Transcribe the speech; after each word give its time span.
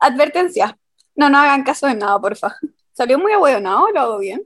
Advertencia, 0.00 0.78
no 1.14 1.28
nos 1.28 1.40
hagan 1.40 1.64
caso 1.64 1.86
de 1.86 1.94
nada, 1.94 2.18
porfa. 2.20 2.56
¿Salió 2.92 3.18
muy 3.18 3.32
ahueonado 3.32 3.90
lo 3.92 4.00
hago 4.00 4.18
bien? 4.18 4.42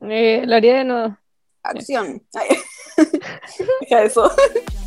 Eh, 0.00 0.42
lo 0.46 0.56
haría 0.56 0.78
de 0.78 0.84
nuevo. 0.84 1.16
Acción. 1.62 2.22
Deja 3.80 4.02
eso. 4.02 4.30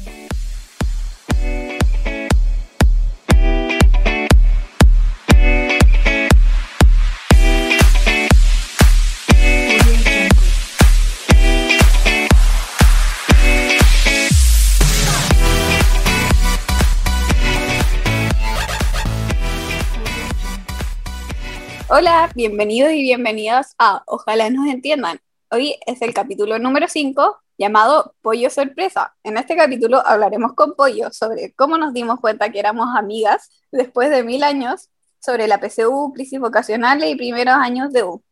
Hola, 22.00 22.30
bienvenidos 22.36 22.92
y 22.92 23.02
bienvenidas 23.02 23.74
a 23.80 24.04
Ojalá 24.06 24.52
nos 24.52 24.68
entiendan. 24.68 25.20
Hoy 25.50 25.80
es 25.88 26.00
el 26.04 26.14
capítulo 26.14 26.60
número 26.60 26.88
5 26.88 27.40
llamado 27.58 28.14
Pollo 28.22 28.52
Sorpresa. 28.52 29.16
En 29.24 29.36
este 29.36 29.56
capítulo 29.56 30.06
hablaremos 30.06 30.54
con 30.54 30.76
Pollo 30.76 31.12
sobre 31.12 31.56
cómo 31.56 31.76
nos 31.80 31.94
dimos 31.94 32.20
cuenta 32.20 32.52
que 32.52 32.60
éramos 32.60 32.96
amigas 32.96 33.50
después 33.72 34.12
de 34.12 34.24
mil 34.24 34.44
años, 34.44 34.92
sobre 35.20 35.48
la 35.48 35.60
PCU, 35.60 36.14
crisis 36.14 36.40
vocacionales 36.40 37.10
y 37.10 37.16
primeros 37.16 37.56
años 37.56 37.92
de 37.92 38.04
U. 38.04 38.24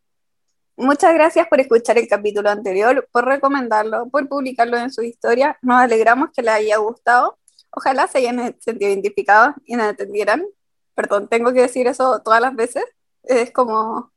Muchas 0.78 1.16
gracias 1.16 1.48
por 1.48 1.60
escuchar 1.60 1.98
el 1.98 2.08
capítulo 2.08 2.52
anterior, 2.52 3.10
por 3.12 3.26
recomendarlo, 3.26 4.10
por 4.10 4.30
publicarlo 4.30 4.78
en 4.78 4.92
su 4.94 5.02
historia. 5.02 5.58
Nos 5.64 5.78
alegramos 5.82 6.30
que 6.36 6.44
les 6.44 6.54
haya 6.54 6.78
gustado. 6.78 7.40
Ojalá 7.72 8.06
se 8.06 8.20
hayan 8.20 8.56
sentido 8.60 8.92
identificados 8.92 9.56
y 9.66 9.76
nos 9.76 9.90
entendieran. 9.90 10.46
Perdón, 10.94 11.30
tengo 11.30 11.52
que 11.52 11.62
decir 11.62 11.88
eso 11.88 12.22
todas 12.24 12.40
las 12.42 12.56
veces 12.56 12.86
es 13.28 13.52
como, 13.52 14.12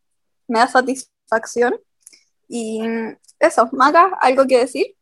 me 0.47 0.59
da 0.61 0.69
satisfacción. 0.69 1.74
Y 2.49 2.80
eso, 3.38 3.69
Maga, 3.73 4.19
¿algo 4.21 4.46
que 4.46 4.59
decir? 4.59 4.99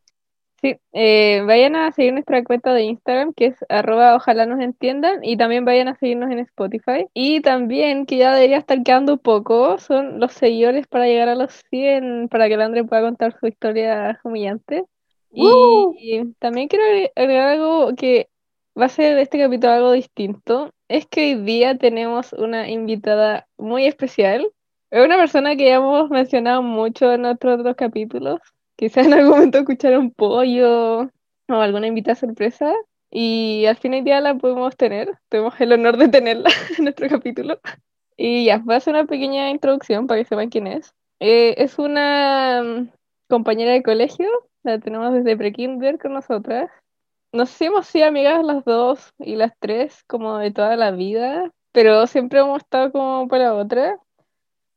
Sí, 0.62 0.74
eh, 0.92 1.42
vayan 1.46 1.76
a 1.76 1.92
seguir 1.92 2.14
nuestra 2.14 2.42
cuenta 2.42 2.72
de 2.72 2.84
Instagram, 2.84 3.34
que 3.34 3.46
es 3.46 3.56
arroba 3.68 4.16
ojalá 4.16 4.46
nos 4.46 4.60
entiendan, 4.60 5.22
y 5.22 5.36
también 5.36 5.66
vayan 5.66 5.88
a 5.88 5.96
seguirnos 5.96 6.30
en 6.30 6.38
Spotify. 6.40 7.06
Y 7.12 7.40
también, 7.42 8.06
que 8.06 8.16
ya 8.16 8.34
debería 8.34 8.56
estar 8.58 8.82
quedando 8.82 9.18
poco, 9.18 9.78
son 9.78 10.18
los 10.18 10.32
seguidores 10.32 10.86
para 10.86 11.06
llegar 11.06 11.28
a 11.28 11.34
los 11.34 11.52
100, 11.70 12.28
para 12.28 12.48
que 12.48 12.54
el 12.54 12.62
André 12.62 12.84
pueda 12.84 13.02
contar 13.02 13.36
su 13.38 13.46
historia 13.46 14.18
humillante. 14.24 14.84
Y, 15.30 15.46
¡Uh! 15.46 15.94
y 15.98 16.32
también 16.38 16.68
quiero 16.68 16.84
agregar 17.14 17.48
algo 17.48 17.94
que 17.94 18.30
va 18.78 18.86
a 18.86 18.88
ser 18.88 19.14
de 19.16 19.22
este 19.22 19.38
capítulo 19.38 19.72
algo 19.72 19.92
distinto. 19.92 20.72
Es 20.88 21.06
que 21.06 21.34
hoy 21.34 21.42
día 21.42 21.76
tenemos 21.76 22.32
una 22.32 22.68
invitada 22.70 23.48
muy 23.58 23.86
especial. 23.86 24.46
Es 24.90 25.04
una 25.04 25.16
persona 25.16 25.56
que 25.56 25.64
ya 25.64 25.76
hemos 25.76 26.10
mencionado 26.10 26.62
mucho 26.62 27.12
en 27.12 27.24
otros 27.24 27.74
capítulos. 27.76 28.40
Quizás 28.76 29.06
en 29.06 29.14
algún 29.14 29.30
momento 29.30 29.58
escucharon 29.58 30.12
pollo 30.12 31.00
o 31.48 31.54
alguna 31.54 31.88
invitada 31.88 32.14
sorpresa. 32.14 32.72
Y 33.10 33.64
al 33.66 33.76
fin 33.76 33.94
y 33.94 34.02
día 34.02 34.20
la 34.20 34.36
podemos 34.36 34.76
tener. 34.76 35.18
Tenemos 35.28 35.60
el 35.60 35.72
honor 35.72 35.96
de 35.96 36.08
tenerla 36.08 36.50
en 36.78 36.84
nuestro 36.84 37.08
capítulo. 37.08 37.58
Y 38.16 38.44
ya, 38.44 38.58
voy 38.58 38.74
a 38.74 38.78
hacer 38.78 38.94
una 38.94 39.06
pequeña 39.06 39.50
introducción 39.50 40.06
para 40.06 40.20
que 40.20 40.28
sepan 40.28 40.50
quién 40.50 40.68
es. 40.68 40.94
Eh, 41.18 41.54
es 41.58 41.80
una 41.80 42.62
mm, 42.62 42.90
compañera 43.28 43.72
de 43.72 43.82
colegio. 43.82 44.28
La 44.62 44.78
tenemos 44.78 45.12
desde 45.12 45.36
pre-kinder 45.36 45.98
con 45.98 46.12
nosotras 46.12 46.70
no 47.32 47.46
sé 47.46 47.52
si 47.58 47.64
hemos 47.66 47.86
sido 47.86 48.06
amigas 48.06 48.42
las 48.44 48.64
dos 48.64 49.12
y 49.18 49.36
las 49.36 49.52
tres 49.58 50.02
como 50.06 50.38
de 50.38 50.50
toda 50.50 50.76
la 50.76 50.90
vida, 50.90 51.50
pero 51.72 52.06
siempre 52.06 52.40
hemos 52.40 52.58
estado 52.58 52.92
como 52.92 53.28
para 53.28 53.54
otra. 53.54 53.98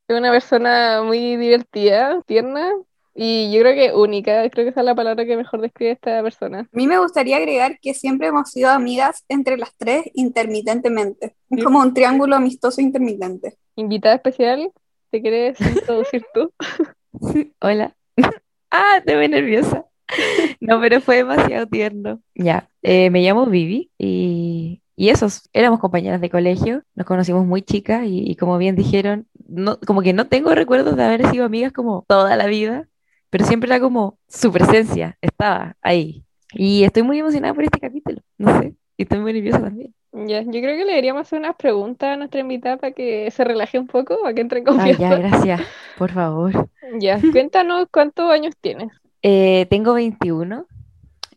Es 0.08 0.18
una 0.18 0.32
persona 0.32 1.04
muy 1.04 1.38
divertida, 1.38 2.22
tierna 2.26 2.72
y 3.14 3.52
yo 3.54 3.62
creo 3.62 3.76
que 3.76 3.94
única. 3.96 4.50
Creo 4.50 4.66
que 4.66 4.70
esa 4.70 4.80
es 4.82 4.86
la 4.86 4.96
palabra 4.96 5.26
que 5.26 5.38
mejor 5.38 5.62
describe 5.62 5.92
a 5.92 5.94
esta 5.94 6.24
persona. 6.24 6.60
A 6.62 6.68
mí 6.72 6.88
me 6.88 6.98
gustaría 7.00 7.38
agregar 7.38 7.80
que 7.80 7.94
siempre 7.94 8.28
hemos 8.28 8.50
sido 8.50 8.70
amigas 8.72 9.24
entre 9.30 9.58
las 9.58 9.76
tres 9.78 10.06
intermitentemente. 10.14 11.36
Es 11.50 11.58
Sí. 11.60 11.64
como 11.64 11.80
un 11.80 11.94
triángulo 11.94 12.36
amistoso 12.36 12.82
intermitente. 12.82 13.58
Invitada 13.76 14.16
especial, 14.16 14.72
¿te 15.12 15.22
quieres 15.22 15.60
introducir 15.62 16.26
tú? 16.34 16.52
Hola. 17.62 17.96
Ah, 18.72 18.98
estoy 19.00 19.16
muy 19.16 19.28
nerviosa. 19.28 19.89
No, 20.60 20.80
pero 20.82 21.02
fue 21.02 21.18
demasiado 21.18 21.68
tierno. 21.68 22.22
Ya, 22.36 22.70
eh, 22.82 23.10
me 23.10 23.22
llamo 23.22 23.46
Vivi 23.46 23.92
y, 23.98 24.82
y 24.96 25.10
esos, 25.10 25.50
éramos 25.54 25.80
compañeras 25.80 26.22
de 26.22 26.30
colegio, 26.30 26.84
nos 26.96 27.06
conocimos 27.08 27.46
muy 27.46 27.62
chicas 27.62 28.06
y, 28.06 28.30
y 28.30 28.36
como 28.36 28.58
bien 28.58 28.76
dijeron, 28.76 29.28
no, 29.48 29.80
como 29.86 30.02
que 30.02 30.14
no 30.14 30.28
tengo 30.28 30.54
recuerdos 30.56 30.96
de 30.96 31.04
haber 31.04 31.30
sido 31.30 31.46
amigas 31.46 31.74
como 31.74 32.06
toda 32.08 32.36
la 32.36 32.48
vida, 32.48 32.88
pero 33.30 33.46
siempre 33.46 33.68
era 33.70 33.80
como 33.80 34.20
su 34.28 34.52
presencia, 34.52 35.18
estaba 35.22 35.78
ahí. 35.82 36.26
Y 36.54 36.84
estoy 36.84 37.04
muy 37.04 37.20
emocionada 37.20 37.54
por 37.54 37.64
este 37.64 37.80
capítulo, 37.80 38.22
no 38.38 38.60
sé, 38.60 38.76
y 38.98 39.04
estoy 39.04 39.20
muy 39.20 39.34
nerviosa 39.34 39.62
también. 39.62 39.94
Ya, 40.12 40.42
yo 40.42 40.50
creo 40.52 40.76
que 40.76 40.86
le 40.86 40.92
deberíamos 40.92 41.22
hacer 41.22 41.40
unas 41.40 41.56
preguntas 41.56 42.10
a 42.10 42.18
nuestra 42.18 42.40
invitada 42.42 42.78
para 42.78 42.94
que 42.94 43.30
se 43.32 43.44
relaje 43.44 43.78
un 43.80 43.88
poco, 43.88 44.20
para 44.22 44.34
que 44.34 44.42
entre 44.42 44.60
en 44.60 44.66
ya, 44.66 44.66
confianza. 44.66 45.16
gracias, 45.18 45.62
por 45.96 46.12
favor. 46.12 46.70
Ya, 47.00 47.26
cuéntanos 47.32 47.88
cuántos 47.92 48.30
años 48.32 48.56
tienes. 48.60 48.90
Eh, 49.22 49.66
tengo 49.70 49.94
21 49.94 50.66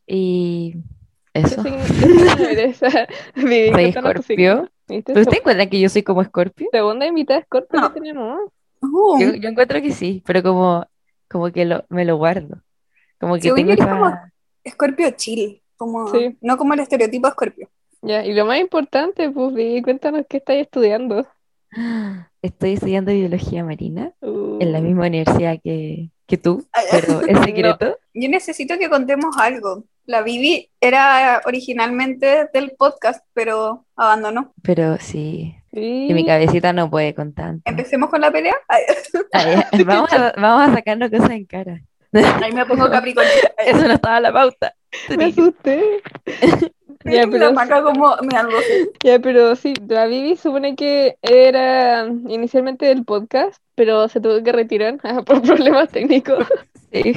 y 0.07 0.75
¿Qué 1.33 1.41
eso. 1.41 1.63
Soy. 1.63 1.73
Escorpio. 3.35 4.69
¿Viste? 4.89 5.13
¿Pero 5.13 5.21
ustedes 5.23 5.39
encuentran 5.41 5.69
que 5.71 5.81
yo 5.81 5.89
soy 5.89 6.03
como 6.03 6.23
Escorpio? 6.23 6.69
Segunda 6.71 7.07
invitada 7.07 7.43
Scorpio 7.43 7.81
No. 7.81 7.93
que 7.93 8.01
tenemos. 8.01 8.41
Uh, 8.83 9.21
Yo, 9.21 9.35
yo 9.35 9.49
encuentro 9.49 9.81
que 9.81 9.93
sí, 9.93 10.23
pero 10.27 10.43
como, 10.43 10.85
como 11.31 11.51
que 11.53 11.65
lo, 11.65 11.85
me 11.89 12.05
lo 12.05 12.17
guardo. 12.17 12.61
Como 13.21 13.37
que 13.37 13.53
tengo 13.53 13.77
como. 13.77 14.13
Escorpio 14.65 15.11
chill, 15.17 15.63
como, 15.77 16.09
Sí. 16.09 16.37
no 16.41 16.57
como 16.57 16.75
el 16.75 16.81
estereotipo 16.81 17.27
de 17.27 17.31
Escorpio. 17.31 17.69
Ya, 18.03 18.25
y 18.25 18.33
lo 18.35 18.45
más 18.45 18.59
importante, 18.59 19.31
pues, 19.31 19.55
cuéntanos 19.85 20.27
qué 20.29 20.39
estáis 20.39 20.63
estudiando. 20.63 21.27
Estoy 22.43 22.73
estudiando 22.73 23.13
biología 23.13 23.65
marina 23.65 24.13
en 24.21 24.73
la 24.73 24.81
Uh, 24.81 24.83
misma 24.83 25.07
universidad 25.07 25.59
que, 25.63 26.11
que 26.27 26.37
tú, 26.39 26.67
Ay, 26.73 26.85
pero 26.91 27.21
es 27.23 27.39
secreto. 27.45 27.97
Yo 28.15 28.29
necesito 28.29 28.77
que 28.79 28.91
contemos 28.91 29.37
algo. 29.39 29.85
La 30.07 30.23
Vivi 30.23 30.69
era 30.81 31.41
originalmente 31.45 32.49
del 32.53 32.73
podcast, 32.77 33.25
pero 33.33 33.87
abandonó. 33.95 34.53
Pero 34.63 34.99
sí, 34.99 35.55
sí. 35.73 36.09
y 36.11 36.15
mi 36.15 36.27
cabecita 36.27 36.73
no 36.73 36.91
puede 36.91 37.15
con 37.15 37.33
tanto. 37.33 37.63
Empecemos 37.65 38.11
con 38.11 38.21
la 38.21 38.33
pelea. 38.33 38.55
Ay, 39.33 39.63
vamos 39.85 40.13
a, 40.13 40.33
vamos 40.37 40.69
a 40.69 40.75
sacarnos 40.75 41.11
cosas 41.11 41.31
en 41.31 41.45
cara. 41.47 41.81
ahí 42.13 42.53
me 42.53 42.67
pongo 42.67 42.91
Capricornio. 42.91 43.31
Eso 43.65 43.87
no 43.87 43.95
estaba 43.95 44.17
en 44.17 44.23
la 44.25 44.33
pauta. 44.33 44.75
Me 45.17 45.27
asusté. 45.27 46.03
Ya, 47.05 47.25
la 47.27 47.31
pero, 47.31 47.53
maca 47.53 47.83
como 47.83 48.17
me 48.23 48.29
ya, 49.05 49.19
pero 49.19 49.57
sí, 49.57 49.75
la 49.89 50.07
Vivi 50.07 50.37
supone 50.37 50.77
que 50.77 51.17
era 51.23 52.07
inicialmente 52.29 52.87
del 52.87 53.05
podcast, 53.05 53.61
pero 53.75 54.09
se 54.09 54.21
tuvo 54.21 54.43
que 54.43 54.53
retirar 54.53 54.99
por 55.27 55.43
problemas 55.43 55.91
técnicos. 55.91 56.47
Sí. 56.93 57.15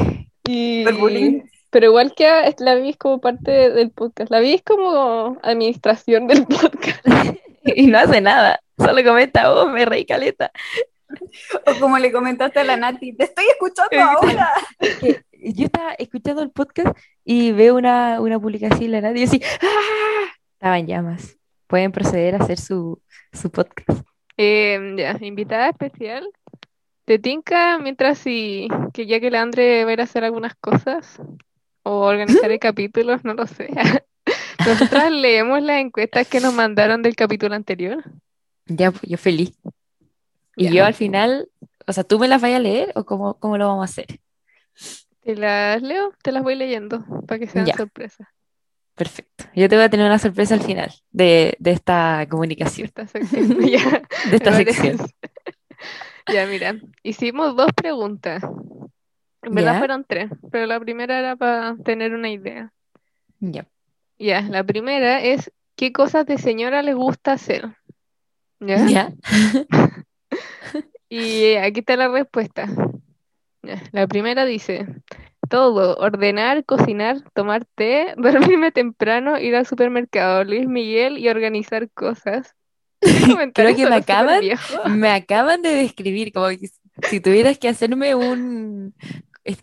Y, 0.47 0.85
Del 0.85 0.95
bullying. 0.95 1.41
pero 1.69 1.87
igual 1.87 2.13
que 2.15 2.27
a- 2.27 2.53
la 2.59 2.75
Vivi 2.75 2.91
es 2.91 2.97
como 2.97 3.19
parte 3.19 3.69
del 3.71 3.91
podcast. 3.91 4.31
La 4.31 4.39
Vivi 4.39 4.53
es 4.53 4.63
como 4.63 5.37
administración 5.43 6.27
del 6.27 6.45
podcast. 6.47 7.05
Y 7.65 7.87
no 7.87 7.97
hace 7.97 8.21
nada, 8.21 8.61
solo 8.77 9.03
comenta, 9.03 9.51
oh, 9.53 9.67
me 9.67 9.83
reí 9.83 10.05
caleta. 10.05 10.51
O 11.65 11.79
como 11.81 11.97
le 11.97 12.11
comentaste 12.13 12.59
a 12.59 12.63
la 12.63 12.77
Nati, 12.77 13.13
te 13.17 13.25
estoy 13.25 13.45
escuchando 13.47 14.01
ahora. 14.01 14.53
que 15.01 15.21
yo 15.53 15.65
estaba 15.65 15.91
escuchando 15.95 16.41
el 16.41 16.51
podcast 16.51 16.97
y 17.25 17.51
veo 17.51 17.75
una, 17.75 18.21
una 18.21 18.39
publicación 18.39 18.83
en 18.85 18.91
la 18.91 19.01
radio 19.01 19.21
y 19.21 19.23
así, 19.25 19.41
¡ah! 19.61 20.31
Estaba 20.53 20.79
en 20.79 20.87
llamas. 20.87 21.37
Pueden 21.67 21.91
proceder 21.91 22.35
a 22.35 22.37
hacer 22.37 22.59
su, 22.59 23.01
su 23.33 23.49
podcast. 23.51 24.05
Eh, 24.37 24.95
ya, 24.97 25.17
invitada 25.21 25.69
especial. 25.69 26.29
¿Te 27.05 27.19
tinca 27.19 27.77
mientras 27.79 28.17
sí, 28.19 28.67
que 28.93 29.05
ya 29.05 29.19
que 29.19 29.29
la 29.31 29.41
Andre 29.41 29.83
va 29.83 29.89
a 29.91 29.93
ir 29.93 30.01
a 30.01 30.05
hacer 30.05 30.23
algunas 30.23 30.55
cosas 30.55 31.19
o 31.83 31.99
organizar 31.99 32.51
el 32.51 32.59
capítulo, 32.59 33.19
no 33.23 33.33
lo 33.35 33.45
sé. 33.47 33.69
Nosotras 34.65 35.11
leemos 35.11 35.61
las 35.61 35.81
encuestas 35.81 36.27
que 36.27 36.39
nos 36.39 36.53
mandaron 36.53 37.01
del 37.03 37.15
capítulo 37.15 37.53
anterior. 37.55 38.03
Ya, 38.65 38.89
pues 38.91 39.03
yo 39.03 39.17
feliz. 39.17 39.55
Y 40.55 40.65
Ya. 40.65 40.71
yo 40.71 40.85
al 40.85 40.93
final, 40.95 41.49
o 41.85 41.93
sea, 41.93 42.03
¿tú 42.03 42.17
me 42.17 42.27
las 42.27 42.41
vayas 42.41 42.57
a 42.59 42.63
leer 42.63 42.91
o 42.95 43.05
cómo, 43.05 43.35
cómo 43.39 43.57
lo 43.57 43.67
vamos 43.67 43.83
a 43.83 43.91
hacer? 43.91 44.19
¿Te 45.25 45.35
las 45.35 45.81
leo? 45.81 46.13
Te 46.21 46.31
las 46.31 46.43
voy 46.43 46.55
leyendo 46.55 47.03
para 47.27 47.39
que 47.39 47.47
sean 47.47 47.65
Ya. 47.65 47.75
sorpresas 47.75 48.27
Perfecto. 48.93 49.43
Yo 49.53 49.67
te 49.67 49.75
voy 49.75 49.83
a 49.83 49.89
tener 49.89 50.05
una 50.05 50.19
sorpresa 50.19 50.53
al 50.53 50.61
final 50.61 50.89
de, 51.11 51.57
de 51.59 51.71
esta 51.71 52.19
de 52.19 52.27
comunicación, 52.29 52.85
esta 52.85 53.05
sección. 53.07 53.57
Ya, 53.69 54.01
de 54.29 54.35
esta 54.37 54.53
sección. 54.53 54.97
Ya, 56.33 56.47
mira, 56.47 56.75
hicimos 57.03 57.55
dos 57.55 57.71
preguntas. 57.75 58.41
En 59.43 59.53
verdad 59.53 59.77
fueron 59.77 60.05
tres, 60.07 60.31
pero 60.51 60.65
la 60.65 60.79
primera 60.79 61.19
era 61.19 61.35
para 61.35 61.75
tener 61.83 62.13
una 62.15 62.29
idea. 62.31 62.71
Ya. 63.39 63.67
Ya, 64.17 64.41
la 64.41 64.63
primera 64.63 65.21
es 65.21 65.51
¿qué 65.75 65.91
cosas 65.91 66.25
de 66.25 66.39
señora 66.39 66.81
les 66.81 66.95
gusta 66.95 67.33
hacer? 67.33 67.75
¿Ya? 68.59 69.11
Y 71.09 71.55
aquí 71.55 71.81
está 71.81 71.95
la 71.95 72.07
respuesta. 72.07 72.67
La 73.91 74.07
primera 74.07 74.45
dice, 74.45 74.87
todo, 75.49 75.95
ordenar, 75.97 76.65
cocinar, 76.65 77.21
tomar 77.33 77.65
té, 77.75 78.13
dormirme 78.17 78.71
temprano, 78.71 79.39
ir 79.39 79.55
al 79.55 79.65
supermercado, 79.65 80.43
Luis 80.43 80.67
Miguel 80.67 81.17
y 81.17 81.29
organizar 81.29 81.89
cosas. 81.91 82.55
Creo 83.53 83.75
que 83.75 83.85
me 83.87 83.95
acaban-. 83.95 84.41
Me 84.89 85.09
acaban 85.09 85.61
de 85.61 85.69
describir, 85.69 86.31
como 86.31 86.47
que 86.49 86.69
si 87.09 87.19
tuvieras 87.19 87.57
que 87.59 87.67
hacerme 87.67 88.15
un, 88.15 88.95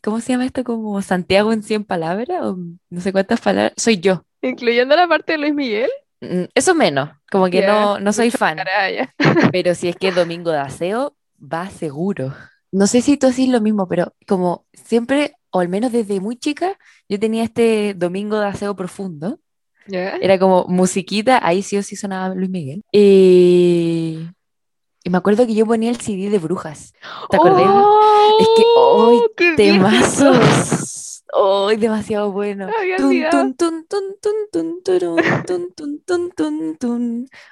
¿cómo 0.02 0.20
se 0.20 0.32
llama 0.32 0.44
esto? 0.44 0.64
Como 0.64 1.00
Santiago 1.02 1.52
en 1.52 1.62
100 1.62 1.84
palabras, 1.84 2.42
o 2.42 2.58
no 2.90 3.00
sé 3.00 3.12
cuántas 3.12 3.40
palabras, 3.40 3.72
soy 3.76 3.98
yo. 3.98 4.24
Incluyendo 4.42 4.96
la 4.96 5.08
parte 5.08 5.32
de 5.32 5.38
Luis 5.38 5.54
Miguel. 5.54 5.90
Mm, 6.20 6.44
Eso 6.54 6.74
menos, 6.74 7.10
como 7.30 7.48
que 7.48 7.66
no, 7.66 7.98
no 7.98 8.12
soy 8.12 8.30
fan, 8.30 8.58
pero 9.50 9.74
si 9.74 9.88
es 9.88 9.96
que 9.96 10.08
es 10.08 10.14
domingo 10.14 10.50
de 10.50 10.58
aseo, 10.58 11.16
va 11.40 11.68
seguro. 11.68 12.34
No 12.72 12.86
sé 12.86 13.02
si 13.02 13.16
tú 13.18 13.26
haces 13.26 13.48
lo 13.48 13.60
mismo, 13.60 13.86
pero 13.86 14.14
como 14.26 14.66
siempre, 14.72 15.34
o 15.50 15.60
al 15.60 15.68
menos 15.68 15.92
desde 15.92 16.20
muy 16.20 16.36
chica, 16.36 16.78
yo 17.08 17.20
tenía 17.20 17.44
este 17.44 17.94
domingo 17.94 18.40
de 18.40 18.46
aseo 18.46 18.74
profundo. 18.74 19.38
Era 19.86 20.38
como 20.38 20.64
musiquita, 20.68 21.44
ahí 21.46 21.62
sí 21.62 21.76
o 21.76 21.82
sí 21.82 21.96
sonaba 21.96 22.34
Luis 22.34 22.48
Miguel. 22.48 22.82
Y, 22.90 24.26
y 25.04 25.10
me 25.10 25.18
acuerdo 25.18 25.46
que 25.46 25.54
yo 25.54 25.66
ponía 25.66 25.90
el 25.90 26.00
CD 26.00 26.30
de 26.30 26.38
Brujas. 26.38 26.94
¿Te 27.28 27.36
acordás? 27.36 27.60
Es 28.40 28.48
que, 28.56 28.62
¡Oh! 28.76 29.10
¡ay, 29.10 29.18
¡Qué 29.36 29.50
viejo! 29.50 29.56
Temazos. 29.56 31.11
¡Ay, 31.34 31.76
demasiado 31.78 32.30
bueno! 32.30 32.68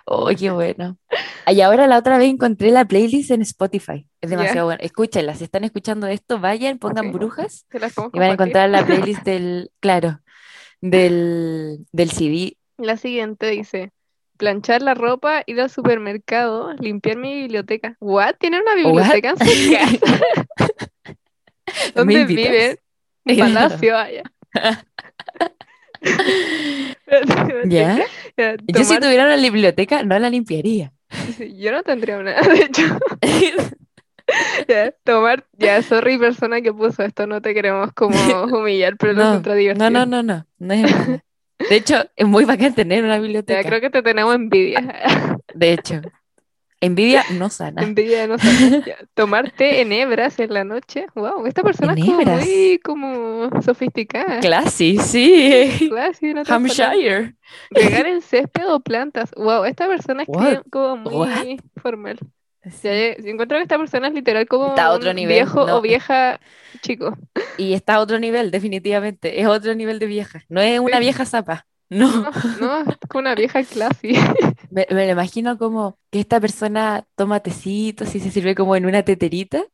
¡Ay, 0.07 0.37
qué 0.37 0.51
bueno! 0.51 0.99
Y 1.47 1.61
ahora 1.63 1.87
la 1.87 1.97
otra 1.97 2.19
vez 2.19 2.29
encontré 2.29 2.71
la 2.73 2.85
playlist 2.85 3.31
en 3.31 3.41
Spotify. 3.41 4.07
Es 4.21 4.29
demasiado 4.29 4.67
bueno. 4.67 4.81
Escúchenla, 4.83 5.35
si 5.35 5.45
están 5.45 5.65
escuchando 5.65 6.07
esto, 6.09 6.39
vayan, 6.39 6.79
pongan. 6.79 7.11
Brujas 7.11 7.67
y 7.73 8.19
van 8.19 8.31
a 8.31 8.33
encontrar 8.33 8.69
la 8.69 8.85
playlist 8.87 9.23
del, 9.25 9.71
claro, 9.81 10.21
del, 10.83 11.87
del 11.91 12.11
CD. 12.11 12.59
La 12.77 12.99
siguiente 12.99 13.47
dice, 13.47 13.93
planchar 14.37 14.83
la 14.83 14.93
ropa, 14.93 15.43
ir 15.47 15.59
al 15.59 15.71
supermercado, 15.71 16.75
limpiar 16.75 17.17
mi 17.17 17.35
biblioteca. 17.35 17.97
¿What? 17.99 18.35
¿Tienen 18.39 18.61
una 18.61 18.75
biblioteca 18.75 19.31
en 19.31 19.39
su 19.39 19.73
casa? 19.73 20.21
¿Me 21.95 22.03
¿Dónde 22.03 22.25
viven? 22.27 22.79
Un 23.25 23.37
palacio, 23.37 23.93
vaya. 23.95 24.23
¿Ya? 27.67 27.99
Ya, 28.37 28.57
Yo 28.67 28.85
si 28.85 28.99
tuviera 28.99 29.25
una 29.27 29.37
biblioteca, 29.37 30.03
no 30.03 30.19
la 30.19 30.31
limpiaría. 30.31 30.93
Yo 31.57 31.73
no 31.73 31.83
tendría 31.83 32.19
una, 32.19 32.41
de 32.41 32.63
hecho. 32.65 32.83
Ya, 34.69 34.93
tomar, 35.03 35.45
ya, 35.59 35.83
sorry 35.83 36.17
persona 36.17 36.61
que 36.61 36.73
puso 36.73 37.03
esto, 37.03 37.27
no 37.27 37.43
te 37.43 37.53
queremos 37.53 37.93
como 37.95 38.15
humillar, 38.45 38.97
pero 38.97 39.13
No, 39.13 39.23
encuentro 39.27 39.55
divertido. 39.57 39.91
no, 39.91 40.07
no, 40.07 40.23
no, 40.23 40.23
no, 40.23 40.47
no 40.61 40.73
es. 40.75 41.21
De 41.69 41.75
hecho, 41.77 42.05
es 42.15 42.27
muy 42.29 42.45
bacán 42.45 42.73
tener 42.73 43.03
una 43.03 43.17
Ya, 43.17 43.23
biblioteca. 43.23 43.69
creo 43.69 43.81
que 43.81 43.91
te 43.91 44.03
tenemos 44.03 44.33
envidia. 44.37 45.37
De 45.53 45.73
hecho, 45.73 46.01
envidia 46.81 47.25
no 47.29 47.51
sana. 47.51 47.83
Envidia, 47.83 48.27
no 48.27 48.39
sé. 48.39 48.65
Ya, 48.85 48.97
Tomar 49.15 49.51
té 49.53 49.81
en 49.81 49.93
hebras 49.93 50.39
en 50.39 50.53
la 50.55 50.65
noche. 50.65 51.07
Wow, 51.15 51.47
esta 51.47 51.63
persona 51.63 51.95
es 51.95 52.01
como 52.01 52.25
muy 52.25 52.81
como 52.85 53.51
sofisticada. 53.63 54.41
Classy, 54.41 54.99
sí. 54.99 55.89
Classy, 55.89 56.31
en 56.31 56.45
palabras. 56.47 56.51
Hampshire. 56.51 57.37
Regar 57.71 58.07
el 58.07 58.23
césped 58.23 58.69
o 58.73 58.81
plantas. 58.81 59.33
Wow, 59.37 59.65
esta 59.65 59.87
persona 59.89 60.25
What? 60.27 60.63
como 60.71 60.97
muy 60.97 61.15
What? 61.17 61.47
formal. 61.77 62.19
Ya, 62.83 62.93
ya, 62.95 63.15
encuentro 63.31 63.57
que 63.59 63.63
esta 63.63 63.79
persona 63.79 64.09
es 64.09 64.15
literal 64.15 64.47
como 64.47 64.69
Está 64.69 64.87
a 64.87 64.93
otro 64.93 65.13
un 65.13 65.17
nivel, 65.17 65.27
viejo 65.27 65.67
no. 65.67 65.79
o 65.79 65.81
vieja 65.81 66.41
chico. 66.83 67.17
Y 67.57 67.75
está 67.75 67.97
a 67.97 68.01
otro 68.01 68.19
nivel, 68.19 68.51
definitivamente. 68.51 69.41
Es 69.41 69.47
otro 69.47 69.75
nivel 69.75 69.99
de 69.99 70.07
vieja. 70.07 70.43
No 70.49 70.61
es 70.61 70.81
una 70.81 70.99
vieja 70.99 71.25
zapa. 71.27 71.67
No. 71.91 72.09
No, 72.23 72.31
no, 72.61 72.81
es 72.83 72.97
como 73.09 73.21
una 73.21 73.35
vieja 73.35 73.63
classy. 73.65 74.15
Me, 74.71 74.87
me 74.91 75.07
lo 75.07 75.13
imagino 75.13 75.59
como 75.59 75.99
que 76.13 76.21
esta 76.21 76.41
persona 76.41 77.05
toma 77.17 77.41
tecitos 77.41 78.15
y 78.15 78.21
se 78.21 78.31
sirve 78.31 78.55
como 78.55 78.77
en 78.77 78.87
una 78.87 79.03
teterita. 79.03 79.65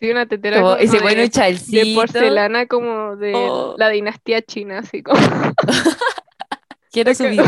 Sí, 0.00 0.10
una 0.10 0.26
tetera 0.26 0.60
como- 0.60 0.72
y 0.74 0.86
como 0.86 0.90
se 0.90 0.96
de, 0.96 1.02
pone 1.02 1.14
un 1.14 1.20
de 1.20 1.30
chalcito. 1.30 2.00
porcelana 2.00 2.66
como 2.66 3.14
de 3.16 3.32
Oh. 3.36 3.76
la 3.78 3.88
dinastía 3.90 4.42
china, 4.42 4.80
así 4.80 5.02
como. 5.04 5.20
Quiero 6.90 7.14
su 7.14 7.24
Ok. 7.24 7.30
vida. 7.30 7.44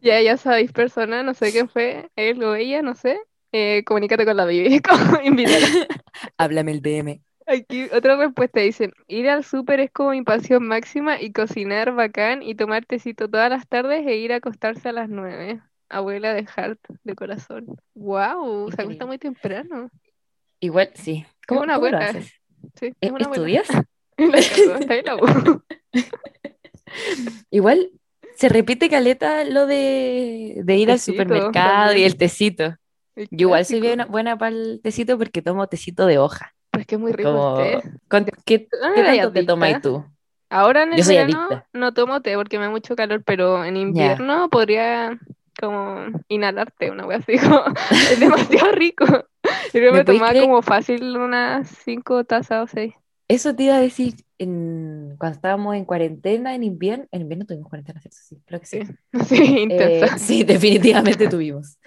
Ya, 0.00 0.20
ya 0.22 0.36
sabéis, 0.36 0.72
persona, 0.72 1.22
no 1.22 1.34
sé 1.34 1.52
quién 1.52 1.68
fue, 1.68 2.10
él 2.16 2.42
o 2.42 2.54
ella, 2.54 2.82
no 2.82 2.94
sé. 2.94 3.18
Eh, 3.52 3.82
comunícate 3.86 4.24
con 4.24 4.36
la 4.36 4.46
Bibi. 4.46 4.80
Háblame 6.38 6.72
el 6.72 6.82
DM. 6.82 7.20
Aquí 7.46 7.84
otra 7.92 8.16
respuesta 8.16 8.60
dicen, 8.60 8.92
ir 9.06 9.28
al 9.28 9.44
súper 9.44 9.80
es 9.80 9.90
como 9.90 10.10
mi 10.10 10.22
pasión 10.22 10.66
máxima 10.66 11.20
y 11.20 11.32
cocinar 11.32 11.92
bacán 11.92 12.42
y 12.42 12.54
tomar 12.54 12.86
tecito 12.86 13.28
todas 13.28 13.50
las 13.50 13.68
tardes 13.68 14.06
e 14.06 14.16
ir 14.16 14.32
a 14.32 14.36
acostarse 14.36 14.88
a 14.88 14.92
las 14.92 15.08
nueve. 15.08 15.60
Abuela 15.90 16.32
de 16.32 16.46
Hart, 16.56 16.80
de 17.04 17.14
corazón. 17.14 17.66
Wow, 17.94 18.70
se 18.72 18.82
acuesta 18.82 19.06
muy 19.06 19.18
temprano. 19.18 19.90
Igual, 20.60 20.90
sí. 20.94 21.26
¿Cómo, 21.46 21.60
una 21.60 21.74
cómo 21.74 21.88
lo 21.88 21.98
buena. 21.98 22.10
haces? 22.10 22.32
Sí, 22.80 22.86
¿E- 22.86 23.06
es 23.06 23.12
una 23.12 23.28
buena. 23.28 23.46
¿Estudias? 23.46 23.68
Está 24.16 24.96
en 24.96 25.04
la 25.04 25.16
U. 25.16 25.62
Igual 27.50 27.90
se 28.36 28.48
repite 28.48 28.88
caleta 28.88 29.44
lo 29.44 29.66
de, 29.66 30.62
de 30.64 30.76
ir 30.76 30.90
al 30.90 30.98
supermercado 30.98 31.94
y 31.94 32.04
el 32.04 32.16
tecito. 32.16 32.76
El 33.14 33.28
Yo 33.30 33.48
igual 33.48 33.64
soy 33.64 33.80
buena 34.08 34.38
para 34.38 34.56
el 34.56 34.80
tecito 34.82 35.18
porque 35.18 35.42
tomo 35.42 35.66
tecito 35.68 36.06
de 36.06 36.18
hoja. 36.18 36.54
Pero 36.74 36.80
es 36.82 36.86
que 36.86 36.94
es 36.96 37.00
muy 37.00 37.12
rico 37.12 37.30
Como, 37.30 37.38
el 37.38 37.52
té. 37.52 37.82
¿con- 38.08 38.26
¿qué, 38.44 38.68
qué 38.94 39.04
tanto 39.04 39.32
te 39.32 39.42
tomas 39.44 39.80
tú? 39.80 40.04
Ahora 40.50 40.84
en 40.84 40.92
el 40.92 41.04
verano 41.04 41.48
no 41.72 41.92
tomo 41.94 42.22
té 42.22 42.36
porque 42.36 42.58
me 42.58 42.66
da 42.66 42.70
mucho 42.70 42.94
calor, 42.96 43.22
pero 43.24 43.64
en 43.64 43.76
invierno 43.76 44.48
podría 44.50 45.18
como 45.60 46.06
inhalar 46.28 46.70
té, 46.72 46.90
una 46.90 47.06
wea 47.06 47.18
así, 47.18 47.38
como, 47.38 47.64
es 48.06 48.20
demasiado 48.20 48.72
rico. 48.72 49.04
Yo 49.06 49.70
creo 49.72 49.92
que 49.92 49.98
¿Me 49.98 50.04
tomaba 50.04 50.34
como 50.36 50.62
fácil 50.62 51.16
unas 51.16 51.68
cinco 51.68 52.24
tazas 52.24 52.64
o 52.64 52.66
seis. 52.68 52.94
Eso 53.28 53.54
te 53.56 53.64
iba 53.64 53.76
a 53.76 53.80
decir 53.80 54.14
en, 54.38 55.16
cuando 55.18 55.36
estábamos 55.36 55.74
en 55.76 55.84
cuarentena, 55.86 56.54
en 56.54 56.62
invierno. 56.62 57.06
En 57.10 57.22
invierno 57.22 57.46
tuvimos 57.46 57.68
cuarentena, 57.68 58.00
¿cierto? 58.00 58.18
Sí, 58.20 58.42
creo 58.46 58.60
que 58.60 58.66
sí. 58.66 58.80
Sí, 59.26 59.58
Eh, 59.68 60.06
intensa. 60.06 60.18
sí, 60.18 60.44
definitivamente 60.44 61.28
tuvimos. 61.28 61.78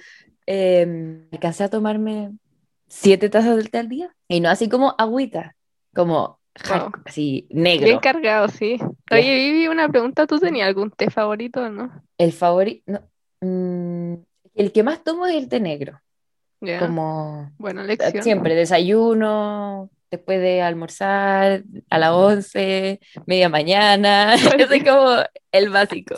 Eh, 0.47 1.27
alcancé 1.31 1.63
a 1.65 1.69
tomarme 1.69 2.31
siete 2.87 3.29
tazas 3.29 3.55
del 3.55 3.69
té 3.69 3.77
al 3.79 3.89
día 3.89 4.15
y 4.27 4.39
no 4.39 4.49
así 4.49 4.69
como 4.69 4.95
agüita, 4.97 5.55
como 5.93 6.39
Wow. 6.67 6.91
así 7.05 7.45
Bien 7.51 7.63
negro. 7.63 8.01
cargado, 8.01 8.47
sí. 8.47 8.79
Oye, 9.11 9.35
Vivi, 9.35 9.67
una 9.67 9.87
pregunta, 9.89 10.25
¿tú 10.25 10.39
tenías 10.39 10.67
algún 10.67 10.89
té 10.89 11.11
favorito 11.11 11.61
o 11.61 11.69
no? 11.69 12.01
El 12.17 12.31
favorito, 12.33 12.99
el 13.41 14.71
que 14.73 14.83
más 14.83 15.03
tomo 15.03 15.27
es 15.27 15.35
el 15.35 15.49
té 15.49 15.59
negro, 15.59 16.01
como 16.79 17.51
buena 17.59 17.83
lección. 17.83 18.23
siempre, 18.23 18.55
desayuno, 18.55 19.91
después 20.09 20.39
de 20.41 20.63
almorzar, 20.63 21.63
a 21.91 21.99
las 21.99 22.11
11, 22.11 22.99
media 23.27 23.49
mañana, 23.49 24.33
ese 24.57 24.77
es 24.77 24.83
como 24.83 25.11
el 25.51 25.69
básico. 25.69 26.15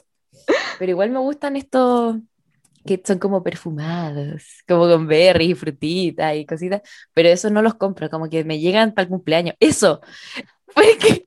Pero 0.79 0.91
igual 0.91 1.09
me 1.09 1.19
gustan 1.19 1.57
estos 1.57 2.15
que 2.89 3.01
son 3.05 3.19
como 3.19 3.43
perfumados, 3.43 4.63
como 4.67 4.87
con 4.87 5.05
berries 5.07 5.51
y 5.51 5.55
frutitas 5.55 6.35
y 6.35 6.45
cositas, 6.45 6.81
pero 7.13 7.29
esos 7.29 7.51
no 7.51 7.61
los 7.61 7.75
compro, 7.75 8.09
como 8.09 8.29
que 8.29 8.43
me 8.43 8.59
llegan 8.59 8.93
para 8.93 9.03
el 9.03 9.09
cumpleaños. 9.09 9.55
Eso, 9.59 10.01
fue 10.67 10.97
que... 10.97 11.25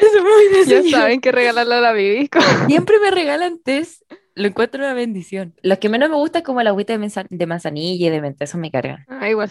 Eso 0.00 0.18
es 0.18 0.22
muy 0.22 0.66
Ya 0.90 0.98
saben 0.98 1.20
que 1.20 1.32
regalarle 1.32 1.74
a 1.74 1.80
la 1.80 1.92
Vivi. 1.92 2.28
Siempre 2.68 3.00
me 3.00 3.10
regalan 3.10 3.58
tés, 3.58 4.04
lo 4.34 4.46
encuentro 4.46 4.78
una 4.80 4.94
bendición. 4.94 5.54
Los 5.62 5.78
que 5.78 5.88
menos 5.88 6.08
me 6.10 6.16
gusta 6.16 6.38
es 6.38 6.44
como 6.44 6.60
el 6.60 6.66
agüita 6.68 6.96
de, 6.96 7.26
de 7.30 7.46
manzanilla 7.46 8.06
y 8.06 8.10
de 8.10 8.20
menta, 8.20 8.44
eso 8.44 8.58
me 8.58 8.70
cargan. 8.70 9.04
Ah, 9.08 9.28
igual. 9.28 9.50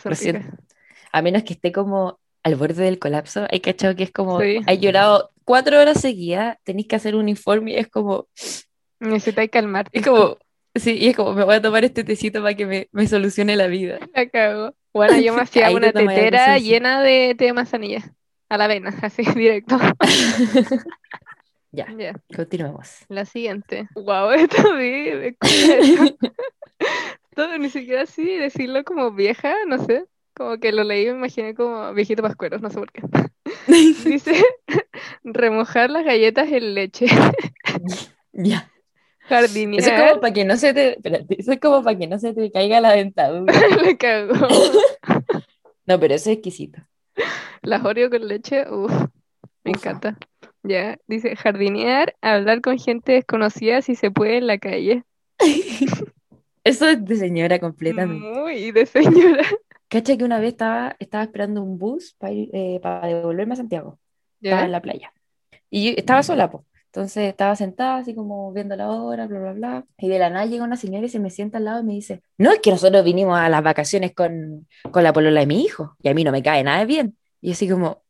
A 1.12 1.22
menos 1.22 1.44
que 1.44 1.54
esté 1.54 1.72
como 1.72 2.20
al 2.44 2.56
borde 2.56 2.84
del 2.84 3.00
colapso, 3.00 3.46
hay 3.50 3.60
cachado 3.60 3.96
que 3.96 4.04
es 4.04 4.12
como, 4.12 4.40
Sí. 4.40 4.60
hay 4.68 4.78
llorado 4.78 5.32
cuatro 5.44 5.80
horas 5.80 6.00
seguidas, 6.00 6.58
tenéis 6.64 6.88
que 6.88 6.96
hacer 6.96 7.16
un 7.16 7.30
informe 7.30 7.72
y 7.72 7.76
es 7.76 7.88
como, 7.88 8.28
Necesitáis 9.04 9.50
calmarte. 9.52 9.98
es 9.98 10.06
como, 10.06 10.38
sí, 10.76 10.98
y 11.00 11.08
es 11.10 11.16
como, 11.16 11.34
me 11.34 11.44
voy 11.44 11.56
a 11.56 11.62
tomar 11.62 11.84
este 11.84 12.04
tecito 12.04 12.42
para 12.42 12.56
que 12.56 12.66
me, 12.66 12.88
me 12.92 13.08
solucione 13.08 13.56
la 13.56 13.68
vida. 13.68 14.00
La 14.16 14.28
cago. 14.30 14.74
Bueno, 14.94 15.18
yo 15.20 15.34
me 15.34 15.42
hacía 15.42 15.68
te 15.70 15.76
una 15.76 15.92
tetera 15.92 16.58
llena 16.60 17.02
de 17.02 17.36
té 17.38 17.46
de 17.46 17.54
manzanilla. 17.54 18.14
A 18.50 18.58
la 18.58 18.66
avena, 18.66 18.90
así, 19.02 19.24
directo. 19.36 19.78
Ya, 21.76 21.88
Ya, 21.98 22.14
continuemos. 22.36 23.00
la 23.10 23.26
siguiente. 23.26 23.88
Wow, 23.96 24.30
esto 24.30 24.78
esto- 24.78 26.18
Todo, 27.36 27.58
ni 27.58 27.70
siquiera 27.72 28.04
así, 28.04 28.24
decirlo 28.38 28.84
como 28.84 29.10
vieja, 29.12 29.56
no 29.66 29.84
sé. 29.84 30.06
Como 30.36 30.60
que 30.60 30.72
lo 30.72 30.84
leí 30.84 31.08
y 31.08 31.12
me 31.12 31.18
imaginé 31.18 31.56
como 31.56 31.92
viejito 31.96 32.22
pascueros, 32.22 32.62
no 32.62 32.70
sé 32.70 32.78
por 32.78 32.92
qué. 32.92 33.02
Dice, 34.06 34.44
remojar 35.24 35.90
las 35.90 36.06
galletas 36.06 36.52
en 36.52 36.76
leche. 36.76 37.08
Ya, 38.34 38.70
Eso 39.30 39.90
es 39.90 40.02
como 40.02 40.20
para 40.22 40.34
que 40.34 40.46
no 40.46 40.58
se 40.58 40.74
te, 40.74 40.92
espérate, 40.94 41.40
eso 41.40 41.54
es 41.54 41.60
como 41.60 41.84
para 41.84 41.98
que 41.98 42.08
no 42.08 42.20
se 42.20 42.34
te 42.34 42.52
caiga 42.52 42.82
la 42.82 42.94
dentadura. 42.94 43.54
Le 43.84 43.98
cagó. 43.98 44.34
No, 45.86 46.00
pero 46.00 46.14
eso 46.16 46.30
es 46.30 46.38
exquisito. 46.38 46.82
Las 47.62 47.84
Oreo 47.84 48.10
con 48.10 48.26
leche, 48.26 48.66
uff, 48.72 48.90
me 49.66 49.72
Ufa. 49.72 49.90
encanta. 49.90 50.18
Ya, 50.64 50.98
dice 51.08 51.36
jardinear, 51.36 52.16
hablar 52.22 52.62
con 52.62 52.80
gente 52.80 53.12
desconocida 53.12 53.82
si 53.82 53.96
se 53.96 54.10
puede 54.10 54.38
en 54.38 54.48
la 54.48 54.60
calle. 54.60 55.04
Eso 56.64 56.88
es 56.88 57.04
de 57.04 57.18
señora 57.18 57.60
completamente. 57.60 58.26
Muy 58.26 58.72
de 58.72 58.86
señora. 58.86 59.44
Cacha 59.90 60.16
que 60.16 60.24
una 60.24 60.40
vez 60.40 60.54
estaba, 60.54 60.96
estaba 61.00 61.26
esperando 61.26 61.62
un 61.62 61.78
bus 61.78 62.16
para, 62.18 62.34
eh, 62.34 62.80
para 62.82 63.06
devolverme 63.06 63.54
a 63.54 63.58
Santiago. 63.58 64.00
Estaba 64.42 64.62
¿Ya? 64.62 64.66
en 64.66 64.72
la 64.72 64.82
playa. 64.82 65.14
Y 65.70 65.86
yo 65.88 65.94
estaba 65.98 66.24
sola, 66.24 66.50
pues. 66.50 66.64
Entonces 66.94 67.28
estaba 67.28 67.56
sentada 67.56 67.98
así 67.98 68.14
como 68.14 68.54
viendo 68.54 68.76
la 68.76 68.88
hora, 68.92 69.26
bla, 69.26 69.40
bla, 69.40 69.54
bla. 69.54 69.86
Y 69.98 70.10
de 70.10 70.20
la 70.20 70.30
nada 70.30 70.46
llega 70.46 70.64
una 70.64 70.78
señora 70.78 71.08
y 71.08 71.10
se 71.10 71.20
me 71.20 71.32
sienta 71.32 71.58
al 71.58 71.66
lado 71.66 71.82
y 71.82 71.86
me 71.86 71.94
dice, 71.94 72.22
no, 72.38 72.52
es 72.52 72.60
que 72.60 72.70
nosotros 72.70 73.04
vinimos 73.04 73.36
a 73.40 73.50
las 73.50 73.64
vacaciones 73.64 74.14
con, 74.14 74.68
con 74.92 75.04
la 75.04 75.12
polola 75.12 75.40
de 75.40 75.48
mi 75.48 75.64
hijo 75.64 75.96
y 76.04 76.10
a 76.10 76.14
mí 76.14 76.24
no 76.24 76.32
me 76.32 76.44
cae 76.44 76.64
nada 76.64 76.86
bien. 76.86 77.18
Y 77.42 77.54
así 77.54 77.68
como, 77.68 78.04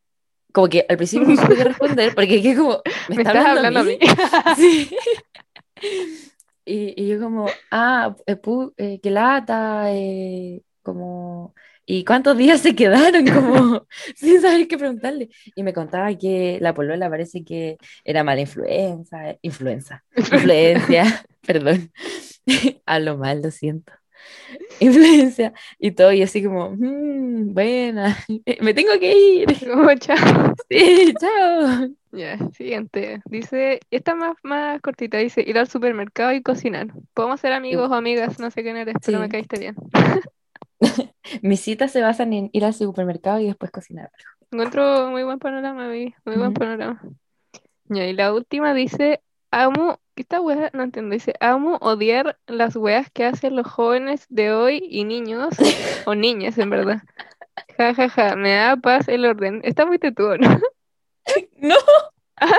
como 0.52 0.68
que 0.68 0.86
al 0.90 0.98
principio 0.98 1.28
no 1.30 1.36
supe 1.42 1.56
qué 1.56 1.64
responder 1.66 2.14
porque 2.14 2.42
quedé 2.42 2.58
como, 2.58 2.82
¿me, 3.10 3.16
Me 3.16 3.22
está 3.24 3.30
estás 3.32 3.46
hablando 3.48 3.80
hablando 3.80 3.80
a 3.80 3.84
mí. 3.84 4.00
Sí. 4.58 4.90
Y, 6.66 6.94
y 7.02 7.08
yo 7.10 7.20
como, 7.20 7.48
ah, 7.72 8.16
eh, 8.26 8.38
pu- 8.42 8.74
eh, 8.78 9.00
qué 9.02 9.12
lata, 9.12 9.92
eh, 9.94 10.62
como, 10.82 11.54
¿y 11.86 12.04
cuántos 12.06 12.38
días 12.38 12.62
se 12.62 12.76
quedaron? 12.76 13.26
Como, 13.28 13.88
sin 14.16 14.42
saber 14.42 14.68
qué 14.68 14.78
preguntarle. 14.78 15.30
Y 15.56 15.64
me 15.64 15.74
contaba 15.74 16.14
que 16.18 16.58
la 16.62 16.74
polola 16.74 17.10
parece 17.10 17.44
que 17.44 17.78
era 18.04 18.24
mala 18.24 18.42
influenza, 18.42 19.38
influenza, 19.42 20.04
influencia, 20.16 21.26
perdón, 21.46 21.92
hablo 22.86 23.18
mal, 23.18 23.42
lo 23.42 23.52
siento. 23.52 23.94
Influencia 24.80 25.54
y 25.80 25.92
todo, 25.92 26.12
y 26.14 26.22
así 26.22 26.44
como, 26.44 26.72
"Mm, 26.72 27.54
buena, 27.54 28.18
me 28.62 28.74
tengo 28.74 28.98
que 29.00 29.18
ir. 29.18 29.48
Como, 29.70 29.94
chao. 29.96 30.54
Sí, 30.70 31.14
chao. 31.20 31.90
Ya, 32.12 32.38
siguiente. 32.52 33.22
Dice, 33.26 33.80
esta 33.92 34.16
más, 34.16 34.36
más 34.44 34.82
cortita, 34.82 35.18
dice 35.18 35.44
ir 35.46 35.58
al 35.58 35.68
supermercado 35.68 36.34
y 36.34 36.42
cocinar. 36.42 36.88
Podemos 37.14 37.40
ser 37.40 37.54
amigos 37.54 37.90
o 37.92 37.94
amigas, 37.96 38.40
no 38.40 38.52
sé 38.52 38.64
quién 38.64 38.78
eres, 38.78 38.96
pero 39.04 39.20
me 39.20 39.30
caíste 39.30 39.60
bien. 39.60 39.76
Mis 41.42 41.62
citas 41.62 41.92
se 41.92 42.02
basan 42.02 42.34
en 42.34 42.50
ir 42.54 42.66
al 42.66 42.74
supermercado 42.74 43.40
y 43.40 43.46
después 43.46 43.72
cocinar. 43.72 44.12
Encuentro 44.52 45.10
muy 45.10 45.24
buen 45.24 45.40
panorama, 45.40 45.88
vi, 45.88 46.14
muy 46.26 46.36
buen 46.36 46.54
panorama. 46.54 47.02
Y 47.90 48.14
la 48.14 48.34
última 48.34 48.74
dice, 48.74 49.22
amo, 49.52 50.00
esta 50.16 50.42
wea 50.42 50.70
no 50.74 50.84
entiendo, 50.84 51.14
dice, 51.14 51.34
amo 51.40 51.78
odiar 51.82 52.38
las 52.48 52.76
weas 52.76 53.10
que 53.12 53.26
hacen 53.26 53.56
los 53.56 53.68
jóvenes 53.68 54.26
de 54.30 54.52
hoy 54.52 54.86
y 54.90 55.04
niños, 55.06 55.56
o 56.06 56.16
niñas 56.16 56.58
en 56.58 56.70
verdad. 56.70 57.02
Ja, 57.78 57.94
ja, 57.94 58.10
ja, 58.10 58.36
me 58.36 58.54
da 58.56 58.78
paz 58.78 59.08
el 59.08 59.26
orden. 59.26 59.62
Está 59.64 59.86
muy 59.86 60.00
tetudo, 60.00 60.38
¿no? 60.38 60.60
No, 61.58 61.76
Ah. 62.36 62.50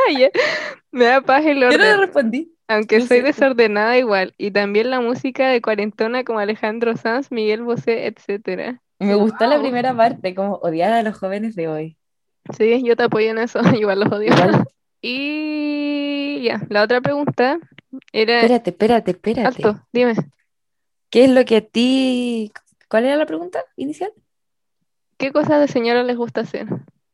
Me 0.90 1.04
da 1.04 1.20
paz 1.20 1.44
el 1.44 1.60
yo 1.60 1.66
no 1.66 1.70
le 1.70 1.74
orden. 1.76 1.98
respondí. 2.00 2.53
Aunque 2.68 2.98
No 2.98 3.06
soy 3.06 3.18
sé. 3.18 3.24
desordenada 3.24 3.98
igual, 3.98 4.34
y 4.38 4.50
también 4.50 4.90
la 4.90 5.00
música 5.00 5.48
de 5.48 5.60
cuarentona 5.60 6.24
como 6.24 6.38
Alejandro 6.38 6.96
Sanz, 6.96 7.30
Miguel 7.30 7.62
Bosé, 7.62 8.06
etcétera. 8.06 8.80
Me 8.98 9.14
gustó 9.14 9.46
la 9.46 9.60
primera 9.60 9.94
parte, 9.96 10.34
como 10.34 10.54
odiar 10.56 10.92
a 10.92 11.02
los 11.02 11.18
jóvenes 11.18 11.54
de 11.56 11.68
hoy. 11.68 11.96
Sí, 12.56 12.82
yo 12.84 12.96
te 12.96 13.04
apoyo 13.04 13.30
en 13.30 13.38
eso, 13.38 13.60
igual 13.78 14.00
los 14.00 14.12
odio. 14.12 14.32
Igual, 14.32 14.64
Y 15.02 16.42
ya, 16.42 16.60
la 16.70 16.82
otra 16.82 17.00
pregunta 17.00 17.58
era 18.12 18.40
espérate, 18.40 18.70
espérate, 18.70 19.10
espérate. 19.12 19.66
alto, 19.66 19.86
dime, 19.92 20.14
¿Qué 21.10 21.24
es 21.24 21.30
lo 21.30 21.44
que 21.44 21.56
a 21.56 21.60
ti... 21.60 22.52
¿Cuál 22.88 23.04
era 23.06 23.16
la 23.16 23.26
pregunta 23.26 23.62
inicial? 23.76 24.12
¿qué 25.16 25.32
cosas 25.32 25.60
de 25.60 25.68
señora 25.68 26.02
les 26.02 26.16
gusta 26.16 26.40
hacer? 26.42 26.66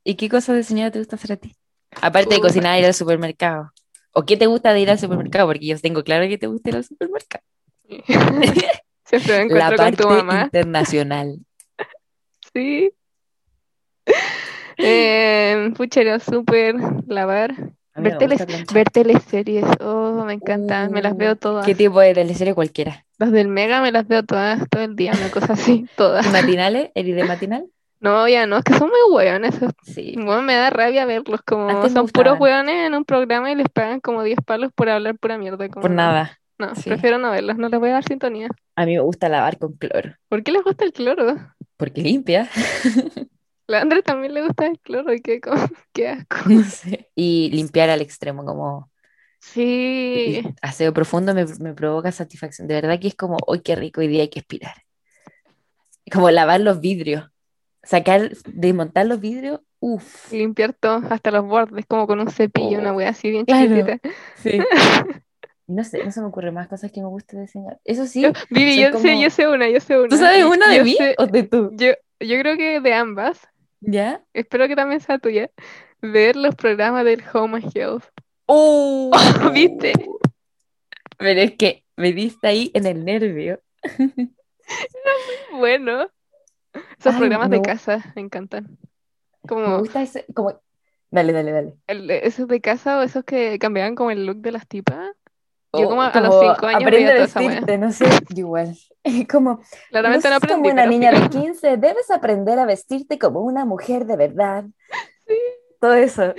¿Y 0.04 0.14
qué 0.14 0.28
cosas 0.28 0.57
de 0.57 0.62
señora 0.62 0.90
te 0.90 0.99
gusta 0.99 1.16
hacer 1.16 1.33
a 1.33 1.37
ti? 1.37 1.54
Aparte 2.00 2.35
de 2.35 2.40
cocinar 2.40 2.76
y 2.76 2.80
ir 2.80 2.87
al 2.87 2.95
supermercado. 2.95 3.73
¿O 4.12 4.25
qué 4.25 4.37
te 4.37 4.47
gusta 4.47 4.73
de 4.73 4.81
ir 4.81 4.90
al 4.90 4.99
supermercado? 4.99 5.47
Porque 5.47 5.67
yo 5.67 5.79
tengo 5.79 6.02
claro 6.05 6.29
que 6.29 6.38
te 6.38 6.47
gusta 6.47 6.71
ir 6.71 6.76
al 6.76 6.85
supermercado. 6.85 7.45
Siempre 9.05 9.45
me 9.49 9.55
La 9.55 9.69
encuentro 9.69 9.76
con 9.76 9.90
tu 9.97 10.02
parte 10.05 10.05
mamá. 10.25 10.45
internacional. 10.45 11.38
Sí. 12.52 12.90
Eh, 14.79 15.73
al 15.76 16.19
súper, 16.19 16.75
lavar, 17.07 17.55
ver, 17.95 18.19
teles- 18.19 18.73
ver 18.73 18.90
teleseries. 18.90 19.64
Oh, 19.81 20.25
me 20.25 20.33
encanta, 20.35 20.88
me 20.88 21.02
las 21.02 21.17
veo 21.17 21.33
Uh, 21.33 21.37
todas. 21.37 21.67
¿Qué 21.67 21.75
tipo 21.75 22.00
de 22.00 22.14
teleserie 22.14 22.55
cualquiera? 22.55 23.07
Las 23.19 23.31
del 23.31 23.49
Mega 23.49 23.83
me 23.83 23.93
las 23.93 24.09
veo 24.09 24.25
todas, 24.25 24.67
todo 24.71 24.83
el 24.83 24.97
día, 24.97 25.12
una 25.14 25.31
cosa 25.31 25.52
así, 25.52 25.87
todas. 25.97 26.26
¿Y 26.26 26.31
matinales? 26.31 26.90
¿Eres 26.95 27.14
de 27.14 27.25
matinal? 27.25 27.67
No, 28.00 28.26
ya 28.28 28.47
no, 28.47 28.57
es 28.59 28.64
que 28.64 28.75
son 28.75 28.88
muy 28.88 28.99
hueones. 29.14 29.54
Sí. 29.83 30.14
Bueno, 30.16 30.42
me 30.42 30.54
da 30.54 30.71
rabia 30.71 31.04
verlos 31.04 31.40
como 31.42 31.69
Antes 31.69 31.92
son 31.92 32.09
puros 32.09 32.38
hueones 32.40 32.87
en 32.87 32.95
un 32.95 33.04
programa 33.04 33.52
y 33.52 33.54
les 33.54 33.69
pagan 33.69 34.00
como 34.00 34.23
10 34.23 34.38
palos 34.45 34.73
por 34.75 34.88
hablar 34.88 35.19
pura 35.19 35.37
mierda. 35.38 35.69
como 35.69 35.83
Por 35.83 35.90
nada. 35.90 36.38
No, 36.59 36.75
Sí. 36.75 36.90
prefiero 36.90 37.19
no 37.19 37.30
verlos, 37.30 37.57
no 37.57 37.69
les 37.69 37.80
voy 37.80 37.90
a 37.90 37.95
dar 37.95 38.04
sintonía. 38.04 38.49
A 38.76 38.85
mí 38.87 38.95
me 38.95 39.00
gusta 39.00 39.28
lavar 39.28 39.59
con 39.59 39.73
cloro. 39.75 40.14
¿Por 40.28 40.42
qué 40.42 40.52
les 40.52 40.62
gusta 40.62 40.85
el 40.85 40.92
cloro? 40.92 41.37
Porque 41.76 42.02
limpia. 42.02 42.49
A 43.69 43.80
André 43.80 44.02
también 44.02 44.35
le 44.35 44.42
gusta 44.45 44.66
el 44.66 44.78
cloro 44.80 45.12
y 45.12 45.21
qué, 45.21 45.40
qué 45.92 46.09
asco. 46.09 46.37
No 46.49 46.62
sé. 46.64 47.11
Y 47.14 47.50
limpiar 47.52 47.88
al 47.90 48.00
extremo, 48.00 48.45
como 48.45 48.90
Sí, 49.42 50.42
aseo 50.61 50.92
profundo 50.92 51.35
me, 51.35 51.47
me 51.61 51.73
provoca 51.73 52.12
satisfacción. 52.12 52.69
De 52.69 52.75
verdad 52.75 52.99
que 53.00 53.09
es 53.09 53.14
como, 53.14 53.38
hoy 53.47 53.61
qué 53.62 53.75
rico, 53.75 54.00
hoy 54.02 54.09
día 54.09 54.23
hay 54.23 54.28
que 54.28 54.40
aspirar. 54.40 54.75
Como 56.12 56.30
lavar 56.30 56.61
los 56.61 56.80
vidrios. 56.80 57.25
Sacar, 57.83 58.31
desmontar 58.47 59.07
los 59.07 59.21
vidrios, 59.21 59.61
uff. 59.81 60.31
limpiar 60.33 60.75
todo, 60.75 61.03
hasta 61.11 61.31
los 61.31 61.45
bordes, 61.47 61.87
como 61.87 62.07
con 62.07 62.21
un 62.21 62.29
cepillo, 62.31 62.79
Oh, 62.79 62.81
una 62.81 62.93
wea 62.93 63.09
así 63.11 63.31
bien 63.31 63.45
claro. 63.47 63.69
chiquitita. 63.69 63.99
Sí. 64.37 64.59
No 65.67 65.85
sé, 65.85 66.03
no 66.05 66.11
se 66.11 66.21
me 66.21 66.27
ocurren 66.27 66.53
más 66.53 66.67
cosas 66.67 66.91
que 66.91 67.01
me 67.01 67.07
guste 67.07 67.41
diseñar. 67.41 67.79
Eso 67.85 68.05
sí, 68.05 68.23
Yo- 68.23 68.33
Vivi, 68.51 68.77
yo 68.81 68.99
sé, 68.99 69.21
yo 69.21 69.31
sé 69.31 69.47
una, 69.47 69.69
yo 69.71 69.79
sé 69.79 69.97
una. 70.01 70.09
¿tú 70.09 70.17
sabes 70.17 70.45
una 70.45 70.69
de 70.69 70.79
Yo 70.79 70.85
mí 70.85 70.95
sé- 70.97 71.15
o 71.17 71.27
de 71.29 71.45
tú? 71.45 71.71
yo, 71.75 71.93
yo 72.19 72.41
creo 72.41 72.57
que 72.57 72.81
de 72.81 72.93
ambas, 72.93 73.47
¿Ya? 73.81 74.21
espero 74.35 74.67
que 74.67 74.75
también 74.75 75.01
sea 75.01 75.19
tuya, 75.21 75.49
ver 76.03 76.35
los 76.35 76.57
programas 76.57 77.05
del 77.05 77.23
Home 77.33 77.59
and 77.59 77.71
Health. 77.77 78.03
¡Oh! 78.47 79.13
¿Viste? 79.55 79.93
Pero 81.19 81.41
es 81.41 81.53
que 81.57 81.85
me 81.97 82.13
diste 82.15 82.49
ahí 82.49 82.73
en 82.75 82.87
el 82.87 83.05
nervio. 83.05 83.61
Bueno, 85.53 86.09
esos 86.99 87.15
Ay, 87.15 87.17
programas 87.17 87.50
de 87.50 87.59
me 87.59 87.62
casa 87.62 88.12
me 88.17 88.23
encantan. 88.23 88.79
Me 89.65 89.73
Como 89.73 89.79
gusta 89.79 90.03
ese, 90.03 90.27
como... 90.35 90.61
Dale, 91.11 91.33
dale, 91.33 91.53
dale. 91.53 91.79
el- 91.87 92.11
esos 92.11 92.49
de 92.49 92.61
casa 92.61 92.99
o 92.99 93.03
esos 93.03 93.25
que 93.25 93.59
cambiaban 93.59 93.95
como 93.95 94.11
el 94.11 94.27
look 94.27 94.39
de 94.39 94.53
las 94.53 94.67
tipas. 94.69 95.11
Yo 95.73 95.87
O 95.87 95.89
como 95.89 96.03
a 96.03 96.21
los 96.21 96.35
como 96.35 96.41
cinco 96.41 96.67
años 96.67 96.83
aprende 96.85 97.12
a 97.12 97.15
vestirte, 97.15 97.79
no 97.79 97.93
sé, 97.93 98.07
igual. 98.35 98.77
Como, 99.31 99.61
Claramente 99.89 100.29
no 100.29 100.37
no 100.37 100.37
aprendí, 100.37 100.69
como 100.69 100.71
una 100.71 100.87
niña 100.87 101.12
de 101.12 101.29
15, 101.29 101.77
debes 101.79 102.11
aprender 102.11 102.59
a 102.59 102.67
vestirte 102.67 103.19
como 103.19 103.41
una 103.41 103.65
mujer 103.65 104.05
de 104.07 104.17
verdad. 104.17 104.65
Sí. 105.27 105.35
Todo 105.81 105.95
eso. 105.95 106.35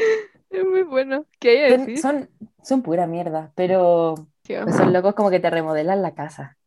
Es 0.50 0.66
muy 0.66 0.84
bueno. 0.84 1.26
¿Qué 1.40 1.50
hay 1.52 1.58
a 1.60 1.68
Son, 1.68 1.80
decir? 1.80 1.98
son, 1.98 2.30
son 2.64 2.82
pura 2.84 3.08
mierda, 3.08 3.52
pero 3.56 4.16
Sí, 4.44 4.54
pues 4.64 4.76
son 4.76 4.94
locos 4.94 5.16
como 5.16 5.30
que 5.30 5.40
te 5.40 5.50
remodelan 5.50 6.02
la 6.02 6.14
casa. 6.16 6.58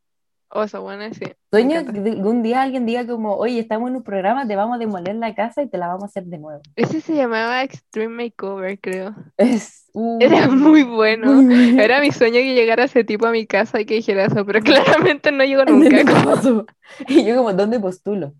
Oh, 0.50 0.62
esa 0.62 0.78
buena, 0.78 1.12
sí. 1.12 1.24
Sueño 1.50 1.84
que 1.84 1.98
algún 2.10 2.42
día 2.44 2.62
alguien 2.62 2.86
diga 2.86 3.04
como, 3.06 3.34
oye, 3.36 3.58
estamos 3.58 3.90
en 3.90 3.96
un 3.96 4.04
programa, 4.04 4.46
te 4.46 4.54
vamos 4.54 4.76
a 4.76 4.78
demoler 4.78 5.16
la 5.16 5.34
casa 5.34 5.62
y 5.62 5.68
te 5.68 5.78
la 5.78 5.88
vamos 5.88 6.04
a 6.04 6.06
hacer 6.06 6.24
de 6.24 6.38
nuevo. 6.38 6.60
Ese 6.76 7.00
se 7.00 7.14
llamaba 7.16 7.62
Extreme 7.64 8.24
Makeover, 8.24 8.78
creo. 8.78 9.14
Es 9.36 9.86
uh, 9.94 10.18
Era 10.20 10.48
muy 10.48 10.84
bueno. 10.84 11.32
muy 11.32 11.46
bueno. 11.46 11.82
Era 11.82 12.00
mi 12.00 12.12
sueño 12.12 12.36
que 12.36 12.54
llegara 12.54 12.84
ese 12.84 13.02
tipo 13.02 13.26
a 13.26 13.32
mi 13.32 13.46
casa 13.46 13.80
y 13.80 13.84
que 13.86 13.94
dijera 13.94 14.26
eso, 14.26 14.46
pero 14.46 14.60
claramente 14.62 15.32
no 15.32 15.42
llegó 15.44 15.64
nunca. 15.64 15.96
Y 17.08 17.24
yo 17.24 17.36
como, 17.36 17.52
¿dónde 17.52 17.80
postulo? 17.80 18.32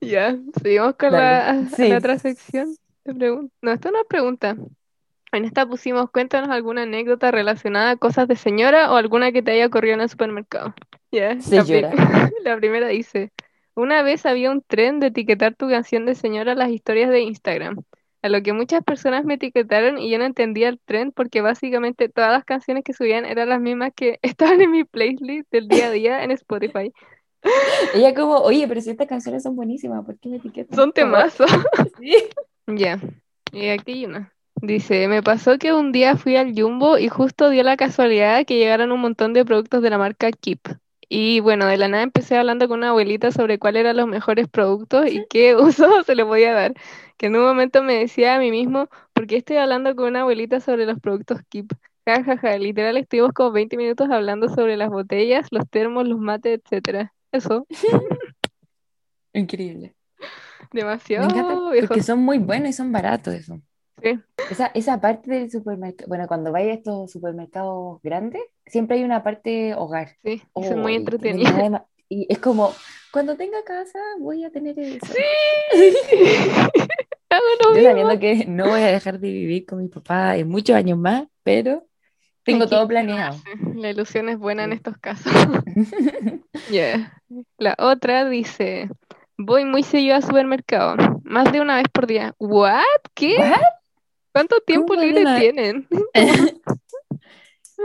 Ya, 0.00 0.38
seguimos 0.62 0.94
con 0.94 1.12
la, 1.12 1.18
Dale. 1.20 1.60
a- 1.66 1.68
Sí. 1.76 1.88
la 1.88 1.98
otra 1.98 2.18
sección. 2.18 2.74
No, 3.04 3.72
esto 3.72 3.90
no 3.90 3.98
es 4.00 4.06
pregunta. 4.08 4.56
En 5.32 5.44
esta 5.44 5.66
pusimos, 5.66 6.10
cuéntanos 6.10 6.50
alguna 6.50 6.82
anécdota 6.82 7.30
relacionada 7.30 7.90
a 7.90 7.96
cosas 7.96 8.26
de 8.28 8.36
señora 8.36 8.90
o 8.92 8.96
alguna 8.96 9.30
que 9.30 9.42
te 9.42 9.52
haya 9.52 9.66
ocurrido 9.66 9.94
en 9.94 10.00
el 10.00 10.08
supermercado. 10.08 10.74
Ya, 11.12 11.36
la, 12.44 12.56
primera 12.56 12.88
dice, 12.88 13.32
una 13.74 14.02
vez 14.02 14.26
había 14.26 14.50
un 14.50 14.62
tren 14.62 15.00
de 15.00 15.08
etiquetar 15.08 15.54
tu 15.56 15.68
canción 15.68 16.06
de 16.06 16.14
señora 16.14 16.52
en 16.52 16.58
las 16.58 16.70
historias 16.70 17.10
de 17.10 17.20
Instagram, 17.20 17.82
a 18.22 18.28
lo 18.28 18.42
que 18.42 18.52
muchas 18.52 18.84
personas 18.84 19.24
me 19.24 19.34
etiquetaron 19.34 19.98
y 19.98 20.10
yo 20.10 20.18
no 20.18 20.24
entendía 20.24 20.68
el 20.68 20.78
tren 20.78 21.10
porque 21.10 21.40
básicamente 21.40 22.08
todas 22.08 22.30
las 22.30 22.44
canciones 22.44 22.84
que 22.84 22.92
subían 22.92 23.24
eran 23.24 23.48
las 23.48 23.60
mismas 23.60 23.92
que 23.94 24.18
estaban 24.22 24.60
en 24.60 24.70
mi 24.70 24.84
playlist 24.84 25.50
del 25.50 25.68
día 25.68 25.86
a 25.86 25.90
día 25.90 26.24
en 26.24 26.30
Spotify. 26.30 26.92
Ella 27.94 28.14
como, 28.14 28.36
oye, 28.36 28.68
pero 28.68 28.80
si 28.80 28.90
estas 28.90 29.08
canciones 29.08 29.42
son 29.42 29.56
buenísimas, 29.56 30.04
¿por 30.04 30.18
qué 30.18 30.28
me 30.28 30.36
etiquetas? 30.36 30.76
Son 30.76 30.92
temazos. 30.92 31.50
Sí. 31.98 32.14
Ya, 32.66 33.00
y 33.52 33.68
aquí 33.68 33.92
hay 33.92 34.06
una. 34.06 34.32
Dice, 34.62 35.08
me 35.08 35.22
pasó 35.22 35.58
que 35.58 35.72
un 35.72 35.90
día 35.90 36.16
fui 36.16 36.36
al 36.36 36.52
Jumbo 36.54 36.98
y 36.98 37.08
justo 37.08 37.48
dio 37.48 37.62
la 37.62 37.78
casualidad 37.78 38.44
que 38.44 38.58
llegaron 38.58 38.92
un 38.92 39.00
montón 39.00 39.32
de 39.32 39.44
productos 39.44 39.82
de 39.82 39.88
la 39.88 39.96
marca 39.96 40.30
Keep. 40.30 40.60
Y 41.12 41.40
bueno, 41.40 41.66
de 41.66 41.76
la 41.76 41.88
nada 41.88 42.04
empecé 42.04 42.38
hablando 42.38 42.68
con 42.68 42.78
una 42.80 42.90
abuelita 42.90 43.32
sobre 43.32 43.58
cuáles 43.58 43.80
eran 43.80 43.96
los 43.96 44.06
mejores 44.08 44.48
productos 44.48 45.08
y 45.10 45.26
qué 45.28 45.56
uso 45.56 46.04
se 46.04 46.14
les 46.14 46.24
podía 46.26 46.54
dar. 46.54 46.74
Que 47.18 47.26
en 47.26 47.36
un 47.36 47.42
momento 47.44 47.82
me 47.82 47.94
decía 47.96 48.36
a 48.36 48.38
mí 48.38 48.50
mismo, 48.52 48.88
¿por 49.12 49.26
qué 49.26 49.38
estoy 49.38 49.56
hablando 49.58 49.94
con 49.96 50.06
una 50.06 50.20
abuelita 50.22 50.60
sobre 50.60 50.86
los 50.86 51.00
productos 51.00 51.40
Keep? 51.50 51.72
Ja, 52.06 52.24
ja, 52.24 52.38
ja. 52.38 52.58
Literal, 52.58 52.96
estuvimos 52.96 53.32
como 53.32 53.52
20 53.52 53.76
minutos 53.76 54.08
hablando 54.10 54.48
sobre 54.48 54.76
las 54.76 54.88
botellas, 54.90 55.48
los 55.50 55.68
termos, 55.68 56.08
los 56.08 56.18
mates, 56.20 56.60
etcétera. 56.64 57.12
Eso, 57.32 57.66
Increíble. 59.32 59.94
Me 60.72 60.80
demasiado 60.80 61.24
encanta 61.30 61.70
viejo. 61.70 61.88
porque 61.88 62.02
son 62.02 62.20
muy 62.20 62.38
buenos 62.38 62.70
y 62.70 62.72
son 62.72 62.92
baratos 62.92 63.34
eso. 63.34 63.60
Sí. 64.02 64.18
Esa, 64.50 64.66
esa 64.74 65.00
parte 65.00 65.30
del 65.30 65.50
supermercado, 65.50 66.08
bueno, 66.08 66.26
cuando 66.26 66.52
vais 66.52 66.70
a 66.70 66.74
estos 66.74 67.10
supermercados 67.10 68.00
grandes, 68.02 68.42
siempre 68.66 68.96
hay 68.98 69.04
una 69.04 69.22
parte 69.22 69.74
hogar. 69.74 70.10
Sí, 70.22 70.42
son 70.54 70.80
muy 70.80 70.96
Oh, 70.96 71.86
y 72.08 72.26
es 72.28 72.38
como, 72.40 72.72
cuando 73.12 73.36
tenga 73.36 73.62
casa 73.64 73.98
voy 74.18 74.44
a 74.44 74.50
tener 74.50 74.76
eso. 74.78 75.06
Yo 77.30 77.70
mismo. 77.72 77.74
sabiendo 77.74 78.18
que 78.18 78.44
no 78.46 78.68
voy 78.68 78.80
a 78.80 78.86
dejar 78.86 79.20
de 79.20 79.30
vivir 79.30 79.64
con 79.66 79.78
mi 79.78 79.88
papá 79.88 80.36
en 80.36 80.48
muchos 80.48 80.74
años 80.74 80.98
más, 80.98 81.24
pero 81.44 81.86
tengo 82.42 82.66
todo 82.66 82.88
planeado. 82.88 83.36
La 83.76 83.90
ilusión 83.90 84.28
es 84.28 84.38
buena 84.38 84.64
en 84.64 84.70
Sí. 84.70 84.76
estos 84.76 84.96
casos. 84.98 85.32
Yeah. 86.70 87.20
La 87.58 87.74
otra 87.78 88.28
dice, 88.28 88.88
voy 89.36 89.64
muy 89.64 89.82
seguido 89.82 90.14
al 90.14 90.22
supermercado, 90.22 90.96
más 91.24 91.50
de 91.52 91.60
una 91.60 91.76
vez 91.76 91.86
por 91.92 92.06
día. 92.06 92.34
¿What? 92.38 92.82
¿Qué? 93.14 93.36
¿What? 93.38 93.60
¿Cuánto 94.32 94.60
tiempo 94.60 94.88
¿Cómo 94.94 95.00
de 95.00 95.06
libre 95.06 95.22
una- 95.22 95.38
tienen? 95.38 95.88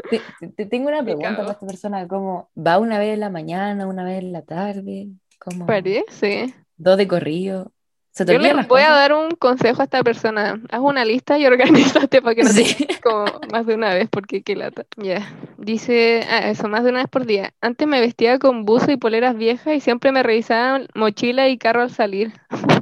Te, 0.10 0.22
te 0.50 0.66
tengo 0.66 0.90
una 0.90 1.02
pregunta 1.04 1.38
para 1.38 1.52
esta 1.54 1.66
persona, 1.66 2.06
¿cómo 2.08 2.50
va 2.58 2.80
una 2.80 3.00
vez 3.00 3.14
en 3.14 3.22
la 3.22 3.30
mañana, 3.30 3.88
una 3.88 4.04
vez 4.04 4.20
en 4.20 4.34
la 4.34 4.42
tarde? 4.42 5.08
¿Cómo? 5.40 5.66
Parece. 5.66 6.54
Dos 6.76 6.98
de 6.98 7.08
corrido. 7.08 7.72
¿Se 8.12 8.26
te 8.26 8.34
Yo 8.34 8.40
le 8.40 8.54
voy 8.64 8.82
a 8.82 8.90
dar 8.92 9.14
un 9.14 9.32
consejo 9.32 9.82
a 9.82 9.86
esta 9.86 10.04
persona. 10.04 10.62
Haz 10.70 10.80
una 10.82 11.06
lista 11.06 11.38
y 11.40 11.46
organízate 11.46 12.22
para 12.22 12.36
que 12.36 12.44
no 12.44 12.50
Sí. 12.50 12.76
te 12.86 13.00
como 13.04 13.26
más 13.54 13.66
de 13.66 13.76
una 13.76 13.94
vez, 13.94 14.10
porque 14.10 14.42
qué 14.44 14.58
lata. 14.58 14.86
Ya. 14.98 15.34
Dice, 15.58 16.26
ah, 16.30 16.50
eso, 16.50 16.68
más 16.68 16.84
de 16.84 16.90
una 16.90 17.00
vez 17.00 17.10
por 17.10 17.26
día. 17.26 17.54
Antes 17.62 17.88
me 17.88 18.02
vestía 18.02 18.38
con 18.38 18.66
buzo 18.66 18.92
y 18.92 18.98
poleras 18.98 19.38
viejas 19.38 19.76
y 19.76 19.80
siempre 19.80 20.12
me 20.12 20.24
revisaban 20.24 20.88
mochila 20.94 21.48
y 21.48 21.58
carro 21.58 21.82
al 21.84 21.90
salir. 21.92 22.34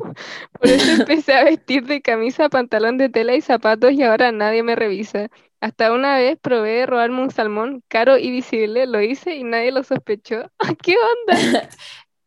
Por 0.60 0.70
eso 0.70 1.02
empecé 1.02 1.34
a 1.34 1.44
vestir 1.44 1.86
de 1.86 2.02
camisa, 2.02 2.50
pantalón 2.50 2.98
de 2.98 3.10
tela 3.10 3.36
y 3.36 3.42
zapatos 3.42 3.92
y 3.94 4.04
ahora 4.04 4.32
nadie 4.32 4.64
me 4.64 4.76
revisa. 4.76 5.30
Hasta 5.62 5.94
una 5.94 6.18
vez 6.18 6.38
probé 6.42 6.86
robarme 6.86 7.22
un 7.22 7.32
salmón 7.32 7.84
caro 7.88 8.18
y 8.18 8.32
visible, 8.32 8.86
lo 8.86 9.02
hice 9.02 9.36
y 9.36 9.44
nadie 9.44 9.72
lo 9.72 9.84
sospechó. 9.84 10.52
¿Qué 10.84 10.96
onda? 10.96 11.70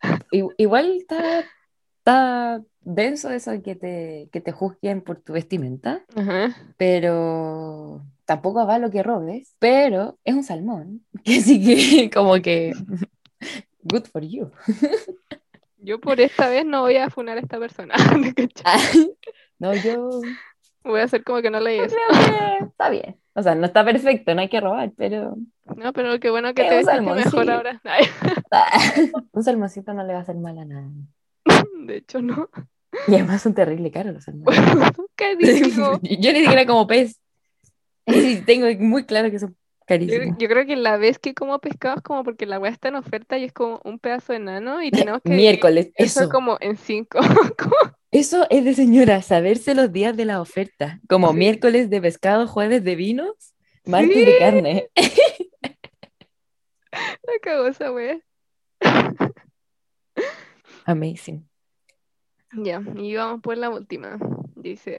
Igual 0.58 0.96
está, 0.96 1.44
está 1.98 2.62
denso 2.80 3.30
eso 3.30 3.50
de 3.50 3.62
que 3.62 3.74
te, 3.74 4.28
que 4.32 4.40
te 4.40 4.52
juzguen 4.52 5.02
por 5.02 5.20
tu 5.20 5.32
vestimenta, 5.32 6.04
Ajá. 6.14 6.56
pero 6.76 8.02
tampoco 8.24 8.60
avalo 8.60 8.90
que 8.90 9.02
robes, 9.02 9.54
pero 9.58 10.18
es 10.24 10.34
un 10.34 10.44
salmón, 10.44 11.04
que 11.24 11.40
sí 11.40 11.62
que 11.62 12.10
como 12.10 12.34
que 12.40 12.72
good 13.82 14.04
for 14.04 14.22
you. 14.22 14.50
Yo 15.78 16.00
por 16.00 16.20
esta 16.20 16.48
vez 16.48 16.64
no 16.64 16.82
voy 16.82 16.96
a 16.96 17.10
funar 17.10 17.36
a 17.38 17.40
esta 17.40 17.58
persona. 17.58 17.94
Ah, 18.64 18.78
No, 19.58 19.74
yo 19.74 20.20
Voy 20.84 21.00
a 21.00 21.04
hacer 21.04 21.24
como 21.24 21.42
que 21.42 21.50
no 21.50 21.58
leí 21.60 21.80
eso. 21.80 21.96
está 22.62 22.90
bien. 22.90 23.16
O 23.34 23.42
sea, 23.42 23.54
no 23.54 23.66
está 23.66 23.84
perfecto, 23.84 24.34
no 24.34 24.40
hay 24.40 24.48
que 24.48 24.60
robar, 24.60 24.92
pero 24.96 25.36
No, 25.76 25.92
pero 25.92 26.18
qué 26.20 26.30
bueno 26.30 26.54
que 26.54 26.64
te 26.64 26.84
salmón, 26.84 27.16
mejor 27.16 27.50
ahora. 27.50 27.80
Ay, 27.84 28.04
un 29.32 29.42
salmoncito 29.42 29.92
no 29.94 30.04
le 30.04 30.12
va 30.12 30.20
a 30.20 30.22
hacer 30.22 30.36
mal 30.36 30.58
a 30.58 30.64
nada. 30.64 30.88
de 31.86 31.96
hecho, 31.96 32.22
no. 32.22 32.48
Y 33.08 33.14
además 33.14 33.42
son 33.42 33.52
terrible 33.54 33.90
caros 33.90 34.14
los 34.14 34.24
salmones. 34.24 34.58
Carísimo. 35.16 36.00
Yo 36.02 36.32
ni 36.32 36.40
siquiera 36.40 36.64
como 36.66 36.86
pez. 36.86 37.20
Tengo 38.46 38.66
muy 38.82 39.04
claro 39.04 39.30
que 39.30 39.38
son 39.38 39.56
Yo, 39.88 40.48
creo 40.48 40.66
que 40.66 40.74
la 40.76 40.96
vez 40.96 41.18
que 41.20 41.32
como 41.34 41.58
pescado 41.60 41.96
es 41.96 42.02
como 42.02 42.24
porque 42.24 42.44
la 42.46 42.58
weá 42.58 42.72
está 42.72 42.88
en 42.88 42.96
oferta 42.96 43.38
y 43.38 43.44
es 43.44 43.52
como 43.52 43.80
un 43.84 43.98
pedazo 44.00 44.32
de 44.32 44.40
nano 44.40 44.82
y 44.82 44.90
tenemos 44.90 45.20
que 45.22 45.30
Miércoles, 45.30 45.90
eso 45.94 46.22
eso. 46.22 46.28
como 46.30 46.56
en 46.60 46.76
cinco. 46.76 47.18
Eso 48.12 48.46
es 48.48 48.64
de 48.64 48.72
señora, 48.72 49.20
saberse 49.20 49.74
los 49.74 49.92
días 49.92 50.16
de 50.16 50.24
la 50.24 50.40
oferta. 50.40 51.00
Como 51.08 51.32
Sí. 51.32 51.36
miércoles 51.36 51.90
de 51.90 52.00
pescado, 52.00 52.46
jueves 52.46 52.82
de 52.82 52.94
vinos, 52.96 53.54
martes 53.84 54.14
Sí. 54.14 54.24
de 54.24 54.38
carne. 54.38 54.88
La 56.94 57.32
cagó 57.42 57.66
esa 57.66 57.92
weá. 57.92 58.18
Amazing. 60.86 61.46
Ya, 62.52 62.80
y 62.96 63.14
vamos 63.16 63.42
por 63.42 63.58
la 63.58 63.68
última. 63.70 64.18
Dice, 64.54 64.98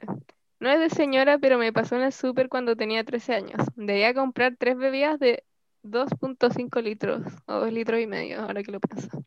no 0.60 0.70
es 0.70 0.80
de 0.80 0.90
señora, 0.90 1.38
pero 1.38 1.58
me 1.58 1.72
pasó 1.72 1.96
en 1.96 2.02
el 2.02 2.12
súper 2.12 2.48
cuando 2.48 2.76
tenía 2.76 3.04
13 3.04 3.34
años. 3.34 3.62
Debía 3.76 4.14
comprar 4.14 4.56
tres 4.58 4.76
bebidas 4.76 5.18
de 5.18 5.44
2.5 5.82 6.80
litros 6.82 7.22
o 7.46 7.54
2 7.60 7.72
litros 7.72 8.00
y 8.00 8.06
medio, 8.06 8.40
ahora 8.40 8.62
que 8.62 8.72
lo 8.72 8.80
pienso. 8.80 9.24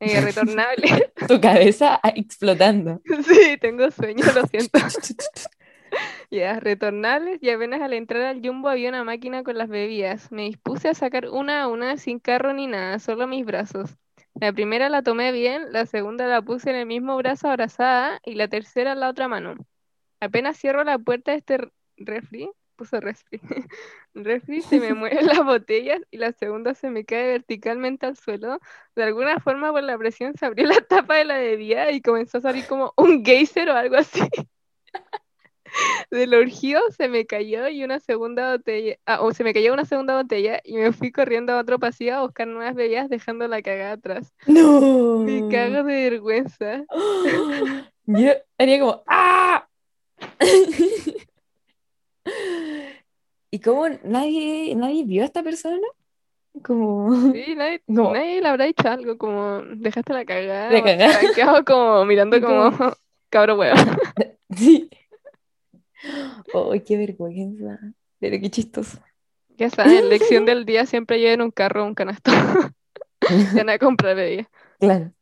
Eh, 0.00 0.20
retornable. 0.20 1.12
Tu 1.28 1.40
cabeza 1.40 2.00
explotando. 2.02 3.00
Sí, 3.26 3.56
tengo 3.60 3.90
sueño, 3.90 4.24
lo 4.34 4.46
siento. 4.46 4.78
Ya, 6.30 6.58
retornables 6.58 7.38
y 7.40 7.50
apenas 7.50 7.80
al 7.80 7.92
entrar 7.92 8.22
al 8.22 8.40
Jumbo 8.44 8.68
había 8.68 8.88
una 8.88 9.04
máquina 9.04 9.42
con 9.44 9.56
las 9.56 9.68
bebidas. 9.68 10.32
Me 10.32 10.42
dispuse 10.42 10.88
a 10.88 10.94
sacar 10.94 11.28
una 11.28 11.62
a 11.62 11.68
una 11.68 11.96
sin 11.96 12.18
carro 12.18 12.52
ni 12.52 12.66
nada, 12.66 12.98
solo 12.98 13.26
mis 13.26 13.46
brazos. 13.46 13.96
La 14.34 14.52
primera 14.52 14.88
la 14.88 15.02
tomé 15.02 15.30
bien, 15.30 15.72
la 15.72 15.86
segunda 15.86 16.26
la 16.26 16.42
puse 16.42 16.70
en 16.70 16.76
el 16.76 16.86
mismo 16.86 17.16
brazo 17.16 17.48
abrazada 17.48 18.20
y 18.24 18.34
la 18.34 18.48
tercera 18.48 18.92
en 18.92 19.00
la 19.00 19.08
otra 19.10 19.28
mano. 19.28 19.54
Apenas 20.20 20.56
cierro 20.58 20.84
la 20.84 20.98
puerta 20.98 21.32
de 21.32 21.38
este 21.38 21.58
refri, 21.96 22.50
puso 22.76 23.00
refri, 23.00 23.40
refri, 24.14 24.62
se 24.62 24.80
me 24.80 24.94
mueven 24.94 25.26
las 25.26 25.44
botellas 25.44 26.00
y 26.10 26.18
la 26.18 26.32
segunda 26.32 26.74
se 26.74 26.90
me 26.90 27.04
cae 27.04 27.28
verticalmente 27.28 28.06
al 28.06 28.16
suelo. 28.16 28.60
De 28.94 29.04
alguna 29.04 29.40
forma 29.40 29.70
por 29.72 29.82
la 29.82 29.98
presión 29.98 30.34
se 30.34 30.46
abrió 30.46 30.66
la 30.66 30.80
tapa 30.80 31.16
de 31.16 31.24
la 31.24 31.38
bebida 31.38 31.90
y 31.90 32.00
comenzó 32.00 32.38
a 32.38 32.42
salir 32.42 32.66
como 32.66 32.92
un 32.96 33.24
geyser 33.24 33.68
o 33.70 33.74
algo 33.74 33.96
así. 33.96 34.20
Del 36.10 36.34
orgío 36.34 36.80
se 36.96 37.08
me 37.08 37.26
cayó 37.26 37.68
y 37.68 37.82
una 37.82 37.98
segunda 37.98 38.52
botella, 38.52 38.96
ah, 39.06 39.20
o 39.22 39.32
se 39.32 39.42
me 39.42 39.52
cayó 39.52 39.72
una 39.72 39.84
segunda 39.84 40.16
botella 40.16 40.60
y 40.62 40.74
me 40.74 40.92
fui 40.92 41.10
corriendo 41.10 41.52
a 41.52 41.60
otro 41.60 41.78
pasillo 41.78 42.14
a 42.14 42.22
buscar 42.22 42.46
nuevas 42.46 42.74
bebidas 42.74 43.08
dejando 43.08 43.48
la 43.48 43.62
cagada 43.62 43.92
atrás. 43.92 44.32
No. 44.46 45.18
Me 45.18 45.48
cago 45.50 45.82
de 45.82 46.10
vergüenza. 46.10 46.84
Yo 48.06 48.32
haría 48.58 48.80
como 48.80 49.02
¡Ah! 49.06 49.66
¿Y 53.50 53.60
cómo 53.60 53.88
nadie, 54.02 54.74
nadie 54.74 55.04
vio 55.04 55.22
a 55.22 55.26
esta 55.26 55.42
persona? 55.42 55.86
Como 56.62 57.32
Sí, 57.32 57.54
nadie, 57.56 57.82
nadie 57.86 58.40
le 58.40 58.48
habrá 58.48 58.64
dicho 58.66 58.88
algo 58.88 59.16
como 59.18 59.62
dejaste 59.76 60.12
la 60.12 60.24
cagada, 60.24 60.70
La 60.70 60.82
cagada. 60.82 61.64
como 61.64 62.04
mirando 62.04 62.40
como- 62.40 62.76
como 62.76 62.92
cabro 63.30 63.56
huevo. 63.58 63.76
Sí. 64.50 64.88
¡Ay, 66.72 66.80
qué 66.80 66.96
vergüenza! 66.96 67.78
Pero 68.20 68.40
qué 68.40 68.50
chistoso. 68.50 68.98
Ya 69.56 69.70
saben, 69.70 70.08
lección 70.08 70.44
del 70.46 70.64
día 70.64 70.84
siempre 70.86 71.18
lleven 71.20 71.40
un 71.42 71.50
carro 71.50 71.84
o 71.84 71.86
un 71.86 71.94
canasto. 71.94 72.30
Ya 73.54 73.64
a 73.72 73.78
comprar 73.78 74.14
bebidas. 74.16 74.48
Claro. 74.80 75.12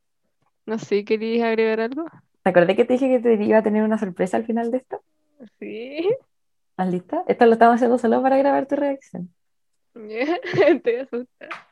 No 0.66 0.78
sé, 0.78 1.04
¿querías 1.04 1.46
agregar 1.46 1.80
algo? 1.80 2.06
¿Te 2.42 2.50
acordé 2.50 2.74
que 2.74 2.84
te 2.84 2.94
dije 2.94 3.08
que 3.08 3.20
te 3.20 3.34
iba 3.42 3.58
a 3.58 3.62
tener 3.62 3.82
una 3.84 3.98
sorpresa 3.98 4.36
al 4.36 4.44
final 4.44 4.70
de 4.70 4.78
esto? 4.78 5.02
Sí. 5.58 6.10
¿Estás 6.70 6.88
lista? 6.92 7.24
Esto 7.28 7.46
lo 7.46 7.52
estamos 7.52 7.76
haciendo 7.76 7.98
solo 7.98 8.20
para 8.22 8.36
grabar 8.38 8.66
tu 8.66 8.74
reacción. 8.76 9.32
Estoy 9.94 10.96
asustada. 10.96 11.66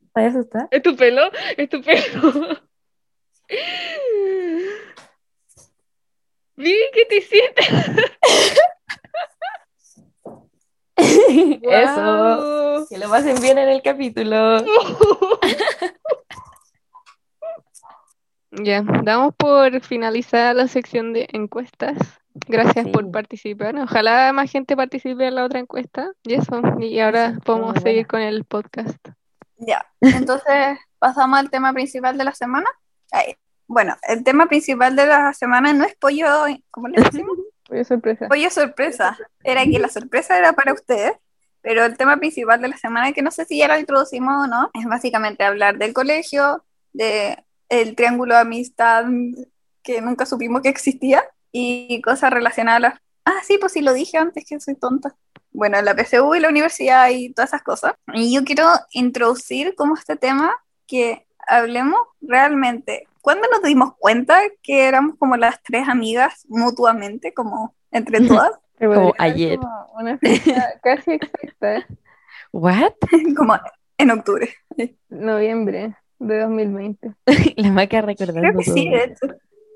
¿Estás 0.00 0.34
asustada? 0.34 0.68
¿Es 0.70 0.82
tu 0.82 0.96
pelo? 0.96 1.30
¿Es 1.56 1.68
tu 1.68 1.82
pelo? 1.82 2.32
Vi 6.56 6.74
que 6.94 7.04
te 7.04 7.16
hiciste. 7.18 7.62
Eso. 11.60 11.60
Guau. 11.60 12.86
Que 12.88 12.96
lo 12.96 13.10
pasen 13.10 13.38
bien 13.42 13.58
en 13.58 13.68
el 13.68 13.82
capítulo. 13.82 14.64
Ya, 18.62 18.82
damos 19.02 19.34
por 19.34 19.80
finalizada 19.82 20.54
la 20.54 20.68
sección 20.68 21.12
de 21.12 21.28
encuestas. 21.32 21.96
Gracias 22.46 22.88
por 22.88 23.10
participar. 23.10 23.76
Ojalá 23.76 24.32
más 24.32 24.50
gente 24.50 24.76
participe 24.76 25.26
en 25.26 25.34
la 25.34 25.44
otra 25.44 25.60
encuesta. 25.60 26.12
Y 26.22 26.34
eso. 26.34 26.60
Y 26.80 26.98
ahora 27.00 27.38
podemos 27.44 27.74
seguir 27.82 28.06
buena. 28.06 28.08
con 28.08 28.20
el 28.20 28.44
podcast. 28.44 29.08
Ya, 29.58 29.86
entonces 30.00 30.78
pasamos 30.98 31.38
al 31.38 31.50
tema 31.50 31.72
principal 31.72 32.16
de 32.16 32.24
la 32.24 32.32
semana. 32.32 32.68
Bueno, 33.66 33.96
el 34.02 34.22
tema 34.22 34.46
principal 34.46 34.94
de 34.94 35.06
la 35.06 35.32
semana 35.32 35.72
no 35.72 35.84
es 35.84 35.94
pollo, 35.96 36.26
¿cómo 36.70 36.88
le 36.88 37.02
decimos? 37.02 37.36
Pollo 37.68 37.84
sorpresa. 37.84 38.28
Pollo 38.28 38.48
sorpresa. 38.48 39.18
Era 39.42 39.64
que 39.64 39.80
la 39.80 39.88
sorpresa 39.88 40.38
era 40.38 40.52
para 40.52 40.72
ustedes, 40.72 41.14
pero 41.62 41.84
el 41.84 41.96
tema 41.96 42.16
principal 42.16 42.62
de 42.62 42.68
la 42.68 42.76
semana, 42.76 43.12
que 43.12 43.22
no 43.22 43.32
sé 43.32 43.44
si 43.44 43.58
ya 43.58 43.66
lo 43.66 43.76
introducimos 43.76 44.44
o 44.44 44.46
no, 44.46 44.70
es 44.72 44.84
básicamente 44.84 45.42
hablar 45.42 45.76
del 45.76 45.92
colegio, 45.92 46.62
de 46.92 47.44
el 47.68 47.94
triángulo 47.94 48.34
de 48.34 48.40
amistad 48.40 49.04
que 49.82 50.00
nunca 50.00 50.26
supimos 50.26 50.62
que 50.62 50.68
existía 50.68 51.24
y 51.52 52.00
cosas 52.02 52.30
relacionadas 52.30 52.94
a 52.94 53.00
Ah, 53.26 53.40
sí, 53.42 53.58
pues 53.58 53.72
sí 53.72 53.80
lo 53.82 53.92
dije 53.92 54.18
antes 54.18 54.44
que 54.48 54.60
soy 54.60 54.76
tonta. 54.76 55.16
Bueno, 55.50 55.82
la 55.82 55.96
PSU 55.96 56.36
y 56.36 56.40
la 56.40 56.48
universidad 56.48 57.08
y 57.10 57.32
todas 57.32 57.50
esas 57.50 57.62
cosas. 57.64 57.94
Y 58.14 58.32
yo 58.32 58.44
quiero 58.44 58.68
introducir 58.92 59.74
como 59.74 59.96
este 59.96 60.14
tema 60.14 60.54
que 60.86 61.26
hablemos 61.48 61.98
realmente. 62.20 63.08
¿Cuándo 63.20 63.48
nos 63.50 63.62
dimos 63.62 63.96
cuenta 63.98 64.40
que 64.62 64.86
éramos 64.86 65.16
como 65.18 65.36
las 65.36 65.60
tres 65.64 65.88
amigas 65.88 66.46
mutuamente, 66.48 67.34
como 67.34 67.74
entre 67.90 68.20
todas? 68.20 68.52
Como 68.78 69.12
ayer. 69.18 69.58
Como 69.58 69.88
una 69.98 70.18
fecha 70.18 70.74
casi 70.82 71.12
exacta. 71.12 71.84
¿What? 72.52 72.92
como 73.36 73.58
en 73.98 74.10
octubre. 74.12 74.54
Noviembre 75.08 75.96
de 76.18 76.40
2020. 76.40 77.12
La 77.56 77.70
maca 77.70 78.00
recordando 78.02 78.40
Creo 78.40 78.58
que 78.58 78.64
sí, 78.64 78.88
de 78.88 79.04
hecho. 79.04 79.26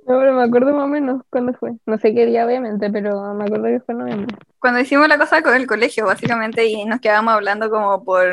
No, 0.06 0.18
pero 0.18 0.32
me 0.34 0.42
acuerdo 0.42 0.72
más 0.74 0.84
o 0.84 0.88
menos 0.88 1.22
cuándo 1.30 1.52
fue. 1.54 1.72
No 1.86 1.98
sé 1.98 2.14
qué 2.14 2.26
día, 2.26 2.44
obviamente, 2.46 2.90
pero 2.90 3.34
me 3.34 3.44
acuerdo 3.44 3.64
que 3.66 3.80
fue 3.80 3.92
en 3.94 3.98
noviembre. 4.00 4.36
Cuando 4.58 4.80
hicimos 4.80 5.06
la 5.08 5.18
cosa 5.18 5.42
con 5.42 5.54
el 5.54 5.66
colegio, 5.66 6.06
básicamente, 6.06 6.66
y 6.66 6.84
nos 6.84 7.00
quedábamos 7.00 7.34
hablando 7.34 7.70
como 7.70 8.02
por 8.02 8.24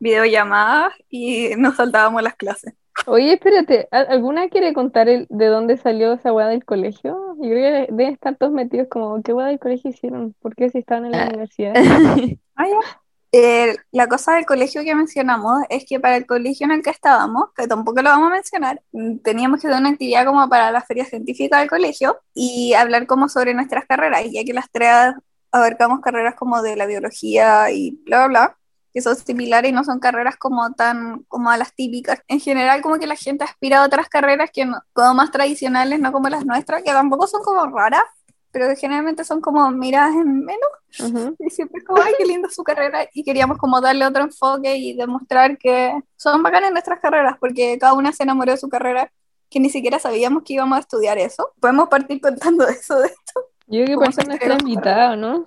videollamadas 0.00 0.92
y 1.08 1.50
nos 1.56 1.76
saltábamos 1.76 2.22
las 2.22 2.34
clases. 2.34 2.74
Oye, 3.06 3.34
espérate, 3.34 3.86
¿al- 3.92 4.08
¿alguna 4.10 4.48
quiere 4.48 4.72
contar 4.72 5.08
el, 5.08 5.26
de 5.30 5.46
dónde 5.46 5.76
salió 5.76 6.14
esa 6.14 6.32
weá 6.32 6.48
del 6.48 6.64
colegio? 6.64 7.36
Yo 7.40 7.48
creo 7.48 7.86
que 7.86 7.92
deben 7.92 8.14
estar 8.14 8.34
todos 8.36 8.52
metidos 8.52 8.88
como, 8.88 9.22
¿qué 9.22 9.32
weá 9.32 9.46
del 9.46 9.60
colegio 9.60 9.90
hicieron? 9.90 10.34
¿Por 10.40 10.56
qué 10.56 10.68
si 10.70 10.78
estaban 10.78 11.04
en 11.06 11.12
la 11.12 11.24
Ah. 11.24 11.28
universidad? 11.28 11.74
Ah, 12.60 12.66
ya. 12.66 13.00
Eh, 13.30 13.76
la 13.92 14.08
cosa 14.08 14.34
del 14.34 14.46
colegio 14.46 14.82
que 14.84 14.94
mencionamos 14.94 15.60
es 15.68 15.84
que 15.86 16.00
para 16.00 16.16
el 16.16 16.26
colegio 16.26 16.64
en 16.64 16.72
el 16.72 16.82
que 16.82 16.88
estábamos, 16.90 17.50
que 17.54 17.66
tampoco 17.68 18.00
lo 18.00 18.08
vamos 18.10 18.28
a 18.30 18.34
mencionar, 18.34 18.82
mm, 18.92 19.18
teníamos 19.18 19.60
que 19.60 19.66
hacer 19.68 19.78
una 19.80 19.90
actividad 19.90 20.24
como 20.24 20.48
para 20.48 20.70
la 20.70 20.80
feria 20.82 21.04
científica 21.04 21.58
del 21.58 21.68
colegio 21.68 22.18
y 22.34 22.72
hablar 22.74 23.06
como 23.06 23.28
sobre 23.28 23.52
nuestras 23.54 23.84
carreras, 23.86 24.22
ya 24.32 24.44
que 24.44 24.54
las 24.54 24.70
tres 24.72 25.14
abarcamos 25.52 26.00
carreras 26.00 26.34
como 26.36 26.62
de 26.62 26.76
la 26.76 26.86
biología 26.86 27.70
y 27.70 28.00
bla, 28.06 28.26
bla, 28.26 28.28
bla, 28.28 28.58
que 28.94 29.02
son 29.02 29.14
similares 29.16 29.70
y 29.70 29.74
no 29.74 29.84
son 29.84 30.00
carreras 30.00 30.36
como 30.38 30.72
tan 30.72 31.22
como 31.28 31.50
a 31.50 31.58
las 31.58 31.74
típicas. 31.74 32.20
En 32.28 32.40
general 32.40 32.80
como 32.82 32.98
que 32.98 33.06
la 33.06 33.16
gente 33.16 33.44
aspira 33.44 33.82
a 33.82 33.86
otras 33.86 34.08
carreras 34.08 34.50
que 34.52 34.64
no- 34.64 34.80
como 34.94 35.12
más 35.14 35.30
tradicionales, 35.30 36.00
no 36.00 36.12
como 36.12 36.28
las 36.30 36.46
nuestras, 36.46 36.82
que 36.82 36.92
tampoco 36.92 37.26
son 37.26 37.42
como 37.42 37.66
raras, 37.66 38.02
pero 38.50 38.74
generalmente 38.76 39.24
son 39.24 39.40
como 39.40 39.70
miradas 39.70 40.14
en 40.14 40.44
menos. 40.44 40.68
Y 41.38 41.50
siempre 41.50 41.78
es 41.78 41.84
como, 41.84 42.02
ay, 42.02 42.12
qué 42.18 42.24
linda 42.24 42.48
su 42.50 42.62
carrera. 42.64 43.06
Y 43.12 43.22
queríamos 43.24 43.58
como 43.58 43.80
darle 43.80 44.06
otro 44.06 44.22
enfoque 44.22 44.76
y 44.76 44.94
demostrar 44.94 45.58
que 45.58 45.98
son 46.16 46.42
bacanas 46.42 46.72
nuestras 46.72 47.00
carreras, 47.00 47.36
porque 47.38 47.78
cada 47.78 47.92
una 47.94 48.12
se 48.12 48.22
enamoró 48.22 48.52
de 48.52 48.58
su 48.58 48.68
carrera, 48.68 49.12
que 49.50 49.60
ni 49.60 49.70
siquiera 49.70 49.98
sabíamos 49.98 50.42
que 50.44 50.54
íbamos 50.54 50.76
a 50.78 50.80
estudiar 50.80 51.18
eso. 51.18 51.52
Podemos 51.60 51.88
partir 51.88 52.20
contando 52.20 52.66
eso 52.68 52.98
de 52.98 53.06
esto. 53.08 53.40
Yo 53.66 53.84
creo 53.84 53.86
que 53.86 53.94
¿Cómo 54.06 54.16
por 54.16 54.26
nuestra 54.26 54.54
invitada, 54.54 55.16
¿no? 55.16 55.46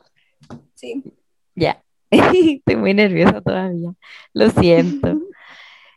Sí. 0.75 1.03
Ya. 1.55 1.81
Estoy 2.11 2.75
muy 2.75 2.93
nerviosa 2.93 3.41
todavía. 3.41 3.93
Lo 4.33 4.49
siento. 4.49 5.19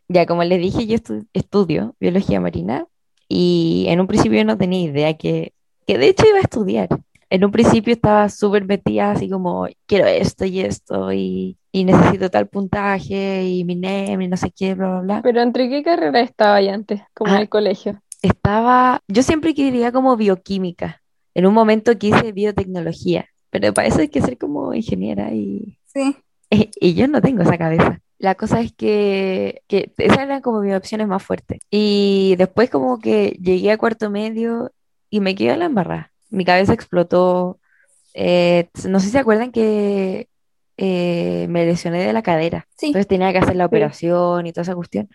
Ya, 0.09 0.27
como 0.27 0.45
les 0.45 0.59
dije, 0.59 0.87
yo 0.87 0.97
estu- 0.97 1.27
estudio 1.33 1.97
biología 1.99 2.41
marina 2.41 2.87
y 3.27 3.87
en 3.89 4.01
un 4.01 4.07
principio 4.07 4.45
no 4.45 4.59
tenía 4.59 4.83
idea 4.83 5.15
que, 5.17 5.54
que 5.87 5.99
de 5.99 6.09
hecho 6.09 6.27
iba 6.29 6.39
a 6.39 6.43
estudiar. 6.43 6.89
En 7.31 7.45
un 7.45 7.51
principio 7.51 7.93
estaba 7.95 8.29
súper 8.29 8.65
metida 8.65 9.11
así 9.13 9.29
como, 9.29 9.67
quiero 9.87 10.07
esto 10.07 10.45
y 10.45 10.61
esto 10.61 11.13
y, 11.13 11.57
y 11.73 11.85
necesito 11.85 12.31
tal 12.31 12.47
puntaje 12.49 13.45
y 13.45 13.65
mi 13.65 13.75
NEM 13.75 14.21
y 14.23 14.29
no 14.29 14.37
sé 14.37 14.53
qué, 14.57 14.75
bla, 14.75 14.89
bla, 14.89 15.01
bla. 15.01 15.23
Pero 15.23 15.41
¿entre 15.43 15.69
qué 15.69 15.83
carrera 15.83 16.21
estaba 16.21 16.61
ya 16.61 16.75
antes? 16.75 17.01
Como 17.15 17.31
en 17.33 17.39
Ah. 17.39 17.41
el 17.41 17.49
colegio. 17.49 18.01
Estaba, 18.23 19.01
yo 19.09 19.23
siempre 19.23 19.55
quería 19.55 19.91
como 19.93 20.17
bioquímica. 20.17 21.03
En 21.35 21.47
un 21.47 21.55
momento 21.55 21.99
quise 21.99 22.31
biotecnología, 22.33 23.27
pero 23.51 23.75
para 23.75 23.89
eso 23.89 24.01
hay 24.01 24.09
que 24.09 24.23
ser 24.23 24.39
como 24.39 24.73
ingeniera 24.75 25.33
y, 25.33 25.79
Sí. 25.87 26.17
Eh, 26.51 26.71
Y 26.81 26.95
yo 26.95 27.09
no 27.09 27.21
tengo 27.21 27.43
esa 27.43 27.59
cabeza. 27.59 28.01
La 28.19 28.37
cosa 28.37 28.61
es 28.61 28.73
que, 28.73 29.63
que 29.67 29.93
esas 29.99 30.19
eran 30.21 30.41
como 30.41 30.61
mis 30.61 30.75
opciones 30.75 31.09
más 31.09 31.23
fuertes. 31.23 31.59
Y 31.71 32.37
después 32.39 32.71
como 32.71 32.99
que 33.01 33.37
llegué 33.43 33.73
a 33.73 33.79
cuarto 33.79 34.09
medio 34.09 34.71
y 35.15 35.21
me 35.21 35.37
quedé 35.37 35.53
a 35.53 35.57
la 35.57 35.67
embarrada. 35.67 36.11
Mi 36.31 36.45
cabeza 36.45 36.73
explotó. 36.73 37.61
Eh, 38.15 38.69
no 38.89 38.99
sé 38.99 39.07
si 39.07 39.13
se 39.13 39.21
acuerdan 39.21 39.53
que 39.53 40.29
eh, 40.77 41.47
me 41.49 41.65
lesioné 41.65 42.05
de 42.05 42.13
la 42.13 42.23
cadera. 42.23 42.67
Sí. 42.77 42.87
Entonces 42.87 43.07
tenía 43.07 43.31
que 43.31 43.39
hacer 43.39 43.55
la 43.55 43.67
operación 43.67 44.45
y 44.45 44.53
toda 44.53 44.63
esa 44.63 44.75
cuestión. 44.75 45.09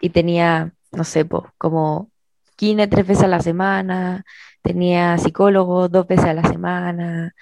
Y 0.00 0.08
tenía, 0.08 0.72
no 0.90 1.04
sé, 1.04 1.26
po, 1.26 1.52
como 1.58 2.10
kine 2.56 2.88
tres 2.88 3.06
veces 3.06 3.24
a 3.24 3.28
la 3.28 3.40
semana, 3.40 4.24
tenía 4.62 5.18
psicólogo 5.18 5.90
dos 5.90 6.06
veces 6.06 6.24
a 6.24 6.32
la 6.32 6.48
semana, 6.48 7.34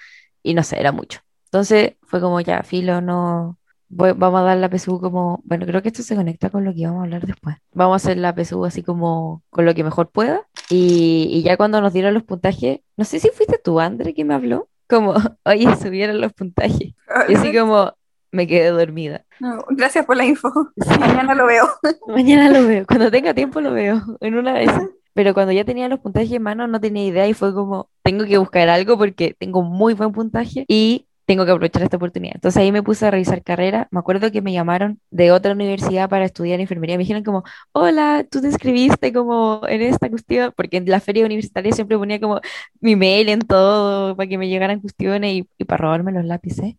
y 0.43 0.53
no 0.53 0.63
sé, 0.63 0.77
era 0.77 0.91
mucho. 0.91 1.21
Entonces 1.45 1.93
fue 2.01 2.19
como 2.19 2.41
ya, 2.41 2.61
filo, 2.63 2.99
no. 2.99 3.57
Voy- 3.89 4.13
vamos 4.13 4.41
a 4.41 4.43
dar 4.43 4.57
la 4.57 4.69
PSU 4.69 4.99
como. 4.99 5.41
Bueno, 5.43 5.65
creo 5.65 5.81
que 5.81 5.89
esto 5.89 6.03
se 6.03 6.15
conecta 6.15 6.49
con 6.49 6.63
lo 6.65 6.73
que 6.73 6.81
íbamos 6.81 7.01
a 7.01 7.03
hablar 7.03 7.25
después. 7.25 7.55
Vamos 7.73 7.93
a 7.93 7.97
hacer 7.97 8.17
la 8.17 8.33
PSU 8.35 8.65
así 8.65 8.83
como 8.83 9.43
con 9.49 9.65
lo 9.65 9.73
que 9.75 9.83
mejor 9.83 10.09
pueda. 10.09 10.41
Y, 10.69 11.27
y 11.31 11.43
ya 11.43 11.57
cuando 11.57 11.81
nos 11.81 11.93
dieron 11.93 12.13
los 12.13 12.23
puntajes, 12.23 12.79
no 12.97 13.05
sé 13.05 13.19
si 13.19 13.29
fuiste 13.29 13.59
tú, 13.63 13.79
André, 13.79 14.13
que 14.13 14.25
me 14.25 14.33
habló. 14.33 14.69
Como, 14.87 15.13
oye, 15.45 15.75
subieron 15.77 16.21
los 16.21 16.33
puntajes. 16.33 16.93
Y 17.29 17.33
así 17.35 17.55
como 17.57 17.93
me 18.31 18.47
quedé 18.47 18.69
dormida. 18.69 19.23
No, 19.39 19.63
gracias 19.69 20.05
por 20.05 20.17
la 20.17 20.25
info. 20.25 20.51
Sí. 20.77 20.99
Mañana 20.99 21.33
lo 21.35 21.45
veo. 21.45 21.67
Mañana 22.07 22.49
lo 22.49 22.67
veo, 22.67 22.85
cuando 22.85 23.09
tenga 23.11 23.33
tiempo 23.33 23.61
lo 23.61 23.71
veo, 23.71 24.01
en 24.19 24.35
una 24.35 24.53
de 24.53 24.63
esas. 24.65 24.89
Pero 25.13 25.33
cuando 25.33 25.53
ya 25.53 25.63
tenía 25.63 25.87
los 25.87 25.99
puntajes 26.01 26.31
en 26.33 26.41
mano 26.43 26.67
no 26.67 26.81
tenía 26.81 27.05
idea 27.05 27.25
y 27.27 27.33
fue 27.33 27.53
como, 27.53 27.89
tengo 28.03 28.25
que 28.25 28.37
buscar 28.37 28.67
algo 28.67 28.97
porque 28.97 29.33
tengo 29.39 29.61
muy 29.63 29.93
buen 29.93 30.11
puntaje 30.11 30.65
y 30.67 31.07
tengo 31.25 31.45
que 31.45 31.51
aprovechar 31.51 31.83
esta 31.83 31.97
oportunidad. 31.97 32.35
Entonces 32.35 32.61
ahí 32.61 32.71
me 32.71 32.83
puse 32.83 33.05
a 33.05 33.11
revisar 33.11 33.43
carrera. 33.43 33.87
Me 33.91 33.99
acuerdo 33.99 34.31
que 34.31 34.41
me 34.41 34.53
llamaron 34.53 34.99
de 35.11 35.31
otra 35.31 35.53
universidad 35.53 36.09
para 36.09 36.25
estudiar 36.25 36.59
enfermería. 36.59 36.97
Me 36.97 37.03
dijeron 37.03 37.23
como, 37.23 37.43
hola, 37.71 38.25
tú 38.29 38.41
te 38.41 38.47
inscribiste 38.47 39.11
como 39.13 39.61
en 39.67 39.81
esta 39.81 40.09
cuestión, 40.09 40.53
porque 40.55 40.77
en 40.77 40.89
la 40.89 40.99
feria 40.99 41.25
universitaria 41.25 41.71
siempre 41.71 41.97
ponía 41.97 42.19
como 42.19 42.41
mi 42.79 42.95
mail 42.95 43.29
en 43.29 43.39
todo 43.41 44.15
para 44.15 44.27
que 44.29 44.37
me 44.37 44.47
llegaran 44.49 44.81
cuestiones 44.81 45.33
y, 45.33 45.49
y 45.57 45.65
para 45.65 45.83
robarme 45.83 46.11
los 46.11 46.25
lápices. 46.25 46.75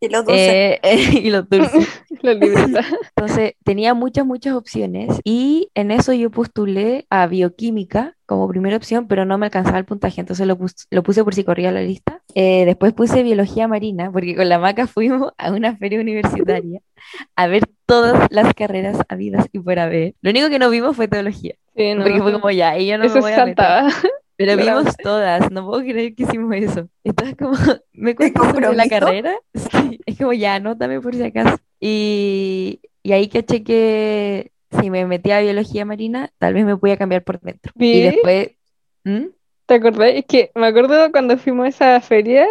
Y 0.00 0.08
los 0.08 0.24
dulces. 0.24 0.48
Eh, 0.48 0.80
y 1.22 1.30
los 1.30 1.48
dulces. 1.48 1.88
La 2.22 2.34
libreta. 2.34 2.80
Entonces 3.16 3.54
tenía 3.64 3.94
muchas, 3.94 4.24
muchas 4.26 4.54
opciones 4.54 5.20
y 5.24 5.70
en 5.74 5.90
eso 5.90 6.12
yo 6.12 6.30
postulé 6.30 7.06
a 7.10 7.26
bioquímica 7.26 8.16
como 8.26 8.48
primera 8.48 8.76
opción, 8.76 9.08
pero 9.08 9.24
no 9.24 9.38
me 9.38 9.46
alcanzaba 9.46 9.78
el 9.78 9.84
puntaje, 9.84 10.20
entonces 10.20 10.46
lo, 10.46 10.56
pus- 10.56 10.86
lo 10.90 11.02
puse 11.02 11.24
por 11.24 11.34
si 11.34 11.44
corría 11.44 11.72
la 11.72 11.80
lista. 11.82 12.22
Eh, 12.34 12.64
después 12.64 12.92
puse 12.92 13.22
biología 13.24 13.66
marina, 13.68 14.10
porque 14.12 14.36
con 14.36 14.48
la 14.48 14.58
maca 14.58 14.86
fuimos 14.86 15.32
a 15.36 15.50
una 15.52 15.76
feria 15.76 16.00
universitaria 16.00 16.80
a 17.36 17.46
ver 17.48 17.64
todas 17.86 18.28
las 18.30 18.54
carreras 18.54 18.98
habidas 19.08 19.48
y 19.52 19.58
por 19.60 19.78
haber. 19.78 20.14
Lo 20.22 20.30
único 20.30 20.48
que 20.48 20.58
no 20.58 20.70
vimos 20.70 20.96
fue 20.96 21.08
teología, 21.08 21.54
Sí, 21.76 21.94
no, 21.94 22.02
porque 22.02 22.20
fue 22.20 22.32
como 22.32 22.50
ya, 22.50 22.78
y 22.78 22.86
yo 22.86 22.98
no 22.98 23.04
me 23.04 23.06
Eso 23.08 23.20
voy 23.20 23.32
es 23.32 23.38
a 23.38 23.44
meter. 23.46 23.66
Pero 24.36 24.52
Claro. 24.56 24.80
vimos 24.80 24.96
todas, 24.98 25.50
no 25.50 25.66
puedo 25.66 25.82
creer 25.82 26.14
que 26.14 26.22
hicimos 26.24 26.54
eso. 26.56 26.88
Entonces, 27.04 27.36
como, 27.36 27.52
¿me 27.92 28.14
cuentas 28.14 28.50
sobre 28.52 28.74
la 28.74 28.88
carrera? 28.88 29.34
Sí, 29.54 30.00
es 30.06 30.16
como, 30.18 30.32
ya, 30.32 30.54
anótame 30.56 31.00
por 31.00 31.14
si 31.14 31.22
acaso. 31.22 31.58
Y, 31.80 32.80
y 33.02 33.12
ahí 33.12 33.28
caché 33.28 33.64
que 33.64 34.52
si 34.80 34.90
me 34.90 35.06
metía 35.06 35.38
a 35.38 35.40
biología 35.40 35.84
marina, 35.84 36.30
tal 36.38 36.54
vez 36.54 36.64
me 36.64 36.76
podía 36.76 36.96
cambiar 36.96 37.24
por 37.24 37.40
dentro. 37.40 37.72
Y 37.76 38.02
después, 38.02 38.50
¿Mm? 39.04 39.26
¿Te 39.66 39.74
acordás? 39.74 40.10
Es 40.14 40.24
que 40.26 40.50
me 40.54 40.66
acuerdo 40.66 41.10
cuando 41.10 41.38
fuimos 41.38 41.64
a 41.66 41.68
esa 41.68 42.00
feria, 42.00 42.46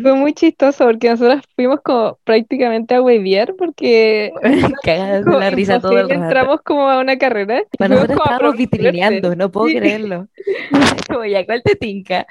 fue 0.00 0.14
muy 0.14 0.32
chistoso 0.32 0.86
porque 0.86 1.10
nosotros 1.10 1.42
fuimos 1.54 1.80
como 1.82 2.18
prácticamente 2.24 2.94
a 2.94 3.02
huevear 3.02 3.54
porque 3.56 4.32
Cagadas 4.82 5.24
de 5.24 5.30
la 5.38 5.50
risa 5.50 5.80
todo 5.80 5.98
el 5.98 6.08
rato. 6.08 6.22
entramos 6.22 6.62
como 6.62 6.88
a 6.88 6.98
una 6.98 7.18
carrera 7.18 7.60
y 7.60 7.76
Bueno, 7.78 7.96
nosotros 7.96 8.18
estábamos 8.24 8.56
vitrineando, 8.56 9.36
no 9.36 9.50
puedo 9.52 9.68
Sí. 9.68 9.76
creerlo. 9.76 10.28
Como, 11.08 11.24
ya, 11.26 11.44
¿cuál 11.44 11.62
te 11.62 11.76
tinca? 11.76 12.26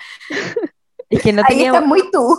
Es 1.10 1.22
que 1.22 1.34
no 1.34 1.44
Ahí 1.44 1.50
teníamos... 1.50 1.82
está 1.82 1.88
muy 1.88 2.02
tú. 2.12 2.36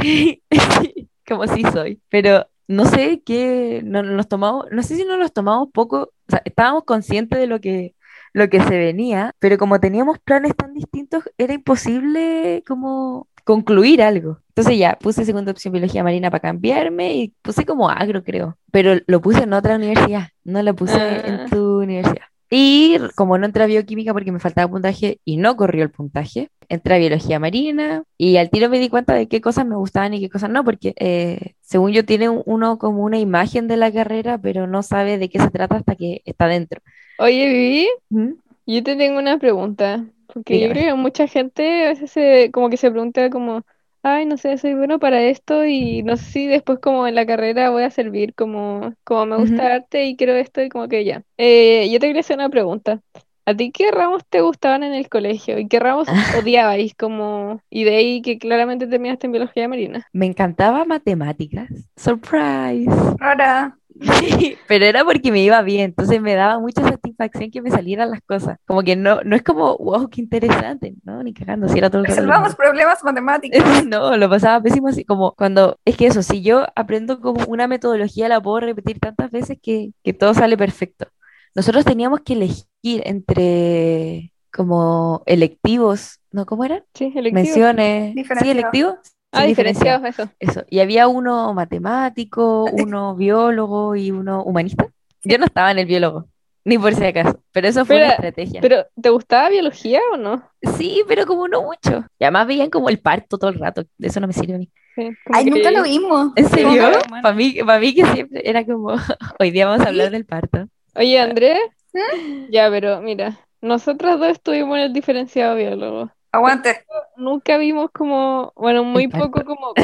Sí, 0.00 0.42
sí, 0.80 1.08
como 1.28 1.46
sí 1.46 1.62
soy. 1.72 2.00
Pero 2.08 2.46
no 2.68 2.84
sé 2.86 3.22
qué, 3.24 3.82
no, 3.84 4.02
nos 4.02 4.28
tomamos, 4.28 4.66
no 4.70 4.82
sé 4.82 4.96
si 4.96 5.04
no 5.04 5.16
nos 5.18 5.32
tomamos 5.32 5.68
poco, 5.72 6.02
o 6.02 6.12
sea, 6.28 6.42
estábamos 6.44 6.84
conscientes 6.84 7.38
de 7.38 7.46
lo 7.46 7.60
que, 7.60 7.94
lo 8.32 8.48
que 8.48 8.60
se 8.62 8.78
venía, 8.78 9.34
pero 9.38 9.58
como 9.58 9.80
teníamos 9.80 10.18
planes 10.20 10.54
tan 10.56 10.72
distintos, 10.74 11.24
era 11.38 11.52
imposible 11.54 12.62
como 12.66 13.28
concluir 13.44 14.02
algo. 14.02 14.38
Entonces 14.48 14.78
ya, 14.78 14.96
puse 15.00 15.24
segunda 15.24 15.52
opción 15.52 15.72
biología 15.72 16.04
marina 16.04 16.30
para 16.30 16.40
cambiarme 16.40 17.14
y 17.16 17.28
puse 17.42 17.64
como 17.66 17.90
agro, 17.90 18.22
creo, 18.22 18.56
pero 18.70 19.00
lo 19.06 19.20
puse 19.20 19.42
en 19.44 19.52
otra 19.54 19.76
universidad, 19.76 20.28
no 20.44 20.62
lo 20.62 20.74
puse 20.74 20.98
Ah. 21.00 21.22
en 21.44 21.50
tu 21.50 21.80
universidad. 21.80 22.26
Y 22.54 22.98
como 23.14 23.38
no 23.38 23.46
entré 23.46 23.64
a 23.64 23.66
bioquímica 23.66 24.12
porque 24.12 24.30
me 24.30 24.38
faltaba 24.38 24.70
puntaje 24.70 25.20
y 25.24 25.38
no 25.38 25.56
corrió 25.56 25.82
el 25.84 25.90
puntaje, 25.90 26.50
entré 26.68 26.96
a 26.96 26.98
biología 26.98 27.38
marina 27.38 28.02
y 28.18 28.36
al 28.36 28.50
tiro 28.50 28.68
me 28.68 28.78
di 28.78 28.90
cuenta 28.90 29.14
de 29.14 29.26
qué 29.26 29.40
cosas 29.40 29.64
me 29.64 29.74
gustaban 29.74 30.12
y 30.12 30.20
qué 30.20 30.28
cosas 30.28 30.50
no, 30.50 30.62
porque 30.62 30.92
eh, 30.98 31.54
según 31.62 31.92
yo 31.92 32.04
tiene 32.04 32.28
uno 32.28 32.76
como 32.76 33.04
una 33.04 33.18
imagen 33.18 33.68
de 33.68 33.78
la 33.78 33.90
carrera, 33.90 34.36
pero 34.36 34.66
no 34.66 34.82
sabe 34.82 35.16
de 35.16 35.30
qué 35.30 35.38
se 35.38 35.48
trata 35.48 35.76
hasta 35.76 35.94
que 35.94 36.20
está 36.26 36.46
dentro. 36.46 36.82
Oye, 37.18 37.48
Vivi, 37.48 37.88
¿Mm? 38.10 38.32
yo 38.66 38.82
te 38.82 38.96
tengo 38.96 39.18
una 39.18 39.38
pregunta, 39.38 40.04
porque 40.26 40.60
yo 40.60 40.68
creo 40.68 40.94
que 40.94 41.00
mucha 41.00 41.26
gente 41.28 41.86
a 41.86 41.88
veces 41.88 42.10
se, 42.10 42.50
como 42.52 42.68
que 42.68 42.76
se 42.76 42.90
pregunta 42.90 43.30
como, 43.30 43.62
ay, 44.02 44.26
no 44.26 44.36
sé, 44.36 44.58
soy 44.58 44.74
bueno 44.74 44.98
para 44.98 45.22
esto 45.22 45.64
y 45.64 46.02
no 46.02 46.16
sé 46.16 46.24
si 46.24 46.46
después 46.46 46.78
como 46.80 47.06
en 47.06 47.14
la 47.14 47.26
carrera 47.26 47.70
voy 47.70 47.82
a 47.84 47.90
servir 47.90 48.34
como, 48.34 48.94
como 49.04 49.26
me 49.26 49.36
gusta 49.38 49.62
Ujú. 49.62 49.74
arte 49.74 50.04
y 50.06 50.16
quiero 50.16 50.34
esto 50.34 50.62
y 50.62 50.68
como 50.68 50.88
que 50.88 51.04
ya. 51.04 51.22
Eh, 51.38 51.88
yo 51.90 51.98
te 52.00 52.06
quería 52.08 52.20
hacer 52.20 52.36
una 52.36 52.48
pregunta. 52.50 53.00
¿A 53.44 53.54
ti 53.56 53.72
qué 53.72 53.90
ramos 53.90 54.22
te 54.28 54.40
gustaban 54.40 54.84
en 54.84 54.94
el 54.94 55.08
colegio 55.08 55.58
y 55.58 55.66
qué 55.68 55.80
ramos 55.80 56.08
odiabais 56.30 56.94
como, 56.94 57.60
y 57.70 57.84
de 57.84 57.96
ahí 57.96 58.22
que 58.22 58.38
claramente 58.38 58.86
terminaste 58.86 59.26
en 59.26 59.32
biología 59.32 59.68
marina? 59.68 60.06
Me 60.12 60.26
encantaba 60.26 60.84
matemáticas. 60.84 61.68
Surprise. 61.96 62.90
Rara. 63.18 63.78
Sí, 64.00 64.56
pero 64.68 64.84
era 64.84 65.04
porque 65.04 65.30
me 65.30 65.42
iba 65.42 65.60
bien, 65.62 65.82
entonces 65.82 66.20
me 66.20 66.34
daba 66.34 66.58
mucha 66.58 66.82
satisfacción 66.82 67.50
que 67.50 67.62
me 67.62 67.70
salieran 67.70 68.10
las 68.10 68.20
cosas. 68.22 68.58
Como 68.66 68.82
que 68.82 68.96
no, 68.96 69.22
no 69.22 69.36
es 69.36 69.42
como, 69.42 69.76
wow, 69.78 70.08
qué 70.08 70.20
interesante, 70.20 70.94
¿no? 71.04 71.22
Ni 71.22 71.32
cagando, 71.32 71.68
si 71.68 71.78
era 71.78 71.90
todo 71.90 72.02
el 72.02 72.08
Resolvamos 72.08 72.54
problemas 72.54 73.02
matemáticos. 73.04 73.62
No, 73.86 74.16
lo 74.16 74.30
pasaba 74.30 74.62
pésimo 74.62 74.88
así, 74.88 75.04
como 75.04 75.32
cuando, 75.32 75.78
es 75.84 75.96
que 75.96 76.06
eso, 76.06 76.22
si 76.22 76.42
yo 76.42 76.66
aprendo 76.76 77.20
como 77.20 77.44
una 77.46 77.66
metodología, 77.66 78.28
la 78.28 78.40
puedo 78.40 78.60
repetir 78.60 79.00
tantas 79.00 79.30
veces 79.30 79.58
que, 79.60 79.90
que 80.02 80.12
todo 80.12 80.34
sale 80.34 80.56
perfecto. 80.56 81.06
Nosotros 81.54 81.84
teníamos 81.84 82.20
que 82.20 82.32
elegir 82.32 83.02
entre 83.04 84.32
como 84.52 85.22
electivos, 85.26 86.20
¿no? 86.30 86.46
¿Cómo 86.46 86.64
eran? 86.64 86.84
Sí, 86.94 87.12
electivo. 87.14 87.34
Menciones. 87.34 88.14
Sí, 88.40 88.50
electivos. 88.50 88.94
Ah, 89.32 89.44
diferenciados, 89.46 90.06
eso. 90.06 90.28
Eso. 90.38 90.64
Y 90.68 90.80
había 90.80 91.08
uno 91.08 91.52
matemático, 91.54 92.64
uno 92.64 93.14
biólogo 93.16 93.96
y 93.96 94.10
uno 94.10 94.42
humanista. 94.44 94.86
Yo 95.24 95.38
no 95.38 95.46
estaba 95.46 95.70
en 95.70 95.78
el 95.78 95.86
biólogo, 95.86 96.28
ni 96.64 96.78
por 96.78 96.94
si 96.94 97.04
acaso, 97.04 97.40
pero 97.52 97.68
eso 97.68 97.84
fue 97.84 97.96
una 97.96 98.08
Espera, 98.08 98.28
estrategia. 98.28 98.60
¿Pero 98.60 98.86
te 99.00 99.08
gustaba 99.10 99.48
biología 99.48 100.00
o 100.12 100.16
no? 100.16 100.42
Sí, 100.76 101.02
pero 101.08 101.26
como 101.26 101.48
no 101.48 101.62
mucho. 101.62 102.04
Y 102.18 102.24
además 102.24 102.46
veían 102.46 102.70
como 102.70 102.88
el 102.88 102.98
parto 103.00 103.38
todo 103.38 103.50
el 103.50 103.58
rato. 103.58 103.84
De 103.98 104.08
eso 104.08 104.20
no 104.20 104.26
me 104.26 104.32
sirve 104.32 104.54
a 104.54 104.58
mí. 104.58 104.70
Sí, 104.94 105.08
Ay, 105.32 105.46
nunca 105.46 105.70
lo 105.70 105.82
vimos. 105.84 106.32
¿En 106.36 106.48
serio? 106.50 106.90
Para 107.22 107.34
mí, 107.34 107.54
para 107.64 107.80
mí 107.80 107.94
que 107.94 108.04
siempre 108.04 108.42
era 108.44 108.64
como, 108.66 108.90
hoy 109.38 109.50
día 109.50 109.66
vamos 109.66 109.86
a 109.86 109.88
hablar 109.88 110.10
del 110.10 110.26
parto. 110.26 110.66
Oye, 110.94 111.18
Andrés, 111.18 111.58
¿Mm? 111.94 112.50
ya, 112.50 112.68
pero 112.68 113.00
mira, 113.00 113.38
nosotras 113.62 114.18
dos 114.18 114.28
estuvimos 114.28 114.76
en 114.76 114.82
el 114.84 114.92
diferenciado 114.92 115.56
biólogo. 115.56 116.10
Aguante. 116.32 116.84
Nunca 117.16 117.58
vimos 117.58 117.90
como, 117.92 118.52
bueno, 118.56 118.84
muy 118.84 119.06
poco 119.08 119.44
como 119.44 119.74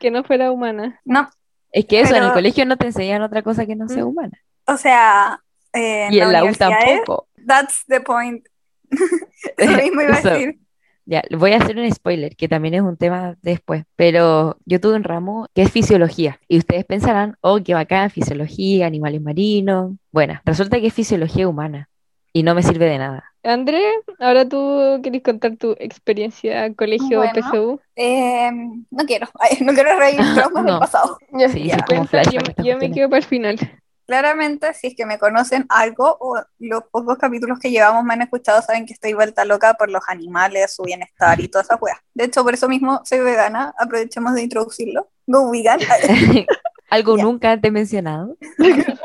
que 0.00 0.10
no 0.10 0.24
fuera 0.24 0.50
humana. 0.50 1.00
No, 1.04 1.28
Es 1.72 1.84
que 1.86 2.00
eso, 2.00 2.16
en 2.16 2.24
el 2.24 2.32
colegio 2.32 2.64
no 2.66 2.76
te 2.76 2.86
enseñan 2.86 3.22
otra 3.22 3.42
cosa 3.42 3.66
que 3.66 3.76
no 3.76 3.88
sea 3.88 4.04
Mm. 4.04 4.08
humana. 4.08 4.38
o 4.66 4.76
sea, 4.76 5.40
eh, 5.72 6.08
Y 6.10 6.18
en 6.20 6.32
la 6.32 6.44
U 6.44 6.52
tampoco. 6.54 7.28
That's 7.46 7.84
the 7.86 8.00
point. 8.00 8.44
Eso 9.56 9.76
mismo 9.82 10.00
iba 10.02 10.14
a 10.14 10.18
Eso. 10.18 10.30
decir. 10.30 10.58
Ya, 11.06 11.22
voy 11.36 11.52
a 11.52 11.56
hacer 11.58 11.76
un 11.76 11.90
spoiler, 11.92 12.36
que 12.36 12.46
también 12.48 12.74
es 12.74 12.82
un 12.82 12.96
tema 12.96 13.36
después, 13.42 13.82
pero 13.96 14.56
yo 14.64 14.80
tuve 14.80 14.94
un 14.94 15.02
ramo 15.02 15.48
que 15.54 15.62
es 15.62 15.70
fisiología, 15.72 16.38
y 16.46 16.58
ustedes 16.58 16.84
pensarán, 16.84 17.36
oh, 17.40 17.58
qué 17.64 17.74
bacán, 17.74 18.10
fisiología, 18.10 18.86
animales 18.86 19.20
marinos. 19.20 19.92
Bueno, 20.12 20.40
resulta 20.44 20.80
que 20.80 20.86
es 20.86 20.94
fisiología 20.94 21.48
humana, 21.48 21.88
y 22.32 22.42
no 22.42 22.54
me 22.54 22.62
sirve 22.62 22.86
de 22.86 22.98
nada. 22.98 23.24
Andrés, 23.42 23.82
ahora 24.18 24.46
tú 24.48 25.00
querés 25.02 25.22
contar 25.22 25.56
tu 25.56 25.72
experiencia 25.78 26.72
colegio 26.74 27.18
Bueno. 27.20 27.32
PSU. 27.34 27.80
Eh, 27.96 28.50
no 28.90 29.04
quiero, 29.06 29.28
Ay, 29.38 29.58
no 29.62 29.72
quiero 29.72 29.98
reír 29.98 30.18
traumas 30.34 30.64
del 30.64 30.74
No. 30.74 30.78
pasado. 30.80 31.18
Ya, 31.32 31.48
Sí, 31.48 31.64
ya. 31.68 31.78
como 31.86 32.04
yo, 32.04 32.40
yo 32.62 32.78
me 32.78 32.90
quedo 32.92 33.08
para 33.08 33.18
el 33.18 33.24
final. 33.24 33.58
Claramente, 34.06 34.74
si 34.74 34.88
es 34.88 34.94
que 34.96 35.06
me 35.06 35.18
conocen 35.20 35.66
algo 35.68 36.16
o 36.20 36.36
los 36.58 36.82
pocos 36.90 37.16
capítulos 37.16 37.60
que 37.60 37.70
llevamos 37.70 38.02
me 38.04 38.14
han 38.14 38.22
escuchado, 38.22 38.60
saben 38.60 38.84
que 38.84 38.92
estoy 38.92 39.12
vuelta 39.14 39.44
loca 39.44 39.74
por 39.74 39.88
los 39.88 40.02
animales, 40.08 40.74
su 40.74 40.82
bienestar 40.82 41.40
y 41.40 41.46
toda 41.48 41.62
esa 41.62 41.76
weas. 41.76 41.98
De 42.12 42.24
hecho, 42.24 42.42
por 42.42 42.52
eso 42.54 42.68
mismo 42.68 43.00
soy 43.04 43.20
vegana, 43.20 43.72
aprovechemos 43.78 44.34
de 44.34 44.42
introducirlo. 44.42 45.08
Go 45.26 45.50
vegan. 45.52 45.78
Algo 46.90 47.16
Ya. 47.16 47.22
nunca 47.22 47.52
antes 47.52 47.70
mencionado. 47.72 48.36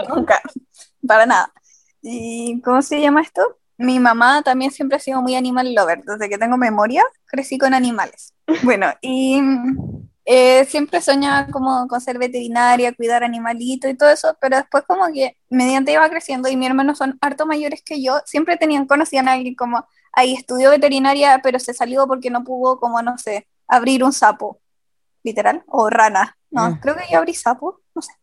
Nunca, 0.09 0.41
para 1.07 1.25
nada. 1.27 1.51
¿Y 2.07 2.61
cómo 2.61 2.81
se 2.81 3.01
llama 3.01 3.21
esto? 3.21 3.41
Mi 3.77 3.99
mamá 3.99 4.41
también 4.43 4.71
siempre 4.71 4.97
ha 4.97 4.99
sido 4.99 5.21
muy 5.21 5.35
animal 5.35 5.73
lover. 5.73 6.03
Desde 6.05 6.29
que 6.29 6.37
tengo 6.37 6.55
memoria, 6.57 7.03
crecí 7.25 7.57
con 7.57 7.73
animales. 7.73 8.33
Bueno, 8.63 8.87
y 9.01 9.41
eh, 10.23 10.65
siempre 10.65 11.01
soñaba 11.01 11.47
como 11.47 11.87
con 11.87 11.99
ser 11.99 12.19
veterinaria, 12.19 12.93
cuidar 12.93 13.23
animalitos 13.23 13.89
y 13.89 13.95
todo 13.95 14.09
eso, 14.09 14.37
pero 14.39 14.57
después 14.57 14.83
como 14.87 15.07
que 15.11 15.35
mediante 15.49 15.91
iba 15.93 16.07
creciendo 16.09 16.47
y 16.47 16.55
mis 16.55 16.67
hermanos 16.69 16.99
son 16.99 17.17
harto 17.21 17.47
mayores 17.47 17.81
que 17.83 18.03
yo, 18.03 18.19
siempre 18.25 18.55
tenían, 18.57 18.85
conocían 18.85 19.27
a 19.27 19.33
alguien 19.33 19.55
como, 19.55 19.83
ahí 20.13 20.33
estudió 20.35 20.69
veterinaria, 20.69 21.39
pero 21.43 21.57
se 21.59 21.73
salió 21.73 22.05
porque 22.07 22.29
no 22.29 22.43
pudo, 22.43 22.79
como, 22.79 23.01
no 23.01 23.17
sé, 23.17 23.47
abrir 23.67 24.03
un 24.03 24.13
sapo, 24.13 24.59
literal, 25.23 25.63
o 25.67 25.89
rana. 25.89 26.37
No, 26.51 26.69
Mm. 26.69 26.79
creo 26.81 26.95
que 26.95 27.03
yo 27.11 27.17
abrí 27.17 27.33
sapo, 27.33 27.81
no 27.95 28.01
sé. 28.03 28.13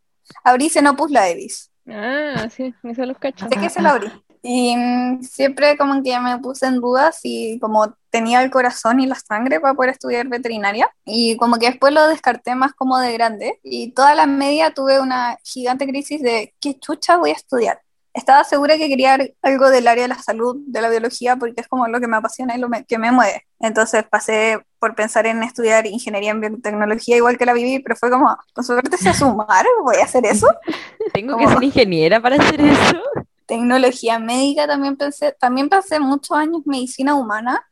Abrí 0.44 0.70
Xenopus 0.70 1.10
laevis. 1.10 1.71
Ah, 1.88 2.48
sí, 2.50 2.74
eso 2.82 3.06
los 3.06 3.18
cacho. 3.18 3.48
Sé 3.48 3.60
que 3.60 3.70
se 3.70 3.82
lo 3.82 3.88
abrí. 3.90 4.08
Y 4.42 4.76
mm, 4.76 5.22
siempre 5.22 5.76
como 5.76 6.02
que 6.02 6.18
me 6.18 6.38
puse 6.38 6.66
en 6.66 6.80
duda 6.80 7.12
si 7.12 7.58
como 7.60 7.94
tenía 8.10 8.42
el 8.42 8.50
corazón 8.50 9.00
y 9.00 9.06
la 9.06 9.14
sangre 9.14 9.60
para 9.60 9.74
poder 9.74 9.90
estudiar 9.90 10.28
veterinaria. 10.28 10.90
Y 11.04 11.36
como 11.36 11.58
que 11.58 11.66
después 11.66 11.94
lo 11.94 12.06
descarté 12.08 12.54
más 12.54 12.72
como 12.72 12.98
de 12.98 13.12
grande. 13.12 13.60
Y 13.62 13.92
toda 13.92 14.14
la 14.14 14.26
media 14.26 14.74
tuve 14.74 15.00
una 15.00 15.38
gigante 15.44 15.86
crisis 15.86 16.20
de 16.22 16.54
qué 16.60 16.78
chucha 16.78 17.16
voy 17.16 17.30
a 17.30 17.34
estudiar. 17.34 17.80
Estaba 18.14 18.44
segura 18.44 18.76
que 18.76 18.88
quería 18.88 19.18
algo 19.42 19.70
del 19.70 19.88
área 19.88 20.02
de 20.04 20.08
la 20.08 20.22
salud, 20.22 20.56
de 20.66 20.82
la 20.82 20.90
biología, 20.90 21.36
porque 21.36 21.62
es 21.62 21.68
como 21.68 21.86
lo 21.88 21.98
que 22.00 22.06
me 22.08 22.16
apasiona 22.18 22.54
y 22.54 22.58
lo 22.58 22.68
me- 22.68 22.84
que 22.84 22.98
me 22.98 23.10
mueve. 23.10 23.46
Entonces 23.60 24.04
pasé 24.04 24.58
por 24.78 24.94
pensar 24.94 25.26
en 25.26 25.42
estudiar 25.42 25.86
ingeniería 25.86 26.30
en 26.32 26.40
biotecnología 26.40 27.16
igual 27.16 27.38
que 27.38 27.46
la 27.46 27.52
viví, 27.54 27.78
pero 27.78 27.96
fue 27.96 28.10
como, 28.10 28.36
con 28.54 28.64
suerte 28.64 28.96
sé 28.98 29.14
sumar, 29.14 29.64
voy 29.82 29.96
a 29.96 30.04
hacer 30.04 30.26
eso. 30.26 30.46
Tengo 31.14 31.36
que 31.38 31.44
¿Cómo? 31.44 31.54
ser 31.56 31.64
ingeniera 31.64 32.20
para 32.20 32.36
hacer 32.36 32.60
eso. 32.60 32.96
tecnología 33.46 34.18
médica 34.18 34.66
también 34.66 34.96
pensé, 34.96 35.32
también 35.38 35.68
pensé 35.68 35.98
muchos 36.00 36.36
años 36.36 36.62
medicina 36.64 37.14
humana, 37.14 37.62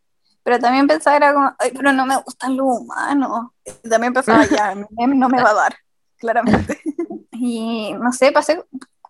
pero 0.42 0.58
también 0.58 0.86
pensaba 0.86 1.16
era 1.16 1.32
como, 1.34 1.54
ay, 1.58 1.70
pero 1.74 1.92
no 1.92 2.06
me 2.06 2.16
gustan 2.16 2.56
los 2.56 2.66
humanos. 2.66 3.48
También 3.88 4.12
pensaba, 4.12 4.44
ya, 4.46 4.74
no 4.90 5.28
me 5.28 5.42
va 5.42 5.50
a 5.50 5.54
dar, 5.54 5.76
claramente. 6.18 6.80
Y 7.32 7.92
no 7.94 8.12
sé, 8.12 8.32
pasé, 8.32 8.62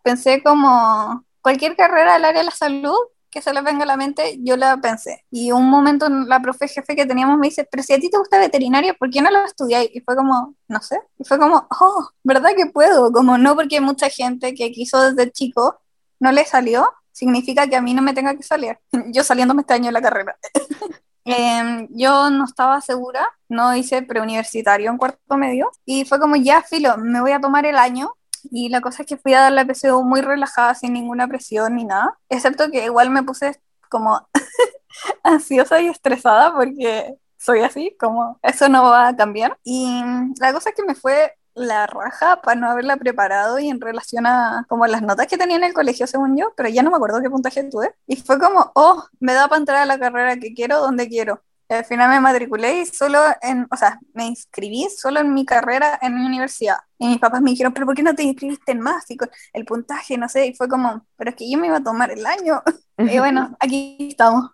pensé 0.02 0.42
como 0.42 1.24
cualquier 1.42 1.76
carrera 1.76 2.14
del 2.14 2.24
área 2.24 2.40
de 2.40 2.46
la 2.46 2.50
salud 2.50 2.96
que 3.30 3.40
se 3.40 3.52
les 3.52 3.62
venga 3.62 3.84
a 3.84 3.86
la 3.86 3.96
mente, 3.96 4.38
yo 4.40 4.56
la 4.56 4.76
pensé. 4.78 5.24
Y 5.30 5.52
un 5.52 5.70
momento 5.70 6.08
la 6.08 6.40
profe 6.40 6.66
jefe 6.68 6.96
que 6.96 7.06
teníamos 7.06 7.38
me 7.38 7.46
dice, 7.46 7.66
pero 7.70 7.82
si 7.82 7.92
a 7.92 7.98
ti 7.98 8.10
te 8.10 8.18
gusta 8.18 8.38
veterinaria, 8.38 8.94
¿por 8.94 9.08
qué 9.08 9.22
no 9.22 9.30
lo 9.30 9.44
estudiáis? 9.44 9.90
Y 9.94 10.00
fue 10.00 10.16
como, 10.16 10.54
no 10.68 10.80
sé, 10.82 11.00
y 11.18 11.24
fue 11.24 11.38
como, 11.38 11.66
oh, 11.80 12.08
¿verdad 12.24 12.50
que 12.56 12.66
puedo? 12.66 13.12
Como 13.12 13.38
no 13.38 13.54
porque 13.54 13.80
mucha 13.80 14.08
gente 14.10 14.54
que 14.54 14.72
quiso 14.72 15.00
desde 15.00 15.30
chico 15.30 15.80
no 16.18 16.32
le 16.32 16.44
salió, 16.44 16.92
significa 17.12 17.68
que 17.68 17.76
a 17.76 17.82
mí 17.82 17.94
no 17.94 18.02
me 18.02 18.14
tenga 18.14 18.34
que 18.34 18.42
salir. 18.42 18.78
Yo 19.12 19.22
saliéndome 19.22 19.62
este 19.62 19.74
año 19.74 19.86
de 19.86 19.92
la 19.92 20.02
carrera. 20.02 20.36
Em, 21.26 21.86
yo 21.90 22.30
no 22.30 22.44
estaba 22.46 22.80
segura, 22.80 23.28
no 23.48 23.76
hice 23.76 24.02
preuniversitario 24.02 24.90
en 24.90 24.96
cuarto 24.96 25.36
medio 25.36 25.70
y 25.84 26.06
fue 26.06 26.18
como 26.18 26.34
ya, 26.34 26.62
filo, 26.62 26.96
me 26.96 27.20
voy 27.20 27.32
a 27.32 27.40
tomar 27.40 27.66
el 27.66 27.76
año 27.76 28.14
y 28.50 28.68
la 28.68 28.80
cosa 28.80 29.02
es 29.02 29.08
que 29.08 29.16
fui 29.16 29.34
a 29.34 29.40
dar 29.42 29.52
la 29.52 29.64
PSU 29.64 30.02
muy 30.02 30.20
relajada, 30.20 30.74
sin 30.74 30.92
ninguna 30.92 31.28
presión 31.28 31.76
ni 31.76 31.84
nada, 31.84 32.18
excepto 32.28 32.70
que 32.70 32.84
igual 32.84 33.10
me 33.10 33.22
puse 33.22 33.60
como 33.88 34.28
ansiosa 35.24 35.80
y 35.80 35.88
estresada 35.88 36.54
porque 36.54 37.14
soy 37.38 37.60
así, 37.60 37.96
como 37.98 38.38
eso 38.42 38.68
no 38.68 38.84
va 38.84 39.08
a 39.08 39.16
cambiar. 39.16 39.58
Y 39.64 40.02
la 40.40 40.52
cosa 40.52 40.70
es 40.70 40.76
que 40.76 40.84
me 40.84 40.94
fue 40.94 41.34
la 41.54 41.86
raja 41.86 42.40
para 42.42 42.58
no 42.60 42.70
haberla 42.70 42.96
preparado 42.96 43.58
y 43.58 43.68
en 43.68 43.80
relación 43.80 44.26
a 44.26 44.64
como 44.68 44.86
las 44.86 45.02
notas 45.02 45.26
que 45.26 45.38
tenía 45.38 45.56
en 45.56 45.64
el 45.64 45.74
colegio, 45.74 46.06
según 46.06 46.36
yo, 46.36 46.52
pero 46.56 46.68
ya 46.68 46.82
no 46.82 46.90
me 46.90 46.96
acuerdo 46.96 47.20
qué 47.20 47.30
puntaje 47.30 47.64
tuve. 47.64 47.94
Y 48.06 48.16
fue 48.16 48.38
como, 48.38 48.72
oh, 48.74 49.04
me 49.20 49.34
da 49.34 49.48
para 49.48 49.58
entrar 49.58 49.78
a 49.78 49.86
la 49.86 49.98
carrera 49.98 50.36
que 50.36 50.54
quiero, 50.54 50.80
donde 50.80 51.08
quiero. 51.08 51.42
Y 51.70 51.72
al 51.72 51.84
final 51.84 52.10
me 52.10 52.18
matriculé 52.18 52.80
y 52.80 52.86
solo 52.86 53.20
en, 53.40 53.64
o 53.70 53.76
sea, 53.76 54.00
me 54.12 54.26
inscribí 54.26 54.88
solo 54.90 55.20
en 55.20 55.32
mi 55.32 55.44
carrera 55.44 56.00
en 56.02 56.16
mi 56.16 56.26
universidad. 56.26 56.78
Y 56.98 57.06
mis 57.06 57.20
papás 57.20 57.40
me 57.42 57.50
dijeron, 57.50 57.72
pero 57.72 57.86
¿por 57.86 57.94
qué 57.94 58.02
no 58.02 58.12
te 58.12 58.24
inscribiste 58.24 58.72
en 58.72 58.80
más? 58.80 59.08
Y 59.08 59.16
con 59.16 59.30
el 59.52 59.64
puntaje, 59.64 60.18
no 60.18 60.28
sé, 60.28 60.48
y 60.48 60.54
fue 60.54 60.68
como, 60.68 61.06
pero 61.16 61.30
es 61.30 61.36
que 61.36 61.48
yo 61.48 61.58
me 61.58 61.68
iba 61.68 61.76
a 61.76 61.84
tomar 61.84 62.10
el 62.10 62.26
año. 62.26 62.60
Y 62.98 63.18
bueno, 63.18 63.56
aquí 63.60 64.08
estamos. 64.10 64.50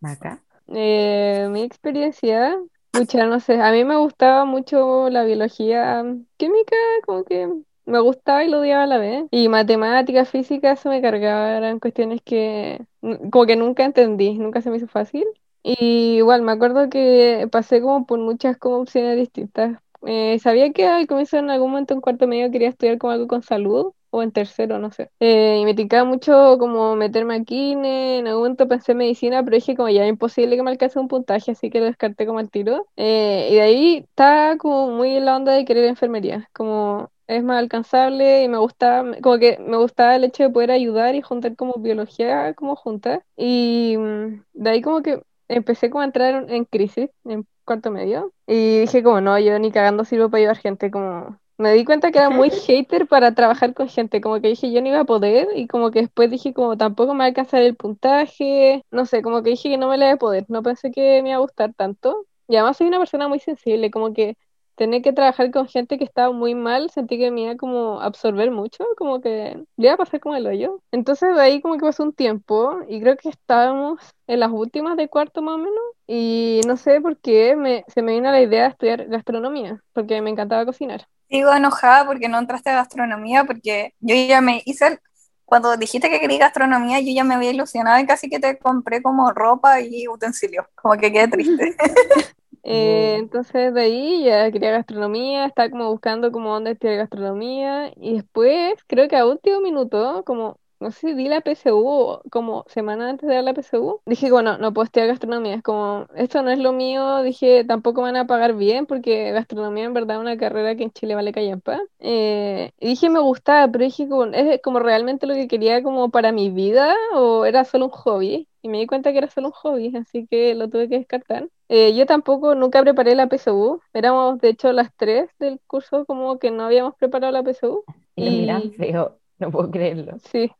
Maca. 0.00 0.40
Eh, 0.68 1.48
mi 1.50 1.62
experiencia, 1.62 2.56
pucha, 2.92 3.26
no 3.26 3.40
sé, 3.40 3.60
a 3.60 3.70
mí 3.72 3.84
me 3.84 3.96
gustaba 3.96 4.44
mucho 4.46 5.10
la 5.10 5.24
biología 5.24 6.02
química, 6.38 6.76
como 7.04 7.24
que 7.24 7.52
me 7.84 7.98
gustaba 7.98 8.44
y 8.44 8.48
lo 8.48 8.60
odiaba 8.60 8.84
a 8.84 8.86
la 8.86 8.98
vez. 8.98 9.26
Y 9.30 9.48
matemática, 9.48 10.24
física, 10.24 10.72
eso 10.72 10.88
me 10.88 11.02
cargaba, 11.02 11.56
eran 11.56 11.80
cuestiones 11.80 12.22
que 12.24 12.86
como 13.00 13.46
que 13.46 13.56
nunca 13.56 13.84
entendí, 13.84 14.38
nunca 14.38 14.62
se 14.62 14.70
me 14.70 14.76
hizo 14.76 14.86
fácil. 14.86 15.26
Y 15.62 16.16
igual 16.16 16.42
me 16.42 16.52
acuerdo 16.52 16.88
que 16.90 17.48
pasé 17.50 17.80
como 17.80 18.06
por 18.06 18.18
muchas 18.18 18.56
como 18.58 18.78
opciones 18.78 19.16
distintas. 19.16 19.78
Eh, 20.04 20.38
sabía 20.40 20.72
que 20.72 20.86
al 20.86 21.06
comienzo 21.06 21.36
en 21.38 21.50
algún 21.50 21.70
momento 21.70 21.94
en 21.94 22.00
cuarto 22.00 22.26
medio 22.26 22.50
quería 22.50 22.68
estudiar 22.70 22.98
como 22.98 23.12
algo 23.12 23.28
con 23.28 23.42
salud 23.42 23.92
o 24.10 24.22
en 24.22 24.32
tercero, 24.32 24.78
no 24.78 24.90
sé. 24.90 25.10
Eh, 25.20 25.58
y 25.60 25.64
me 25.64 25.74
tincaba 25.74 26.04
mucho 26.04 26.58
como 26.58 26.96
meterme 26.96 27.34
aquí, 27.36 27.72
en 27.72 28.26
algún 28.26 28.42
momento 28.42 28.68
pensé 28.68 28.92
en 28.92 28.98
medicina, 28.98 29.42
pero 29.44 29.54
dije 29.56 29.76
como 29.76 29.88
ya 29.88 30.06
imposible 30.06 30.56
que 30.56 30.62
me 30.62 30.70
alcance 30.70 30.98
un 30.98 31.08
puntaje, 31.08 31.52
así 31.52 31.70
que 31.70 31.78
lo 31.80 31.86
descarté 31.86 32.26
como 32.26 32.38
al 32.40 32.50
tiro. 32.50 32.86
Eh, 32.96 33.48
y 33.50 33.54
de 33.54 33.60
ahí 33.62 33.96
estaba 34.08 34.56
como 34.58 34.88
muy 34.90 35.16
en 35.16 35.24
la 35.24 35.36
onda 35.36 35.52
de 35.52 35.64
querer 35.64 35.84
enfermería, 35.84 36.48
como 36.52 37.10
es 37.28 37.42
más 37.44 37.58
alcanzable 37.58 38.42
y 38.44 38.48
me 38.48 38.58
gustaba, 38.58 39.16
como 39.22 39.38
que 39.38 39.58
me 39.60 39.76
gustaba 39.78 40.16
el 40.16 40.24
hecho 40.24 40.42
de 40.42 40.50
poder 40.50 40.70
ayudar 40.72 41.14
y 41.14 41.22
juntar 41.22 41.56
como 41.56 41.74
biología 41.74 42.52
como 42.54 42.76
juntas. 42.76 43.20
Y 43.36 43.96
mm, 43.98 44.44
de 44.54 44.70
ahí 44.70 44.82
como 44.82 45.02
que 45.02 45.22
empecé 45.48 45.90
como 45.90 46.02
a 46.02 46.04
entrar 46.04 46.50
en, 46.50 46.64
crisis 46.64 47.10
en 47.24 47.46
cuarto 47.64 47.90
medio 47.90 48.32
y 48.46 48.80
dije 48.80 49.02
como 49.02 49.20
no, 49.20 49.38
yo 49.38 49.58
ni 49.58 49.70
cagando 49.72 50.04
sirvo 50.04 50.30
para 50.30 50.40
ayudar 50.40 50.56
gente, 50.58 50.90
como 50.90 51.38
me 51.58 51.72
di 51.72 51.84
cuenta 51.84 52.10
que 52.10 52.18
era 52.18 52.30
muy 52.30 52.50
hater 52.66 53.06
para 53.06 53.34
trabajar 53.34 53.74
con 53.74 53.88
gente, 53.88 54.20
como 54.20 54.40
que 54.40 54.48
dije 54.48 54.72
yo 54.72 54.80
no 54.82 54.88
iba 54.88 55.00
a 55.00 55.04
poder 55.04 55.48
y 55.54 55.66
como 55.66 55.90
que 55.90 56.00
después 56.02 56.30
dije 56.30 56.52
como 56.54 56.76
tampoco 56.76 57.14
me 57.14 57.20
va 57.20 57.24
a 57.24 57.28
alcanzar 57.28 57.62
el 57.62 57.76
puntaje, 57.76 58.84
no 58.90 59.06
sé, 59.06 59.22
como 59.22 59.42
que 59.42 59.50
dije 59.50 59.70
que 59.70 59.78
no 59.78 59.88
me 59.88 59.98
la 59.98 60.06
iba 60.06 60.14
a 60.14 60.18
poder, 60.18 60.46
no 60.48 60.62
pensé 60.62 60.90
que 60.90 61.22
me 61.22 61.30
iba 61.30 61.36
a 61.38 61.40
gustar 61.40 61.74
tanto. 61.74 62.26
Y 62.48 62.56
además 62.56 62.76
soy 62.76 62.88
una 62.88 62.98
persona 62.98 63.28
muy 63.28 63.38
sensible, 63.40 63.90
como 63.90 64.12
que 64.12 64.36
tener 64.76 65.02
que 65.02 65.12
trabajar 65.12 65.50
con 65.50 65.68
gente 65.68 65.98
que 65.98 66.04
estaba 66.04 66.32
muy 66.32 66.54
mal, 66.54 66.90
sentí 66.90 67.18
que 67.18 67.30
me 67.30 67.42
iba 67.42 67.56
como 67.56 68.00
a 68.00 68.06
absorber 68.06 68.50
mucho, 68.50 68.84
como 68.96 69.20
que 69.20 69.56
le 69.76 69.84
iba 69.86 69.94
a 69.94 69.96
pasar 69.96 70.20
como 70.20 70.36
el 70.36 70.46
hoyo. 70.46 70.80
Entonces 70.92 71.34
de 71.34 71.40
ahí 71.42 71.60
como 71.60 71.74
que 71.76 71.86
pasó 71.86 72.02
un 72.02 72.12
tiempo 72.14 72.78
y 72.88 73.00
creo 73.00 73.16
que 73.16 73.28
estábamos 73.28 74.00
en 74.26 74.40
las 74.40 74.50
últimas 74.50 74.96
de 74.96 75.08
cuarto 75.08 75.42
más 75.42 75.54
o 75.54 75.58
menos 75.58 75.80
y 76.06 76.60
no 76.66 76.76
sé 76.76 77.00
por 77.00 77.18
qué 77.18 77.56
me, 77.56 77.84
se 77.88 78.02
me 78.02 78.12
vino 78.14 78.30
la 78.30 78.40
idea 78.42 78.62
de 78.64 78.68
estudiar 78.70 79.06
gastronomía, 79.08 79.80
porque 79.92 80.20
me 80.22 80.30
encantaba 80.30 80.64
cocinar. 80.66 81.06
Sigo 81.28 81.52
enojada 81.54 82.04
porque 82.06 82.28
no 82.28 82.38
entraste 82.38 82.70
a 82.70 82.74
gastronomía, 82.74 83.44
porque 83.44 83.94
yo 84.00 84.14
ya 84.14 84.40
me 84.40 84.62
hice, 84.66 84.86
el- 84.88 84.98
cuando 85.44 85.76
dijiste 85.76 86.08
que 86.10 86.20
quería 86.20 86.38
gastronomía, 86.38 87.00
yo 87.00 87.12
ya 87.14 87.24
me 87.24 87.34
había 87.34 87.50
ilusionado 87.50 87.98
y 88.00 88.06
casi 88.06 88.28
que 88.30 88.38
te 88.40 88.58
compré 88.58 89.02
como 89.02 89.30
ropa 89.32 89.80
y 89.80 90.08
utensilios, 90.08 90.66
como 90.74 90.94
que 90.96 91.12
quedé 91.12 91.28
triste. 91.28 91.76
Eh, 92.64 93.16
entonces 93.18 93.74
de 93.74 93.80
ahí 93.82 94.24
ya 94.24 94.50
quería 94.52 94.70
gastronomía, 94.72 95.46
estaba 95.46 95.68
como 95.70 95.90
buscando 95.90 96.30
como 96.32 96.52
dónde 96.54 96.72
estudiar 96.72 96.96
gastronomía 96.98 97.92
y 97.96 98.14
después 98.14 98.74
creo 98.86 99.08
que 99.08 99.16
a 99.16 99.26
último 99.26 99.60
minuto, 99.60 100.22
como 100.24 100.58
no 100.78 100.90
sé 100.90 101.00
si 101.10 101.14
di 101.14 101.28
la 101.28 101.40
PSU 101.42 102.20
como 102.30 102.64
semana 102.68 103.08
antes 103.10 103.28
de 103.28 103.34
dar 103.36 103.44
la 103.44 103.54
PSU, 103.54 104.00
dije 104.06 104.30
bueno, 104.30 104.58
no 104.58 104.72
puedo 104.72 104.84
estudiar 104.84 105.08
gastronomía, 105.08 105.54
es 105.56 105.62
como 105.62 106.06
esto 106.14 106.42
no 106.42 106.50
es 106.50 106.58
lo 106.58 106.72
mío, 106.72 107.22
dije 107.22 107.64
tampoco 107.64 108.00
me 108.02 108.08
van 108.08 108.16
a 108.16 108.26
pagar 108.26 108.54
bien 108.54 108.86
porque 108.86 109.30
gastronomía 109.32 109.84
en 109.84 109.94
verdad 109.94 110.16
es 110.16 110.20
una 110.22 110.36
carrera 110.36 110.74
que 110.76 110.84
en 110.84 110.92
Chile 110.92 111.14
vale 111.14 111.32
callampa. 111.32 111.80
Eh, 112.00 112.72
y 112.80 112.88
dije 112.88 113.10
me 113.10 113.20
gustaba, 113.20 113.70
pero 113.70 113.84
dije 113.84 114.08
como, 114.08 114.24
es 114.26 114.60
como 114.62 114.78
realmente 114.80 115.26
lo 115.26 115.34
que 115.34 115.48
quería 115.48 115.82
como 115.82 116.10
para 116.10 116.32
mi 116.32 116.50
vida 116.50 116.94
o 117.14 117.44
era 117.44 117.64
solo 117.64 117.86
un 117.86 117.90
hobby. 117.92 118.48
Y 118.64 118.68
me 118.68 118.78
di 118.78 118.86
cuenta 118.86 119.10
que 119.12 119.18
era 119.18 119.28
solo 119.30 119.48
un 119.48 119.52
hobby, 119.54 119.96
así 119.96 120.26
que 120.28 120.54
lo 120.54 120.68
tuve 120.70 120.88
que 120.88 120.98
descartar. 120.98 121.48
Eh, 121.74 121.94
yo 121.96 122.04
tampoco 122.06 122.54
nunca 122.54 122.82
preparé 122.82 123.14
la 123.14 123.28
PSU. 123.28 123.80
Éramos, 123.94 124.38
de 124.40 124.50
hecho, 124.50 124.72
las 124.72 124.90
tres 124.96 125.30
del 125.38 125.58
curso 125.66 126.04
como 126.04 126.38
que 126.38 126.50
no 126.50 126.64
habíamos 126.64 126.94
preparado 126.96 127.32
la 127.32 127.42
PSU. 127.42 127.84
Y 128.14 128.30
miran 128.30 128.62
Y 128.64 128.70
feo, 128.76 129.18
no 129.38 129.50
puedo 129.50 129.70
creerlo. 129.70 130.18
sí, 130.18 130.52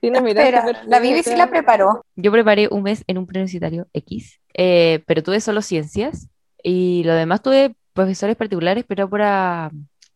sí 0.00 0.10
nos 0.10 0.22
Espera, 0.26 0.82
la 0.86 1.00
Vivi 1.00 1.22
sí 1.22 1.36
la 1.36 1.48
preparó. 1.48 2.02
Yo 2.16 2.32
preparé 2.32 2.68
un 2.70 2.82
mes 2.82 3.02
en 3.06 3.18
un 3.18 3.26
preuniversitario 3.26 3.88
X, 3.92 4.40
eh, 4.54 5.02
pero 5.06 5.22
tuve 5.22 5.40
solo 5.40 5.62
ciencias 5.62 6.28
y 6.62 7.02
lo 7.04 7.14
demás 7.14 7.42
tuve 7.42 7.74
profesores 7.94 8.36
particulares, 8.36 8.84
pero 8.86 9.08
para, 9.08 9.70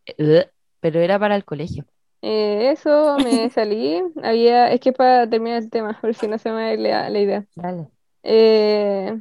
eh, 0.05 0.49
pero 0.81 0.99
era 0.99 1.17
para 1.17 1.35
el 1.35 1.45
colegio. 1.45 1.85
eh, 2.21 2.71
eso 2.71 3.19
me 3.19 3.49
salí. 3.49 4.01
Había, 4.23 4.71
es 4.71 4.79
que 4.79 4.93
para 4.93 5.29
terminar 5.29 5.63
el 5.63 5.69
tema, 5.69 5.99
por 6.01 6.13
si 6.15 6.27
no 6.27 6.37
se 6.37 6.49
me 6.49 6.55
va 6.55 6.61
a 6.67 6.73
ir 6.73 6.79
la, 6.79 7.09
la 7.09 7.19
idea. 7.19 7.45
Dale. 7.55 7.91
Eh, 8.23 9.15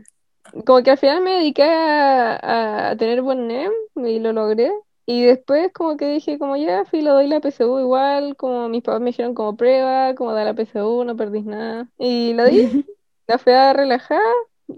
como 0.67 0.83
que 0.83 0.91
al 0.93 0.99
final 0.99 1.23
me 1.23 1.33
dediqué 1.39 1.65
a, 1.65 2.91
a 2.91 2.97
tener 2.97 3.23
buen 3.23 3.49
NEM 3.51 3.73
y 3.97 4.19
lo 4.21 4.33
logré. 4.33 4.71
Y 5.07 5.25
después 5.25 5.73
como 5.73 5.97
que 5.97 6.07
dije 6.09 6.39
como 6.39 6.57
ya, 6.57 6.85
fui, 6.85 7.03
lo 7.03 7.15
doy 7.15 7.27
la 7.27 7.41
PSU 7.41 7.81
igual, 7.81 8.37
como 8.37 8.69
mis 8.69 8.83
papás 8.83 9.01
me 9.01 9.07
dijeron 9.11 9.35
como 9.35 9.57
prueba, 9.57 10.15
como 10.15 10.33
da 10.33 10.45
la 10.45 10.55
PSU, 10.55 11.05
no 11.05 11.17
perdís 11.17 11.45
nada. 11.45 11.89
Y 11.99 12.35
lo 12.35 12.45
di, 12.45 12.63
la 13.27 13.39
fui 13.39 13.53
a 13.53 13.73
relajar 13.73 14.21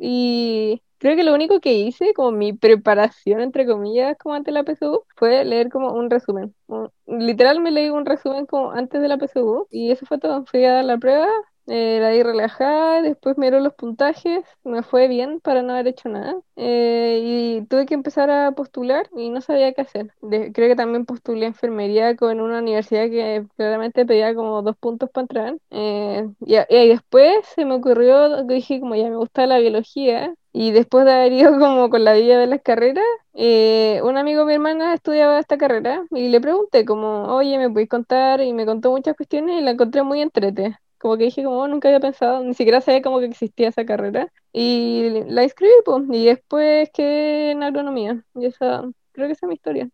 y 0.00 0.82
creo 0.98 1.16
que 1.16 1.24
lo 1.24 1.34
único 1.34 1.60
que 1.60 1.74
hice, 1.74 2.14
como 2.14 2.32
mi 2.32 2.52
preparación, 2.54 3.40
entre 3.40 3.66
comillas, 3.66 4.16
como 4.18 4.34
antes 4.34 4.52
de 4.54 4.60
la 4.60 4.64
PSU, 4.64 5.04
fue 5.16 5.44
leer 5.44 5.68
como 5.70 5.92
un 5.92 6.10
resumen. 6.10 6.54
Un- 6.66 6.90
literal 7.06 7.60
me 7.60 7.70
leí 7.70 7.90
un 7.90 8.06
resumen 8.06 8.46
como 8.46 8.72
antes 8.72 9.00
de 9.02 9.08
la 9.08 9.18
PSU 9.18 9.66
y 9.70 9.90
eso 9.92 10.06
fue 10.06 10.18
todo. 10.18 10.44
Fui 10.46 10.64
a 10.64 10.74
dar 10.74 10.84
la 10.84 10.98
prueba, 10.98 11.28
eh, 11.66 11.98
la 12.00 12.10
di 12.10 12.22
relajada, 12.22 13.02
después 13.02 13.38
miró 13.38 13.60
los 13.60 13.74
puntajes, 13.74 14.44
me 14.64 14.82
fue 14.82 15.08
bien 15.08 15.40
para 15.40 15.62
no 15.62 15.72
haber 15.72 15.88
hecho 15.88 16.08
nada. 16.08 16.36
eh, 16.56 17.20
y 17.22 17.66
tuve 17.66 17.86
que 17.86 17.94
empezar 17.94 18.30
a 18.30 18.52
postular 18.52 19.08
y 19.16 19.30
no 19.30 19.40
sabía 19.40 19.72
qué 19.72 19.82
hacer. 19.82 20.12
De- 20.22 20.52
creo 20.52 20.68
que 20.68 20.76
también 20.76 21.06
postulé 21.06 21.46
enfermería 21.46 22.16
con 22.16 22.40
una 22.40 22.58
universidad 22.58 23.04
que 23.08 23.46
claramente 23.56 24.06
pedía 24.06 24.34
como 24.34 24.62
dos 24.62 24.76
puntos 24.76 25.10
para 25.10 25.22
entrar. 25.22 25.58
eh, 25.70 26.28
y, 26.46 26.56
y 26.68 26.88
después 26.88 27.46
se 27.54 27.64
me 27.64 27.74
ocurrió, 27.74 28.44
dije 28.44 28.80
como 28.80 28.94
ya 28.96 29.08
me 29.10 29.16
gusta 29.16 29.46
la 29.46 29.58
biología. 29.58 30.34
Y 30.52 30.70
después 30.70 31.04
de 31.04 31.12
haber 31.12 31.32
ido 31.32 31.50
como 31.58 31.90
con 31.90 32.04
la 32.04 32.12
vida 32.14 32.38
de 32.38 32.46
las 32.46 32.62
carreras, 32.62 33.04
eh, 33.34 34.00
un 34.04 34.16
amigo 34.16 34.40
de 34.40 34.46
mi 34.46 34.54
hermana 34.54 34.94
estudiaba 34.94 35.38
esta 35.40 35.58
carrera 35.58 36.04
y 36.10 36.28
le 36.28 36.40
pregunté 36.40 36.84
como, 36.84 37.24
oye, 37.34 37.58
¿me 37.58 37.68
podéis 37.70 37.88
contar? 37.88 38.40
Y 38.40 38.52
me 38.52 38.66
contó 38.66 38.90
muchas 38.90 39.16
cuestiones 39.16 39.58
y 39.60 39.62
la 39.64 39.72
encontré 39.72 40.02
muy 40.02 40.20
entrete. 40.20 40.78
Como 41.04 41.18
que 41.18 41.24
dije, 41.24 41.44
como 41.44 41.58
"Oh, 41.58 41.68
nunca 41.68 41.88
había 41.88 42.00
pensado, 42.00 42.42
ni 42.42 42.54
siquiera 42.54 42.80
sabía 42.80 43.02
como 43.02 43.18
que 43.18 43.26
existía 43.26 43.68
esa 43.68 43.84
carrera. 43.84 44.32
Y 44.54 45.22
la 45.26 45.44
inscribí, 45.44 45.70
pues, 45.84 46.02
y 46.10 46.24
después 46.24 46.88
quedé 46.94 47.50
en 47.50 47.62
agronomía. 47.62 48.24
Y 48.34 48.46
esa, 48.46 48.82
creo 49.12 49.26
que 49.26 49.34
esa 49.34 49.44
es 49.44 49.48
mi 49.48 49.54
historia. 49.56 49.86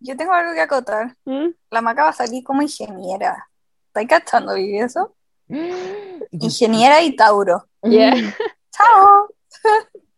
Yo 0.00 0.16
tengo 0.16 0.32
algo 0.32 0.54
que 0.54 0.62
acotar. 0.62 1.14
¿Mm? 1.26 1.48
La 1.70 1.82
Maca 1.82 2.04
va 2.04 2.08
a 2.08 2.12
salir 2.14 2.42
como 2.42 2.62
ingeniera. 2.62 3.46
¿Estáis 3.88 4.08
cachando, 4.08 4.54
Vivi, 4.54 4.78
eso? 4.78 5.14
Ingeniera 6.30 7.02
y 7.02 7.14
Tauro. 7.14 7.66
¡Chao! 7.82 9.28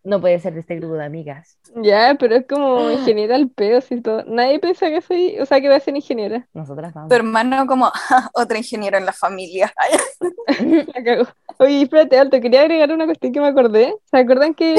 No 0.08 0.22
puede 0.22 0.38
ser 0.40 0.54
de 0.54 0.60
este 0.60 0.76
grupo 0.76 0.94
de 0.94 1.04
amigas. 1.04 1.58
Ya, 1.82 2.16
pero 2.18 2.36
es 2.36 2.46
como 2.48 2.90
ingeniera 2.90 3.36
al 3.36 3.50
pedo, 3.50 3.82
si 3.82 4.00
todo. 4.00 4.24
Nadie 4.26 4.58
piensa 4.58 4.88
que 4.88 5.02
soy, 5.02 5.38
o 5.38 5.44
sea, 5.44 5.60
que 5.60 5.66
voy 5.66 5.76
a 5.76 5.80
ser 5.80 5.94
ingeniera. 5.94 6.48
Nosotras 6.54 6.94
vamos. 6.94 7.10
Tu 7.10 7.14
hermano 7.14 7.66
como 7.66 7.90
otro 8.34 8.56
ingeniero 8.56 8.96
en 8.96 9.04
la 9.04 9.12
familia. 9.12 9.70
La 10.94 11.02
cago. 11.04 11.24
Oye, 11.58 11.82
espérate, 11.82 12.18
Alto, 12.18 12.40
quería 12.40 12.62
agregar 12.62 12.90
una 12.92 13.04
cuestión 13.04 13.32
que 13.32 13.40
me 13.40 13.48
acordé. 13.48 13.94
¿Se 14.10 14.16
acuerdan 14.16 14.54
que 14.54 14.76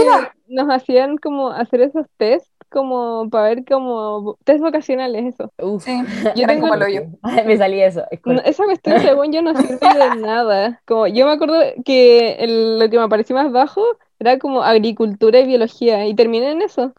nos 0.47 0.67
hacían 0.69 1.17
como 1.17 1.49
hacer 1.51 1.81
esos 1.81 2.07
test 2.17 2.47
como 2.69 3.29
para 3.29 3.49
ver 3.49 3.65
como 3.65 4.35
test 4.45 4.61
vocacionales, 4.61 5.35
eso? 5.35 5.51
Uf. 5.61 5.83
Sí, 5.83 5.91
Yo 6.35 6.43
era 6.43 6.47
tengo- 6.53 6.61
como 6.61 6.73
el 6.73 6.83
hoyo. 6.83 7.01
Ay, 7.21 7.43
me 7.45 7.55
salía 7.57 7.85
eso. 7.85 8.03
No, 8.25 8.41
esa 8.41 8.63
cuestión, 8.63 8.99
según 9.01 9.31
yo, 9.31 9.41
no 9.43 9.55
sirve 9.55 9.77
de 9.79 10.15
nada. 10.17 10.81
Como, 10.85 11.05
yo 11.07 11.25
me 11.27 11.33
acuerdo 11.33 11.55
que 11.85 12.31
el- 12.39 12.79
lo 12.79 12.89
que 12.89 12.97
me 12.97 13.03
apareció 13.03 13.35
más 13.35 13.51
bajo 13.51 13.83
era 14.19 14.37
como 14.37 14.61
agricultura 14.61 15.39
y 15.39 15.47
biología, 15.47 16.05
y 16.05 16.13
terminé 16.13 16.51
en 16.51 16.61
eso. 16.61 16.93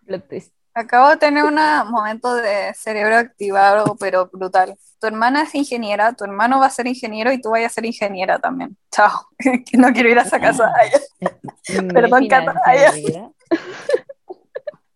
Acabo 0.72 1.10
de 1.10 1.16
tener 1.18 1.44
un 1.44 1.58
momento 1.90 2.34
de 2.34 2.72
cerebro 2.74 3.16
activado, 3.16 3.96
pero 3.98 4.30
brutal. 4.32 4.76
Tu 4.98 5.06
hermana 5.06 5.42
es 5.42 5.54
ingeniera, 5.54 6.12
tu 6.14 6.24
hermano 6.24 6.60
va 6.60 6.66
a 6.66 6.70
ser 6.70 6.86
ingeniero 6.86 7.32
y 7.32 7.40
tú 7.40 7.50
vas 7.50 7.64
a 7.64 7.68
ser 7.68 7.84
ingeniera 7.84 8.38
también. 8.38 8.76
Chao. 8.90 9.28
Que 9.38 9.76
no 9.76 9.92
quiero 9.92 10.10
ir 10.10 10.18
a 10.18 10.22
esa 10.22 10.40
casa. 10.40 10.72
Ay, 10.78 10.90
Perdón, 11.92 12.20
Mi 12.20 12.28
Cata. 12.28 12.54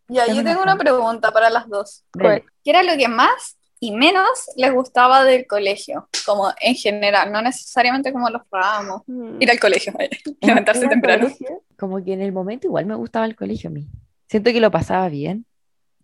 Ya, 0.09 0.27
yo 0.27 0.45
tengo 0.45 0.63
una 0.63 0.77
pregunta 0.77 1.33
para 1.33 1.51
las 1.51 1.69
dos. 1.69 2.05
¿Qué 2.13 2.71
era 2.71 2.83
lo 2.83 2.97
que 2.97 3.09
más 3.09 3.57
y 3.85 3.93
menos 3.93 4.31
les 4.57 4.73
gustaba 4.73 5.25
del 5.25 5.47
colegio? 5.47 6.09
Como 6.25 6.51
en 6.59 6.75
general, 6.75 7.31
no 7.31 7.43
necesariamente 7.43 8.13
como 8.13 8.31
los 8.31 8.43
ramos. 8.51 9.03
Mm. 9.07 9.43
Ir 9.43 9.51
al 9.51 9.61
colegio, 9.61 9.93
levantarse 10.41 10.89
temprano. 10.89 11.25
colegio, 11.25 11.63
Como 11.79 12.03
que 12.03 12.15
en 12.15 12.23
el 12.23 12.33
momento 12.33 12.67
igual 12.67 12.87
me 12.87 12.95
gustaba 12.95 13.27
el 13.27 13.37
colegio 13.37 13.69
a 13.69 13.73
mí. 13.75 13.87
Siento 14.27 14.53
que 14.53 14.61
lo 14.61 14.71
pasaba 14.71 15.11
bien, 15.11 15.45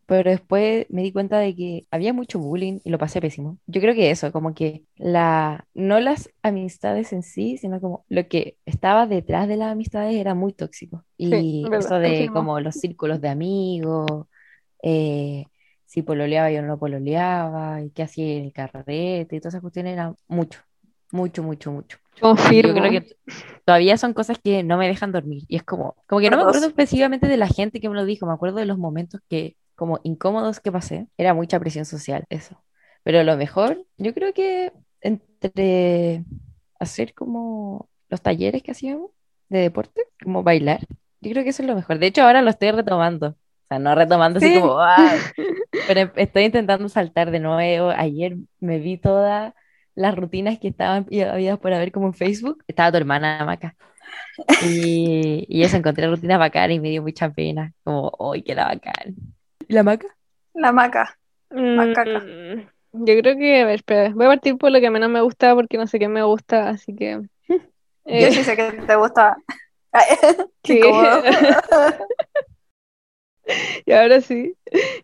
pero 0.04 0.28
después 0.28 0.84
me 0.90 1.02
di 1.02 1.10
cuenta 1.10 1.38
de 1.38 1.56
que 1.56 1.86
había 1.90 2.12
mucho 2.12 2.38
bullying 2.38 2.80
y 2.84 2.90
lo 2.90 2.98
pasé 2.98 3.18
pésimo. 3.22 3.56
Yo 3.66 3.80
creo 3.80 3.94
que 3.94 4.10
eso, 4.10 4.30
como 4.30 4.54
que 4.54 4.82
la, 4.96 5.66
no 5.72 6.00
las 6.00 6.28
amistades 6.42 7.14
en 7.14 7.22
sí, 7.22 7.56
sino 7.56 7.80
como 7.80 8.04
lo 8.10 8.28
que 8.28 8.58
estaba 8.66 9.06
detrás 9.06 9.48
de 9.48 9.56
las 9.56 9.72
amistades 9.72 10.16
era 10.16 10.34
muy 10.34 10.52
tóxico. 10.52 11.02
Y 11.16 11.30
Sí, 11.30 11.62
verdad, 11.62 11.78
eso 11.78 11.98
de 11.98 12.28
como 12.30 12.60
los 12.60 12.74
círculos 12.74 13.22
de 13.22 13.30
amigos, 13.30 14.26
eh, 14.82 15.46
si 15.90 16.02
pololeaba 16.02 16.48
o 16.56 16.62
no 16.62 16.78
pololeaba, 16.78 17.82
y 17.82 17.90
qué 17.90 18.04
hacía 18.04 18.36
en 18.38 18.44
el 18.44 18.52
carrete, 18.52 19.36
y 19.36 19.40
todas 19.40 19.54
esas 19.54 19.60
cuestiones 19.60 19.94
eran 19.94 20.14
mucho, 20.28 20.60
mucho, 21.10 21.42
mucho, 21.42 21.72
mucho. 21.72 21.98
Y 22.16 22.20
yo 22.20 22.20
Confirmo. 22.20 22.74
creo 22.74 22.90
que 22.92 23.16
todavía 23.64 23.96
son 23.98 24.12
cosas 24.14 24.38
que 24.42 24.62
no 24.62 24.76
me 24.78 24.86
dejan 24.86 25.10
dormir. 25.12 25.42
Y 25.48 25.56
es 25.56 25.64
como, 25.64 25.96
como 26.06 26.20
que 26.20 26.30
no 26.30 26.36
me 26.36 26.42
acuerdo 26.44 26.66
específicamente 26.68 27.26
de 27.26 27.36
la 27.36 27.48
gente 27.48 27.80
que 27.80 27.88
me 27.88 27.96
lo 27.96 28.04
dijo, 28.04 28.26
me 28.26 28.32
acuerdo 28.34 28.58
de 28.58 28.66
los 28.66 28.78
momentos 28.78 29.20
que, 29.28 29.56
como 29.74 29.98
incómodos 30.04 30.60
que 30.60 30.70
pasé. 30.70 31.08
Era 31.18 31.34
mucha 31.34 31.58
presión 31.58 31.84
social, 31.84 32.24
eso. 32.30 32.62
Pero 33.02 33.24
lo 33.24 33.36
mejor, 33.36 33.84
yo 33.96 34.14
creo 34.14 34.32
que 34.32 34.72
entre 35.00 36.24
hacer 36.78 37.14
como 37.14 37.88
los 38.08 38.20
talleres 38.22 38.62
que 38.62 38.70
hacíamos 38.72 39.10
de 39.48 39.58
deporte, 39.60 40.02
como 40.22 40.42
bailar, 40.44 40.80
yo 41.20 41.30
creo 41.32 41.42
que 41.44 41.50
eso 41.50 41.62
es 41.62 41.68
lo 41.68 41.74
mejor. 41.74 41.98
De 41.98 42.06
hecho, 42.06 42.22
ahora 42.22 42.42
lo 42.42 42.50
estoy 42.50 42.70
retomando. 42.70 43.28
O 43.30 43.36
sea, 43.68 43.78
no 43.78 43.94
retomando 43.94 44.38
así 44.38 44.48
Sí. 44.48 44.54
como, 44.54 44.78
"Ah", 44.80 45.12
pero 45.90 46.12
estoy 46.14 46.44
intentando 46.44 46.88
saltar 46.88 47.32
de 47.32 47.40
nuevo. 47.40 47.90
Ayer 47.90 48.36
me 48.60 48.78
vi 48.78 48.96
todas 48.96 49.52
las 49.96 50.14
rutinas 50.14 50.56
que 50.60 50.68
estaban 50.68 51.04
y 51.10 51.22
había 51.22 51.56
por 51.56 51.72
haber 51.72 51.90
como 51.90 52.06
en 52.06 52.14
Facebook. 52.14 52.62
Estaba 52.68 52.92
tu 52.92 52.98
hermana, 52.98 53.44
Maca. 53.44 53.74
Y, 54.62 55.46
y 55.48 55.64
eso, 55.64 55.76
encontré 55.76 56.06
rutinas 56.06 56.38
bacanas 56.38 56.76
y 56.76 56.78
me 56.78 56.90
dio 56.90 57.02
mucha 57.02 57.28
pena. 57.30 57.72
Como, 57.82 58.12
¡ay, 58.32 58.42
qué 58.42 58.54
la 58.54 58.66
bacán! 58.66 59.16
¿Y 59.66 59.74
la 59.74 59.82
Maca? 59.82 60.06
La 60.54 60.70
maca. 60.70 61.18
Macaca. 61.50 62.20
Mm, 62.20 62.68
yo 62.92 63.20
creo 63.20 63.36
que, 63.36 63.62
a 63.62 63.66
ver, 63.66 63.74
espera, 63.74 64.10
voy 64.14 64.26
a 64.26 64.28
partir 64.28 64.56
por 64.58 64.70
lo 64.70 64.78
que 64.78 64.90
menos 64.90 65.10
me 65.10 65.22
gusta 65.22 65.56
porque 65.56 65.76
no 65.76 65.88
sé 65.88 65.98
qué 65.98 66.06
me 66.06 66.22
gusta, 66.22 66.68
así 66.68 66.94
que... 66.94 67.20
Yo 67.48 67.56
eh, 68.04 68.30
sí 68.30 68.44
sé 68.44 68.54
que 68.54 68.70
te 68.86 68.94
gusta. 68.94 69.36
Sí. 70.62 70.80
Y 73.86 73.92
ahora 73.92 74.20
sí, 74.20 74.54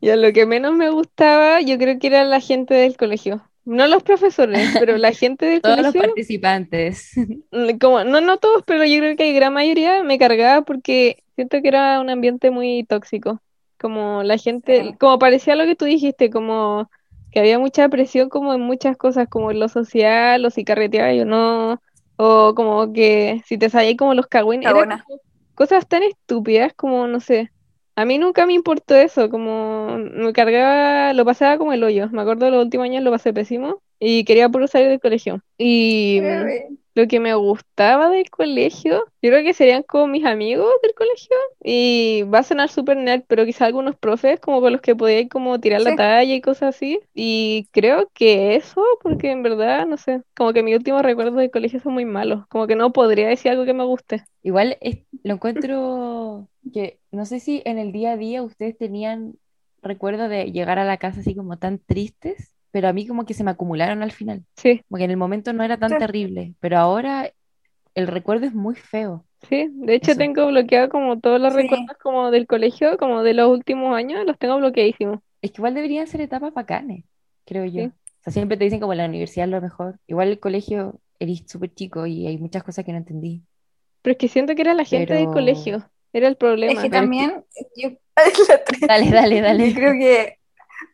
ya 0.00 0.16
lo 0.16 0.32
que 0.32 0.46
menos 0.46 0.74
me 0.74 0.90
gustaba, 0.90 1.60
yo 1.60 1.78
creo 1.78 1.98
que 1.98 2.06
era 2.08 2.24
la 2.24 2.40
gente 2.40 2.74
del 2.74 2.96
colegio. 2.96 3.42
No 3.64 3.86
los 3.88 4.02
profesores, 4.02 4.74
pero 4.78 4.96
la 4.96 5.12
gente 5.12 5.46
del 5.46 5.60
Todos 5.62 5.80
los 5.80 5.92
colegio, 5.92 6.00
participantes. 6.02 7.12
mm, 7.50 7.78
como, 7.78 8.04
no, 8.04 8.20
no 8.20 8.38
todos, 8.38 8.62
pero 8.66 8.84
yo 8.84 8.98
creo 8.98 9.16
que 9.16 9.24
hay 9.24 9.34
gran 9.34 9.52
mayoría 9.52 10.02
me 10.02 10.18
cargaba 10.18 10.62
porque 10.62 11.22
siento 11.34 11.60
que 11.62 11.68
era 11.68 12.00
un 12.00 12.10
ambiente 12.10 12.50
muy 12.50 12.84
tóxico. 12.84 13.40
Como 13.78 14.22
la 14.22 14.38
gente, 14.38 14.82
Sí. 14.82 14.94
como 14.98 15.18
parecía 15.18 15.54
lo 15.56 15.64
que 15.66 15.76
tú 15.76 15.84
dijiste, 15.84 16.30
como 16.30 16.90
que 17.30 17.40
había 17.40 17.58
mucha 17.58 17.88
presión 17.90 18.28
como 18.30 18.54
en 18.54 18.60
muchas 18.62 18.96
cosas, 18.96 19.28
como 19.28 19.50
en 19.50 19.60
lo 19.60 19.68
social, 19.68 20.44
o 20.44 20.50
si 20.50 20.64
carreteaba 20.64 21.12
yo 21.12 21.26
no, 21.26 21.80
o 22.16 22.54
como 22.54 22.92
que 22.92 23.42
si 23.46 23.58
te 23.58 23.68
salías 23.68 23.96
como 23.98 24.14
los 24.14 24.26
cagüines, 24.28 24.72
cosas 25.54 25.86
tan 25.88 26.02
estúpidas 26.02 26.72
como, 26.74 27.06
no 27.08 27.20
sé. 27.20 27.50
A 27.96 28.04
mí 28.04 28.18
nunca 28.18 28.44
me 28.46 28.52
importó 28.52 28.94
eso, 28.94 29.30
como 29.30 29.96
me 29.98 30.32
cargaba, 30.34 31.12
lo 31.14 31.24
pasaba 31.24 31.56
como 31.58 31.72
el 31.72 31.82
hoyo. 31.82 32.08
Me 32.10 32.20
acuerdo 32.22 32.50
los 32.50 32.62
últimos 32.64 32.84
años 32.84 33.02
lo 33.02 33.10
pasé 33.10 33.32
pésimo 33.32 33.82
y 33.98 34.24
quería 34.24 34.48
puro 34.50 34.66
salir 34.68 34.88
del 34.88 35.00
colegio. 35.00 35.42
Y. 35.58 36.20
lo 36.96 37.06
que 37.08 37.20
me 37.20 37.34
gustaba 37.34 38.10
del 38.10 38.30
colegio, 38.30 39.04
yo 39.22 39.30
creo 39.30 39.44
que 39.44 39.54
serían 39.54 39.84
como 39.84 40.08
mis 40.08 40.24
amigos 40.26 40.72
del 40.82 40.94
colegio. 40.94 41.36
Y 41.62 42.24
va 42.24 42.40
a 42.40 42.42
sonar 42.42 42.68
súper 42.70 42.96
nerd, 42.96 43.22
pero 43.28 43.44
quizá 43.46 43.66
algunos 43.66 43.96
profes 43.96 44.40
como 44.40 44.60
con 44.60 44.72
los 44.72 44.80
que 44.80 44.96
podía 44.96 45.28
como 45.28 45.60
tirar 45.60 45.82
la 45.82 45.94
talla 45.94 46.34
y 46.34 46.40
cosas 46.40 46.74
así. 46.76 47.00
Y 47.14 47.68
creo 47.72 48.10
que 48.14 48.56
eso, 48.56 48.82
porque 49.02 49.30
en 49.30 49.42
verdad, 49.44 49.86
no 49.86 49.96
sé, 49.96 50.22
como 50.36 50.52
que 50.52 50.62
mis 50.64 50.76
últimos 50.76 51.02
recuerdos 51.02 51.36
del 51.36 51.50
colegio 51.52 51.80
son 51.80 51.94
muy 51.94 52.04
malos. 52.04 52.46
Como 52.48 52.66
que 52.66 52.76
no 52.76 52.92
podría 52.92 53.28
decir 53.28 53.52
algo 53.52 53.64
que 53.64 53.74
me 53.74 53.84
guste. 53.84 54.24
Igual 54.42 54.78
es- 54.80 55.04
lo 55.22 55.34
encuentro 55.34 56.48
que 56.72 57.00
no 57.12 57.24
sé 57.26 57.40
si 57.40 57.62
en 57.64 57.78
el 57.78 57.92
día 57.92 58.12
a 58.12 58.16
día 58.16 58.42
ustedes 58.42 58.76
tenían 58.78 59.38
recuerdo 59.82 60.28
de 60.28 60.52
llegar 60.52 60.78
a 60.78 60.84
la 60.84 60.96
casa 60.98 61.20
así 61.20 61.34
como 61.34 61.58
tan 61.58 61.78
tristes, 61.78 62.55
pero 62.76 62.88
a 62.88 62.92
mí 62.92 63.06
como 63.06 63.24
que 63.24 63.32
se 63.32 63.42
me 63.42 63.50
acumularon 63.52 64.02
al 64.02 64.12
final. 64.12 64.44
Sí, 64.54 64.82
Como 64.86 64.98
que 64.98 65.04
en 65.04 65.10
el 65.10 65.16
momento 65.16 65.54
no 65.54 65.64
era 65.64 65.78
tan 65.78 65.88
Sí. 65.88 65.96
terrible, 65.98 66.52
pero 66.60 66.76
ahora 66.76 67.32
el 67.94 68.06
recuerdo 68.06 68.44
es 68.44 68.52
muy 68.54 68.74
feo. 68.74 69.24
sí. 69.48 69.70
De 69.72 69.94
hecho, 69.94 70.10
Eso. 70.10 70.18
tengo 70.18 70.46
bloqueado 70.48 70.90
como 70.90 71.18
todos 71.18 71.40
los 71.40 71.54
Sí. 71.54 71.62
recuerdos 71.62 71.96
como 72.02 72.30
del 72.30 72.46
colegio, 72.46 72.98
como 72.98 73.22
de 73.22 73.32
los 73.32 73.48
últimos 73.48 73.96
años, 73.96 74.26
los 74.26 74.38
tengo 74.38 74.58
bloqueadísimos. 74.58 75.20
Es 75.40 75.52
que 75.52 75.60
igual 75.62 75.72
deberían 75.72 76.06
ser 76.06 76.20
etapas 76.20 76.52
bacanes, 76.52 77.04
creo 77.46 77.64
yo. 77.64 77.84
Sí. 77.84 77.86
O 77.86 78.24
sea, 78.24 78.32
siempre 78.34 78.58
te 78.58 78.64
dicen 78.64 78.80
como 78.80 78.92
la 78.92 79.06
universidad 79.06 79.46
es 79.46 79.52
lo 79.52 79.62
mejor. 79.62 79.98
Igual 80.06 80.28
el 80.28 80.38
colegio 80.38 81.00
eres 81.18 81.44
súper 81.46 81.72
chico 81.72 82.04
y 82.06 82.26
hay 82.26 82.36
muchas 82.36 82.62
cosas 82.62 82.84
que 82.84 82.92
no 82.92 82.98
entendí. 82.98 83.40
Pero 84.02 84.12
es 84.12 84.18
que 84.18 84.28
siento 84.28 84.54
que 84.54 84.60
era 84.60 84.74
la 84.74 84.84
gente 84.84 85.14
del 85.14 85.22
Pero- 85.22 85.32
colegio. 85.32 85.88
Era 86.12 86.28
el 86.28 86.36
problema. 86.36 86.72
Es 86.74 86.80
que 86.80 86.90
también, 86.90 87.42
yo, 87.76 87.90
tres. 88.66 88.80
Dale, 88.86 89.10
dale, 89.10 89.36
Yo 89.38 89.42
dale. 89.42 89.74
creo 89.74 89.92
que 89.92 90.35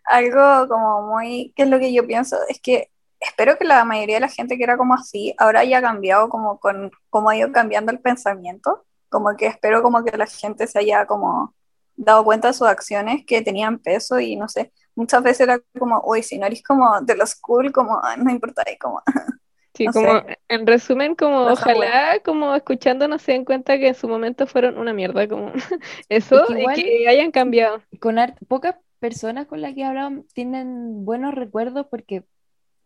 algo 0.04 0.68
como 0.68 1.02
muy, 1.02 1.52
que 1.56 1.64
es 1.64 1.68
lo 1.70 1.78
que 1.78 1.92
yo 1.92 2.06
pienso, 2.06 2.36
es 2.48 2.60
que 2.60 2.90
espero 3.20 3.56
que 3.58 3.64
la 3.64 3.84
mayoría 3.84 4.16
de 4.16 4.20
la 4.22 4.28
gente 4.28 4.56
que 4.58 4.64
era 4.64 4.76
como 4.76 4.94
así, 4.94 5.34
ahora 5.38 5.60
haya 5.60 5.80
cambiado 5.80 6.28
como 6.28 6.58
con, 6.60 6.90
como 7.10 7.30
ha 7.30 7.36
ido 7.36 7.52
cambiando 7.52 7.92
el 7.92 8.00
pensamiento, 8.00 8.84
como 9.08 9.36
que 9.36 9.46
espero 9.46 9.82
como 9.82 10.04
que 10.04 10.16
la 10.16 10.26
gente 10.26 10.66
se 10.66 10.78
haya 10.78 11.06
como 11.06 11.54
dado 11.96 12.24
cuenta 12.24 12.48
de 12.48 12.54
sus 12.54 12.66
acciones 12.68 13.24
que 13.26 13.42
tenían 13.42 13.78
peso 13.78 14.18
y 14.20 14.36
no 14.36 14.48
sé, 14.48 14.72
muchas 14.94 15.22
veces 15.22 15.40
era 15.42 15.60
como, 15.78 16.02
uy, 16.04 16.22
si 16.22 16.38
no 16.38 16.46
eres 16.46 16.62
como 16.62 17.00
de 17.02 17.16
los 17.16 17.34
cool, 17.36 17.72
como 17.72 17.98
"Ah, 18.02 18.16
no 18.16 18.30
importa, 18.30 18.62
y 18.70 18.78
como, 18.78 19.02
Sí, 19.74 19.86
no 19.86 19.92
como 19.92 20.22
sé. 20.26 20.26
en 20.48 20.66
resumen, 20.66 21.14
como 21.14 21.46
Pasa 21.46 21.52
ojalá 21.52 22.20
como 22.22 22.54
escuchándonos 22.54 23.22
se 23.22 23.32
den 23.32 23.44
cuenta 23.46 23.78
que 23.78 23.88
en 23.88 23.94
su 23.94 24.06
momento 24.06 24.46
fueron 24.46 24.76
una 24.76 24.92
mierda, 24.92 25.26
como 25.28 25.50
eso, 26.10 26.44
que 26.46 26.52
y 26.58 26.58
igual- 26.58 26.74
que 26.74 27.08
hayan 27.08 27.30
cambiado. 27.30 27.82
Con 28.00 28.16
pocas 28.48 28.76
personas 29.02 29.48
con 29.48 29.62
las 29.62 29.74
que 29.74 29.82
he 29.82 29.84
hablado 29.84 30.24
tienen 30.34 31.04
buenos 31.04 31.34
recuerdos 31.34 31.88
porque, 31.90 32.24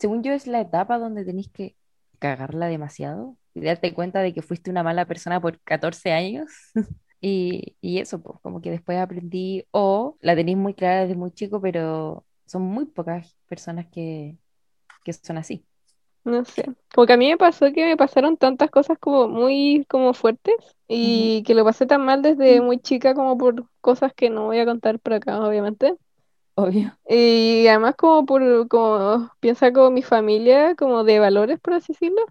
según 0.01 0.25
yo, 0.25 0.33
es 0.33 0.49
la 0.49 0.63
etapa 0.63 0.99
donde 0.99 1.25
tenéis 1.27 1.51
que 1.51 1.77
cagarla 2.21 2.69
demasiado 2.69 3.37
y 3.55 3.63
darte 3.63 3.95
cuenta 3.95 4.21
de 4.23 4.35
que 4.35 4.43
fuiste 4.43 4.71
una 4.73 4.83
mala 4.85 5.07
persona 5.07 5.41
por 5.41 5.61
14 5.63 6.13
años. 6.13 6.51
Y, 7.23 7.77
y 7.81 7.99
eso, 7.99 8.23
pues, 8.23 8.39
como 8.43 8.61
que 8.61 8.71
después 8.71 8.99
aprendí, 8.99 9.67
o 9.73 10.19
la 10.21 10.37
tenéis 10.37 10.59
muy 10.59 10.75
clara 10.75 11.03
desde 11.03 11.17
muy 11.17 11.33
chico, 11.33 11.61
pero 11.63 12.27
son 12.47 12.63
muy 12.63 12.87
pocas 12.87 13.37
personas 13.49 13.87
que, 13.91 14.37
que 15.05 15.13
son 15.15 15.39
así. 15.39 15.67
No 16.25 16.45
sé. 16.45 16.65
Como 16.95 17.07
que 17.07 17.13
a 17.13 17.17
mí 17.17 17.29
me 17.29 17.39
pasó 17.39 17.73
que 17.73 17.85
me 17.85 17.97
pasaron 17.97 18.37
tantas 18.37 18.71
cosas 18.71 18.99
como 18.99 19.29
muy 19.29 19.87
como 19.89 20.13
fuertes 20.13 20.55
y 20.89 21.45
que 21.45 21.55
lo 21.55 21.65
pasé 21.65 21.87
tan 21.87 22.05
mal 22.05 22.21
desde 22.23 22.61
muy 22.61 22.81
chica 22.81 23.15
como 23.15 23.39
por 23.39 23.69
cosas 23.81 24.13
que 24.13 24.31
no 24.31 24.47
voy 24.47 24.59
a 24.59 24.67
contar 24.67 24.99
por 24.99 25.15
acá, 25.15 25.41
obviamente. 25.41 25.97
Obvio. 26.57 26.99
Y 27.09 27.67
además 27.69 27.97
como 27.97 28.27
por, 28.27 28.69
como 28.69 29.31
piensa 29.41 29.73
como 29.73 29.91
mi 29.91 30.03
familia, 30.03 30.75
como 30.75 31.05
de 31.05 31.19
valores, 31.21 31.61
por 31.61 31.75
así 31.75 31.93
decirlo, 31.93 32.23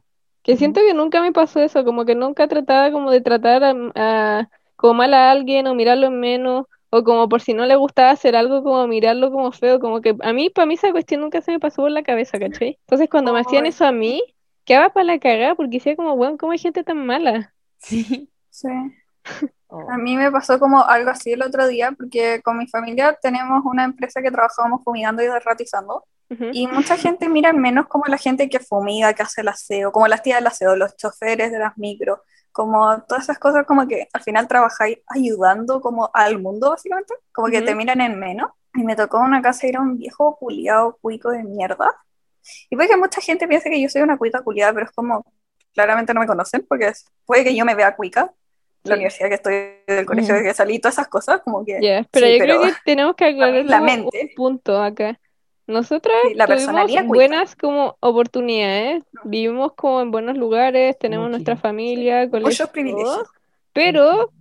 que 0.43 0.57
siento 0.57 0.81
que 0.81 0.93
nunca 0.95 1.21
me 1.21 1.31
pasó 1.31 1.59
eso, 1.61 1.85
como 1.85 2.05
que 2.05 2.15
nunca 2.15 2.47
trataba 2.47 2.91
como 2.91 3.11
de 3.11 3.21
tratar 3.21 3.63
a, 3.63 3.73
a- 3.95 4.49
como 4.75 4.95
mal 4.95 5.13
a 5.13 5.31
alguien 5.31 5.67
o 5.67 5.75
mirarlo 5.75 6.07
en 6.07 6.19
menos, 6.19 6.65
o 6.89 7.03
como 7.03 7.29
por 7.29 7.41
si 7.41 7.53
no 7.53 7.65
le 7.65 7.75
gustaba 7.77 8.11
hacer 8.11 8.35
algo, 8.35 8.63
como 8.63 8.87
mirarlo 8.87 9.31
como 9.31 9.51
feo, 9.51 9.79
como 9.79 10.01
que 10.01 10.15
a 10.21 10.33
mí, 10.33 10.49
para 10.49 10.65
mí 10.65 10.73
esa 10.75 10.91
cuestión 10.91 11.21
nunca 11.21 11.41
se 11.41 11.51
me 11.51 11.59
pasó 11.59 11.83
por 11.83 11.91
la 11.91 12.03
cabeza, 12.03 12.39
¿cachai? 12.39 12.77
Entonces 12.81 13.09
cuando 13.09 13.33
me 13.33 13.39
hacían 13.41 13.65
eso 13.67 13.85
a 13.85 13.91
mí, 13.93 14.21
quedaba 14.65 14.89
para 14.93 15.05
la 15.05 15.19
cagada, 15.19 15.55
porque 15.55 15.77
decía 15.77 15.95
como, 15.95 16.15
bueno, 16.17 16.37
¿cómo 16.37 16.51
hay 16.53 16.59
gente 16.59 16.83
tan 16.83 17.05
mala? 17.05 17.53
Sí. 17.77 18.29
Sí. 18.49 18.69
Oh. 19.67 19.89
A 19.89 19.97
mí 19.97 20.15
me 20.15 20.31
pasó 20.31 20.59
como 20.59 20.83
algo 20.83 21.09
así 21.09 21.33
el 21.33 21.41
otro 21.41 21.67
día, 21.67 21.91
porque 21.91 22.41
con 22.43 22.57
mi 22.57 22.67
familia 22.67 23.17
tenemos 23.21 23.63
una 23.65 23.83
empresa 23.83 24.21
que 24.21 24.31
trabajábamos 24.31 24.83
fumigando 24.83 25.23
y 25.23 25.27
derratizando, 25.27 26.05
Ujú. 26.29 26.45
y 26.53 26.67
mucha 26.67 26.97
gente 26.97 27.27
mira 27.27 27.51
menos 27.51 27.87
como 27.87 28.05
la 28.07 28.17
gente 28.17 28.47
que 28.47 28.59
fumiga, 28.59 29.13
que 29.13 29.23
hace 29.23 29.41
el 29.41 29.47
aseo, 29.47 29.91
como 29.91 30.07
las 30.07 30.21
tías 30.21 30.37
del 30.37 30.47
aseo, 30.47 30.75
los 30.75 30.95
choferes 30.95 31.51
de 31.51 31.59
las 31.59 31.77
micros, 31.77 32.19
como 32.51 33.01
todas 33.03 33.23
esas 33.23 33.37
cosas 33.37 33.65
como 33.65 33.85
que 33.87 34.07
al 34.13 34.21
final 34.21 34.47
trabajáis 34.47 34.99
ayudando 35.09 35.81
como 35.81 36.09
al 36.13 36.39
mundo 36.39 36.69
básicamente, 36.69 37.13
como 37.33 37.49
que 37.49 37.57
Ujú. 37.57 37.65
te 37.65 37.75
miran 37.75 37.99
en 38.01 38.17
menos. 38.19 38.51
Y 38.75 38.83
me 38.83 38.95
tocó 38.95 39.17
en 39.19 39.25
una 39.25 39.41
casa 39.41 39.67
ir 39.67 39.77
a 39.77 39.81
un 39.81 39.97
viejo 39.97 40.35
culiado 40.37 40.97
cuico 41.01 41.31
de 41.31 41.43
mierda. 41.43 41.91
Y 42.69 42.75
puede 42.75 42.89
que 42.89 42.97
mucha 42.97 43.19
gente 43.19 43.47
piense 43.47 43.69
que 43.69 43.81
yo 43.81 43.89
soy 43.89 44.03
una 44.03 44.17
cuica 44.17 44.41
culiada, 44.41 44.73
pero 44.73 44.85
es 44.85 44.91
como, 44.91 45.25
claramente 45.73 46.13
no 46.13 46.19
me 46.19 46.27
conocen, 46.27 46.65
porque 46.67 46.93
puede 47.25 47.43
que 47.43 47.55
yo 47.55 47.65
me 47.65 47.73
vea 47.75 47.95
cuica. 47.95 48.31
La 48.85 48.95
universidad 48.95 49.29
que 49.29 49.35
estoy, 49.35 49.55
del 49.87 50.05
colegio 50.05 50.33
Mm. 50.33 50.37
de 50.37 50.43
que 50.43 50.53
salí, 50.53 50.79
todas 50.79 50.95
esas 50.95 51.07
cosas, 51.07 51.41
como 51.43 51.65
que 51.65 51.79
Ya, 51.81 52.05
pero 52.11 52.25
sí, 52.27 52.33
yo 52.33 52.39
creo 52.39 52.61
que 52.61 52.73
tenemos 52.85 53.15
que 53.15 53.25
aclarar 53.25 53.65
la 53.65 53.81
mente. 53.81 54.21
un 54.29 54.35
punto 54.35 54.81
acá. 54.81 55.19
Nosotras 55.67 56.15
Sí, 56.27 56.35
la 56.35 56.45
tuvimos 56.45 57.07
buenas 57.07 57.55
como 57.55 57.97
oportunidades, 57.99 59.03
vivimos 59.23 59.73
como 59.73 60.01
en 60.01 60.11
buenos 60.11 60.37
lugares, 60.37 60.97
tenemos 60.99 61.29
nuestra 61.31 61.55
Muchísimo. 61.55 61.69
familia, 61.69 62.29
colegio, 62.29 62.67
privilegios. 62.67 63.27
pero 63.73 64.31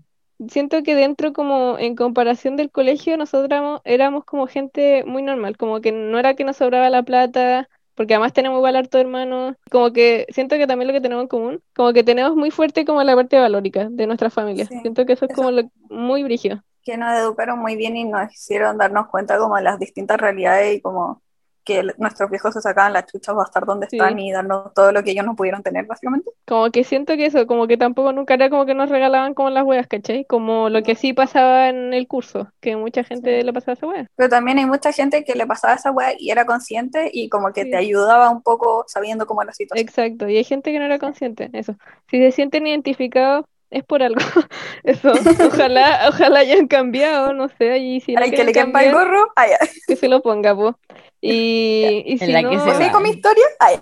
siento 0.48 0.82
que 0.82 0.94
dentro 0.94 1.32
como 1.32 1.78
en 1.78 1.96
comparación 1.96 2.56
del 2.56 2.70
colegio 2.70 3.16
nosotros 3.16 3.46
éramos, 3.46 3.80
éramos 3.84 4.24
como 4.24 4.46
gente 4.46 5.04
muy 5.04 5.22
normal, 5.22 5.56
como 5.56 5.80
que 5.80 5.92
no 5.92 6.18
era 6.18 6.34
que 6.34 6.44
nos 6.44 6.56
sobraba 6.58 6.90
la 6.90 7.02
plata, 7.02 7.68
porque 7.94 8.14
además 8.14 8.32
tenemos 8.32 8.58
igual 8.58 8.76
harto 8.76 8.98
hermanos, 8.98 9.56
como 9.70 9.92
que 9.92 10.26
siento 10.30 10.56
que 10.56 10.66
también 10.66 10.88
lo 10.88 10.94
que 10.94 11.00
tenemos 11.00 11.22
en 11.22 11.28
común, 11.28 11.62
como 11.74 11.92
que 11.92 12.04
tenemos 12.04 12.36
muy 12.36 12.50
fuerte 12.50 12.84
como 12.84 13.02
la 13.02 13.14
parte 13.16 13.38
valórica 13.38 13.88
de 13.90 14.06
nuestra 14.06 14.30
familia. 14.30 14.68
Sí, 14.68 14.80
Siento 14.82 15.06
que 15.06 15.14
eso 15.14 15.26
es 15.26 15.32
eso. 15.32 15.34
como 15.34 15.50
lo, 15.50 15.62
muy 15.88 16.22
brígido. 16.24 16.62
que 16.84 16.96
nos 16.98 17.14
educaron 17.18 17.58
muy 17.60 17.76
bien 17.76 17.96
y 17.96 18.04
nos 18.04 18.32
hicieron 18.32 18.78
darnos 18.78 19.08
cuenta 19.08 19.38
como 19.38 19.56
de 19.56 19.62
las 19.62 19.78
distintas 19.78 20.18
realidades 20.20 20.76
y 20.76 20.80
como 20.82 21.22
que 21.64 21.78
el- 21.80 21.94
nuestros 21.98 22.30
viejos 22.30 22.54
se 22.54 22.60
sacaban 22.60 22.92
las 22.92 23.06
chuchas 23.06 23.34
para 23.34 23.46
estar 23.46 23.64
donde 23.66 23.88
Sí. 23.88 23.96
están 23.96 24.18
y 24.18 24.32
darnos 24.32 24.72
todo 24.74 24.92
lo 24.92 25.02
que 25.02 25.12
ellos 25.12 25.24
no 25.24 25.34
pudieron 25.36 25.62
tener, 25.62 25.86
básicamente. 25.86 26.30
Como 26.46 26.70
que 26.70 26.84
siento 26.84 27.16
que 27.16 27.26
eso, 27.26 27.46
como 27.46 27.66
que 27.66 27.76
tampoco 27.78 28.12
nunca 28.12 28.34
era 28.34 28.50
como 28.50 28.66
que 28.66 28.74
nos 28.74 28.90
regalaban 28.90 29.34
como 29.34 29.50
las 29.50 29.64
weas, 29.64 29.86
¿cachai? 29.86 30.24
Como 30.26 30.68
lo 30.68 30.82
que 30.82 30.94
sí 30.94 31.12
pasaba 31.12 31.68
en 31.68 31.94
el 31.94 32.06
curso, 32.06 32.48
que 32.60 32.76
mucha 32.76 33.02
gente 33.04 33.42
le 33.42 33.52
pasaba 33.52 33.72
esa 33.74 33.86
wea. 33.86 34.06
Pero 34.16 34.28
también 34.28 34.58
hay 34.58 34.66
mucha 34.66 34.92
gente 34.92 35.24
que 35.24 35.34
le 35.34 35.46
pasaba 35.46 35.74
esa 35.74 35.90
weá 35.90 36.12
y 36.18 36.30
era 36.30 36.44
consciente 36.44 37.10
y 37.12 37.28
como 37.28 37.52
que 37.52 37.64
Sí. 37.64 37.70
te 37.70 37.76
ayudaba 37.76 38.30
un 38.30 38.42
poco 38.42 38.84
sabiendo 38.86 39.26
cómo 39.26 39.42
era 39.42 39.48
la 39.48 39.54
situación. 39.54 39.88
Exacto, 39.88 40.28
y 40.28 40.36
hay 40.36 40.44
gente 40.44 40.70
que 40.72 40.78
no 40.78 40.84
era 40.84 40.98
consciente, 40.98 41.48
eso. 41.52 41.74
Si 42.10 42.18
se 42.18 42.30
sienten 42.32 42.66
identificados, 42.66 43.46
es 43.70 43.84
por 43.84 44.02
algo. 44.02 44.20
Eso, 44.84 45.12
ojalá, 45.46 46.06
ojalá 46.08 46.40
hayan 46.40 46.66
cambiado, 46.68 47.32
no 47.32 47.48
sé, 47.48 47.78
y 47.78 48.00
si 48.00 48.14
no 48.14 48.20
Ay, 48.22 48.30
que 48.30 48.44
le 48.44 48.52
quepa 48.52 48.82
el 48.82 48.92
cambiar, 48.92 48.94
gorro. 48.94 49.32
Ay, 49.36 49.50
ay. 49.60 49.68
que 49.86 49.96
se 49.96 50.08
lo 50.08 50.22
ponga, 50.22 50.54
po. 50.54 50.78
Y, 51.20 52.02
y 52.06 52.18
si 52.18 52.26
la 52.30 52.42
no, 52.42 52.50
se 52.52 52.58
¿Sigo 52.58 52.86
va. 52.86 52.92
con 52.92 53.02
mi 53.02 53.10
historia? 53.10 53.44
Ay. 53.58 53.80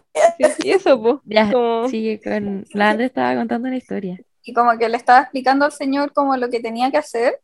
sí, 0.57 0.69
y 0.69 0.71
eso, 0.71 1.01
po. 1.03 1.21
Ya, 1.25 1.51
Como- 1.51 1.89
sigue 1.89 2.21
con. 2.23 2.65
La 2.73 2.91
Andrea 2.91 3.07
estaba 3.09 3.35
contando 3.35 3.69
una 3.69 3.77
historia. 3.77 4.19
Y 4.45 4.53
como 4.53 4.77
que 4.79 4.89
le 4.89 4.97
estaba 4.97 5.21
explicando 5.21 5.65
al 5.65 5.73
señor 5.73 6.13
como 6.13 6.37
lo 6.37 6.51
que 6.51 6.61
tenía 6.61 6.91
que 6.91 6.99
hacer. 6.99 7.41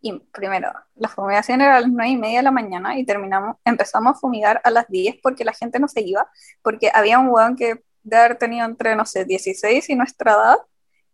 Y 0.00 0.12
primero, 0.32 0.70
la 0.94 1.08
fumigación 1.08 1.60
era 1.60 1.76
a 1.76 1.80
las 1.80 1.90
nueve 1.90 2.10
y 2.12 2.16
media 2.16 2.38
de 2.38 2.42
la 2.44 2.50
mañana 2.52 2.96
y 2.98 3.04
terminamos, 3.04 3.56
empezamos 3.64 4.16
a 4.16 4.18
fumigar 4.20 4.60
a 4.62 4.70
las 4.70 4.86
10 4.88 5.16
porque 5.22 5.44
la 5.44 5.52
gente 5.52 5.80
no 5.80 5.88
se 5.88 6.02
iba, 6.02 6.28
porque 6.62 6.88
había 6.94 7.18
un 7.18 7.28
weón 7.30 7.56
que 7.56 7.82
de 8.04 8.16
haber 8.16 8.36
tenido 8.38 8.64
entre, 8.64 8.94
no 8.94 9.04
sé, 9.04 9.24
16 9.24 9.90
y 9.90 9.96
nuestra 9.96 10.32
edad, 10.34 10.56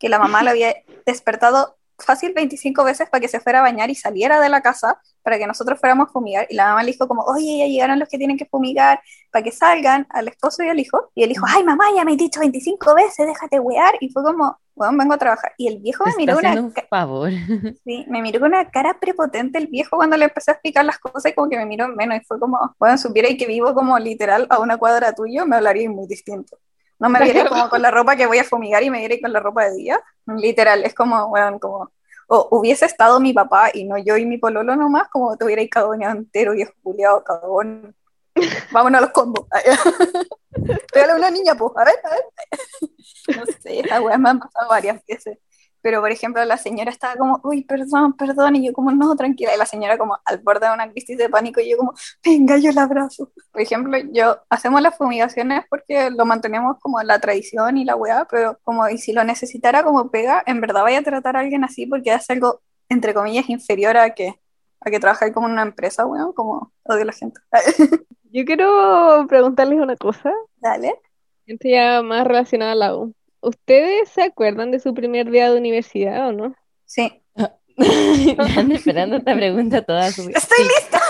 que 0.05 0.11
la 0.11 0.19
mamá 0.19 0.43
le 0.43 0.51
había 0.51 0.77
despertado 1.07 1.79
fácil 1.99 2.35
25 2.35 2.85
veces 2.85 3.09
para 3.09 3.23
que 3.23 3.29
se 3.29 3.41
fuera 3.41 3.61
a 3.61 3.63
bañar 3.63 3.89
y 3.89 3.95
saliera 3.95 4.39
de 4.39 4.51
la 4.51 4.61
casa 4.61 5.01
para 5.23 5.39
que 5.39 5.47
nosotros 5.47 5.81
fuéramos 5.81 6.11
a 6.11 6.13
fumigar. 6.13 6.47
Y 6.51 6.57
la 6.57 6.67
mamá 6.67 6.83
le 6.83 6.93
dijo 6.93 7.09
como, 7.09 7.23
oye, 7.23 7.61
ya 7.61 7.67
llegaron 7.67 7.99
los 7.99 8.07
que 8.11 8.19
tienen 8.19 8.37
que 8.37 8.45
fumigar 8.45 9.01
para 9.33 9.43
que 9.43 9.51
salgan 9.51 10.07
al 10.11 10.29
esposo 10.29 10.63
y 10.63 10.69
al 10.69 10.79
hijo. 10.79 11.11
Y 11.15 11.23
el 11.23 11.31
hijo, 11.31 11.47
ay 11.49 11.65
mamá, 11.65 11.87
ya 11.97 12.05
me 12.05 12.13
he 12.13 12.17
dicho 12.19 12.39
25 12.39 12.95
veces, 12.95 13.27
déjate 13.27 13.59
wear. 13.61 13.95
Y 14.01 14.11
fue 14.11 14.23
como, 14.23 14.59
bueno, 14.75 14.99
vengo 14.99 15.15
a 15.15 15.19
trabajar. 15.19 15.55
Y 15.57 15.69
el 15.69 15.79
viejo 15.79 16.05
me 16.05 16.13
miró 16.19 16.37
una, 16.37 16.61
un 16.61 16.75
favor. 16.91 17.31
sí, 17.87 18.05
me 18.09 18.21
miró 18.21 18.41
con 18.41 18.49
una 18.49 18.71
cara 18.71 19.01
prepotente 19.01 19.57
el 19.57 19.69
viejo 19.69 19.97
cuando 19.97 20.19
le 20.19 20.27
empecé 20.27 20.51
a 20.51 20.55
explicar 20.55 20.85
las 20.85 20.99
cosas 20.99 21.33
y 21.33 21.35
como 21.35 21.49
que 21.49 21.57
me 21.57 21.65
miró 21.65 21.87
en 21.87 21.97
menos. 21.97 22.19
Y 22.19 22.25
fue 22.27 22.39
como, 22.39 22.77
bueno, 22.79 22.99
supiera 22.99 23.31
que 23.39 23.47
vivo 23.47 23.73
como 23.73 23.99
literal 23.99 24.47
a 24.51 24.59
una 24.59 24.77
cuadra 24.77 25.15
tuyo, 25.15 25.47
me 25.47 25.57
hablaría 25.57 25.89
muy 25.89 26.07
distinto. 26.07 26.59
No 26.99 27.09
me 27.09 27.21
vierais 27.25 27.49
como 27.49 27.69
con 27.69 27.83
la 27.83 27.91
ropa 27.91 28.17
que 28.17 28.27
voy 28.27 28.39
a 28.39 28.45
fumigar 28.45 28.83
y 28.83 28.91
me 28.91 28.99
vierais 28.99 29.21
con 29.21 29.33
la 29.33 29.41
ropa 29.41 29.65
de 29.65 29.75
día. 29.75 30.01
Literal, 30.27 30.85
es 30.85 30.95
como, 30.95 31.29
bueno, 31.29 31.59
como, 31.59 31.91
o 32.29 32.49
hubiese 32.53 32.87
estado 32.87 33.21
mi 33.21 33.33
papá 33.33 33.71
y 33.73 33.85
no 33.85 33.99
yo 33.99 34.17
y 34.17 34.27
mi 34.27 34.39
pololo 34.39 34.77
nomás, 34.77 35.09
como 35.09 35.37
te 35.37 35.45
hubierais 35.45 35.71
cagoneado 35.71 36.17
entero, 36.17 36.53
viejo 36.53 36.73
culiado, 36.83 37.23
cagón. 37.25 37.95
Vámonos 38.73 38.99
a 38.99 39.03
los 39.03 39.11
combos. 39.11 39.47
Pégale 40.93 41.13
a 41.13 41.17
una 41.17 41.31
niña, 41.31 41.55
pues, 41.55 41.73
a 41.77 41.85
ver, 41.85 41.95
a 42.05 42.11
ver. 42.11 43.37
No 43.37 43.47
sé, 43.47 43.81
estas 43.81 44.01
weas 44.01 44.19
me 44.19 44.31
han 44.31 44.39
pasado 44.39 44.69
varias 44.69 45.05
veces. 45.07 45.39
Pero, 45.85 46.01
por 46.01 46.11
ejemplo, 46.11 46.43
la 46.47 46.57
señora 46.57 46.91
estaba 46.91 47.15
como, 47.15 47.41
uy, 47.45 47.63
perdón, 47.63 48.15
perdón, 48.17 48.57
y 48.57 48.65
yo 48.67 48.73
como, 48.73 48.91
no, 48.91 49.15
tranquila. 49.17 49.55
Y 49.55 49.59
la 49.59 49.67
señora 49.67 49.99
como 49.99 50.17
al 50.25 50.39
borde 50.39 50.67
de 50.67 50.73
una 50.73 50.91
crisis 50.91 51.19
de 51.19 51.29
pánico 51.29 51.61
y 51.61 51.69
yo 51.69 51.77
como, 51.77 51.93
venga, 52.25 52.57
yo 52.57 52.73
la 52.73 52.85
abrazo. 52.85 53.31
Por 53.53 53.61
ejemplo, 53.61 53.99
yo, 54.11 54.39
hacemos 54.49 54.81
las 54.81 54.97
fumigaciones 54.97 55.67
porque 55.69 56.09
lo 56.09 56.25
mantenemos 56.25 56.79
como 56.81 57.03
la 57.03 57.19
tradición 57.19 57.77
y 57.77 57.85
la 57.85 57.97
weá, 57.97 58.27
pero 58.31 58.59
como, 58.63 58.89
y 58.89 58.97
si 58.97 59.13
lo 59.13 59.25
necesitara 59.25 59.85
como 59.85 60.11
pega, 60.11 60.43
en 60.47 60.63
verdad 60.63 60.85
vaya 60.85 61.01
a 61.01 61.03
tratar 61.03 61.37
a 61.37 61.41
alguien 61.41 61.65
así 61.65 61.85
porque 61.85 62.15
es 62.15 62.31
algo, 62.31 62.63
entre 62.89 63.13
comillas, 63.13 63.51
inferior 63.51 63.99
a 63.99 64.15
que, 64.15 64.41
a 64.81 64.91
que 64.91 64.99
trabajar 64.99 65.35
como 65.35 65.49
en 65.49 65.53
una 65.53 65.63
empresa, 65.65 66.07
weón, 66.07 66.33
como 66.33 66.73
odio 66.85 67.03
a 67.03 67.05
la 67.05 67.13
gente. 67.13 67.43
Yo 68.33 68.47
quiero 68.47 69.27
preguntarles 69.29 69.79
una 69.79 69.97
cosa, 69.97 70.33
Dale. 70.57 70.99
gente 71.45 71.73
ya 71.73 72.01
más 72.01 72.27
relacionada 72.27 72.73
a 72.73 72.75
la 72.75 72.97
U. 72.97 73.15
¿Ustedes 73.45 74.09
se 74.09 74.23
acuerdan 74.23 74.71
de 74.71 74.81
su 74.81 74.95
primer 74.95 75.31
día 75.31 75.51
de 75.51 75.59
universidad 75.59 76.29
o 76.29 76.33
no? 76.33 76.55
Sí. 76.87 77.23
Ando 78.57 78.75
esperando 78.75 79.17
esta 79.17 79.35
pregunta 79.35 79.83
toda 79.83 80.11
su 80.13 80.27
vida. 80.27 80.39
Estoy 80.39 80.65
lista. 80.65 81.01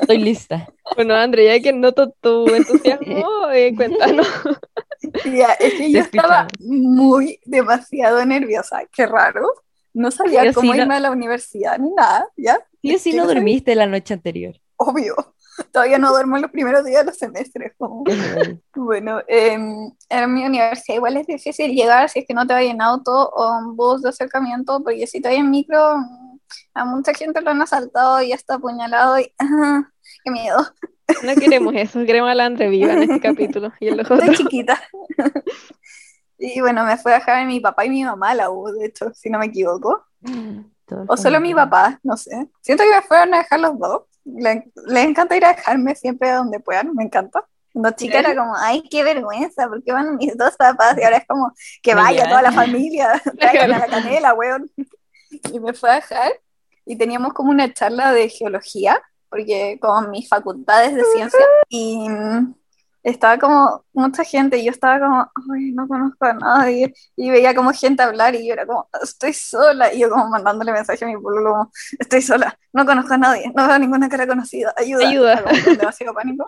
Estoy 0.00 0.18
lista. 0.18 0.68
Bueno, 0.96 1.14
André, 1.14 1.46
ya 1.46 1.60
que 1.62 1.72
noto 1.72 2.10
tu 2.20 2.46
entusiasmo, 2.54 3.50
eh, 3.52 3.74
cuéntanos. 3.76 4.26
Ya, 5.24 5.52
es 5.52 5.74
que 5.74 5.78
Te 5.78 5.90
yo 5.92 6.00
estaba 6.00 6.48
muy 6.60 7.38
demasiado 7.44 8.24
nerviosa, 8.24 8.80
qué 8.92 9.06
raro. 9.06 9.46
No 9.94 10.10
sabía 10.10 10.40
Pero 10.42 10.54
cómo 10.54 10.72
si 10.72 10.78
no- 10.78 10.82
irme 10.84 10.94
a 10.96 11.00
la 11.00 11.10
universidad 11.10 11.78
ni 11.78 11.90
nada, 11.90 12.26
¿ya? 12.36 12.58
Sí 12.82 12.98
sí 12.98 13.12
no 13.12 13.26
dormiste 13.26 13.74
la 13.74 13.86
noche 13.86 14.14
anterior. 14.14 14.54
Obvio. 14.76 15.14
Todavía 15.72 15.98
no 15.98 16.10
duermo 16.10 16.36
en 16.36 16.42
los 16.42 16.50
primeros 16.50 16.84
días 16.84 17.00
de 17.04 17.10
los 17.10 17.18
semestres. 17.18 17.72
como- 17.78 18.04
Bueno, 18.74 19.20
em, 19.26 19.90
en 20.08 20.34
mi 20.34 20.44
universidad 20.44 20.96
igual 20.96 21.16
es 21.16 21.26
difícil 21.26 21.72
llegar 21.74 22.08
si 22.08 22.20
es 22.20 22.26
que 22.26 22.34
no 22.34 22.46
te 22.46 22.54
vas 22.54 22.62
en 22.62 22.80
auto 22.82 23.10
o 23.30 23.58
en 23.58 23.76
bus 23.76 24.02
de 24.02 24.10
acercamiento, 24.10 24.82
porque 24.82 25.06
si 25.06 25.20
te 25.20 25.28
vas 25.28 25.38
en 25.38 25.50
micro, 25.50 25.96
a 26.74 26.84
mucha 26.84 27.12
gente 27.14 27.40
lo 27.40 27.50
han 27.50 27.60
asaltado 27.62 28.22
y 28.22 28.32
hasta 28.32 28.54
apuñalado 28.54 29.18
y 29.18 29.32
qué 30.24 30.30
miedo. 30.30 30.58
No 31.24 31.34
queremos 31.34 31.74
eso, 31.76 32.04
queremos 32.06 32.30
a 32.30 32.34
la 32.34 32.46
André 32.46 32.68
viva 32.68 32.92
en 32.92 33.02
este 33.02 33.20
capítulo 33.20 33.72
y 33.80 33.88
en 33.88 33.96
los 33.98 34.04
Estoy 34.10 34.18
otros. 34.20 34.36
chiquita. 34.38 34.80
Y 36.40 36.60
bueno, 36.60 36.84
me 36.84 36.96
fue 36.96 37.12
a 37.12 37.16
dejar 37.18 37.44
mi 37.46 37.58
papá 37.58 37.84
y 37.84 37.90
mi 37.90 38.04
mamá 38.04 38.30
a 38.30 38.34
la 38.36 38.50
U, 38.50 38.68
de 38.70 38.86
hecho, 38.86 39.12
si 39.12 39.28
no 39.28 39.40
me 39.40 39.46
equivoco. 39.46 40.04
O 41.08 41.16
solo 41.16 41.40
mi 41.40 41.52
papá, 41.52 41.98
no 42.04 42.16
sé. 42.16 42.48
Siento 42.60 42.84
que 42.84 42.90
me 42.90 43.02
fueron 43.02 43.34
a 43.34 43.38
dejar 43.38 43.58
los 43.58 43.76
dos. 43.76 44.02
Le- 44.24 44.70
Les 44.86 45.04
encanta 45.06 45.36
ir 45.36 45.44
a 45.44 45.54
dejarme 45.54 45.94
siempre 45.94 46.30
donde 46.32 46.60
puedan, 46.60 46.94
me 46.94 47.04
encanta. 47.04 47.44
Cuando 47.72 47.90
chica 47.92 48.18
era 48.20 48.34
como, 48.34 48.54
ay, 48.56 48.82
qué 48.90 49.04
vergüenza, 49.04 49.68
¿por 49.68 49.82
qué 49.84 49.92
van 49.92 50.16
mis 50.16 50.36
dos 50.36 50.56
papás? 50.56 50.96
Y 50.98 51.04
ahora 51.04 51.18
es 51.18 51.26
como, 51.26 51.52
que 51.82 51.94
vaya 51.94 52.28
toda 52.28 52.42
la 52.42 52.52
familia, 52.52 53.20
traigan 53.38 53.72
a 53.74 53.78
la 53.78 53.86
canela, 53.86 54.34
weón. 54.34 54.70
Y 55.52 55.60
me 55.60 55.72
fue 55.74 55.90
a 55.90 55.94
dejar 55.96 56.32
y 56.86 56.96
teníamos 56.96 57.34
como 57.34 57.50
una 57.50 57.72
charla 57.72 58.12
de 58.12 58.28
geología, 58.30 59.00
porque 59.28 59.78
como 59.80 60.08
mis 60.08 60.26
facultades 60.28 60.94
de 60.94 61.04
ciencia, 61.04 61.38
y 61.68 62.08
estaba 63.10 63.38
como 63.38 63.84
mucha 63.92 64.24
gente 64.24 64.58
y 64.58 64.64
yo 64.64 64.70
estaba 64.70 64.98
como, 65.00 65.54
ay, 65.54 65.72
no 65.72 65.86
conozco 65.88 66.24
a 66.24 66.32
nadie, 66.34 66.94
y 67.16 67.30
veía 67.30 67.54
como 67.54 67.72
gente 67.72 68.02
hablar 68.02 68.34
y 68.34 68.46
yo 68.46 68.52
era 68.52 68.66
como, 68.66 68.88
estoy 69.02 69.32
sola, 69.32 69.92
y 69.92 70.00
yo 70.00 70.10
como 70.10 70.28
mandándole 70.28 70.72
mensaje 70.72 71.04
a 71.04 71.08
mi 71.08 71.16
pueblo 71.16 71.50
como, 71.50 71.72
estoy 71.98 72.22
sola, 72.22 72.58
no 72.72 72.86
conozco 72.86 73.14
a 73.14 73.18
nadie, 73.18 73.52
no 73.54 73.66
veo 73.66 73.78
ninguna 73.78 74.08
cara 74.08 74.26
conocida, 74.26 74.74
ayuda, 74.76 75.08
Ayuda. 75.08 75.44
Demasiado 75.64 76.14
pánico. 76.14 76.46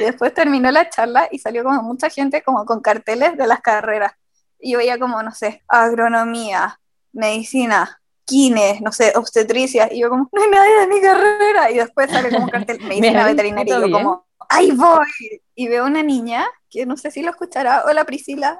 Y 0.00 0.04
después 0.04 0.34
terminó 0.34 0.70
la 0.70 0.88
charla 0.90 1.28
y 1.30 1.38
salió 1.38 1.64
como 1.64 1.82
mucha 1.82 2.10
gente 2.10 2.42
como 2.42 2.64
con 2.64 2.80
carteles 2.80 3.36
de 3.36 3.46
las 3.46 3.60
carreras. 3.60 4.12
Y 4.58 4.72
yo 4.72 4.78
veía 4.78 4.98
como, 4.98 5.22
no 5.22 5.32
sé, 5.32 5.62
agronomía, 5.68 6.80
medicina, 7.12 8.00
kines, 8.24 8.80
no 8.80 8.92
sé, 8.92 9.12
obstetricia. 9.14 9.88
Y 9.90 10.00
yo 10.00 10.10
como, 10.10 10.28
no 10.32 10.42
hay 10.42 10.50
nadie 10.50 10.80
de 10.80 10.86
mi 10.88 11.00
carrera. 11.00 11.70
Y 11.70 11.76
después 11.76 12.10
sale 12.10 12.30
como 12.30 12.44
un 12.44 12.50
cartel, 12.50 12.80
medicina 12.88 13.24
veterinaria. 13.24 13.78
Y 13.78 13.80
yo 13.80 13.90
como, 13.90 14.26
¡ahí 14.48 14.70
voy! 14.72 15.06
Y 15.54 15.68
veo 15.68 15.86
una 15.86 16.02
niña, 16.02 16.46
que 16.70 16.86
no 16.86 16.96
sé 16.96 17.10
si 17.10 17.22
lo 17.22 17.30
escuchará, 17.30 17.84
hola 17.86 18.04
Priscila, 18.04 18.58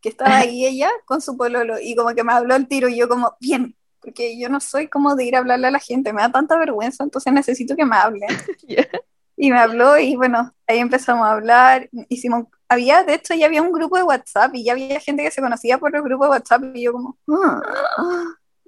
que 0.00 0.08
estaba 0.08 0.38
ahí 0.38 0.64
ella 0.66 0.90
con 1.06 1.20
su 1.20 1.36
pololo. 1.36 1.76
Y 1.80 1.94
como 1.96 2.14
que 2.14 2.24
me 2.24 2.32
habló 2.32 2.54
el 2.56 2.68
tiro 2.68 2.88
y 2.88 2.96
yo 2.96 3.08
como, 3.08 3.34
bien. 3.40 3.74
Porque 4.00 4.38
yo 4.38 4.48
no 4.48 4.60
soy 4.60 4.88
como 4.88 5.16
de 5.16 5.24
ir 5.24 5.34
a 5.36 5.40
hablarle 5.40 5.66
a 5.66 5.70
la 5.72 5.80
gente, 5.80 6.12
me 6.12 6.22
da 6.22 6.30
tanta 6.30 6.56
vergüenza, 6.56 7.02
entonces 7.04 7.32
necesito 7.32 7.74
que 7.76 7.84
me 7.84 7.96
hablen. 7.96 8.28
Y 9.40 9.52
me 9.52 9.58
habló 9.60 9.96
y 9.96 10.16
bueno, 10.16 10.52
ahí 10.66 10.78
empezamos 10.78 11.24
a 11.24 11.30
hablar, 11.30 11.88
hicimos, 12.08 12.46
había, 12.68 13.04
de 13.04 13.14
hecho 13.14 13.34
ya 13.34 13.46
había 13.46 13.62
un 13.62 13.70
grupo 13.70 13.96
de 13.96 14.02
WhatsApp 14.02 14.52
y 14.56 14.64
ya 14.64 14.72
había 14.72 14.98
gente 14.98 15.22
que 15.22 15.30
se 15.30 15.40
conocía 15.40 15.78
por 15.78 15.94
el 15.94 16.02
grupo 16.02 16.24
de 16.24 16.30
WhatsApp 16.30 16.64
y 16.74 16.82
yo 16.82 16.92
como, 16.92 17.16
"Ah, 17.30 17.62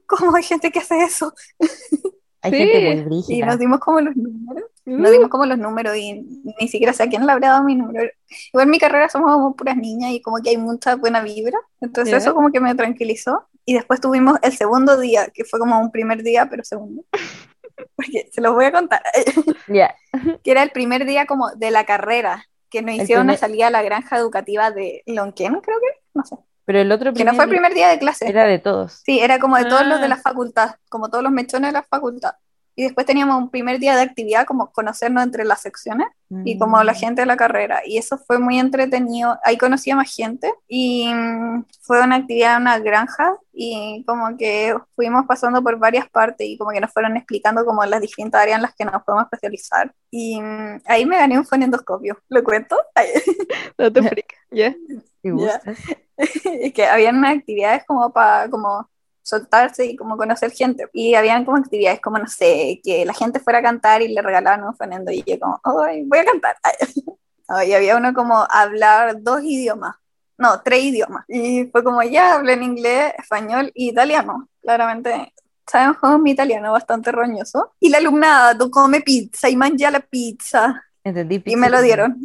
¿cómo 0.06 0.36
hay 0.36 0.44
gente 0.44 0.70
que 0.70 0.78
hace 0.78 1.02
eso? 1.02 1.34
Hay 2.42 2.52
Sí. 2.52 2.58
gente 2.58 3.04
muy 3.04 3.24
Y 3.28 3.42
nos 3.42 3.58
dimos 3.58 3.80
como 3.80 4.00
los 4.00 4.14
números, 4.14 4.70
Mm. 4.90 5.02
nos 5.02 5.10
dimos 5.12 5.28
como 5.28 5.46
los 5.46 5.58
números 5.58 5.96
y 5.96 6.22
ni 6.60 6.68
siquiera 6.68 6.92
sé 6.92 7.02
a 7.04 7.08
quién 7.08 7.24
le 7.26 7.32
habrá 7.32 7.48
dado 7.50 7.64
mi 7.64 7.74
número. 7.76 8.10
Igual 8.52 8.64
en 8.66 8.70
mi 8.70 8.78
carrera 8.78 9.08
somos 9.08 9.32
como 9.32 9.54
puras 9.56 9.76
niñas 9.76 10.10
y 10.12 10.20
como 10.22 10.38
que 10.42 10.50
hay 10.50 10.56
mucha 10.56 10.96
buena 10.96 11.20
vibra, 11.22 11.58
entonces 11.80 12.14
eso 12.14 12.34
como 12.34 12.50
que 12.50 12.60
me 12.60 12.74
tranquilizó. 12.74 13.46
Y 13.66 13.74
después 13.74 14.00
tuvimos 14.00 14.38
el 14.42 14.52
segundo 14.56 14.98
día, 14.98 15.28
que 15.32 15.44
fue 15.44 15.60
como 15.60 15.78
un 15.80 15.90
primer 15.92 16.22
día, 16.22 16.46
pero 16.50 16.64
segundo. 16.64 17.04
Porque 17.96 18.28
se 18.32 18.40
los 18.40 18.54
voy 18.54 18.64
a 18.66 18.72
contar. 18.72 19.02
Ya. 19.68 19.94
que 20.42 20.50
era 20.50 20.62
el 20.62 20.70
primer 20.70 21.04
día 21.06 21.26
como 21.26 21.50
de 21.50 21.70
la 21.70 21.84
carrera, 21.84 22.44
que 22.68 22.82
nos 22.82 22.94
El 22.96 23.02
hicieron 23.02 23.24
una 23.26 23.34
primer- 23.34 23.38
salida 23.38 23.66
a 23.68 23.70
la 23.70 23.82
granja 23.82 24.16
educativa 24.16 24.70
de 24.70 25.02
Lonquén, 25.06 25.60
creo 25.60 25.78
que, 25.78 26.00
no 26.14 26.24
sé, 26.24 26.36
Pero 26.64 26.80
el 26.80 26.90
otro 26.90 27.12
que 27.12 27.24
no 27.24 27.34
fue 27.34 27.44
el 27.44 27.50
primer 27.50 27.70
primer 27.72 27.74
día 27.74 27.88
de 27.88 27.98
clase. 27.98 28.28
era 28.28 28.44
de 28.44 28.58
todos. 28.58 29.02
Sí, 29.04 29.20
era 29.20 29.38
como 29.38 29.56
de 29.56 29.64
todos 29.66 29.86
los 29.86 29.98
de 30.00 30.06
Ah. 30.06 30.08
la 30.08 30.16
facultad, 30.16 30.74
como 30.88 31.08
todos 31.08 31.22
los 31.22 31.32
mechones 31.32 31.68
de 31.68 31.72
la 31.72 31.82
facultad. 31.84 32.32
Y 32.80 32.84
después 32.84 33.06
teníamos 33.06 33.36
un 33.36 33.50
primer 33.50 33.78
día 33.78 33.94
de 33.94 34.00
actividad 34.00 34.46
como 34.46 34.72
conocernos 34.72 35.22
entre 35.22 35.44
las 35.44 35.60
secciones 35.60 36.06
y 36.46 36.58
como 36.58 36.82
la 36.82 36.92
Mm. 36.92 36.96
gente 36.96 37.20
de 37.22 37.26
la 37.26 37.36
carrera. 37.36 37.82
Y 37.84 37.98
eso 37.98 38.16
fue 38.16 38.38
muy 38.38 38.58
entretenido. 38.58 39.38
Ahí 39.44 39.58
conocí 39.58 39.90
a 39.90 39.96
más 39.96 40.14
gente 40.14 40.50
y 40.66 41.12
mm, 41.12 41.64
fue 41.82 42.02
una 42.02 42.16
actividad 42.16 42.56
en 42.56 42.62
una 42.62 42.78
granja 42.78 43.36
y 43.52 44.02
como 44.06 44.34
que 44.38 44.74
fuimos 44.96 45.26
pasando 45.26 45.62
por 45.62 45.78
varias 45.78 46.08
partes 46.08 46.46
y 46.46 46.56
como 46.56 46.70
que 46.70 46.80
nos 46.80 46.90
fueron 46.90 47.18
explicando 47.18 47.66
como 47.66 47.84
las 47.84 48.00
distintas 48.00 48.40
áreas 48.40 48.56
en 48.56 48.62
las 48.62 48.74
que 48.74 48.86
nos 48.86 49.02
podemos 49.02 49.24
especializar. 49.26 49.92
Y 50.10 50.40
mm, 50.40 50.80
ahí 50.86 51.04
me 51.04 51.18
gané 51.18 51.36
un 51.38 51.44
fonendoscopio. 51.44 52.16
¿Lo 52.30 52.42
cuento? 52.42 52.76
Ay, 52.94 53.08
Dato 53.76 54.02
freak, 54.08 54.34
¿ya? 54.50 54.72
¿Te 54.72 55.28
Ya. 55.28 55.32
gusta? 55.32 55.74
es 56.16 56.72
que 56.72 56.86
habían 56.86 57.18
unas 57.18 57.36
actividades 57.36 57.84
como 57.86 58.10
para 58.10 58.48
como 58.48 58.88
soltarse 59.30 59.86
y 59.86 59.96
como 59.96 60.16
conocer 60.16 60.50
gente. 60.50 60.88
Y 60.92 61.14
habían 61.14 61.44
como 61.44 61.56
actividades 61.58 62.00
como, 62.00 62.18
no 62.18 62.26
sé, 62.26 62.80
que 62.82 63.04
la 63.04 63.14
gente 63.14 63.40
fuera 63.40 63.60
a 63.60 63.62
cantar 63.62 64.02
y 64.02 64.08
le 64.08 64.20
regalaban 64.20 64.64
un 64.64 64.74
fonendo 64.74 65.12
y 65.12 65.22
yo 65.26 65.38
como, 65.38 65.60
ay, 65.64 66.02
voy 66.04 66.18
a 66.18 66.24
cantar. 66.24 66.56
Y 67.66 67.72
había 67.72 67.96
uno 67.96 68.14
como 68.14 68.46
hablar 68.48 69.24
dos 69.24 69.42
idiomas, 69.42 69.96
no, 70.38 70.60
tres 70.62 70.84
idiomas. 70.84 71.24
Y 71.26 71.64
fue 71.72 71.82
como, 71.82 72.00
ya, 72.04 72.34
hablé 72.34 72.52
en 72.52 72.62
inglés, 72.62 73.12
español 73.18 73.72
y 73.74 73.88
italiano. 73.88 74.48
Claramente, 74.62 75.34
sabemos 75.66 75.96
es 76.00 76.20
mi 76.20 76.30
italiano, 76.30 76.70
bastante 76.70 77.10
roñoso. 77.10 77.72
Y 77.80 77.88
la 77.88 77.98
alumnada, 77.98 78.56
tú 78.56 78.70
come 78.70 79.00
pizza 79.00 79.48
y 79.48 79.56
mangia 79.56 79.90
la 79.90 79.98
pizza. 79.98 80.80
Entendí. 81.02 81.34
Y 81.34 81.38
pizza 81.40 81.58
me 81.58 81.70
lo 81.70 81.82
dieron. 81.82 82.20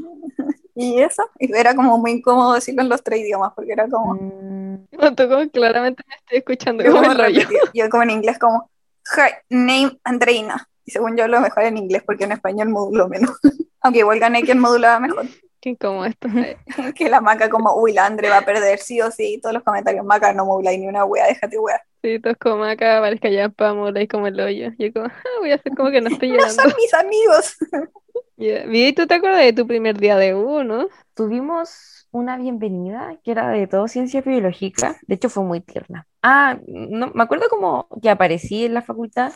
Y 0.75 0.99
eso, 1.01 1.23
y 1.39 1.55
era 1.55 1.73
como 1.73 1.97
muy 1.97 2.11
incómodo 2.11 2.53
decirlo 2.53 2.81
en 2.81 2.89
los 2.89 3.01
tres 3.01 3.21
idiomas, 3.21 3.53
porque 3.55 3.71
era 3.71 3.87
como, 3.87 4.13
Mm, 4.15 4.87
No, 4.91 5.15
tú 5.15 5.29
como 5.29 5.49
claramente 5.49 6.03
me 6.07 6.15
estoy 6.15 6.37
escuchando 6.39 6.83
Yo, 6.83 6.91
como 6.91 7.03
como 7.03 7.11
el 7.13 7.17
rollo. 7.17 7.47
Yo 7.73 7.89
como 7.89 8.03
en 8.03 8.09
inglés 8.11 8.37
como 8.37 8.69
Her 9.15 9.43
name 9.49 9.97
Andreina. 10.03 10.67
Y 10.83 10.91
según 10.91 11.15
yo 11.17 11.23
hablo 11.23 11.39
mejor 11.39 11.63
en 11.63 11.77
inglés 11.77 12.03
porque 12.05 12.25
en 12.25 12.33
español 12.33 12.69
modulo 12.69 13.07
menos. 13.07 13.31
Aunque 13.81 13.99
igual 13.99 14.19
gané 14.19 14.43
quien 14.43 14.59
modulaba 14.59 14.99
mejor. 14.99 15.25
Qué 15.61 15.69
incómodo 15.69 16.05
esto. 16.05 16.27
que 16.95 17.09
la 17.09 17.21
maca 17.21 17.49
como, 17.49 17.75
uy, 17.75 17.93
la 17.93 18.05
Andre 18.05 18.29
va 18.29 18.39
a 18.39 18.45
perder 18.45 18.79
sí 18.79 19.01
o 19.01 19.09
sí. 19.11 19.39
Todos 19.41 19.53
los 19.53 19.63
comentarios, 19.63 20.05
maca 20.05 20.33
no 20.33 20.45
modula 20.45 20.71
ni 20.71 20.87
una 20.87 21.05
wea, 21.05 21.25
déjate 21.27 21.57
wea. 21.57 21.81
Sí, 22.05 22.19
todos 22.19 22.37
como 22.37 22.63
acá, 22.65 22.99
parezca 23.01 23.29
ya 23.29 23.49
pamela 23.49 23.99
y 23.99 24.07
como 24.07 24.27
el 24.27 24.39
hoyo. 24.39 24.69
Yo 24.77 24.93
como, 24.93 25.07
"Ah, 25.07 25.39
voy 25.39 25.51
a 25.51 25.55
hacer 25.55 25.73
como 25.75 25.89
que 25.89 26.01
no 26.01 26.09
estoy 26.09 26.29
No 26.29 26.35
llorando. 26.35 26.61
son 26.61 26.73
mis 26.77 26.93
amigos. 26.93 27.57
Ya. 28.37 28.65
Vi, 28.65 28.91
¿tú 28.93 29.07
te 29.07 29.13
acuerdas 29.15 29.39
de 29.39 29.53
tu 29.53 29.65
primer 29.65 29.97
día 29.97 30.17
de 30.17 30.35
U, 30.35 30.63
no? 30.63 30.87
Tuvimos 31.15 32.07
una 32.11 32.35
bienvenida 32.37 33.17
que 33.23 33.31
era 33.31 33.47
de 33.49 33.65
todo 33.65 33.87
ciencia 33.87 34.21
biológica. 34.21 34.97
De 35.07 35.15
hecho, 35.15 35.29
fue 35.29 35.43
muy 35.45 35.61
tierna. 35.61 36.05
Ah, 36.21 36.59
no, 36.67 37.11
me 37.13 37.23
acuerdo 37.23 37.47
como 37.49 37.87
que 38.01 38.09
aparecí 38.09 38.65
en 38.65 38.73
la 38.73 38.81
facultad 38.81 39.31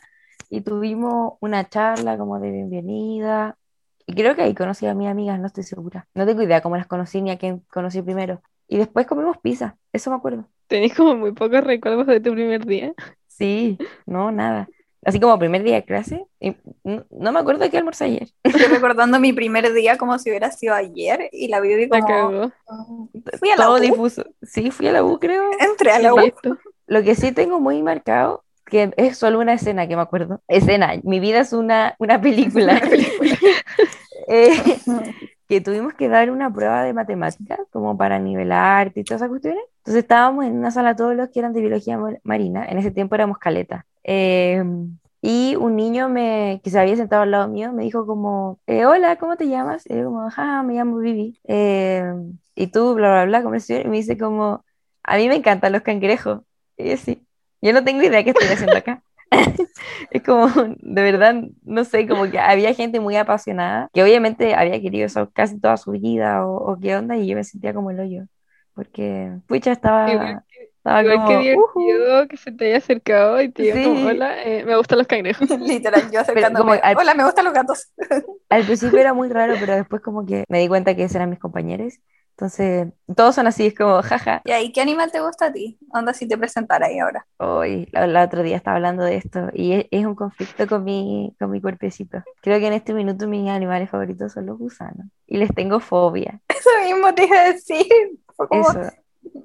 y 0.49 0.61
tuvimos 0.61 1.35
una 1.39 1.67
charla 1.69 2.17
como 2.17 2.39
de 2.41 2.51
bienvenida. 2.51 3.57
Y 4.05 4.13
creo 4.15 4.35
que 4.35 4.41
ahí 4.41 4.53
conocí 4.53 4.85
a 4.85 4.93
mis 4.93 5.07
amigas, 5.07 5.39
no 5.39 5.47
estoy 5.47 5.63
segura. 5.63 6.07
No 6.13 6.25
tengo 6.25 6.41
idea 6.41 6.61
cómo 6.61 6.75
las 6.75 6.87
conocí 6.87 7.21
ni 7.21 7.31
a 7.31 7.37
quién 7.37 7.59
conocí 7.71 8.01
primero. 8.01 8.41
Y 8.69 8.77
después 8.77 9.07
comimos 9.07 9.37
pizza, 9.39 9.77
eso 9.91 10.11
me 10.11 10.17
acuerdo. 10.17 10.47
Tenés 10.67 10.93
como 10.93 11.15
muy 11.15 11.31
pocos 11.31 11.63
recuerdos 11.63 12.05
de 12.05 12.19
tu 12.19 12.31
primer 12.33 12.65
día. 12.65 12.93
Sí, 13.27 13.79
no, 14.05 14.31
nada. 14.31 14.69
Así 15.03 15.19
como 15.19 15.39
primer 15.39 15.63
día 15.63 15.75
de 15.75 15.85
clase, 15.85 16.25
y 16.39 16.55
no, 16.83 17.05
no 17.09 17.31
me 17.31 17.39
acuerdo 17.39 17.61
de 17.63 17.71
qué 17.71 17.77
almorcé 17.77 18.03
ayer. 18.05 18.27
Estoy 18.43 18.61
recordando 18.69 19.19
mi 19.19 19.33
primer 19.33 19.73
día 19.73 19.97
como 19.97 20.19
si 20.19 20.29
hubiera 20.29 20.51
sido 20.51 20.75
ayer. 20.75 21.29
Y 21.31 21.47
la 21.47 21.59
La 21.61 22.01
como, 22.01 22.51
fui 23.39 23.49
a 23.49 23.55
la 23.55 23.65
Todo 23.65 23.77
U, 23.77 23.79
difuso. 23.79 24.23
Sí, 24.43 24.69
fui 24.69 24.87
a 24.87 24.91
la 24.91 25.03
U, 25.03 25.17
creo. 25.19 25.49
entré 25.59 25.91
a 25.91 25.99
la 25.99 26.13
U. 26.13 26.19
Listo. 26.19 26.57
Lo 26.85 27.01
que 27.01 27.15
sí 27.15 27.31
tengo 27.31 27.59
muy 27.59 27.81
marcado, 27.81 28.43
que 28.65 28.91
es 28.97 29.17
solo 29.17 29.39
una 29.39 29.53
escena 29.53 29.87
que 29.87 29.95
me 29.95 30.01
acuerdo. 30.03 30.41
Escena, 30.47 30.93
mi 31.03 31.19
vida 31.19 31.39
es 31.39 31.53
una, 31.53 31.95
una 31.97 32.21
película. 32.21 32.79
Eh, 34.31 34.51
que 35.49 35.61
tuvimos 35.61 35.93
que 35.95 36.09
dar 36.09 36.31
una 36.31 36.53
prueba 36.53 36.83
de 36.83 36.93
matemáticas, 36.93 37.59
como 37.71 37.97
para 37.97 38.19
nivelar 38.19 38.93
y 38.95 39.03
todas 39.03 39.21
esas 39.21 39.29
cuestiones. 39.29 39.63
Entonces 39.79 40.03
estábamos 40.03 40.45
en 40.45 40.57
una 40.57 40.71
sala 40.71 40.95
todos 40.95 41.15
los 41.15 41.29
que 41.29 41.39
eran 41.39 41.53
de 41.53 41.61
biología 41.61 41.97
mar- 41.97 42.21
marina, 42.23 42.65
en 42.67 42.77
ese 42.77 42.91
tiempo 42.91 43.15
éramos 43.15 43.39
caleta. 43.39 43.85
Eh, 44.03 44.63
y 45.21 45.55
un 45.57 45.75
niño 45.75 46.07
me, 46.09 46.61
que 46.63 46.69
se 46.69 46.79
había 46.79 46.95
sentado 46.95 47.23
al 47.23 47.31
lado 47.31 47.47
mío 47.49 47.73
me 47.73 47.83
dijo 47.83 48.05
como, 48.05 48.59
eh, 48.67 48.85
hola, 48.85 49.17
¿cómo 49.17 49.35
te 49.37 49.47
llamas? 49.49 49.83
Y 49.89 49.95
yo 49.97 50.05
como, 50.05 50.27
ajá, 50.27 50.63
me 50.63 50.75
llamo 50.75 50.97
Vivi. 50.97 51.39
Eh, 51.47 52.03
y 52.55 52.67
tú, 52.67 52.93
bla, 52.95 53.11
bla, 53.11 53.25
bla, 53.25 53.43
conversación, 53.43 53.81
y 53.87 53.89
me 53.89 53.97
dice 53.97 54.17
como, 54.17 54.63
a 55.03 55.17
mí 55.17 55.27
me 55.27 55.35
encantan 55.35 55.71
los 55.73 55.81
cangrejos. 55.81 56.41
Y 56.77 56.89
yo 56.91 56.97
sí, 56.97 57.25
yo 57.61 57.73
no 57.73 57.83
tengo 57.83 58.03
idea 58.03 58.23
qué 58.23 58.29
estoy 58.31 58.47
haciendo 58.47 58.77
acá. 58.77 59.01
Es 60.09 60.23
como, 60.23 60.47
de 60.79 61.01
verdad, 61.03 61.35
no 61.63 61.83
sé, 61.85 62.07
como 62.07 62.29
que 62.29 62.39
había 62.39 62.73
gente 62.73 62.99
muy 62.99 63.15
apasionada, 63.15 63.89
que 63.93 64.03
obviamente 64.03 64.55
había 64.55 64.81
querido 64.81 65.05
eso 65.05 65.29
casi 65.33 65.59
toda 65.59 65.77
su 65.77 65.91
vida, 65.91 66.45
o, 66.47 66.73
o 66.73 66.79
qué 66.79 66.95
onda, 66.95 67.17
y 67.17 67.27
yo 67.27 67.35
me 67.35 67.43
sentía 67.43 67.73
como 67.73 67.91
el 67.91 67.99
hoyo, 67.99 68.25
porque, 68.73 69.31
pucha, 69.47 69.71
estaba, 69.71 70.11
Igual 70.13 70.43
estaba 70.77 71.03
Igual 71.03 71.17
como, 71.17 71.27
que 71.27 71.37
divertido 71.43 72.27
que 72.27 72.37
se 72.37 72.51
te 72.51 72.65
haya 72.67 72.77
acercado 72.77 73.41
y 73.41 73.51
te 73.51 73.63
diga 73.63 73.79
como, 73.79 73.95
Sí. 73.95 74.05
hola, 74.07 74.43
eh, 74.43 74.65
me 74.65 74.75
gustan 74.75 74.97
los 74.97 75.07
cangrejos. 75.07 75.49
Literal, 75.59 76.09
yo 76.11 76.19
acercándome. 76.21 76.71
como 76.71 76.73
al- 76.83 76.97
Hola, 76.97 77.13
me 77.15 77.23
gustan 77.23 77.45
los 77.45 77.53
gatos. 77.53 77.91
Al 78.49 78.65
principio 78.65 78.99
era 78.99 79.13
muy 79.13 79.29
raro, 79.29 79.59
pero 79.59 79.75
después 79.75 80.01
como 80.01 80.25
que 80.25 80.43
me 80.49 80.59
di 80.59 80.67
cuenta 80.67 80.95
que 80.95 81.03
esos 81.03 81.15
eran 81.15 81.29
mis 81.29 81.39
compañeros, 81.39 81.93
entonces, 82.39 82.87
todos 83.17 83.35
son 83.35 83.47
así, 83.47 83.65
es 83.65 83.75
como, 83.75 84.01
jaja, 84.01 84.41
¿Y 84.45 84.51
ahí 84.51 84.71
qué 84.71 84.79
animal 84.79 85.11
te 85.11 85.19
gusta 85.19 85.47
a 85.47 85.51
ti? 85.51 85.77
Onda 85.89 86.13
si 86.13 86.25
te 86.25 86.37
presentara 86.37 86.85
ahí 86.85 86.97
ahora. 86.97 87.27
hoy, 87.35 87.89
la, 87.91 88.07
la 88.07 88.23
otro 88.23 88.43
día 88.43 88.55
estaba 88.55 88.77
hablando 88.77 89.03
de 89.03 89.17
esto, 89.17 89.49
y 89.53 89.73
es, 89.73 89.87
es 89.91 90.05
un 90.05 90.15
conflicto 90.15 90.65
con 90.65 90.85
mi, 90.85 91.35
con 91.37 91.51
mi 91.51 91.59
cuerpecito. 91.59 92.23
Creo 92.41 92.57
que 92.61 92.67
en 92.67 92.73
este 92.73 92.93
minuto 92.93 93.27
mis 93.27 93.49
animales 93.49 93.89
favoritos 93.89 94.31
son 94.31 94.45
los 94.45 94.57
gusanos, 94.57 95.07
y 95.27 95.35
les 95.35 95.53
tengo 95.53 95.81
fobia, 95.81 96.39
Eso 96.47 96.69
mismo 96.85 97.13
te 97.13 97.25
iba 97.25 97.41
a 97.41 97.51
decir. 97.51 97.87
Como, 98.37 98.71
eso. 98.71 98.89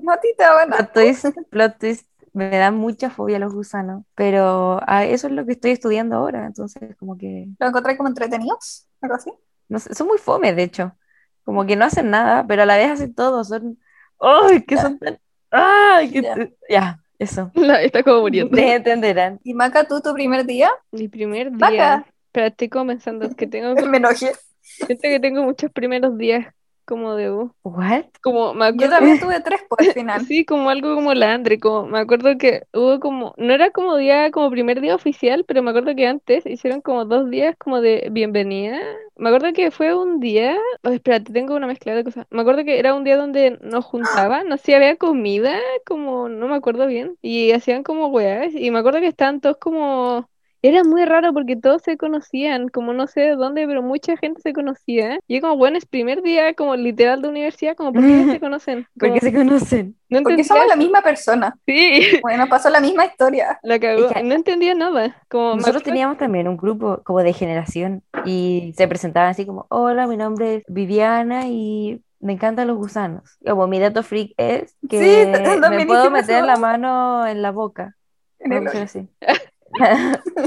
no 0.01 0.13
te. 0.19 0.29
Plot 0.69 0.93
twist, 0.93 1.27
plot 1.51 1.79
twist, 1.81 2.09
me 2.33 2.49
da 2.51 2.71
mucha 2.71 3.11
fobia 3.11 3.41
los 3.41 3.53
gusanos, 3.53 4.05
pero 4.15 4.79
ah, 4.87 5.05
eso 5.05 5.27
es 5.27 5.33
lo 5.33 5.45
que 5.45 5.53
estoy 5.53 5.73
estudiando 5.73 6.15
ahora, 6.15 6.47
entonces 6.47 6.95
como 6.97 7.19
que, 7.19 7.49
¿Lo 7.59 7.67
encontré 7.67 7.97
como 7.97 8.09
entretenidos? 8.09 8.87
¿Algo 9.01 9.17
así? 9.17 9.33
no 9.69 9.81
sé, 9.81 9.93
son 9.95 10.07
muy 10.07 10.19
fome, 10.19 10.53
de 10.53 10.63
hecho, 10.63 10.97
como 11.45 11.67
que 11.67 11.77
no 11.77 11.85
hacen 11.85 12.11
nada, 12.11 12.47
pero 12.47 12.63
a 12.63 12.67
la 12.67 12.77
vez 12.77 12.91
hacen 12.91 13.15
todo, 13.15 13.45
son, 13.45 13.79
¡ay, 14.21 14.63
que 14.65 14.77
son 14.77 14.99
tan, 14.99 15.19
¡ay, 15.51 16.11
que 16.11 16.23
Ya. 16.69 17.01
eso, 17.19 17.51
La- 17.55 17.83
está 17.83 18.03
como 18.03 18.23
muriendo. 18.23 18.51
ustedes 18.57 18.77
entenderán. 18.77 19.41
¿Y 19.45 19.55
Maca, 19.55 19.85
tú 19.87 20.01
tu 20.01 20.13
primer 20.15 20.45
día? 20.47 20.71
Mi 20.91 21.09
primer 21.09 21.53
día. 21.53 22.05
Pero 22.33 22.47
estoy 22.47 22.69
comenzando 22.69 23.31
que 23.37 23.47
tengo, 23.47 23.75
Me 23.89 23.99
enojé. 23.99 24.33
siento 24.63 25.03
que 25.03 25.21
tengo 25.21 25.43
muchos 25.43 25.71
primeros 25.71 26.19
días 26.19 26.53
como 26.85 27.14
de. 27.16 27.30
¿What? 27.62 28.07
Como 28.22 28.55
me 28.55 28.66
Yo 28.72 28.89
acuerdo, 28.89 28.91
también 28.91 29.18
tuve 29.18 29.41
tres 29.41 29.62
por 29.68 29.80
el 29.82 29.91
final. 29.91 30.28
sí, 30.28 30.45
como 30.45 30.70
algo 30.70 30.95
como 30.95 31.14
la 31.14 31.35
Andre, 31.35 31.59
como 31.61 31.87
me 31.87 31.99
acuerdo 31.99 32.39
que 32.39 32.64
hubo 32.72 33.01
como, 33.01 33.35
no 33.39 33.53
era 33.55 33.70
como 33.70 33.97
día, 33.97 34.30
como 34.30 34.51
primer 34.51 34.80
día 34.80 34.95
oficial, 34.95 35.45
pero 35.47 35.62
me 35.62 35.70
acuerdo 35.70 35.95
que 35.97 36.07
antes 36.07 36.47
hicieron 36.47 36.80
como 36.82 37.05
dos 37.07 37.30
días 37.30 37.57
como 37.59 37.80
de 37.80 38.09
bienvenida. 38.12 38.80
Me 39.16 39.28
acuerdo 39.30 39.53
que 39.53 39.70
fue 39.70 39.95
un 39.97 40.20
día, 40.20 40.57
oh, 40.82 40.91
espérate, 40.91 41.32
tengo 41.32 41.55
una 41.57 41.66
mezcla 41.66 41.95
de 41.95 42.05
cosas. 42.05 42.26
Me 42.30 42.41
acuerdo 42.43 42.64
que 42.64 42.78
era 42.78 42.95
un 42.95 43.05
día 43.05 43.16
donde 43.16 43.59
nos 43.62 43.85
juntaban, 43.85 44.49
no 44.49 44.57
sé, 44.59 44.74
había 44.76 44.97
comida, 44.97 45.59
como, 45.87 46.28
no 46.28 46.49
me 46.49 46.57
acuerdo 46.57 46.87
bien, 46.87 47.16
y 47.22 47.53
hacían 47.53 47.82
como 47.85 48.09
weas, 48.09 48.55
y 48.55 48.70
me 48.70 48.78
acuerdo 48.80 49.01
que 49.01 49.09
estaban 49.09 49.41
todos 49.41 49.57
como... 49.59 50.28
Era 50.67 50.83
muy 50.83 51.05
raro 51.05 51.35
porque 51.35 51.57
todos 51.57 51.83
se 51.83 51.99
conocían, 51.99 52.69
como 52.69 52.95
no 52.95 53.07
sé 53.07 53.21
de 53.21 53.37
dónde, 53.37 53.67
pero 53.67 53.83
mucha 53.83 54.17
gente 54.17 54.41
se 54.41 54.55
conocía. 54.55 55.19
Y 55.29 55.35
yo 55.35 55.41
como, 55.43 55.59
bueno, 55.59 55.77
es 55.77 55.85
primer 55.85 56.23
día 56.23 56.55
como 56.55 56.75
literal 56.75 57.21
de 57.21 57.29
universidad, 57.29 57.77
como, 57.77 57.93
¿por 57.93 58.01
qué 58.03 58.25
se 58.31 58.41
conocen? 58.41 58.87
¿Por 58.99 59.09
Como, 59.11 59.15
qué 59.15 59.21
se 59.21 59.35
conocen? 59.35 59.97
no 60.09 60.23
Porque 60.23 60.41
entendía. 60.41 60.45
somos 60.45 60.67
la 60.67 60.77
misma 60.77 61.03
persona. 61.03 61.55
Sí, 61.67 62.19
Bueno, 62.23 62.49
pasó 62.49 62.71
la 62.71 62.81
misma 62.81 63.05
historia. 63.05 63.59
la 63.62 63.79
cagó. 63.79 64.07
Es 64.07 64.12
que- 64.15 64.23
No 64.23 64.35
entendía 64.35 64.75
nada. 64.75 65.15
Como 65.29 65.57
Nosotros 65.57 65.83
teníamos 65.83 66.17
también 66.17 66.49
un 66.49 66.57
grupo 66.57 67.03
como 67.05 67.23
de 67.23 67.35
generación 67.35 68.03
y 68.25 68.73
se 68.75 68.89
presentaban 68.89 69.29
así 69.29 69.45
como, 69.45 69.67
hola, 69.69 70.07
mi 70.07 70.17
nombre 70.17 70.55
es 70.57 70.65
Viviana 70.67 71.47
y 71.47 72.01
me 72.21 72.33
encantan 72.33 72.69
los 72.69 72.79
gusanos. 72.79 73.37
Como 73.47 73.67
mi 73.67 73.81
dato 73.81 74.03
freak 74.03 74.33
es 74.39 74.75
que 74.89 74.99
Sí, 75.61 75.61
me 75.71 75.85
puedo 75.85 76.11
meter 76.11 76.43
la 76.43 76.57
mano 76.57 77.27
en 77.27 77.43
la 77.43 77.51
boca. 77.51 77.97
En 78.39 78.53
el 78.53 78.67
así. 78.69 79.09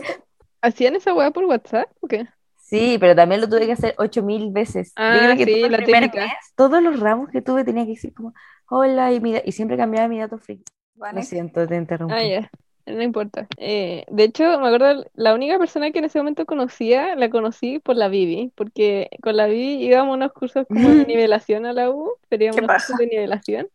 ¿Hacían 0.61 0.95
esa 0.95 1.13
weá 1.13 1.31
por 1.31 1.45
WhatsApp 1.45 1.89
o 2.01 2.07
qué? 2.07 2.27
Sí, 2.55 2.97
pero 2.99 3.15
también 3.15 3.39
lo 3.41 3.47
tuve 3.47 3.65
que 3.65 3.71
hacer 3.73 3.95
ocho 3.97 4.23
mil 4.23 4.51
veces. 4.51 4.89
Yo 4.89 5.03
Ah, 5.03 5.17
creo 5.21 5.37
que 5.37 5.45
sí, 5.45 5.55
todo 5.55 5.65
el 5.67 5.71
la 5.71 5.77
primer 5.77 6.03
típica. 6.03 6.25
mes, 6.25 6.33
todos 6.55 6.83
los 6.83 6.99
ramos 6.99 7.29
que 7.29 7.41
tuve 7.41 7.63
tenía 7.63 7.85
que 7.85 7.91
decir 7.91 8.13
como, 8.13 8.33
hola, 8.69 9.13
y, 9.13 9.21
mi 9.21 9.35
y 9.45 9.51
siempre 9.53 9.77
cambiaba 9.77 10.07
mi 10.09 10.19
dato 10.19 10.37
freak. 10.37 10.61
Vale. 10.95 11.19
Lo 11.19 11.23
siento, 11.23 11.65
te 11.67 11.75
interrumpí. 11.77 12.13
Ah, 12.15 12.23
ya. 12.23 12.51
No 12.85 13.01
importa. 13.03 13.47
Eh, 13.57 14.05
de 14.09 14.23
hecho, 14.23 14.43
me 14.59 14.67
acuerdo, 14.67 15.05
la 15.13 15.33
única 15.35 15.59
persona 15.59 15.91
que 15.91 15.99
en 15.99 16.05
ese 16.05 16.19
momento 16.19 16.45
conocía, 16.45 17.15
la 17.15 17.29
conocí 17.29 17.79
por 17.79 17.95
la 17.97 18.07
Vivi, 18.07 18.51
porque 18.55 19.09
con 19.21 19.35
la 19.35 19.47
Vivi 19.47 19.83
íbamos 19.85 20.13
a 20.13 20.15
unos 20.15 20.33
cursos 20.33 20.65
como 20.71 20.89
de 20.93 21.05
nivelación 21.05 21.65
a 21.65 21.73
la 21.73 21.89
U, 21.91 22.13
teníamos 22.29 22.55
Qué 22.55 22.65
unos 22.65 22.71
cursos 22.71 22.97
de 22.97 23.07
nivelación. 23.07 23.67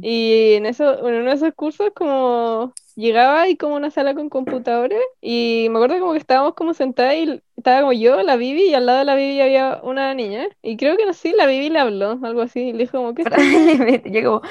Sí. 0.02 0.08
Y 0.08 0.54
en 0.54 0.66
eso, 0.66 0.84
bueno, 1.00 1.16
en 1.16 1.22
uno 1.22 1.30
de 1.30 1.36
esos 1.36 1.54
cursos 1.54 1.90
como 1.94 2.72
llegaba 2.96 3.48
y 3.48 3.56
como 3.56 3.74
una 3.74 3.90
sala 3.90 4.14
con 4.14 4.28
computadores 4.28 5.00
y 5.20 5.66
me 5.70 5.78
acuerdo 5.78 5.98
como 5.98 6.12
que 6.12 6.18
estábamos 6.18 6.54
como 6.54 6.74
sentadas 6.74 7.14
y 7.16 7.42
estaba 7.56 7.80
como 7.80 7.92
yo, 7.92 8.22
la 8.22 8.36
Vivi, 8.36 8.70
y 8.70 8.74
al 8.74 8.86
lado 8.86 9.00
de 9.00 9.04
la 9.04 9.14
Vivi 9.16 9.40
había 9.40 9.80
una 9.82 10.14
niña 10.14 10.46
y 10.62 10.76
creo 10.76 10.96
que 10.96 11.06
no 11.06 11.12
sé, 11.12 11.32
la 11.32 11.46
Vivi 11.46 11.70
le 11.70 11.80
habló, 11.80 12.18
algo 12.22 12.42
así, 12.42 12.60
y 12.68 12.72
le 12.72 12.78
dijo 12.80 12.98
como, 12.98 13.14
¿qué 13.14 13.22
está 13.22 13.36
Probablemente. 13.36 14.10
Yo 14.10 14.22
como, 14.22 14.42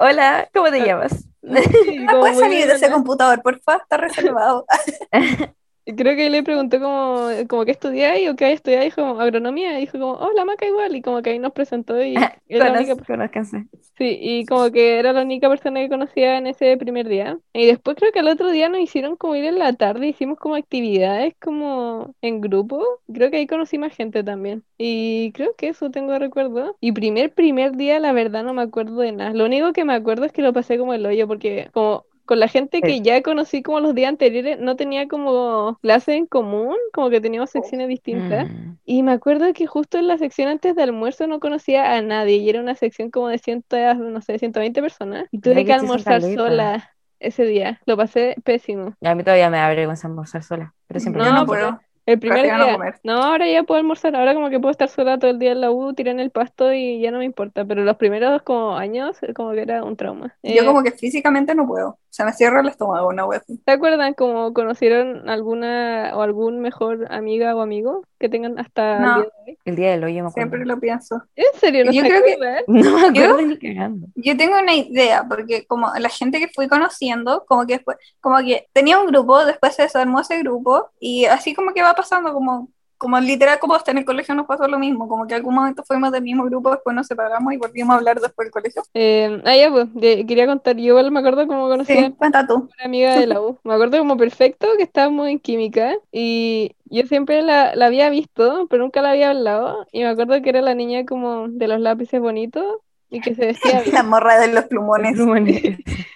hola, 0.00 0.48
¿cómo 0.52 0.70
te 0.70 0.84
llamas? 0.84 1.28
Y 1.42 1.98
¿No 1.98 2.20
puedes 2.20 2.38
salir 2.38 2.66
de 2.66 2.74
ese 2.74 2.90
computador, 2.90 3.42
porfa? 3.42 3.76
Está 3.76 3.96
reservado. 3.96 4.66
Creo 5.96 6.16
que 6.16 6.28
le 6.30 6.42
preguntó 6.42 6.78
como, 6.80 7.28
como 7.48 7.64
qué 7.64 7.70
estudiáis 7.72 8.28
o 8.28 8.36
qué 8.36 8.52
estudiáis, 8.52 8.86
dijo 8.94 9.02
como 9.08 9.20
agronomía, 9.20 9.78
y 9.78 9.82
dijo 9.82 9.92
como, 9.98 10.12
hola 10.14 10.44
Maca 10.44 10.66
igual, 10.66 10.94
y 10.94 11.00
como 11.02 11.22
que 11.22 11.30
ahí 11.30 11.38
nos 11.38 11.52
presentó 11.52 12.02
y 12.04 12.30
era 12.48 12.60
la 12.60 12.72
única 12.72 12.94
Conoz- 12.94 13.04
conózcanse. 13.06 13.68
Sí, 13.96 14.16
y 14.20 14.46
como 14.46 14.70
que 14.70 14.98
era 15.00 15.12
la 15.12 15.22
única 15.22 15.48
persona 15.48 15.80
que 15.80 15.88
conocía 15.88 16.38
en 16.38 16.46
ese 16.46 16.76
primer 16.76 17.08
día. 17.08 17.40
Y 17.52 17.66
después 17.66 17.96
creo 17.96 18.12
que 18.12 18.20
al 18.20 18.28
otro 18.28 18.50
día 18.50 18.68
nos 18.68 18.80
hicieron 18.80 19.16
como 19.16 19.34
ir 19.34 19.44
en 19.44 19.58
la 19.58 19.72
tarde, 19.72 20.06
hicimos 20.08 20.38
como 20.38 20.54
actividades 20.54 21.34
como 21.40 22.14
en 22.22 22.40
grupo. 22.40 22.84
Creo 23.12 23.30
que 23.30 23.38
ahí 23.38 23.46
conocí 23.48 23.76
más 23.78 23.94
gente 23.96 24.22
también. 24.22 24.64
Y 24.78 25.32
creo 25.32 25.56
que 25.56 25.68
eso 25.68 25.90
tengo 25.90 26.16
recuerdo. 26.18 26.76
Y 26.80 26.92
primer, 26.92 27.34
primer 27.34 27.72
día, 27.76 27.98
la 27.98 28.12
verdad 28.12 28.44
no 28.44 28.54
me 28.54 28.62
acuerdo 28.62 29.00
de 29.00 29.12
nada. 29.12 29.32
Lo 29.34 29.46
único 29.46 29.72
que 29.72 29.84
me 29.84 29.94
acuerdo 29.94 30.24
es 30.26 30.32
que 30.32 30.42
lo 30.42 30.52
pasé 30.52 30.78
como 30.78 30.94
el 30.94 31.04
hoyo, 31.04 31.26
porque 31.26 31.68
como 31.72 32.04
con 32.28 32.38
la 32.38 32.46
gente 32.46 32.80
que 32.82 32.90
Sí. 32.92 33.00
ya 33.02 33.20
conocí 33.22 33.62
como 33.62 33.80
los 33.80 33.94
días 33.94 34.10
anteriores, 34.10 34.60
no 34.60 34.76
tenía 34.76 35.08
como 35.08 35.78
clase 35.82 36.14
en 36.14 36.26
común, 36.26 36.76
como 36.92 37.08
que 37.10 37.20
teníamos 37.20 37.50
secciones 37.50 37.88
distintas. 37.88 38.48
Mm. 38.48 38.76
Y 38.84 39.02
me 39.02 39.12
acuerdo 39.12 39.52
que 39.54 39.66
justo 39.66 39.98
en 39.98 40.06
la 40.06 40.18
sección 40.18 40.48
antes 40.48 40.76
de 40.76 40.82
almuerzo 40.82 41.26
no 41.26 41.40
conocía 41.40 41.94
a 41.94 42.02
nadie 42.02 42.36
y 42.36 42.48
era 42.50 42.60
una 42.60 42.74
sección 42.74 43.10
como 43.10 43.28
de 43.28 43.38
ciento, 43.38 43.76
no 43.94 44.20
sé, 44.20 44.38
120 44.38 44.80
personas. 44.82 45.26
Y 45.32 45.40
tuve 45.40 45.64
que 45.64 45.72
almorzar 45.72 46.20
sola 46.22 46.90
ese 47.18 47.44
día. 47.44 47.80
Lo 47.86 47.96
pasé 47.96 48.36
pésimo. 48.44 48.94
A 49.02 49.14
mí 49.14 49.24
todavía 49.24 49.50
me 49.50 49.56
da 49.56 49.68
vergüenza 49.68 50.06
almorzar 50.06 50.42
sola, 50.44 50.74
pero 50.86 51.00
siempre 51.00 51.22
No, 51.24 51.30
no 51.32 51.34
pero- 51.38 51.46
puedo. 51.46 51.80
El 52.06 52.18
primer 52.18 52.46
no 52.56 52.64
día. 52.64 52.72
comer. 52.72 52.94
No, 53.04 53.22
ahora 53.22 53.46
ya 53.46 53.64
puedo 53.64 53.78
almorzar. 53.78 54.16
Ahora 54.16 54.32
como 54.32 54.48
que 54.48 54.58
puedo 54.58 54.70
estar 54.70 54.88
sola 54.88 55.18
todo 55.18 55.30
el 55.30 55.38
día 55.38 55.52
en 55.52 55.60
la 55.60 55.70
U, 55.70 55.92
tirar 55.92 56.14
en 56.14 56.20
el 56.20 56.30
pasto 56.30 56.72
y 56.72 57.02
ya 57.02 57.10
no 57.10 57.18
me 57.18 57.26
importa. 57.26 57.66
Pero 57.66 57.84
los 57.84 57.96
primeros 57.98 58.40
como 58.44 58.78
años 58.78 59.18
como 59.36 59.50
que 59.52 59.60
era 59.60 59.84
un 59.84 59.94
trauma. 59.94 60.34
Yo 60.42 60.62
Eh, 60.62 60.64
como 60.64 60.82
que 60.82 60.92
físicamente 60.92 61.54
no 61.54 61.66
puedo. 61.66 61.98
Se 62.18 62.24
me 62.24 62.32
cierra 62.32 62.62
el 62.62 62.66
estómago 62.68 63.06
una 63.10 63.26
wea 63.26 63.38
así. 63.38 63.60
¿Se 63.64 63.70
acuerdan 63.70 64.12
cómo 64.14 64.52
conocieron 64.52 65.28
alguna 65.28 66.10
o 66.16 66.22
algún 66.22 66.58
mejor 66.60 67.06
amiga 67.12 67.54
o 67.54 67.60
amigo 67.60 68.02
que 68.18 68.28
tengan 68.28 68.58
hasta 68.58 68.96
el 68.96 69.02
No. 69.02 69.14
día 69.14 69.22
de 69.22 69.30
hoy? 69.52 69.58
el 69.64 69.76
día 69.76 69.90
del 69.92 70.02
hoyo 70.02 70.14
me 70.14 70.18
acuerdo. 70.30 70.32
Siempre 70.34 70.66
lo 70.66 70.80
pienso. 70.80 71.22
¿En 71.36 71.60
serio? 71.60 71.84
¿No 71.84 71.92
Yo 71.92 72.02
creo 72.02 72.24
que-? 72.24 72.64
No 72.66 72.90
me 72.90 73.02
¿Yo? 73.02 73.24
acuerdo 73.24 73.42
ni 73.42 73.56
cagando. 73.56 74.08
Yo 74.16 74.36
tengo 74.36 74.58
una 74.58 74.74
idea, 74.74 75.26
porque 75.28 75.64
como 75.68 75.92
la 75.96 76.08
gente 76.08 76.40
que 76.40 76.48
fui 76.48 76.66
conociendo, 76.66 77.44
como 77.46 77.64
que 77.68 77.74
después, 77.74 77.98
como 78.20 78.38
que 78.38 78.66
tenía 78.72 78.98
un 78.98 79.06
grupo, 79.06 79.44
después 79.44 79.76
se 79.76 79.82
desarmó 79.82 80.18
ese 80.18 80.38
grupo, 80.40 80.90
y 80.98 81.26
así 81.26 81.54
como 81.54 81.72
que 81.72 81.82
va 81.82 81.94
pasando, 81.94 82.32
como, 82.32 82.68
como 82.98 83.18
literal 83.20 83.58
como 83.60 83.74
hasta 83.74 83.92
en 83.92 83.98
el 83.98 84.04
colegio 84.04 84.34
nos 84.34 84.46
pasó 84.46 84.66
lo 84.68 84.78
mismo, 84.78 85.08
como 85.08 85.26
que 85.26 85.34
algún 85.34 85.54
momento 85.54 85.82
fuimos 85.84 86.12
del 86.12 86.22
mismo 86.22 86.44
grupo, 86.44 86.70
después 86.72 86.94
nos 86.94 87.06
separamos 87.06 87.52
y 87.52 87.56
volvimos 87.56 87.94
a 87.94 87.98
hablar 87.98 88.20
después 88.20 88.46
del 88.46 88.52
colegio. 88.52 88.82
Eh, 88.94 89.40
ah, 89.44 89.56
ya, 89.56 89.70
pues, 89.70 89.94
de- 89.94 90.26
quería 90.26 90.46
contar, 90.46 90.76
yo 90.76 90.84
igual 90.88 91.10
me 91.10 91.20
acuerdo 91.20 91.46
cómo 91.46 91.68
conocí 91.68 91.92
a 91.92 91.96
Sí, 91.96 92.16
tú. 92.48 92.54
una 92.54 92.84
amiga 92.84 93.18
de 93.18 93.26
la 93.26 93.40
U. 93.40 93.58
Me 93.64 93.74
acuerdo 93.74 93.98
como 93.98 94.16
perfecto 94.16 94.66
que 94.76 94.82
estábamos 94.82 95.28
en 95.28 95.38
química 95.38 95.94
y 96.12 96.72
yo 96.86 97.02
siempre 97.04 97.42
la, 97.42 97.74
la 97.74 97.86
había 97.86 98.10
visto, 98.10 98.66
pero 98.68 98.82
nunca 98.82 99.00
la 99.02 99.10
había 99.12 99.30
hablado. 99.30 99.86
Y 99.92 100.00
me 100.02 100.08
acuerdo 100.08 100.40
que 100.42 100.48
era 100.50 100.60
la 100.62 100.74
niña 100.74 101.04
como 101.06 101.48
de 101.48 101.68
los 101.68 101.80
lápices 101.80 102.20
bonitos 102.20 102.64
y 103.10 103.20
que 103.20 103.34
se 103.34 103.46
vestía 103.46 103.80
bien. 103.82 103.94
La 103.94 104.02
morra 104.02 104.38
de 104.40 104.48
los 104.52 104.64
plumones. 104.64 105.16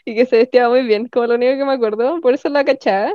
y 0.05 0.14
que 0.14 0.26
se 0.26 0.37
vestía 0.39 0.68
muy 0.68 0.83
bien, 0.83 1.09
como 1.09 1.26
lo 1.26 1.35
único 1.37 1.53
que 1.57 1.64
me 1.64 1.72
acuerdo, 1.72 2.20
por 2.20 2.35
eso 2.35 2.49
la 2.49 2.64
cachaba. 2.64 3.14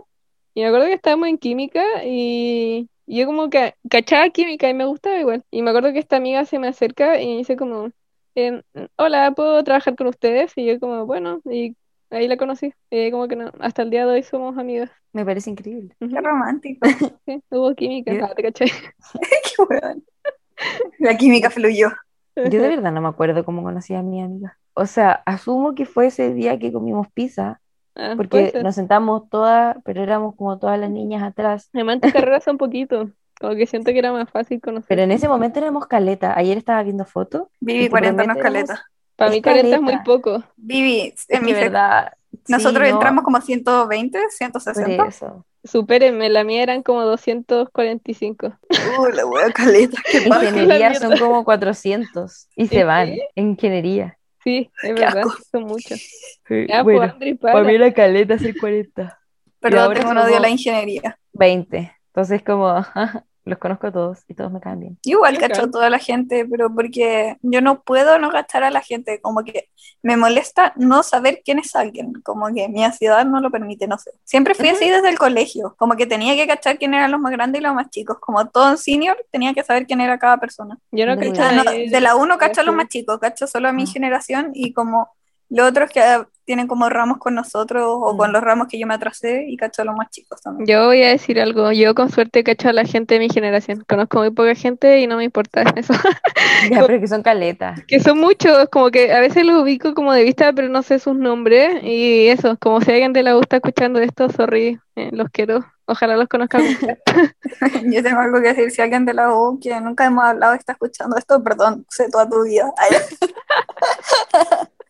Y 0.53 0.61
me 0.61 0.67
acuerdo 0.67 0.87
que 0.87 0.93
estábamos 0.93 1.27
en 1.29 1.37
química 1.37 1.83
y 2.03 2.89
y 3.07 3.19
yo 3.19 3.25
como 3.25 3.49
que 3.49 3.73
cachaba 3.89 4.29
química 4.29 4.69
y 4.69 4.73
me 4.73 4.85
gustaba 4.85 5.17
igual. 5.17 5.43
Y 5.49 5.61
me 5.61 5.69
acuerdo 5.69 5.93
que 5.93 5.99
esta 5.99 6.17
amiga 6.17 6.43
se 6.43 6.59
me 6.59 6.67
acerca 6.67 7.19
y 7.21 7.27
me 7.27 7.37
dice 7.37 7.55
como, 7.55 7.89
em, 8.35 8.61
hola, 8.97 9.31
¿puedo 9.31 9.63
trabajar 9.63 9.95
con 9.95 10.07
ustedes? 10.07 10.51
Y 10.57 10.65
yo 10.65 10.77
como, 10.79 11.05
bueno, 11.05 11.39
y 11.45 11.77
ahí 12.09 12.27
la 12.27 12.35
conocí. 12.35 12.73
Como 13.11 13.29
que 13.29 13.37
no, 13.37 13.51
hasta 13.59 13.83
el 13.83 13.91
día 13.91 14.05
de 14.05 14.11
hoy 14.11 14.23
somos 14.23 14.57
amigas. 14.57 14.91
Me 15.13 15.25
parece 15.25 15.49
increíble. 15.49 15.95
Qué 15.99 16.21
romántico. 16.21 16.85
sí, 17.25 17.41
hubo 17.49 17.73
química, 17.75 18.11
ah, 18.21 18.33
¿te 18.35 18.43
cachai? 18.43 18.69
Qué 19.55 19.63
weón. 19.63 20.03
La 20.99 21.15
química 21.15 21.49
fluyó. 21.49 21.89
Yo 22.35 22.61
de 22.61 22.67
verdad 22.67 22.91
no 22.91 23.01
me 23.01 23.07
acuerdo 23.07 23.43
cómo 23.45 23.63
conocí 23.63 23.95
a 23.95 24.03
mi 24.03 24.21
amiga. 24.21 24.59
O 24.73 24.85
sea, 24.85 25.23
asumo 25.25 25.73
que 25.73 25.85
fue 25.85 26.07
ese 26.07 26.33
día 26.33 26.59
que 26.59 26.71
comimos 26.71 27.07
pizza, 27.11 27.61
Ah, 27.97 28.13
porque 28.15 28.53
nos 28.63 28.75
sentamos 28.75 29.27
todas, 29.29 29.75
pero 29.83 30.03
éramos 30.03 30.35
como 30.35 30.59
todas 30.59 30.79
las 30.79 30.89
niñas 30.89 31.23
atrás. 31.23 31.69
Además, 31.73 31.95
en 31.95 32.01
tu 32.01 32.11
carrera 32.11 32.39
un 32.47 32.57
poquito, 32.57 33.09
como 33.39 33.55
que 33.55 33.65
siento 33.65 33.91
que 33.91 33.99
era 33.99 34.11
más 34.11 34.29
fácil 34.29 34.61
conocer. 34.61 34.85
Pero 34.87 35.01
en 35.01 35.11
ese 35.11 35.27
momento 35.27 35.59
éramos 35.59 35.87
caleta. 35.87 36.37
Ayer 36.37 36.57
estaba 36.57 36.83
viendo 36.83 37.05
fotos. 37.05 37.43
Vivi 37.59 37.85
te 37.85 37.89
40 37.89 38.23
no 38.23 38.33
es 38.33 38.41
caleta. 38.41 38.85
Para 39.15 39.31
mí 39.31 39.37
es 39.37 39.43
40 39.43 39.75
es 39.75 39.81
muy 39.81 39.97
poco. 40.03 40.43
Vivi, 40.55 41.13
en 41.29 41.43
mi 41.43 41.53
verdad. 41.53 42.13
sí, 42.45 42.51
nosotros 42.53 42.87
no, 42.87 42.93
entramos 42.95 43.23
como 43.23 43.41
120, 43.41 44.19
por 44.19 44.31
160. 44.31 45.05
eso. 45.07 45.45
Supérenme, 45.63 46.29
la 46.29 46.43
mía 46.43 46.63
eran 46.63 46.83
como 46.83 47.01
245. 47.03 48.53
Uh, 48.99 49.05
la 49.07 49.25
wea 49.25 49.51
caleta. 49.51 49.97
Qué 50.09 50.19
En 50.19 50.29
paja. 50.29 50.45
ingeniería 50.45 50.93
son 50.99 51.17
como 51.17 51.43
400 51.43 52.47
y 52.55 52.67
se 52.67 52.81
¿En 52.81 52.87
van 52.87 53.07
qué? 53.07 53.19
en 53.35 53.47
ingeniería. 53.49 54.17
Sí, 54.47 54.71
es 54.81 54.81
Qué 54.81 54.93
verdad, 54.93 55.23
asco. 55.27 55.43
son 55.51 55.63
muchos. 55.63 55.99
Sí, 56.47 56.67
Ya, 56.69 56.81
bueno, 56.81 57.13
pues, 57.19 57.37
para 57.37 57.63
mí 57.65 57.75
era 57.75 57.91
caleta 57.93 58.35
hacer 58.35 58.55
40. 58.57 59.19
Perdón, 59.59 59.93
tengo 59.93 60.11
un 60.11 60.17
odio 60.19 60.37
a 60.37 60.39
la 60.39 60.49
ingeniería. 60.49 61.19
20. 61.33 61.91
Entonces 62.07 62.41
como 62.43 62.73
los 63.47 63.57
conozco 63.59 63.87
a 63.87 63.91
todos 63.91 64.19
y 64.27 64.33
todos 64.33 64.51
me 64.51 64.59
caen 64.59 64.79
bien. 64.79 64.97
Yo 65.03 65.17
igual 65.17 65.37
Qué 65.37 65.47
cacho 65.47 65.63
a 65.63 65.71
toda 65.71 65.89
la 65.89 65.99
gente, 65.99 66.45
pero 66.45 66.73
porque 66.73 67.37
yo 67.41 67.61
no 67.61 67.81
puedo 67.81 68.19
no 68.19 68.29
cachar 68.29 68.63
a 68.63 68.69
la 68.71 68.81
gente, 68.81 69.19
como 69.21 69.43
que 69.43 69.69
me 70.03 70.15
molesta 70.17 70.73
no 70.75 71.01
saber 71.03 71.41
quién 71.43 71.59
es 71.59 71.75
alguien, 71.75 72.13
como 72.23 72.47
que 72.53 72.69
mi 72.69 72.83
ansiedad 72.83 73.25
no 73.25 73.39
lo 73.41 73.49
permite, 73.49 73.87
no 73.87 73.97
sé. 73.97 74.11
Siempre 74.23 74.53
fui 74.53 74.69
así 74.69 74.89
desde 74.89 75.09
el 75.09 75.17
colegio, 75.17 75.75
como 75.77 75.95
que 75.95 76.05
tenía 76.05 76.35
que 76.35 76.45
cachar 76.47 76.77
quién 76.77 76.93
eran 76.93 77.11
los 77.11 77.19
más 77.19 77.31
grandes 77.31 77.59
y 77.61 77.63
los 77.63 77.73
más 77.73 77.89
chicos, 77.89 78.17
como 78.19 78.47
todo 78.49 78.69
en 78.71 78.77
senior 78.77 79.17
tenía 79.31 79.53
que 79.53 79.63
saber 79.63 79.85
quién 79.87 80.01
era 80.01 80.17
cada 80.19 80.37
persona. 80.37 80.77
Yo 80.91 81.05
no 81.05 81.17
cacho 81.17 81.41
a 81.43 81.51
no- 81.51 81.63
nadie 81.63 81.89
de 81.89 82.01
la 82.01 82.15
1 82.15 82.37
cacho 82.37 82.61
a 82.61 82.63
los 82.63 82.75
más 82.75 82.87
chicos, 82.89 83.19
cacho 83.19 83.47
solo 83.47 83.67
a 83.69 83.73
mi 83.73 83.83
Ah. 83.83 83.91
generación 83.91 84.51
y 84.53 84.73
como 84.73 85.09
los 85.49 85.69
otros 85.69 85.89
que 85.89 85.99
ah, 86.01 86.27
tienen 86.45 86.67
como 86.67 86.89
ramos 86.89 87.17
con 87.17 87.35
nosotros 87.35 87.83
o 87.85 88.13
Mm. 88.13 88.17
con 88.17 88.31
los 88.31 88.41
ramos 88.41 88.67
que 88.69 88.79
yo 88.79 88.87
me 88.87 88.93
atrasé 88.93 89.45
y 89.49 89.57
cacho 89.57 89.81
a 89.81 89.85
los 89.85 89.95
más 89.95 90.09
chicos 90.09 90.41
también. 90.41 90.65
Yo 90.65 90.85
voy 90.85 91.03
a 91.03 91.09
decir 91.09 91.41
algo, 91.41 91.71
yo 91.73 91.93
con 91.93 92.09
suerte 92.09 92.43
cacho 92.43 92.69
a 92.69 92.73
la 92.73 92.85
gente 92.85 93.15
de 93.15 93.19
mi 93.19 93.29
generación. 93.29 93.83
Conozco 93.87 94.19
muy 94.19 94.31
poca 94.31 94.55
gente 94.55 94.99
y 95.01 95.07
no 95.07 95.17
me 95.17 95.25
importa 95.25 95.61
eso. 95.75 95.93
Ya, 96.71 96.85
pero 96.85 96.99
que 97.01 97.07
son 97.07 97.21
caletas. 97.21 97.83
Que 97.85 97.99
son 97.99 98.19
muchos, 98.19 98.69
como 98.69 98.91
que 98.91 99.11
a 99.13 99.19
veces 99.19 99.45
los 99.45 99.61
ubico 99.61 99.93
como 99.93 100.13
de 100.13 100.23
vista, 100.23 100.53
pero 100.53 100.69
no 100.69 100.83
sé 100.83 100.99
sus 100.99 101.15
nombres. 101.17 101.83
Y 101.83 102.27
eso, 102.27 102.57
como 102.59 102.79
si 102.81 102.91
alguien 102.91 103.11
de 103.13 103.23
la 103.23 103.35
U 103.37 103.41
está 103.41 103.57
escuchando 103.57 103.99
esto, 103.99 104.29
sorry, 104.29 104.79
eh, 104.95 105.09
los 105.11 105.29
quiero. 105.29 105.65
Ojalá 105.89 106.17
los 106.17 106.27
conozca. 106.27 106.59
completo. 106.59 107.01
Yo 107.91 108.03
tengo 108.03 108.19
algo 108.19 108.41
que 108.41 108.53
decir, 108.53 108.71
si 108.71 108.81
alguien 108.81 109.05
de 109.05 109.13
la 109.13 109.33
U 109.33 109.59
que 109.61 109.79
nunca 109.81 110.05
hemos 110.05 110.23
hablado 110.23 110.53
está 110.53 110.73
escuchando 110.73 111.17
esto, 111.17 111.43
perdón, 111.43 111.85
sé 111.89 112.09
toda 112.09 112.27
tu 112.29 112.43
vida. 112.43 112.71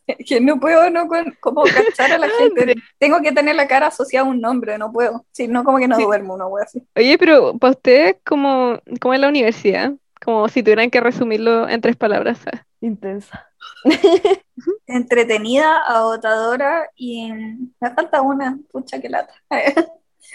Que 0.27 0.39
no 0.39 0.59
puedo 0.59 0.89
no 0.89 1.07
con, 1.07 1.35
como 1.39 1.63
cachar 1.63 2.11
a 2.13 2.17
la 2.17 2.29
gente. 2.39 2.75
Tengo 2.97 3.21
que 3.21 3.31
tener 3.31 3.55
la 3.55 3.67
cara 3.67 3.87
asociada 3.87 4.25
a 4.25 4.29
un 4.29 4.39
nombre, 4.39 4.77
no 4.77 4.91
puedo. 4.91 5.25
Si 5.31 5.47
no, 5.47 5.63
como 5.63 5.77
que 5.79 5.87
no 5.87 5.97
Sí. 5.97 6.03
duermo, 6.03 6.35
una 6.35 6.47
wea 6.47 6.63
así. 6.65 6.81
Oye, 6.95 7.17
pero 7.17 7.57
para 7.57 7.71
ustedes, 7.71 8.15
como, 8.25 8.79
como 9.01 9.13
en 9.13 9.21
la 9.21 9.29
universidad, 9.29 9.93
como 10.23 10.47
si 10.49 10.63
tuvieran 10.63 10.89
que 10.89 11.01
resumirlo 11.01 11.67
en 11.69 11.81
tres 11.81 11.95
palabras. 11.95 12.39
¿sabes? 12.39 12.61
Intensa. 12.81 13.47
Entretenida, 14.87 15.79
agotadora 15.85 16.89
y 16.95 17.31
me 17.31 17.89
falta 17.95 18.21
una, 18.21 18.57
pucha 18.71 18.99
que 19.01 19.09
lata. 19.09 19.33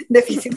Difícil. 0.08 0.56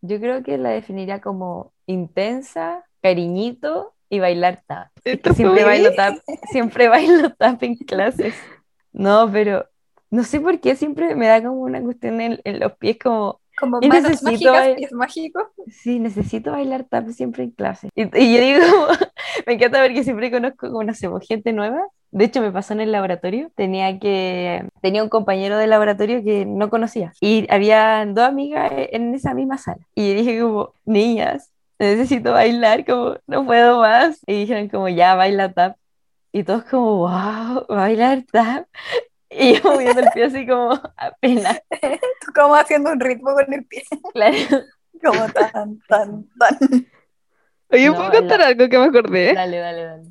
Yo 0.00 0.18
creo 0.18 0.42
que 0.42 0.58
la 0.58 0.70
definiría 0.70 1.20
como 1.20 1.72
intensa, 1.86 2.84
cariñito 3.02 3.91
y 4.12 4.20
bailar 4.20 4.62
tap. 4.66 4.88
Siempre 5.34 5.64
bailo 5.64 5.94
tap, 5.94 6.18
siempre 6.50 6.86
bailo 6.90 7.30
tap 7.30 7.62
en 7.62 7.76
clases. 7.76 8.34
No, 8.92 9.30
pero 9.32 9.66
no 10.10 10.22
sé 10.22 10.38
por 10.38 10.60
qué 10.60 10.76
siempre 10.76 11.14
me 11.14 11.26
da 11.26 11.42
como 11.42 11.62
una 11.62 11.80
cuestión 11.80 12.20
en, 12.20 12.38
en 12.44 12.60
los 12.60 12.76
pies 12.76 12.98
como, 13.02 13.40
Como 13.58 13.80
manos 13.80 14.10
necesito 14.10 14.52
mágicas, 14.52 14.76
pies 14.76 14.92
mágicos. 14.92 15.44
sí, 15.66 15.98
necesito 15.98 16.50
bailar 16.52 16.84
tap 16.84 17.08
siempre 17.08 17.44
en 17.44 17.52
clase. 17.52 17.88
Y, 17.94 18.02
y 18.02 18.34
yo 18.34 18.40
digo, 18.42 18.66
me 19.46 19.54
encanta 19.54 19.82
porque 19.82 20.04
siempre 20.04 20.30
conozco 20.30 20.68
como, 20.68 20.84
no 20.84 20.92
sé, 20.92 21.08
pues, 21.08 21.26
gente 21.26 21.54
nueva. 21.54 21.80
De 22.10 22.26
hecho, 22.26 22.42
me 22.42 22.52
pasó 22.52 22.74
en 22.74 22.82
el 22.82 22.92
laboratorio. 22.92 23.50
Tenía 23.54 23.98
que, 23.98 24.68
tenía 24.82 25.02
un 25.02 25.08
compañero 25.08 25.56
de 25.56 25.66
laboratorio 25.66 26.22
que 26.22 26.44
no 26.44 26.68
conocía. 26.68 27.14
Y 27.22 27.46
había 27.50 28.04
dos 28.04 28.26
amigas 28.28 28.70
en 28.76 29.14
esa 29.14 29.32
misma 29.32 29.56
sala. 29.56 29.86
Y 29.94 30.12
dije 30.12 30.38
como, 30.42 30.74
niñas, 30.84 31.51
necesito 31.86 32.32
bailar, 32.32 32.84
como, 32.84 33.16
no 33.26 33.44
puedo 33.46 33.80
más. 33.80 34.20
Y 34.26 34.40
dijeron 34.40 34.68
como, 34.68 34.88
ya, 34.88 35.14
baila 35.14 35.52
tap. 35.52 35.76
Y 36.32 36.44
todos 36.44 36.64
como, 36.64 36.98
wow, 36.98 37.08
¿va 37.08 37.64
a 37.68 37.74
bailar 37.74 38.24
tap. 38.32 38.66
Y 39.34 39.54
yo 39.54 39.62
moviendo 39.64 40.00
el 40.02 40.10
pie 40.12 40.24
así 40.24 40.46
como 40.46 40.72
apenas. 40.96 41.62
Tú 42.20 42.32
como 42.34 42.54
haciendo 42.54 42.92
un 42.92 43.00
ritmo 43.00 43.32
con 43.32 43.50
el 43.52 43.64
pie, 43.64 43.82
Claro. 44.12 44.36
como 45.02 45.26
tan, 45.30 45.80
tan, 45.88 46.28
tan. 46.38 46.58
Oye, 47.70 47.86
No, 47.88 47.94
¿puedo 47.96 48.12
contar 48.12 48.40
la- 48.40 48.46
algo 48.48 48.68
que 48.68 48.78
me 48.78 48.84
acordé? 48.84 49.32
Dale, 49.32 49.56
dale, 49.56 49.84
dale. 49.84 50.04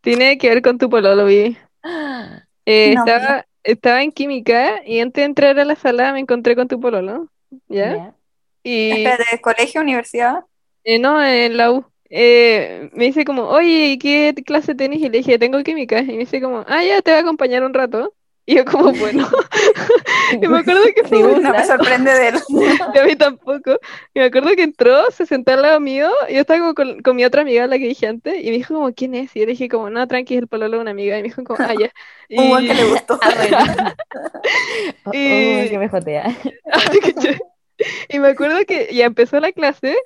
Tiene 0.00 0.36
que 0.38 0.48
ver 0.48 0.62
con 0.62 0.78
tu 0.78 0.90
pololo, 0.90 1.24
vi. 1.26 1.56
Eh, 2.68 2.94
No, 2.96 3.04
estaba, 3.06 3.46
estaba 3.62 4.02
en 4.02 4.10
química 4.10 4.80
y 4.84 4.98
antes 4.98 5.22
de 5.22 5.26
entrar 5.26 5.56
a 5.60 5.64
la 5.64 5.76
sala 5.76 6.12
me 6.12 6.18
encontré 6.18 6.56
con 6.56 6.66
tu 6.66 6.80
pololo, 6.80 7.28
¿ya? 7.68 7.94
Ya. 7.94 8.14
Y 8.64 9.04
Espérate, 9.04 9.40
colegio, 9.40 9.80
universidad. 9.82 10.40
Eh, 10.86 10.98
no, 11.00 11.22
en 11.24 11.56
la 11.56 11.72
U. 11.72 11.84
Eh, 12.10 12.90
me 12.94 13.04
dice 13.06 13.24
como, 13.24 13.44
oye, 13.48 13.88
¿y 13.92 13.98
qué 13.98 14.34
clase 14.46 14.74
tenés? 14.76 15.00
Y 15.00 15.08
le 15.10 15.18
dije, 15.18 15.38
tengo 15.38 15.62
química. 15.64 16.00
Y 16.00 16.06
me 16.06 16.18
dice 16.18 16.40
como, 16.40 16.64
ah, 16.68 16.84
ya, 16.84 17.02
te 17.02 17.10
voy 17.12 17.18
a 17.18 17.22
acompañar 17.22 17.64
un 17.64 17.74
rato. 17.74 18.14
Y 18.48 18.54
yo 18.56 18.64
como, 18.64 18.92
bueno, 18.92 19.28
y 20.40 20.46
me 20.46 20.58
acuerdo 20.58 20.82
que 20.94 21.02
fue 21.08 21.18
No 21.42 21.50
me 21.52 21.64
sorprende 21.66 22.12
de 22.12 22.28
él. 22.28 22.36
Y 22.94 22.98
a 22.98 23.04
mí 23.04 23.16
tampoco. 23.16 23.78
Y 24.14 24.20
me 24.20 24.26
acuerdo 24.26 24.50
que 24.54 24.62
entró, 24.62 25.10
se 25.10 25.26
sentó 25.26 25.52
al 25.52 25.62
lado 25.62 25.80
mío, 25.80 26.08
y 26.28 26.34
yo 26.34 26.42
estaba 26.42 26.60
como 26.60 26.74
con, 26.74 27.02
con 27.02 27.16
mi 27.16 27.24
otra 27.24 27.42
amiga, 27.42 27.66
la 27.66 27.78
que 27.78 27.88
dije 27.88 28.06
antes, 28.06 28.34
y 28.40 28.46
me 28.50 28.58
dijo 28.58 28.74
como, 28.74 28.94
¿quién 28.94 29.16
es? 29.16 29.34
Y 29.36 29.40
yo 29.40 29.46
le 29.46 29.52
dije 29.52 29.68
como, 29.68 29.90
no, 29.90 30.06
tranqui, 30.08 30.34
es 30.36 30.42
el 30.42 30.48
pololo 30.48 30.76
de 30.76 30.82
una 30.82 30.92
amiga. 30.92 31.18
Y 31.18 31.22
me 31.22 31.28
dijo 31.28 31.44
como, 31.44 31.58
ah, 31.60 31.74
ya. 31.78 31.90
Y, 32.28 32.38
Un 32.38 32.50
buen 32.50 32.68
que 32.68 32.74
le 32.74 32.84
gustó. 32.84 33.18
Ah, 33.20 33.34
bueno. 33.36 33.58
Oh, 35.06 35.10
oh, 35.10 35.12
Y- 35.12 35.68
que 35.68 35.78
me 35.78 35.88
jotea. 35.88 36.36
y 38.08 38.18
me 38.20 38.28
acuerdo 38.28 38.64
que 38.66 38.94
ya 38.94 39.06
empezó 39.06 39.40
la 39.40 39.50
clase, 39.52 39.96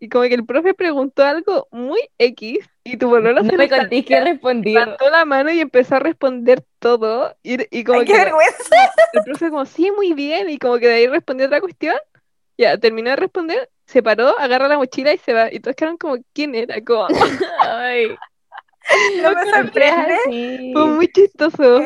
y 0.00 0.08
como 0.08 0.24
que 0.24 0.34
el 0.34 0.46
profe 0.46 0.74
preguntó 0.74 1.24
algo 1.24 1.68
muy 1.70 2.00
X, 2.18 2.58
y 2.84 2.96
tu 2.96 3.08
pololo 3.10 3.42
No 3.42 3.50
se 3.50 3.56
me 3.56 3.68
que 3.68 4.20
respondí. 4.20 4.74
levantó 4.74 5.10
la 5.10 5.24
mano 5.24 5.50
y 5.52 5.60
empezó 5.60 5.96
a 5.96 5.98
responder 6.00 6.64
todo, 6.78 7.36
y, 7.42 7.58
y 7.76 7.84
como 7.84 7.98
Ay, 8.00 8.06
que 8.06 8.12
qué 8.12 8.18
vergüenza. 8.18 8.76
el 9.12 9.22
profe 9.24 9.50
como, 9.50 9.64
sí, 9.66 9.90
muy 9.90 10.12
bien, 10.14 10.48
y 10.50 10.58
como 10.58 10.78
que 10.78 10.88
de 10.88 10.94
ahí 10.94 11.06
respondió 11.06 11.46
otra 11.46 11.60
cuestión, 11.60 11.96
ya, 12.56 12.78
terminó 12.78 13.10
de 13.10 13.16
responder, 13.16 13.70
se 13.86 14.02
paró, 14.02 14.38
agarra 14.38 14.68
la 14.68 14.76
mochila 14.78 15.12
y 15.14 15.18
se 15.18 15.32
va, 15.32 15.52
y 15.52 15.60
todos 15.60 15.76
quedaron 15.76 15.96
como, 15.98 16.16
¿quién 16.32 16.54
era? 16.54 16.82
Como, 16.84 17.06
Ay, 17.58 18.08
No 19.22 19.34
me 19.34 19.44
sorprende. 19.50 20.16
fue 20.72 20.86
muy 20.86 21.08
chistoso. 21.08 21.80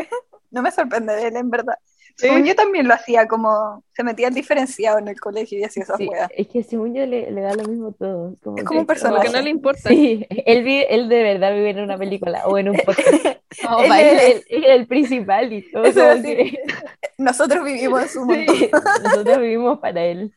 No 0.51 0.63
me 0.63 0.71
sorprende 0.71 1.15
de 1.15 1.29
él, 1.29 1.37
en 1.37 1.51
verdad. 1.51 1.75
Según 2.17 2.45
yo 2.45 2.55
también 2.55 2.87
lo 2.89 2.95
hacía, 2.95 3.27
como 3.27 3.85
se 3.95 4.03
metía 4.05 4.31
diferenciado 4.31 4.99
en 4.99 5.09
el 5.09 5.21
colegio 5.21 5.59
y 5.59 5.65
hacía 5.65 5.83
esas 5.83 5.97
Sí, 5.99 6.07
weas. 6.09 6.31
es 6.37 6.49
que 6.49 6.63
según 6.63 6.95
yo 6.95 7.05
le, 7.07 7.31
le 7.31 7.41
da 7.41 7.55
lo 7.55 7.65
mismo 7.65 7.93
todo. 7.93 8.37
Como 8.43 8.57
Es 8.59 8.65
como 8.65 8.81
un 8.81 8.87
personaje. 8.87 9.19
Como 9.27 9.33
que 9.33 9.39
no 9.39 9.43
le 9.45 9.51
importa. 9.51 9.89
Sí, 9.89 10.27
él, 10.47 10.63
vi- 10.65 10.85
él 10.89 11.09
de 11.09 11.23
verdad 11.23 11.53
vive 11.55 11.71
en 11.71 11.81
una 11.81 11.99
película 11.99 12.47
o 12.47 12.59
en 12.59 12.69
un 12.71 12.77
podcast. 12.87 13.09
Él 13.25 13.93
él, 13.93 14.45
él 14.49 14.65
es 14.65 14.71
el 14.71 14.87
principal 14.87 15.53
y 15.53 15.63
todo. 15.71 15.85
A 15.85 16.15
decir. 16.15 16.37
que- 16.37 16.63
Nosotros 17.19 17.65
vivimos 17.65 18.03
en 18.03 18.09
su 18.09 18.25
mundo. 18.25 18.53
sí, 18.55 18.71
nosotros 19.05 19.39
vivimos 19.39 19.79
para 19.79 20.03
él. 20.05 20.35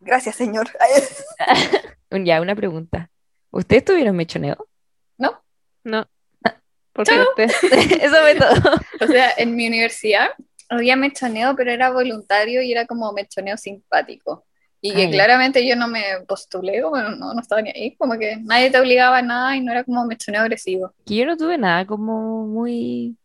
Gracias, 0.00 0.36
señor. 0.36 0.66
Ya, 2.10 2.40
una 2.40 2.54
pregunta. 2.54 3.10
¿Ustedes 3.50 3.84
tuvieron 3.84 4.16
mechoneo? 4.16 4.56
¿No? 5.16 5.42
No. 5.84 6.06
Por 6.94 7.06
suerte. 7.06 7.44
Eso 8.04 8.16
fue 8.22 8.34
todo. 8.36 8.72
O 9.00 9.06
sea, 9.06 9.32
en 9.36 9.54
mi 9.56 9.66
universidad 9.68 10.28
había 10.70 10.96
mechoneo, 10.96 11.54
pero 11.56 11.70
era 11.72 11.90
voluntario 11.90 12.62
y 12.62 12.72
era 12.72 12.86
como 12.86 13.12
mechoneo 13.12 13.56
simpático. 13.58 14.44
Y 14.80 14.92
que 14.94 15.06
Ah, 15.06 15.10
claramente 15.10 15.66
yo 15.66 15.76
no 15.76 15.88
me 15.88 16.02
postulé, 16.28 16.82
como 16.82 16.96
no, 16.98 17.32
no 17.34 17.40
estaba 17.40 17.62
ni 17.62 17.70
ahí, 17.70 17.96
como 17.96 18.18
que 18.18 18.36
nadie 18.42 18.70
te 18.70 18.78
obligaba 18.78 19.18
a 19.18 19.22
nada 19.22 19.56
y 19.56 19.60
no 19.62 19.72
era 19.72 19.82
como 19.84 20.04
mechoneo 20.06 20.42
agresivo. 20.42 20.92
Que 21.06 21.16
yo 21.16 21.26
no 21.26 21.36
tuve 21.36 21.56
nada 21.58 21.86
como 21.86 22.46
muy 22.46 23.16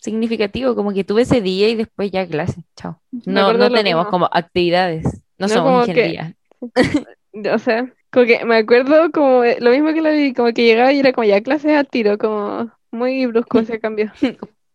significativo, 0.00 0.74
como 0.76 0.92
que 0.92 1.02
tuve 1.04 1.22
ese 1.22 1.40
día 1.40 1.68
y 1.68 1.74
después 1.74 2.10
ya 2.12 2.26
clase. 2.26 2.62
Chao. 2.76 3.00
No, 3.26 3.52
no 3.52 3.70
tenemos 3.70 4.06
como 4.08 4.28
actividades. 4.32 5.04
No, 5.38 5.46
No, 5.46 5.48
somos 5.48 5.64
como 5.70 5.84
que- 5.84 5.90
ingeniería. 5.90 6.34
O 7.54 7.58
sea, 7.58 7.92
como 8.10 8.26
que 8.26 8.44
me 8.44 8.56
acuerdo 8.56 9.12
como 9.12 9.42
lo 9.44 9.70
mismo 9.70 9.92
que 9.92 10.00
la 10.00 10.10
vi, 10.10 10.32
como 10.34 10.52
que 10.52 10.64
llegaba 10.64 10.92
y 10.92 10.98
era 11.00 11.12
como 11.12 11.24
ya 11.24 11.40
clases 11.40 11.76
a 11.76 11.84
tiro, 11.84 12.18
como 12.18 12.70
muy 12.90 13.26
brusco 13.26 13.58
ese 13.60 13.80
cambio. 13.80 14.12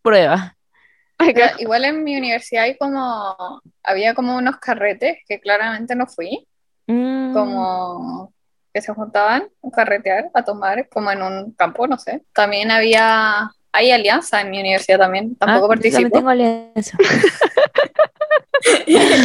Prueba. 0.02 0.56
Igual 1.58 1.84
en 1.84 2.04
mi 2.04 2.16
universidad 2.16 2.64
hay 2.64 2.76
como, 2.76 3.60
había 3.82 4.14
como 4.14 4.36
unos 4.36 4.56
carretes 4.58 5.18
que 5.26 5.40
claramente 5.40 5.94
no 5.94 6.06
fui, 6.06 6.46
Mm, 6.86 7.32
como 7.32 8.32
que 8.72 8.82
se 8.82 8.92
juntaban 8.92 9.44
a 9.62 9.70
carretear, 9.70 10.28
a 10.34 10.44
tomar, 10.44 10.86
como 10.90 11.10
en 11.10 11.22
un 11.22 11.52
campo, 11.52 11.86
no 11.86 11.96
sé. 11.96 12.22
También 12.34 12.70
había, 12.70 13.50
hay 13.72 13.90
alianza 13.90 14.42
en 14.42 14.50
mi 14.50 14.60
universidad 14.60 14.98
también, 14.98 15.34
tampoco 15.36 15.72
ah, 15.72 15.76
yo 15.76 15.80
también 15.80 15.92
participo. 16.02 16.10
tengo 16.10 16.28
alianza. 16.28 16.98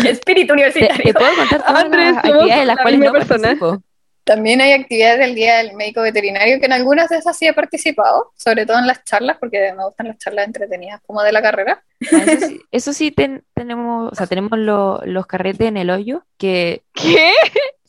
Espíritu 0.05 0.47
Te, 0.47 0.53
universitario. 0.53 1.03
te 1.03 1.13
puedo 1.13 1.35
contar 1.35 1.65
todas 1.65 1.83
Andrés, 1.85 2.13
las 2.15 2.21
somos 2.25 2.35
actividades 2.37 2.59
de 2.59 2.65
las 2.65 2.75
la 2.77 2.81
cuales 2.81 2.99
no 3.01 3.11
persona. 3.11 3.47
participo. 3.59 3.83
También 4.30 4.61
hay 4.61 4.73
actividades 4.73 5.17
del 5.17 5.34
Día 5.34 5.57
del 5.57 5.73
Médico 5.75 6.01
Veterinario, 6.01 6.59
que 6.59 6.67
en 6.67 6.73
algunas 6.73 7.09
de 7.09 7.17
esas 7.17 7.36
sí 7.36 7.47
he 7.47 7.53
participado, 7.53 8.32
sobre 8.38 8.67
todo 8.67 8.77
en 8.77 8.86
las 8.86 9.03
charlas, 9.03 9.38
porque 9.39 9.73
me 9.75 9.84
gustan 9.84 10.07
las 10.09 10.19
charlas 10.19 10.45
entretenidas 10.45 11.01
como 11.07 11.23
de 11.23 11.32
la 11.32 11.41
carrera. 11.41 11.84
Ah, 12.13 12.23
Eso 12.27 12.47
sí, 12.47 12.61
eso 12.71 12.93
sí 12.93 13.09
ten- 13.11 13.43
tenemos, 13.55 14.11
o 14.11 14.15
sea, 14.15 14.27
tenemos 14.27 14.57
lo- 14.59 15.01
los 15.03 15.25
carretes 15.25 15.67
en 15.67 15.77
el 15.77 15.89
hoyo, 15.89 16.25
que 16.38 16.84
¿Qué? 16.93 17.34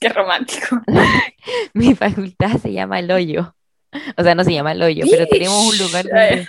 Qué 0.00 0.08
romántico. 0.08 0.80
mi 1.74 1.94
facultad 1.94 2.56
se 2.56 2.72
llama 2.72 3.00
el 3.00 3.10
hoyo. 3.10 3.54
O 4.16 4.22
sea, 4.22 4.34
no 4.34 4.42
se 4.44 4.54
llama 4.54 4.72
el 4.72 4.82
hoyo, 4.82 5.04
pero 5.10 5.26
tenemos 5.26 5.66
un 5.66 5.76
lugar 5.78 6.04
donde 6.06 6.46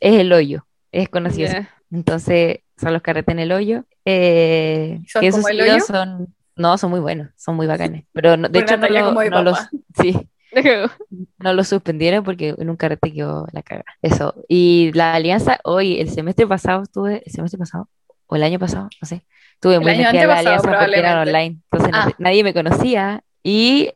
es 0.00 0.14
el 0.20 0.32
hoyo, 0.32 0.66
es 0.90 1.08
conocido. 1.08 1.50
Entonces, 1.92 2.58
son 2.76 2.92
los 2.92 3.02
carretes 3.02 3.32
en 3.32 3.38
el 3.38 3.52
hoyo. 3.52 3.84
Eh, 4.04 4.98
¿Son 5.06 5.22
esos 5.24 5.40
como 5.42 5.48
el 5.48 5.60
hoyo? 5.60 5.80
son, 5.80 6.34
no, 6.58 6.76
son 6.78 6.90
muy 6.90 7.00
buenos, 7.00 7.28
son 7.36 7.56
muy 7.56 7.66
bacanes. 7.66 8.04
Pero 8.12 8.36
no- 8.36 8.48
de 8.48 8.58
hecho 8.58 8.76
no, 8.76 8.88
lo- 8.88 9.04
como 9.06 9.24
no 9.24 9.42
los, 9.42 9.58
sí, 10.02 10.28
no 11.38 11.52
lo 11.52 11.64
suspendieron 11.64 12.24
porque 12.24 12.54
en 12.58 12.70
un 12.70 12.76
carrete 12.76 13.12
quedó 13.12 13.46
la 13.52 13.62
caga. 13.62 13.84
Eso. 14.02 14.34
Y 14.48 14.90
la 14.94 15.14
alianza, 15.14 15.58
hoy, 15.64 16.00
el 16.00 16.10
semestre 16.10 16.46
pasado 16.46 16.82
estuve, 16.82 17.22
el 17.24 17.32
semestre 17.32 17.58
pasado, 17.58 17.88
o 18.26 18.36
el 18.36 18.42
año 18.42 18.58
pasado, 18.58 18.88
no 19.00 19.06
sé, 19.08 19.24
estuve 19.54 19.74
El 19.76 19.80
muy 19.80 19.92
metida 19.92 20.12
la 20.26 20.38
alianza 20.38 20.70
porque 20.70 20.98
eran 20.98 21.26
online. 21.28 21.60
Entonces 21.70 21.90
Ah. 21.94 22.10
nadie 22.18 22.44
me 22.44 22.52
conocía. 22.54 23.22
Y 23.42 23.92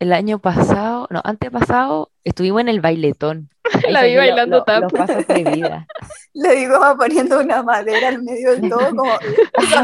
el 0.00 0.12
año 0.12 0.38
pasado, 0.40 1.06
no, 1.10 1.20
antepasado, 1.24 2.10
estuvimos 2.24 2.62
en 2.62 2.68
el 2.68 2.80
bailetón. 2.80 3.50
Ahí 3.84 3.92
La 3.92 4.02
vi 4.02 4.16
bailando 4.16 4.58
lo- 4.58 4.64
tap. 4.64 4.82
Los 4.82 4.92
pasos 4.92 5.24
prohibidos. 5.24 5.70
Le 6.34 6.54
digo, 6.56 6.78
va 6.80 6.96
poniendo 6.96 7.40
una 7.40 7.62
madera 7.62 8.08
al 8.08 8.22
medio 8.22 8.52
del 8.52 8.68
todo, 8.70 8.88
como, 8.96 9.12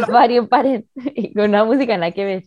Varios 0.09 0.49
pares. 0.49 0.85
Y 1.15 1.33
con 1.35 1.45
una 1.51 1.65
música 1.65 1.97
nada 1.97 2.13
que 2.13 2.25
ver. 2.25 2.43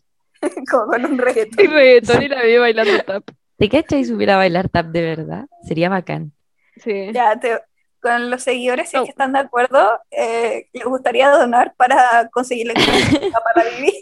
como 0.69 0.87
con 0.87 1.05
un 1.05 1.13
Y 1.15 1.17
reggaetón. 1.17 1.65
reggaetón 1.71 2.23
y 2.23 2.27
la 2.27 2.43
vi 2.43 2.57
bailando 2.57 3.03
tap. 3.03 3.23
¿Te 3.57 3.69
cachai 3.69 4.03
si 4.05 4.13
hubiera 4.13 4.37
bailar 4.37 4.69
tap 4.69 4.87
de 4.87 5.01
verdad? 5.01 5.45
Sería 5.67 5.89
bacán. 5.89 6.31
Sí. 6.77 7.11
Ya, 7.13 7.37
te- 7.39 7.59
con 8.01 8.29
los 8.29 8.41
seguidores, 8.43 8.89
si 8.89 8.95
es 8.95 9.01
Oh. 9.01 9.03
que 9.03 9.09
están 9.11 9.33
de 9.33 9.39
acuerdo, 9.39 9.99
eh, 10.11 10.67
les 10.71 10.85
gustaría 10.85 11.29
donar 11.29 11.73
para 11.75 12.29
conseguir 12.31 12.67
la 12.67 12.73
experiencia 12.73 13.37
para 13.53 13.69
vivir. 13.69 13.93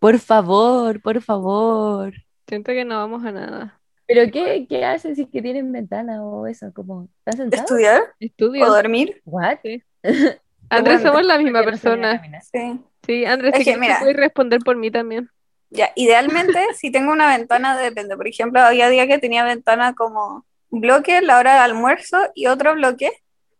Por 0.00 0.18
favor, 0.18 1.00
por 1.00 1.22
favor. 1.22 2.12
Siento 2.48 2.72
que 2.72 2.84
no 2.84 2.96
vamos 2.98 3.24
a 3.24 3.32
nada. 3.32 3.80
¿Pero 4.06 4.30
qué, 4.32 4.66
qué 4.68 4.84
hacen 4.84 5.14
si 5.14 5.22
es 5.22 5.28
que 5.28 5.42
tienen 5.42 5.70
ventana 5.70 6.24
o 6.24 6.46
eso? 6.46 6.72
Como, 6.72 7.08
¿están 7.18 7.36
sentados? 7.36 7.70
¿Estudiar 7.70 8.02
o 8.02 8.06
Estudio. 8.20 8.66
dormir? 8.66 9.20
¿What? 9.24 9.58
Andrés, 10.70 11.02
Bueno, 11.02 11.10
somos 11.10 11.24
la 11.26 11.38
misma 11.38 11.60
Yo 11.60 11.66
persona. 11.66 12.22
Sí. 12.52 12.80
Sí, 13.06 13.24
Andrés, 13.24 13.54
Es 13.54 13.64
si 13.64 13.64
que, 13.64 13.76
mira. 13.78 13.98
puedes 14.00 14.16
responder 14.16 14.60
por 14.60 14.76
mí 14.76 14.90
también. 14.90 15.30
Ya, 15.70 15.92
idealmente, 15.96 16.58
si 16.74 16.90
tengo 16.90 17.12
una 17.12 17.28
ventana, 17.36 17.76
depende. 17.78 18.16
Por 18.16 18.28
ejemplo, 18.28 18.60
había 18.62 18.88
día 18.88 19.06
que 19.06 19.18
tenía 19.18 19.44
ventana 19.44 19.94
como 19.94 20.46
un 20.70 20.80
bloque, 20.80 21.20
la 21.22 21.38
hora 21.38 21.54
de 21.54 21.60
almuerzo 21.60 22.18
y 22.34 22.46
otro 22.46 22.74
bloque. 22.74 23.10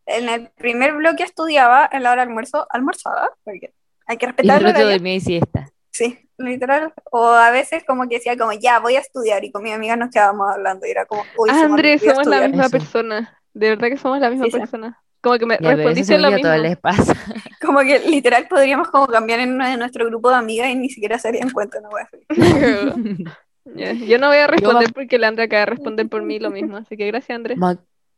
En 0.06 0.28
el 0.30 0.50
primer 0.52 0.94
bloque 0.94 1.22
estudiaba, 1.22 1.88
en 1.92 2.02
la 2.02 2.12
hora 2.12 2.22
de 2.24 2.28
almuerzo 2.30 2.66
almorzaba, 2.70 3.30
porque 3.44 3.74
hay 4.06 4.16
que 4.16 4.26
Y 4.26 4.28
respetar 4.28 4.60
el 4.62 4.62
el 4.62 4.66
otro 4.68 4.86
horario. 4.86 4.90
dormía 4.90 5.14
y 5.16 5.20
siesta. 5.20 5.68
Sí, 5.98 6.18
literal. 6.38 6.92
O 7.10 7.26
a 7.26 7.50
veces 7.50 7.82
como 7.84 8.08
que 8.08 8.16
decía 8.16 8.36
como, 8.36 8.52
ya, 8.52 8.78
voy 8.78 8.96
a 8.96 9.00
estudiar 9.00 9.44
y 9.44 9.50
con 9.50 9.62
mi 9.62 9.72
amiga 9.72 9.96
nos 9.96 10.10
quedábamos 10.10 10.48
hablando 10.52 10.86
y 10.86 10.90
era 10.90 11.04
como, 11.06 11.24
uy, 11.36 11.50
Andrés, 11.50 12.02
somos 12.02 12.26
la 12.26 12.46
misma 12.46 12.62
Eso. 12.66 12.70
persona. 12.70 13.38
De 13.52 13.70
verdad 13.70 13.88
que 13.88 13.96
somos 13.96 14.20
la 14.20 14.30
misma 14.30 14.44
Sí, 14.46 14.52
sí. 14.52 14.58
persona. 14.58 15.02
Como 15.20 15.36
que 15.38 15.46
me 15.46 15.58
Ya, 15.60 15.74
respondiste 15.74 16.16
lo 16.18 16.30
yo 16.30 16.36
mismo. 16.36 16.48
todos 16.48 16.62
les 16.62 16.76
pasa. 16.76 17.14
Como 17.60 17.80
que 17.80 17.98
literal 17.98 18.46
podríamos 18.48 18.88
como 18.88 19.08
cambiar 19.08 19.40
en 19.40 19.52
uno 19.54 19.68
de 19.68 19.76
nuestro 19.76 20.06
grupo 20.06 20.30
de 20.30 20.36
amigas 20.36 20.70
y 20.70 20.76
ni 20.76 20.88
siquiera 20.90 21.18
se 21.18 21.26
harían 21.28 21.50
cuenta, 21.50 21.80
no 21.80 21.90
voy 21.90 22.02
a 22.02 22.04
hacer. 22.04 22.20
Ya, 23.74 23.92
Yo 23.92 24.18
no 24.18 24.28
voy 24.28 24.38
a 24.38 24.46
responder 24.46 24.92
porque 24.94 25.18
la 25.18 25.28
Andrea 25.28 25.44
acaba 25.46 25.60
de 25.60 25.66
responder 25.66 26.08
por 26.08 26.22
mí 26.22 26.38
lo 26.38 26.50
mismo. 26.50 26.76
Así 26.78 26.96
que 26.96 27.06
gracias, 27.06 27.36
Andrés. 27.36 27.58
Me, 27.58 27.76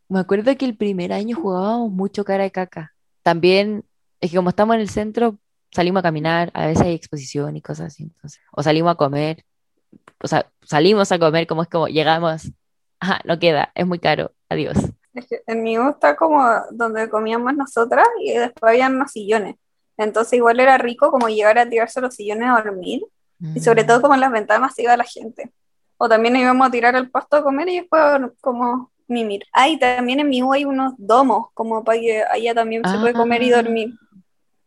me 0.08 0.20
acuerdo 0.20 0.56
que 0.56 0.64
el 0.64 0.76
primer 0.76 1.12
año 1.12 1.36
jugábamos 1.36 1.90
mucho 1.90 2.24
cara 2.24 2.44
de 2.44 2.52
caca. 2.52 2.94
También, 3.22 3.82
es 4.20 4.30
que 4.30 4.36
como 4.36 4.50
estamos 4.50 4.74
en 4.76 4.82
el 4.82 4.88
centro, 4.90 5.38
salimos 5.72 6.00
a 6.00 6.02
caminar, 6.02 6.50
a 6.54 6.66
veces 6.66 6.84
hay 6.86 6.94
exposición 6.94 7.56
y 7.56 7.62
cosas 7.62 7.88
así. 7.88 8.04
Entonces, 8.04 8.40
o 8.52 8.62
salimos 8.62 8.92
a 8.92 8.94
comer, 8.96 9.44
o 10.22 10.28
sea, 10.28 10.46
salimos 10.62 11.10
a 11.12 11.18
comer 11.18 11.46
como 11.46 11.62
es 11.62 11.68
como 11.68 11.88
llegamos, 11.88 12.50
ajá, 13.00 13.20
no 13.24 13.38
queda, 13.38 13.70
es 13.74 13.86
muy 13.86 13.98
caro, 13.98 14.32
adiós. 14.48 14.76
En 15.46 15.62
mi 15.62 15.76
U 15.78 15.90
está 15.90 16.14
como 16.16 16.40
donde 16.70 17.08
comíamos 17.10 17.54
nosotras 17.56 18.06
y 18.22 18.32
después 18.34 18.70
había 18.72 18.88
unos 18.88 19.10
sillones. 19.10 19.56
Entonces 19.96 20.34
igual 20.34 20.60
era 20.60 20.78
rico 20.78 21.10
como 21.10 21.28
llegar 21.28 21.58
a 21.58 21.68
tirarse 21.68 22.00
los 22.00 22.14
sillones 22.14 22.48
a 22.48 22.62
dormir 22.62 23.02
y 23.54 23.60
sobre 23.60 23.82
Mm. 23.82 23.86
todo 23.86 24.00
como 24.02 24.14
en 24.14 24.20
las 24.20 24.30
ventanas 24.32 24.78
iba 24.78 24.96
la 24.96 25.04
gente. 25.04 25.50
O 25.98 26.08
también 26.08 26.36
íbamos 26.36 26.66
a 26.66 26.70
tirar 26.70 26.94
al 26.96 27.10
pasto 27.10 27.36
a 27.36 27.42
comer 27.42 27.68
y 27.68 27.80
después 27.80 28.00
como 28.40 28.90
mimir. 29.08 29.42
Ah, 29.52 29.68
y 29.68 29.78
también 29.78 30.20
en 30.20 30.28
mi 30.28 30.42
U 30.42 30.52
hay 30.52 30.64
unos 30.64 30.94
domos 30.96 31.48
como 31.54 31.82
para 31.82 31.98
que 31.98 32.22
allá 32.30 32.54
también 32.54 32.82
se 32.88 32.96
puede 32.98 33.12
comer 33.12 33.42
y 33.42 33.52
Ah. 33.52 33.56
dormir. 33.62 33.94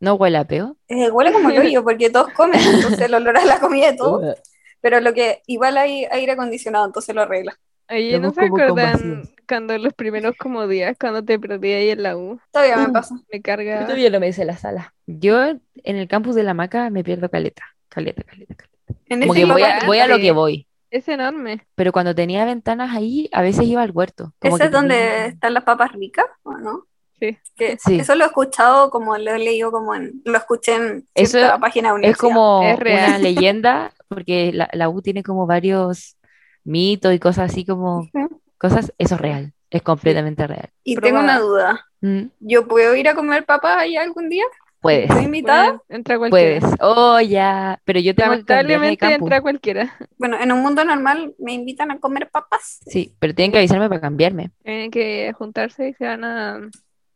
¿No 0.04 0.16
huele 0.16 0.38
a 0.38 0.44
peo? 0.46 0.76
Eh, 0.90 1.10
huele 1.10 1.32
como 1.32 1.50
el 1.50 1.58
hoyo 1.68 1.84
porque 1.84 2.10
todos 2.10 2.32
comen, 2.34 2.60
entonces 2.60 3.00
el 3.02 3.14
olor 3.14 3.38
a 3.38 3.46
la 3.46 3.60
comida 3.60 3.92
de 3.92 3.98
todos. 3.98 4.22
Uh, 4.38 4.42
Pero 4.82 5.00
lo 5.00 5.14
que 5.14 5.42
igual 5.48 5.78
hay 5.78 6.06
aire 6.12 6.34
acondicionado, 6.34 6.86
entonces 6.86 7.16
lo 7.16 7.22
arregla. 7.22 7.58
Oye, 7.90 8.20
¿no 8.20 8.32
se 8.32 8.46
acuerdan 8.46 9.24
cuando 9.48 9.78
los 9.78 9.94
primeros 9.94 10.36
como 10.38 10.68
días, 10.68 10.98
cuando 11.00 11.24
te 11.24 11.38
perdí 11.40 11.72
ahí 11.74 11.90
en 11.92 12.04
la 12.04 12.18
U? 12.18 12.40
Todavía 12.52 12.78
me 12.78 12.88
Uh. 12.90 12.94
pasa. 12.94 13.16
Me 13.32 13.38
Yo 13.40 13.44
carga. 13.44 13.82
todavía 13.86 14.10
no 14.10 14.20
me 14.20 14.28
hice 14.30 14.44
la 14.46 14.58
sala. 14.58 14.94
Yo 15.06 15.42
en 15.46 15.62
el 15.96 16.08
campus 16.08 16.36
de 16.36 16.44
la 16.44 16.54
Maca 16.54 16.90
me 16.90 17.04
pierdo 17.04 17.30
caleta. 17.30 17.64
Caleta, 17.90 18.24
caleta, 18.24 18.56
caleta. 18.56 19.02
En 19.08 19.22
Como 19.22 19.34
ese 19.34 19.46
que 19.46 19.52
voy 19.52 19.62
a, 19.64 19.80
voy 19.86 20.00
a 20.00 20.08
lo 20.08 20.18
que 20.18 20.32
voy. 20.32 20.68
Es 20.90 21.08
enorme. 21.08 21.66
Pero 21.76 21.92
cuando 21.92 22.14
tenía 22.14 22.44
ventanas 22.46 22.96
ahí, 22.96 23.30
a 23.32 23.42
veces 23.42 23.66
iba 23.66 23.82
al 23.82 23.92
huerto. 23.92 24.34
Como 24.40 24.56
¿Ese 24.58 24.64
que 24.64 24.68
es 24.68 24.72
donde 24.72 24.96
tenía- 24.96 25.26
están 25.28 25.54
las 25.54 25.64
papas 25.64 25.92
ricas 25.94 26.26
o 26.44 26.54
no? 26.58 26.88
Sí. 27.32 27.38
Que 27.56 27.78
Sí. 27.80 28.00
Eso 28.00 28.16
lo 28.16 28.24
he 28.24 28.28
escuchado, 28.28 28.90
como 28.90 29.18
lo 29.18 29.32
he 29.32 29.40
leído, 29.40 29.72
como 29.72 29.96
en, 29.96 30.22
lo 30.26 30.38
escuché 30.38 30.76
en 30.76 31.06
Eso 31.14 31.38
cierta 31.38 31.58
página 31.60 31.94
de 31.94 32.08
Es 32.10 32.18
como 32.18 32.62
Es 32.64 32.78
real. 32.80 33.08
una 33.10 33.18
leyenda, 33.20 33.92
porque 34.08 34.52
la, 34.54 34.70
la 34.74 34.90
U 34.90 35.02
tiene 35.02 35.24
como 35.24 35.46
varios 35.48 36.18
mitos 36.64 37.14
y 37.14 37.20
cosas 37.20 37.52
así 37.52 37.66
como 37.66 38.10
cosas, 38.58 38.94
eso 38.98 39.16
es 39.16 39.22
real, 39.22 39.54
es 39.70 39.82
completamente 39.82 40.48
real. 40.48 40.70
Y 40.84 40.96
tengo 40.98 41.20
una 41.20 41.40
duda. 41.40 41.86
Mm, 42.02 42.24
¿Yo 42.40 42.68
puedo 42.68 42.96
ir 42.96 43.08
a 43.08 43.16
comer 43.16 43.46
papas 43.46 43.78
allá 43.78 44.02
algún 44.02 44.30
día? 44.30 44.44
Puedes, 44.82 45.10
¿Estoy 45.10 45.26
invitada? 45.26 45.64
Bueno, 45.64 45.84
entra 45.88 46.18
cualquiera. 46.18 46.60
puedes. 46.60 46.78
Oh, 46.82 47.18
ya, 47.22 47.80
pero 47.86 48.02
yo 48.02 48.14
tengo 48.14 48.32
que 48.32 48.36
Lamentablemente 48.36 48.98
campus. 48.98 49.22
entra 49.22 49.42
cualquiera. 49.42 49.98
Bueno, 50.18 50.38
en 50.42 50.52
un 50.52 50.62
mundo 50.62 50.84
normal 50.84 51.34
me 51.40 51.54
invitan 51.54 51.90
a 51.92 52.00
comer 52.00 52.30
papas. 52.30 52.82
Sí, 52.86 53.16
pero 53.20 53.34
tienen 53.34 53.54
que 53.54 53.60
avisarme 53.60 53.88
para 53.88 54.02
cambiarme. 54.02 54.52
Tienen 54.62 54.92
que 54.92 55.32
juntarse 55.38 55.88
y 55.90 55.94
se 55.94 56.06
van 56.06 56.26
a, 56.26 56.60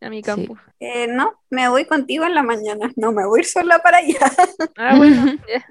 a 0.02 0.10
mi 0.10 0.24
Sí. 0.24 0.24
campus. 0.24 0.60
Eh, 0.80 1.08
no, 1.08 1.34
me 1.50 1.70
voy 1.70 1.86
contigo 1.86 2.26
en 2.26 2.36
la 2.36 2.43
mañana. 2.43 2.91
No, 2.95 3.12
me 3.12 3.26
voy 3.26 3.39
a 3.39 3.41
ir 3.41 3.45
sola 3.48 3.80
para 3.80 3.98
allá. 3.98 4.20
Ah, 4.78 4.95
bueno, 4.98 5.26
ya. 5.48 5.66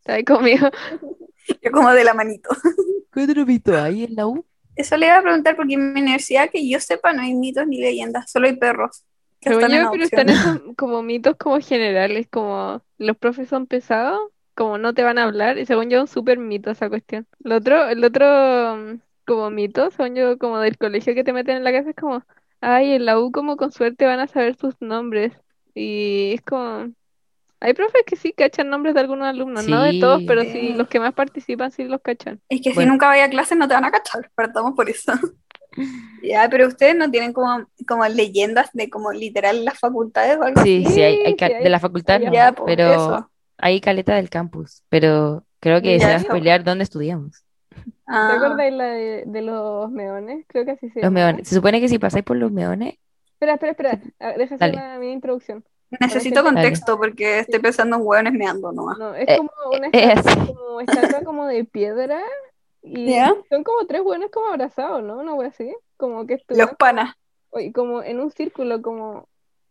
Está 0.00 0.14
ahí 0.14 0.24
conmigo. 0.24 0.68
Yo 1.62 1.70
como 1.72 1.90
de 1.92 2.04
la 2.04 2.14
manito. 2.14 2.48
¿Qué 3.12 3.22
otro 3.24 3.46
mito 3.46 3.76
hay 3.80 4.04
en 4.04 4.14
la 4.16 4.26
U? 4.26 4.44
Eso 4.76 4.96
le 4.96 5.06
iba 5.06 5.18
a 5.18 5.22
preguntar 5.22 5.56
porque 5.56 5.74
en 5.74 5.92
mi 5.92 6.00
universidad, 6.00 6.50
que 6.50 6.68
yo 6.68 6.78
sepa, 6.78 7.12
no 7.12 7.22
hay 7.22 7.34
mitos 7.34 7.66
ni 7.66 7.80
leyendas, 7.80 8.30
solo 8.30 8.46
hay 8.46 8.56
perros. 8.56 9.02
que 9.40 9.50
Según 9.50 9.64
están 9.64 9.74
en 9.76 9.84
yo, 9.84 9.90
pero 9.90 10.04
adopción. 10.04 10.28
están 10.28 10.28
esos 10.28 10.76
como 10.76 11.02
mitos 11.02 11.36
como 11.36 11.58
generales, 11.60 12.28
como 12.30 12.82
los 12.98 13.16
profes 13.16 13.48
son 13.48 13.66
pesados, 13.66 14.20
como 14.54 14.78
no 14.78 14.94
te 14.94 15.02
van 15.02 15.18
a 15.18 15.24
hablar, 15.24 15.58
y 15.58 15.66
según 15.66 15.90
yo, 15.90 16.00
un 16.02 16.06
súper 16.06 16.38
mito 16.38 16.70
esa 16.70 16.88
cuestión. 16.88 17.26
El 17.44 17.52
otro, 17.52 17.88
el 17.88 18.04
otro 18.04 18.76
mm, 18.76 19.00
como 19.26 19.50
mito, 19.50 19.90
según 19.90 20.14
yo, 20.14 20.38
como 20.38 20.58
del 20.60 20.78
colegio 20.78 21.14
que 21.14 21.24
te 21.24 21.32
meten 21.32 21.56
en 21.56 21.64
la 21.64 21.72
cabeza, 21.72 21.90
es 21.90 21.96
como, 21.96 22.22
ay, 22.60 22.92
en 22.92 23.04
la 23.04 23.18
U 23.20 23.30
como 23.32 23.56
con 23.56 23.72
suerte 23.72 24.06
van 24.06 24.20
a 24.20 24.26
saber 24.28 24.56
sus 24.56 24.74
nombres. 24.80 25.32
Y 25.74 26.32
es 26.34 26.42
como, 26.42 26.88
hay 27.60 27.74
profes 27.74 28.02
que 28.06 28.16
sí 28.16 28.32
cachan 28.32 28.68
nombres 28.70 28.94
de 28.94 29.00
algunos 29.00 29.26
alumnos, 29.28 29.66
no 29.66 29.82
de 29.82 29.98
todos, 30.00 30.20
Sí. 30.20 30.24
pero 30.26 30.42
Sí. 30.42 30.72
los 30.74 30.88
que 30.88 31.00
más 31.00 31.14
participan 31.14 31.70
sí 31.70 31.84
los 31.84 32.00
cachan. 32.02 32.40
Es 32.48 32.60
que 32.60 32.70
si 32.70 32.74
Bueno. 32.76 32.92
nunca 32.92 33.06
vaya 33.08 33.24
a 33.24 33.30
clase 33.30 33.54
no 33.56 33.68
te 33.68 33.74
van 33.74 33.84
a 33.84 33.90
cachar, 33.90 34.30
partamos 34.34 34.74
por 34.74 34.88
eso. 34.90 35.12
Ya, 36.22 36.48
pero 36.50 36.66
ustedes 36.66 36.96
no 36.96 37.08
tienen 37.10 37.32
como, 37.32 37.66
como 37.86 38.04
leyendas 38.08 38.70
de 38.72 38.88
como 38.90 39.12
literal 39.12 39.64
las 39.64 39.78
facultades 39.78 40.36
o 40.38 40.42
algo 40.42 40.62
Sí, 40.62 40.82
así. 40.84 40.94
sí, 40.94 41.02
hay, 41.02 41.16
hay 41.24 41.32
Sí, 41.38 41.44
de 41.46 41.54
hay- 41.56 41.68
la 41.68 41.78
facultad 41.78 42.16
hay 42.16 42.26
no, 42.26 42.32
Ya, 42.32 42.52
pues, 42.52 42.64
pero 42.66 42.90
eso. 42.92 43.30
hay 43.58 43.80
caleta 43.80 44.16
del 44.16 44.28
campus, 44.28 44.82
pero 44.88 45.44
creo 45.60 45.80
que 45.80 45.92
Ya, 45.98 46.00
se 46.00 46.06
va 46.06 46.12
a 46.12 46.16
eso. 46.16 46.24
spoilear 46.24 46.64
dónde 46.64 46.82
estudiamos. 46.84 47.44
¿Te 48.08 48.14
Ah, 48.16 48.34
acuerdas 48.36 48.72
la 48.72 48.84
de, 48.86 49.24
de 49.26 49.42
los 49.42 49.90
meones? 49.90 50.44
Creo 50.48 50.64
que 50.64 50.72
así 50.72 50.88
se 50.90 51.00
Los 51.00 51.12
meones. 51.12 51.48
Se 51.48 51.54
supone 51.54 51.80
que 51.80 51.88
si 51.88 51.98
pasáis 51.98 52.24
por 52.24 52.36
los 52.36 52.50
meones, 52.52 52.94
Espera, 53.34 53.54
espera, 53.54 53.72
espera. 53.72 54.36
Deja 54.36 54.54
hacer 54.56 54.70
una 54.72 55.04
introducción. 55.04 55.64
necesito 56.00 56.42
Dale. 56.42 56.54
contexto 56.56 56.96
porque 56.98 57.40
estoy 57.40 57.60
pensando 57.60 57.96
en 57.96 58.02
hueones 58.04 58.32
meando 58.32 58.72
nomás. 58.72 58.96
No, 58.98 59.14
es 59.14 59.28
Eh, 59.28 59.36
como 59.36 59.50
una 59.76 59.88
eh, 59.88 60.12
estatua, 60.12 60.46
como 60.46 60.80
estatua 60.80 61.22
como 61.22 61.46
de 61.46 61.64
piedra 61.64 62.20
y 62.82 63.14
son 63.48 63.64
como 63.64 63.86
tres 63.86 64.02
buenos 64.02 64.30
como 64.30 64.48
abrazados, 64.48 65.02
¿no? 65.02 65.18
Una 65.18 65.34
wea 65.34 65.48
así, 65.48 65.74
como 65.96 66.26
que 66.26 66.42
Los 66.48 66.70
panas. 66.72 67.14
como 67.74 68.02
en 68.02 68.20
un 68.20 68.30
círculo, 68.30 68.82
como, 68.82 69.28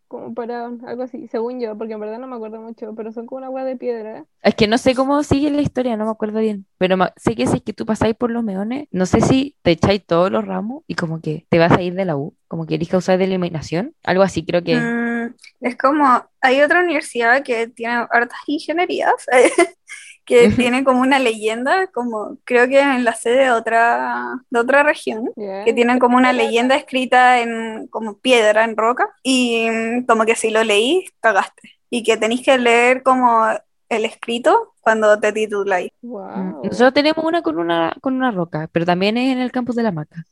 como 0.08 0.34
parados, 0.34 0.82
algo 0.84 1.02
así, 1.02 1.28
según 1.28 1.60
yo, 1.60 1.76
porque 1.76 1.92
en 1.92 2.00
verdad 2.00 2.18
no 2.18 2.26
me 2.26 2.36
acuerdo 2.36 2.60
mucho, 2.60 2.94
pero 2.96 3.12
son 3.12 3.26
como 3.26 3.38
una 3.38 3.50
wea 3.50 3.64
de 3.64 3.76
piedra. 3.76 4.24
Es 4.42 4.54
que 4.54 4.66
no 4.66 4.78
sé 4.78 4.94
cómo 4.94 5.22
sigue 5.22 5.50
la 5.50 5.62
historia, 5.62 5.96
no 5.96 6.06
me 6.06 6.10
acuerdo 6.10 6.40
bien. 6.40 6.66
Pero 6.78 6.96
sé 7.16 7.36
que 7.36 7.46
si 7.46 7.58
es 7.58 7.62
que 7.62 7.72
tú 7.72 7.86
pasáis 7.86 8.16
por 8.16 8.30
los 8.30 8.42
meones, 8.42 8.88
no 8.90 9.06
sé 9.06 9.20
si 9.20 9.56
te 9.62 9.72
echáis 9.72 10.04
todos 10.04 10.30
los 10.30 10.44
ramos 10.44 10.82
y 10.86 10.94
como 10.94 11.20
que 11.20 11.46
te 11.48 11.58
vas 11.58 11.72
a 11.72 11.82
ir 11.82 11.94
de 11.94 12.04
la 12.04 12.16
U, 12.16 12.34
como 12.48 12.66
que 12.66 12.76
eres 12.76 12.88
causa 12.88 13.16
de 13.16 13.24
eliminación. 13.24 13.94
Algo 14.02 14.22
así, 14.22 14.44
creo 14.44 14.64
que. 14.64 14.76
Mm, 14.76 15.34
es 15.60 15.76
como, 15.76 16.24
hay 16.40 16.62
otra 16.62 16.80
universidad 16.80 17.42
que 17.42 17.68
tiene 17.68 18.06
hartas 18.10 18.38
ingenierías, 18.46 19.12
que 20.28 20.50
tiene 20.50 20.84
como 20.84 21.00
una 21.00 21.18
leyenda, 21.18 21.88
como 21.88 22.36
creo 22.44 22.68
que 22.68 22.80
en 22.80 23.04
la 23.04 23.14
sede 23.14 23.44
de 23.44 23.50
otra, 23.50 24.42
de 24.50 24.60
otra 24.60 24.82
región, 24.84 25.30
que 25.64 25.72
tienen 25.74 25.98
como 25.98 26.16
una 26.18 26.32
leyenda 26.32 26.76
escrita 26.76 27.40
en 27.40 27.88
como 27.88 28.18
piedra, 28.18 28.64
en 28.64 28.76
roca, 28.76 29.08
y 29.22 29.68
mm, 29.70 30.06
como 30.06 30.24
que 30.26 30.36
si 30.36 30.50
lo 30.50 30.62
leí, 30.64 31.06
cagaste. 31.20 31.70
Y 31.90 32.02
que 32.02 32.16
tenéis 32.18 32.42
que 32.42 32.58
leer 32.58 33.02
como 33.02 33.46
el 33.88 34.04
escrito 34.04 34.74
cuando 34.82 35.18
te 35.18 35.32
tituláis. 35.32 35.90
Mm, 36.02 36.08
Wow. 36.10 36.60
Nosotros 36.64 36.94
tenemos 36.94 37.24
una 37.24 37.42
con 37.42 37.58
una 37.58 37.94
con 38.00 38.14
una 38.14 38.30
roca, 38.30 38.68
pero 38.72 38.84
también 38.86 39.16
es 39.16 39.32
en 39.32 39.38
el 39.38 39.50
campus 39.52 39.76
de 39.76 39.82
la 39.82 39.92
Maca. 39.92 40.24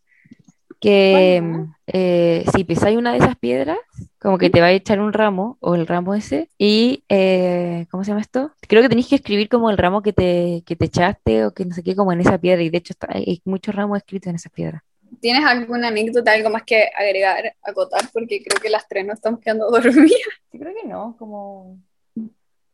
Que 0.81 1.39
¿Cuál, 1.41 1.63
mm, 1.63 1.75
eh, 1.87 2.45
si 2.55 2.65
pisáis 2.65 2.97
una 2.97 3.13
de 3.13 3.19
esas 3.19 3.37
piedras, 3.37 3.79
como 4.21 4.39
que 4.39 4.51
te 4.51 4.61
va 4.61 4.67
a 4.67 4.73
echar 4.73 5.01
un 5.01 5.13
ramo, 5.13 5.57
o 5.61 5.75
el 5.75 5.87
ramo 5.87 6.15
ese, 6.15 6.49
y 6.59 7.05
eh, 7.09 7.87
¿cómo 7.91 8.05
se 8.05 8.11
llama 8.11 8.21
esto? 8.21 8.53
Creo 8.61 8.83
que 8.83 8.89
tenéis 8.89 9.09
que 9.09 9.17
escribir 9.17 9.49
como 9.49 9.71
el 9.71 9.79
ramo 9.79 10.03
que 10.03 10.13
te, 10.13 10.63
que 10.67 10.77
te 10.77 10.87
echaste, 10.87 11.47
o 11.47 11.55
que 11.55 11.65
no 11.65 11.75
sé 11.75 11.83
qué, 11.83 11.95
como 11.97 12.13
en 12.13 12.21
esa 12.21 12.39
piedra, 12.39 12.63
y 12.63 12.71
de 12.71 12.79
hecho 12.79 12.93
está, 12.93 13.09
hay 13.11 13.41
muchos 13.45 13.75
ramos 13.75 13.99
escritos 13.99 14.29
en 14.29 14.37
esas 14.37 14.53
piedras. 14.53 14.83
¿Tienes 15.21 15.45
alguna 15.45 15.89
anécdota, 15.89 16.33
algo 16.33 16.51
más 16.51 16.65
que 16.65 16.91
agregar, 16.97 17.55
acotar? 17.63 18.03
Porque 18.13 18.43
creo 18.43 18.61
que 18.61 18.71
las 18.71 18.89
tres 18.89 19.07
no 19.07 19.13
estamos 19.13 19.41
quedando 19.41 19.71
dormidas. 19.71 20.21
Yo 20.53 20.61
creo 20.61 20.75
que 20.75 20.89
no, 20.89 21.17
como 21.19 21.79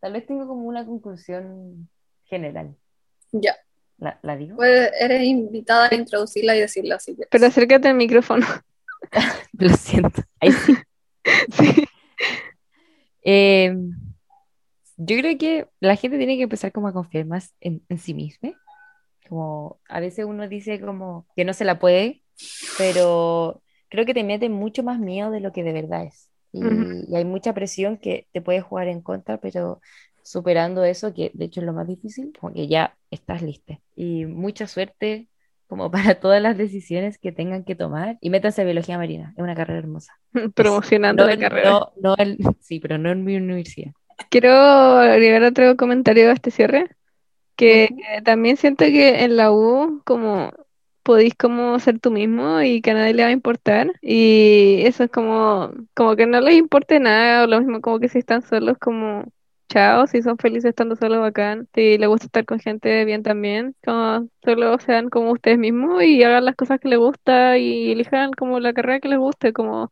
tal 0.01 0.13
vez 0.15 0.27
tengo 0.27 0.47
como 0.47 0.65
una 0.65 0.85
conclusión 0.85 1.89
general. 2.25 2.75
Ya, 3.31 3.57
¿La, 4.03 4.19
la 4.23 4.37
digo? 4.37 4.57
pues 4.57 4.91
eres 4.99 5.23
invitada 5.23 5.89
a 5.91 5.95
introducirla 5.95 6.57
y 6.57 6.61
decirla 6.61 6.97
así. 6.97 7.15
que- 7.15 7.27
Pero 7.31 7.47
acércate 7.47 7.87
al 7.87 7.95
micrófono. 7.95 8.45
Lo 9.53 9.69
siento. 9.71 10.23
Ahí 10.41 10.51
sí. 10.53 10.75
Sí. 11.53 11.85
Eh, 13.23 13.73
yo 14.97 15.17
creo 15.17 15.39
que 15.39 15.69
la 15.79 15.95
gente 15.95 16.19
tiene 16.19 16.37
que 16.37 16.43
empezar 16.43 16.73
como 16.73 16.89
a 16.89 16.93
confiar 16.93 17.27
más 17.27 17.55
en, 17.61 17.83
en 17.89 17.99
sí 17.99 18.13
misma. 18.13 18.51
Como 19.29 19.79
a 19.89 20.01
veces 20.01 20.25
uno 20.25 20.49
dice 20.49 20.81
como 20.81 21.27
que 21.37 21.45
no 21.45 21.53
se 21.55 21.65
la 21.65 21.79
puede, 21.79 22.23
pero 22.79 23.63
creo 23.89 24.05
que 24.05 24.15
te 24.15 24.25
mete 24.25 24.49
mucho 24.49 24.83
más 24.83 24.99
miedo 24.99 25.31
de 25.31 25.39
lo 25.41 25.53
que 25.53 25.63
de 25.63 25.73
verdad 25.73 26.05
es. 26.05 26.29
Y 26.55 27.15
hay 27.17 27.25
mucha 27.25 27.55
presión 27.55 27.97
que 27.99 28.27
te 28.33 28.43
puede 28.43 28.61
jugar 28.61 28.89
en 28.89 29.01
contra, 29.01 29.39
pero 29.39 29.81
superando 30.23 30.85
eso, 30.85 31.13
que 31.15 31.31
de 31.35 31.47
hecho 31.47 31.61
es 31.61 31.67
lo 31.67 31.73
más 31.73 31.87
difícil, 31.89 32.33
como 32.39 32.53
que 32.53 32.69
ya 32.69 32.97
estás 33.11 33.43
lista. 33.43 33.79
Y 33.97 34.27
mucha 34.27 34.67
suerte 34.67 35.29
como 35.67 35.91
para 35.91 36.15
todas 36.21 36.43
las 36.43 36.57
decisiones 36.59 37.19
que 37.19 37.33
tengan 37.33 37.65
que 37.65 37.75
tomar. 37.75 38.19
Y 38.21 38.31
métanse 38.31 38.63
a 38.63 38.65
biología 38.65 38.99
marina, 38.99 39.33
es 39.37 39.43
una 39.43 39.55
carrera 39.55 39.81
hermosa. 39.81 40.13
Promocionando 40.55 41.25
No 41.25 41.31
la 41.31 41.37
carrera. 41.39 41.81
no- 42.01 42.15
en- 42.19 42.39
sí, 42.61 42.81
pero 42.81 42.99
no 42.99 43.11
en 43.11 43.25
mi 43.25 43.37
universidad. 43.37 43.93
Quiero 44.31 44.53
agregar 44.53 45.43
otro 45.43 45.77
comentario 45.77 46.31
a 46.31 46.33
este 46.33 46.51
cierre, 46.51 46.89
que 47.57 47.91
también 48.25 48.57
siento 48.57 48.85
que 48.87 49.25
en 49.25 49.37
la 49.37 49.53
U 49.53 50.03
como 50.05 50.53
podéis 51.03 51.35
como 51.35 51.79
ser 51.81 51.99
tú 52.01 52.11
mismo 52.13 52.63
y 52.63 52.81
que 52.83 52.93
a 52.93 52.95
nadie 52.95 53.15
le 53.15 53.23
va 53.25 53.29
a 53.31 53.33
importar 53.33 53.93
y 54.03 54.83
eso 54.87 55.05
es 55.05 55.11
como, 55.11 55.73
como 55.95 56.17
que 56.17 56.27
no 56.27 56.41
les 56.41 56.55
importe 56.57 57.01
nada 57.01 57.45
o 57.45 57.47
lo 57.49 57.61
mismo 57.61 57.81
como 57.81 57.99
que 58.01 58.09
si 58.09 58.19
están 58.21 58.43
solos 58.43 58.79
como 58.79 59.25
chao, 59.73 60.07
si 60.07 60.23
son 60.23 60.37
felices 60.39 60.71
estando 60.71 60.97
solos 60.97 61.21
bacán, 61.21 61.67
si 61.75 61.97
les 61.99 62.09
gusta 62.09 62.27
estar 62.27 62.45
con 62.45 62.59
gente 62.61 63.05
bien 63.07 63.23
también, 63.23 63.75
como 63.85 64.29
solo 64.45 64.79
sean 64.79 65.09
como 65.09 65.33
ustedes 65.33 65.59
mismos 65.59 66.03
y 66.03 66.23
hagan 66.23 66.45
las 66.45 66.57
cosas 66.57 66.79
que 66.81 66.89
les 66.89 66.99
gusta 66.99 67.57
y 67.59 67.93
elijan 67.93 68.33
como 68.33 68.61
la 68.61 68.73
carrera 68.75 69.01
que 69.01 69.09
les 69.09 69.19
guste, 69.19 69.53
como 69.53 69.91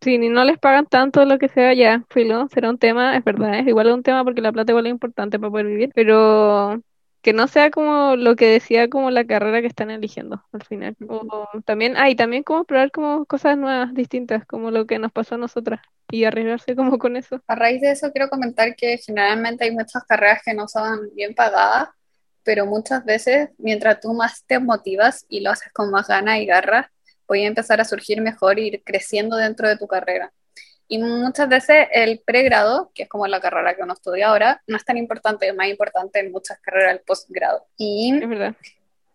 si 0.00 0.18
no 0.18 0.44
les 0.44 0.58
pagan 0.58 0.86
tanto 0.86 1.24
lo 1.26 1.38
que 1.38 1.48
sea, 1.48 1.74
ya, 1.74 2.04
filo, 2.10 2.48
será 2.48 2.70
un 2.70 2.78
tema, 2.78 3.16
es 3.16 3.24
verdad, 3.24 3.58
es 3.58 3.66
igual 3.66 3.92
un 3.92 4.02
tema 4.02 4.24
porque 4.24 4.40
la 4.42 4.52
plata 4.52 4.72
igual 4.72 4.86
es 4.86 4.92
importante 4.92 5.38
para 5.38 5.50
poder 5.50 5.66
vivir, 5.66 5.90
pero 5.94 6.80
que 7.24 7.32
no 7.32 7.48
sea 7.48 7.70
como 7.70 8.16
lo 8.16 8.36
que 8.36 8.46
decía 8.46 8.90
como 8.90 9.10
la 9.10 9.24
carrera 9.24 9.62
que 9.62 9.66
están 9.66 9.90
eligiendo 9.90 10.44
al 10.52 10.62
final. 10.62 10.94
O 11.08 11.48
también, 11.64 11.94
ah, 11.96 12.10
y 12.10 12.16
también 12.16 12.42
como 12.42 12.64
probar 12.64 12.90
como 12.90 13.24
cosas 13.24 13.56
nuevas, 13.56 13.94
distintas, 13.94 14.44
como 14.44 14.70
lo 14.70 14.86
que 14.86 14.98
nos 14.98 15.10
pasó 15.10 15.36
a 15.36 15.38
nosotras 15.38 15.80
y 16.10 16.24
arriesgarse 16.24 16.76
como 16.76 16.98
con 16.98 17.16
eso. 17.16 17.40
A 17.46 17.54
raíz 17.54 17.80
de 17.80 17.92
eso 17.92 18.12
quiero 18.12 18.28
comentar 18.28 18.76
que 18.76 18.98
generalmente 18.98 19.64
hay 19.64 19.70
muchas 19.70 20.04
carreras 20.04 20.42
que 20.44 20.52
no 20.52 20.68
son 20.68 21.08
bien 21.14 21.34
pagadas, 21.34 21.88
pero 22.42 22.66
muchas 22.66 23.02
veces 23.06 23.48
mientras 23.56 24.00
tú 24.00 24.12
más 24.12 24.44
te 24.44 24.58
motivas 24.58 25.24
y 25.30 25.40
lo 25.40 25.50
haces 25.50 25.72
con 25.72 25.90
más 25.90 26.06
ganas 26.06 26.40
y 26.40 26.44
garras, 26.44 26.88
voy 27.26 27.44
a 27.44 27.48
empezar 27.48 27.80
a 27.80 27.86
surgir 27.86 28.20
mejor 28.20 28.58
y 28.58 28.66
ir 28.66 28.82
creciendo 28.84 29.38
dentro 29.38 29.66
de 29.66 29.78
tu 29.78 29.86
carrera. 29.86 30.30
Y 30.94 30.98
muchas 30.98 31.48
veces 31.48 31.88
el 31.92 32.20
pregrado, 32.24 32.92
que 32.94 33.02
es 33.02 33.08
como 33.08 33.26
la 33.26 33.40
carrera 33.40 33.74
que 33.74 33.82
uno 33.82 33.94
estudia 33.94 34.28
ahora, 34.28 34.62
no 34.68 34.76
es 34.76 34.84
tan 34.84 34.96
importante, 34.96 35.48
es 35.48 35.54
más 35.56 35.66
importante 35.66 36.20
en 36.20 36.30
muchas 36.30 36.60
carreras 36.60 36.92
el 36.92 37.00
postgrado. 37.00 37.66
Y 37.76 38.14
Es 38.22 38.28
verdad. 38.28 38.54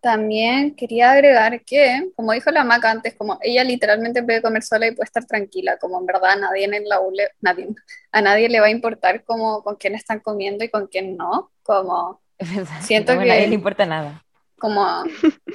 también 0.01 0.75
quería 0.75 1.11
agregar 1.13 1.61
que, 1.63 2.11
como 2.17 2.33
dijo 2.33 2.51
la 2.51 2.65
Maca 2.65 2.91
antes, 2.91 3.15
como 3.15 3.39
ella 3.41 3.63
literalmente 3.63 4.21
puede 4.23 4.41
comer 4.41 4.61
sola 4.63 4.87
y 4.87 4.91
puede 4.91 5.05
estar 5.05 5.23
tranquila, 5.25 5.77
como 5.77 5.97
en 6.01 6.05
verdad 6.05 6.31
a 6.31 6.35
nadie 6.35 6.65
en 6.65 6.83
la 6.89 6.99
U 6.99 7.11
le- 7.13 7.31
nadie, 7.39 7.69
a 8.11 8.21
nadie 8.21 8.49
le 8.49 8.59
va 8.59 8.65
a 8.65 8.71
importar 8.71 9.23
como 9.23 9.63
con 9.63 9.77
quién 9.77 9.95
están 9.95 10.19
comiendo 10.19 10.65
y 10.65 10.69
con 10.69 10.87
quién 10.87 11.15
no, 11.15 11.49
como, 11.63 12.19
Es 12.37 12.53
verdad, 12.55 12.81
Siento 12.81 13.13
como 13.13 13.21
a 13.21 13.25
nadie 13.25 13.41
que- 13.43 13.47
le 13.47 13.55
importa 13.55 13.85
nada. 13.85 14.21
como 14.57 15.03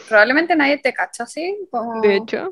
probablemente 0.09 0.57
nadie 0.57 0.79
te 0.79 0.95
cacha 0.95 1.25
así, 1.25 1.69
como, 1.71 2.01
De 2.01 2.17
hecho, 2.17 2.51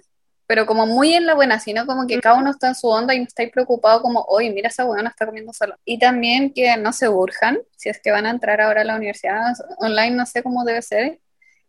pero 0.52 0.66
como 0.66 0.86
muy 0.86 1.14
en 1.14 1.24
la 1.24 1.34
buena, 1.34 1.58
sino 1.58 1.86
como 1.86 2.06
que 2.06 2.20
cada 2.20 2.36
uno 2.36 2.50
está 2.50 2.68
en 2.68 2.74
su 2.74 2.86
onda 2.86 3.14
y 3.14 3.18
no 3.20 3.24
estáis 3.24 3.50
preocupado 3.50 4.02
como, 4.02 4.20
oye, 4.28 4.50
mira 4.50 4.68
esa 4.68 4.84
weona 4.84 5.08
está 5.08 5.24
comiendo 5.24 5.50
sola. 5.54 5.78
Y 5.82 5.98
también 5.98 6.52
que 6.52 6.76
no 6.76 6.92
se 6.92 7.08
urjan, 7.08 7.58
si 7.74 7.88
es 7.88 7.98
que 8.02 8.10
van 8.10 8.26
a 8.26 8.30
entrar 8.30 8.60
ahora 8.60 8.82
a 8.82 8.84
la 8.84 8.96
universidad 8.96 9.40
online, 9.78 10.10
no 10.10 10.26
sé 10.26 10.42
cómo 10.42 10.62
debe 10.66 10.82
ser, 10.82 11.20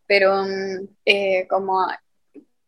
pero 0.05 0.43
mm, 0.43 0.87
eh, 1.05 1.47
como 1.47 1.87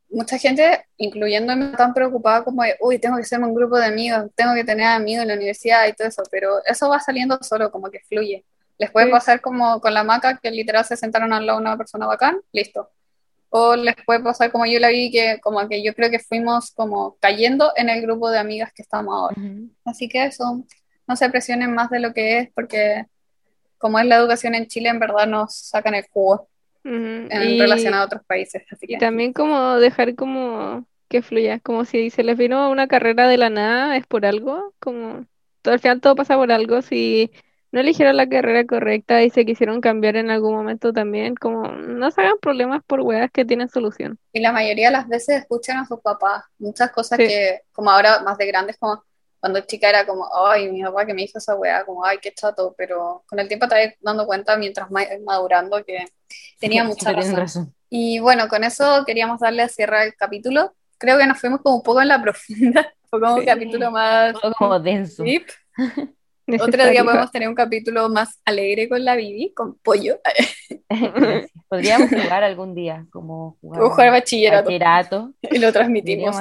mucha 0.10 0.38
gente, 0.38 0.86
incluyéndome, 0.96 1.66
están 1.72 1.94
preocupada 1.94 2.46
como 2.46 2.64
de, 2.64 2.78
uy, 2.80 2.98
tengo 2.98 3.18
que 3.18 3.24
hacerme 3.24 3.48
un 3.48 3.54
grupo 3.56 3.78
de 3.78 3.88
amigos, 3.88 4.32
tengo 4.36 4.54
que 4.54 4.64
tener 4.64 4.86
amigos 4.86 5.24
en 5.24 5.28
la 5.28 5.34
universidad 5.34 5.86
y 5.86 5.92
todo 5.92 6.08
eso, 6.08 6.24
pero 6.32 6.64
eso 6.66 6.88
va 6.88 7.02
saliendo 7.02 7.38
solo, 7.42 7.72
como 7.72 7.90
que 7.92 8.00
fluye. 8.08 8.46
Les 8.78 8.90
puede 8.90 9.08
Sí. 9.08 9.12
pasar 9.12 9.42
como 9.42 9.82
con 9.82 9.94
la 9.94 10.06
maca, 10.06 10.40
que 10.42 10.50
literal 10.50 10.86
se 10.86 10.96
sentaron 10.96 11.34
al 11.34 11.46
lado 11.46 11.60
una 11.60 11.76
persona 11.76 12.08
bacán, 12.08 12.38
listo. 12.54 12.90
O 13.58 13.76
les 13.76 13.96
puede 14.06 14.20
pasar 14.22 14.52
como 14.52 14.66
yo 14.66 14.80
la 14.80 14.90
vi, 14.90 15.12
que 15.12 15.40
como 15.42 15.68
que 15.70 15.84
yo 15.84 15.94
creo 15.96 16.10
que 16.12 16.20
fuimos 16.20 16.72
como 16.72 17.18
cayendo 17.22 17.72
en 17.78 17.90
el 17.90 18.02
grupo 18.02 18.30
de 18.30 18.40
amigas 18.40 18.72
que 18.74 18.82
estamos 18.82 19.14
ahora. 19.16 19.38
Ujú. 19.38 19.70
Así 19.86 20.10
que 20.10 20.26
eso, 20.26 20.66
no 21.08 21.16
se 21.16 21.30
presionen 21.30 21.74
más 21.74 21.90
de 21.90 22.00
lo 22.02 22.14
que 22.14 22.40
es, 22.40 22.50
porque 22.54 23.06
como 23.80 24.00
es 24.00 24.06
la 24.08 24.18
educación 24.18 24.56
en 24.56 24.68
Chile, 24.68 24.90
en 24.90 25.00
verdad 25.00 25.28
nos 25.28 25.56
sacan 25.56 25.96
el 25.96 26.06
jugo 26.12 26.50
ujú, 26.84 27.30
en 27.30 27.42
y- 27.44 27.60
relación 27.60 27.94
a 27.96 28.04
otros 28.06 28.24
países. 28.26 28.64
Así 28.72 28.88
Y 28.88 28.98
que 28.98 28.98
también 28.98 29.34
como 29.34 29.78
dejar 29.78 30.16
como 30.16 30.88
que 31.10 31.22
fluya, 31.22 31.60
como 31.60 31.86
si 31.86 32.10
se 32.10 32.24
les 32.24 32.38
vino 32.38 32.70
una 32.72 32.88
carrera 32.88 33.28
de 33.28 33.38
la 33.38 33.50
nada, 33.50 33.98
es 33.98 34.08
por 34.08 34.26
algo, 34.26 34.74
como 34.80 35.26
todo, 35.62 35.74
al 35.74 35.80
final 35.80 36.02
todo 36.02 36.16
pasa 36.16 36.36
por 36.38 36.52
algo, 36.52 36.82
si 36.82 37.32
no 37.76 37.82
eligieron 37.82 38.16
la 38.16 38.30
carrera 38.30 38.66
correcta 38.66 39.22
y 39.22 39.30
se 39.30 39.46
quisieron 39.46 39.82
cambiar 39.82 40.16
en 40.16 40.30
algún 40.30 40.56
momento 40.56 40.94
también, 40.94 41.36
como 41.36 41.68
no 41.68 42.10
se 42.10 42.22
hagan 42.22 42.38
problemas 42.42 42.82
por 42.88 43.02
weas 43.02 43.30
que 43.30 43.44
tienen 43.44 43.68
solución. 43.68 44.18
Y 44.32 44.40
la 44.40 44.54
mayoría 44.54 44.88
de 44.88 44.94
las 44.94 45.10
veces 45.10 45.42
escuchan 45.42 45.76
a 45.80 45.86
sus 45.86 46.00
papás. 46.00 46.46
Muchas 46.58 46.90
cosas 46.92 47.18
Sí. 47.18 47.28
que, 47.28 47.60
como 47.74 47.92
ahora 47.92 48.22
más 48.22 48.38
de 48.38 48.46
grandes, 48.48 48.78
como 48.78 49.04
cuando 49.42 49.60
chica 49.60 49.90
era 49.90 50.06
como, 50.08 50.26
ay, 50.48 50.72
mi 50.72 50.82
papá 50.84 51.06
que 51.06 51.14
me 51.14 51.24
hizo 51.24 51.38
esa 51.38 51.54
weá, 51.56 51.84
como, 51.86 52.06
ay, 52.06 52.18
qué 52.22 52.32
chato. 52.34 52.74
Pero 52.78 53.24
con 53.28 53.40
el 53.40 53.50
tiempo 53.50 53.68
te 53.68 53.76
vas 53.76 53.94
dando 54.00 54.26
cuenta, 54.26 54.56
mientras 54.56 54.88
madurando, 55.26 55.84
que 55.84 56.06
tenía 56.60 56.86
mucha 56.86 57.02
Siempre 57.10 57.24
tienen 57.24 57.40
razón. 57.42 57.64
razón. 57.66 57.76
Y 57.90 58.20
bueno, 58.20 58.48
con 58.48 58.64
eso 58.64 59.04
queríamos 59.06 59.42
darle 59.42 59.64
a 59.64 59.68
cierre 59.68 59.98
al 60.00 60.16
capítulo. 60.16 60.74
Creo 60.98 61.18
que 61.18 61.28
nos 61.28 61.38
fuimos 61.40 61.60
como 61.62 61.76
un 61.76 61.84
poco 61.84 62.02
en 62.02 62.08
la 62.08 62.22
profunda. 62.24 62.94
Fue 63.10 63.20
como 63.20 63.34
un 63.36 63.42
Sí. 63.42 63.46
capítulo 63.46 63.92
más 63.92 64.34
como 64.58 64.80
denso. 64.80 65.24
deep. 65.24 65.46
Otro 66.48 66.88
día 66.90 67.04
podemos 67.04 67.32
tener 67.32 67.50
un 67.50 67.56
capítulo 67.56 68.08
más 68.10 68.40
alegre 68.46 68.88
con 68.88 69.04
la 69.04 69.16
Bibi, 69.16 69.52
con 69.54 69.76
pollo. 69.80 70.20
Podríamos 71.68 72.10
jugar 72.10 72.44
algún 72.44 72.76
día, 72.76 73.06
como 73.12 73.58
jugar 73.62 73.82
jugar 73.82 74.12
bachillerato. 74.12 74.66
bachillerato. 74.66 75.34
Y 75.42 75.58
lo 75.58 75.74
transmitimos. 75.74 76.36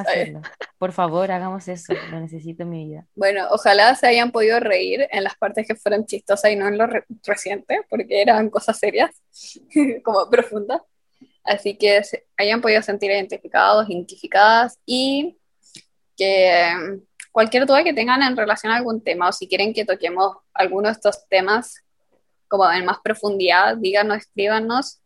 Por 0.79 0.93
favor, 0.93 1.31
hagamos 1.33 1.67
eso. 1.69 1.95
Lo 2.11 2.21
necesito 2.21 2.65
en 2.65 2.71
mi 2.71 2.85
vida. 2.87 3.07
Bueno, 3.15 3.47
ojalá 3.51 3.95
se 3.95 4.07
hayan 4.07 4.31
podido 4.31 4.61
reír 4.61 5.09
en 5.11 5.25
las 5.25 5.37
partes 5.37 5.67
que 5.67 5.75
fueron 5.75 6.05
chistosas 6.05 6.51
y 6.51 6.57
no 6.57 6.69
en 6.69 6.77
lo 6.77 6.87
re- 6.87 7.05
reciente, 7.27 7.81
porque 7.89 8.21
eran 8.21 8.51
cosas 8.51 8.79
serias, 8.79 9.11
como 10.05 10.29
profundas. 10.29 10.83
Así 11.43 11.77
que 11.77 12.05
se 12.05 12.27
hayan 12.37 12.61
podido 12.61 12.83
sentir 12.83 13.11
identificados, 13.11 13.89
identificadas 13.89 14.79
y 14.87 15.37
que 16.17 17.01
cualquier 17.35 17.67
duda 17.67 17.83
que 17.83 17.93
tengan 17.93 18.23
en 18.23 18.37
relación 18.37 18.73
a 18.73 18.77
algún 18.77 19.03
tema 19.03 19.29
o 19.29 19.33
si 19.33 19.49
quieren 19.49 19.75
que 19.75 19.85
toquemos 19.85 20.37
alguno 20.55 20.87
de 20.87 20.93
estos 20.93 21.27
temas 21.29 21.83
como 22.47 22.71
en 22.71 22.85
más 22.85 22.99
profundidad, 23.03 23.77
díganos, 23.77 24.19
escríbanos. 24.19 25.01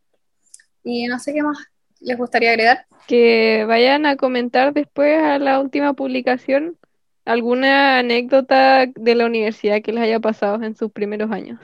Y 0.85 1.07
no 1.07 1.18
sé 1.18 1.33
qué 1.33 1.43
más 1.43 1.57
les 2.01 2.18
gustaría 2.18 2.51
agregar. 2.51 2.85
Que 3.07 3.64
vayan 3.66 4.05
a 4.05 4.16
comentar 4.16 4.74
después 4.74 5.22
a 5.22 5.39
la 5.39 5.59
última 5.59 5.95
publicación 5.95 6.76
alguna 7.24 8.01
anécdota 8.01 8.85
de 8.95 9.14
la 9.14 9.24
universidad 9.24 9.81
que 9.81 9.93
les 9.93 10.03
haya 10.05 10.20
pasado 10.20 10.62
en 10.62 10.76
sus 10.76 10.93
primeros 10.93 11.31
años. 11.31 11.59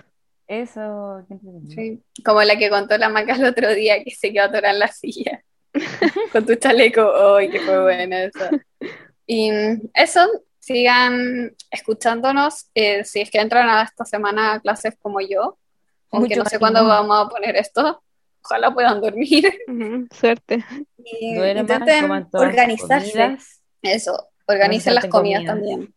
Eso, 0.46 1.26
qué. 1.28 1.36
Sí, 1.74 2.02
como 2.24 2.42
la 2.42 2.56
que 2.56 2.70
contó 2.70 2.96
la 2.96 3.10
Maca 3.10 3.34
el 3.34 3.44
otro 3.44 3.74
día 3.74 4.02
que 4.02 4.12
se 4.12 4.32
quedó 4.32 4.44
atorada 4.44 4.72
en 4.72 4.78
la 4.78 4.88
silla 4.88 5.44
con 6.32 6.46
tu 6.46 6.54
chaleco. 6.54 7.36
¡Ay, 7.36 7.50
que 7.50 7.60
fue 7.60 7.82
buena 7.82 8.24
esa! 8.24 8.50
Y 9.26 9.50
eso, 9.94 10.20
sigan 10.64 11.54
escuchándonos. 11.70 12.66
eh, 12.74 13.04
si 13.04 13.20
es 13.20 13.30
que 13.30 13.38
entran 13.40 13.68
a 13.68 13.82
esta 13.82 14.04
semana 14.04 14.54
a 14.54 14.60
clases 14.60 14.94
como 15.00 15.20
yo, 15.20 15.58
aunque 16.10 16.30
Mucho 16.36 16.44
no 16.44 16.50
sé 16.50 16.58
cuándo 16.58 16.86
vamos 16.86 17.26
a 17.26 17.28
poner 17.28 17.56
esto, 17.56 18.02
ojalá 18.42 18.72
puedan 18.72 19.00
dormir 19.00 19.52
Suerte. 20.12 20.64
y 20.96 21.34
Duerman, 21.34 21.62
intenten 21.62 22.28
organizarse. 22.32 23.10
comidas. 23.12 23.60
Eso, 23.82 24.28
organicen 24.46 24.94
las 24.94 25.06
comidas 25.06 25.40
comidas. 25.44 25.54
también. 25.54 25.94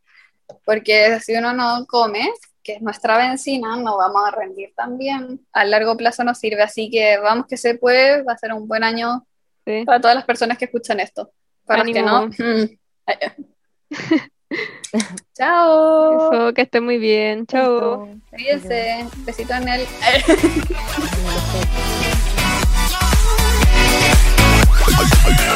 Porque 0.65 1.20
si 1.22 1.36
uno 1.36 1.53
no 1.53 1.86
come, 1.88 2.30
que 2.63 2.74
es 2.74 2.82
nuestra 2.82 3.18
benzina, 3.18 3.76
no 3.78 3.97
vamos 3.97 4.24
a 4.28 4.32
rendir 4.32 4.74
tan 4.76 4.97
bien. 4.97 5.45
A 5.53 5.63
largo 5.65 5.95
plazo 5.95 6.24
nos 6.24 6.38
sirve, 6.38 6.63
así 6.63 6.89
que 6.89 7.18
vamos 7.18 7.45
que 7.47 7.57
se 7.57 7.76
puede, 7.76 8.24
va 8.24 8.34
a 8.34 8.38
ser 8.38 8.53
un 8.53 8.68
buen 8.68 8.84
año 8.84 9.26
Sí. 9.65 9.84
para 9.86 9.99
todas 9.99 10.15
las 10.15 10.24
personas 10.26 10.57
que 10.57 10.65
escuchan 10.65 10.99
esto. 11.01 11.32
Para 11.65 11.84
los 11.84 11.93
que 11.93 12.01
no, 12.01 12.28
mm. 12.28 12.78
Chao. 15.38 16.34
Eso, 16.34 16.54
que 16.54 16.62
esté 16.62 16.82
muy 16.82 16.98
bien. 16.98 17.45
Chao. 17.48 18.10
Cuídense. 18.30 19.06
Besito 19.26 19.54
en 19.54 19.68
el. 19.68 19.88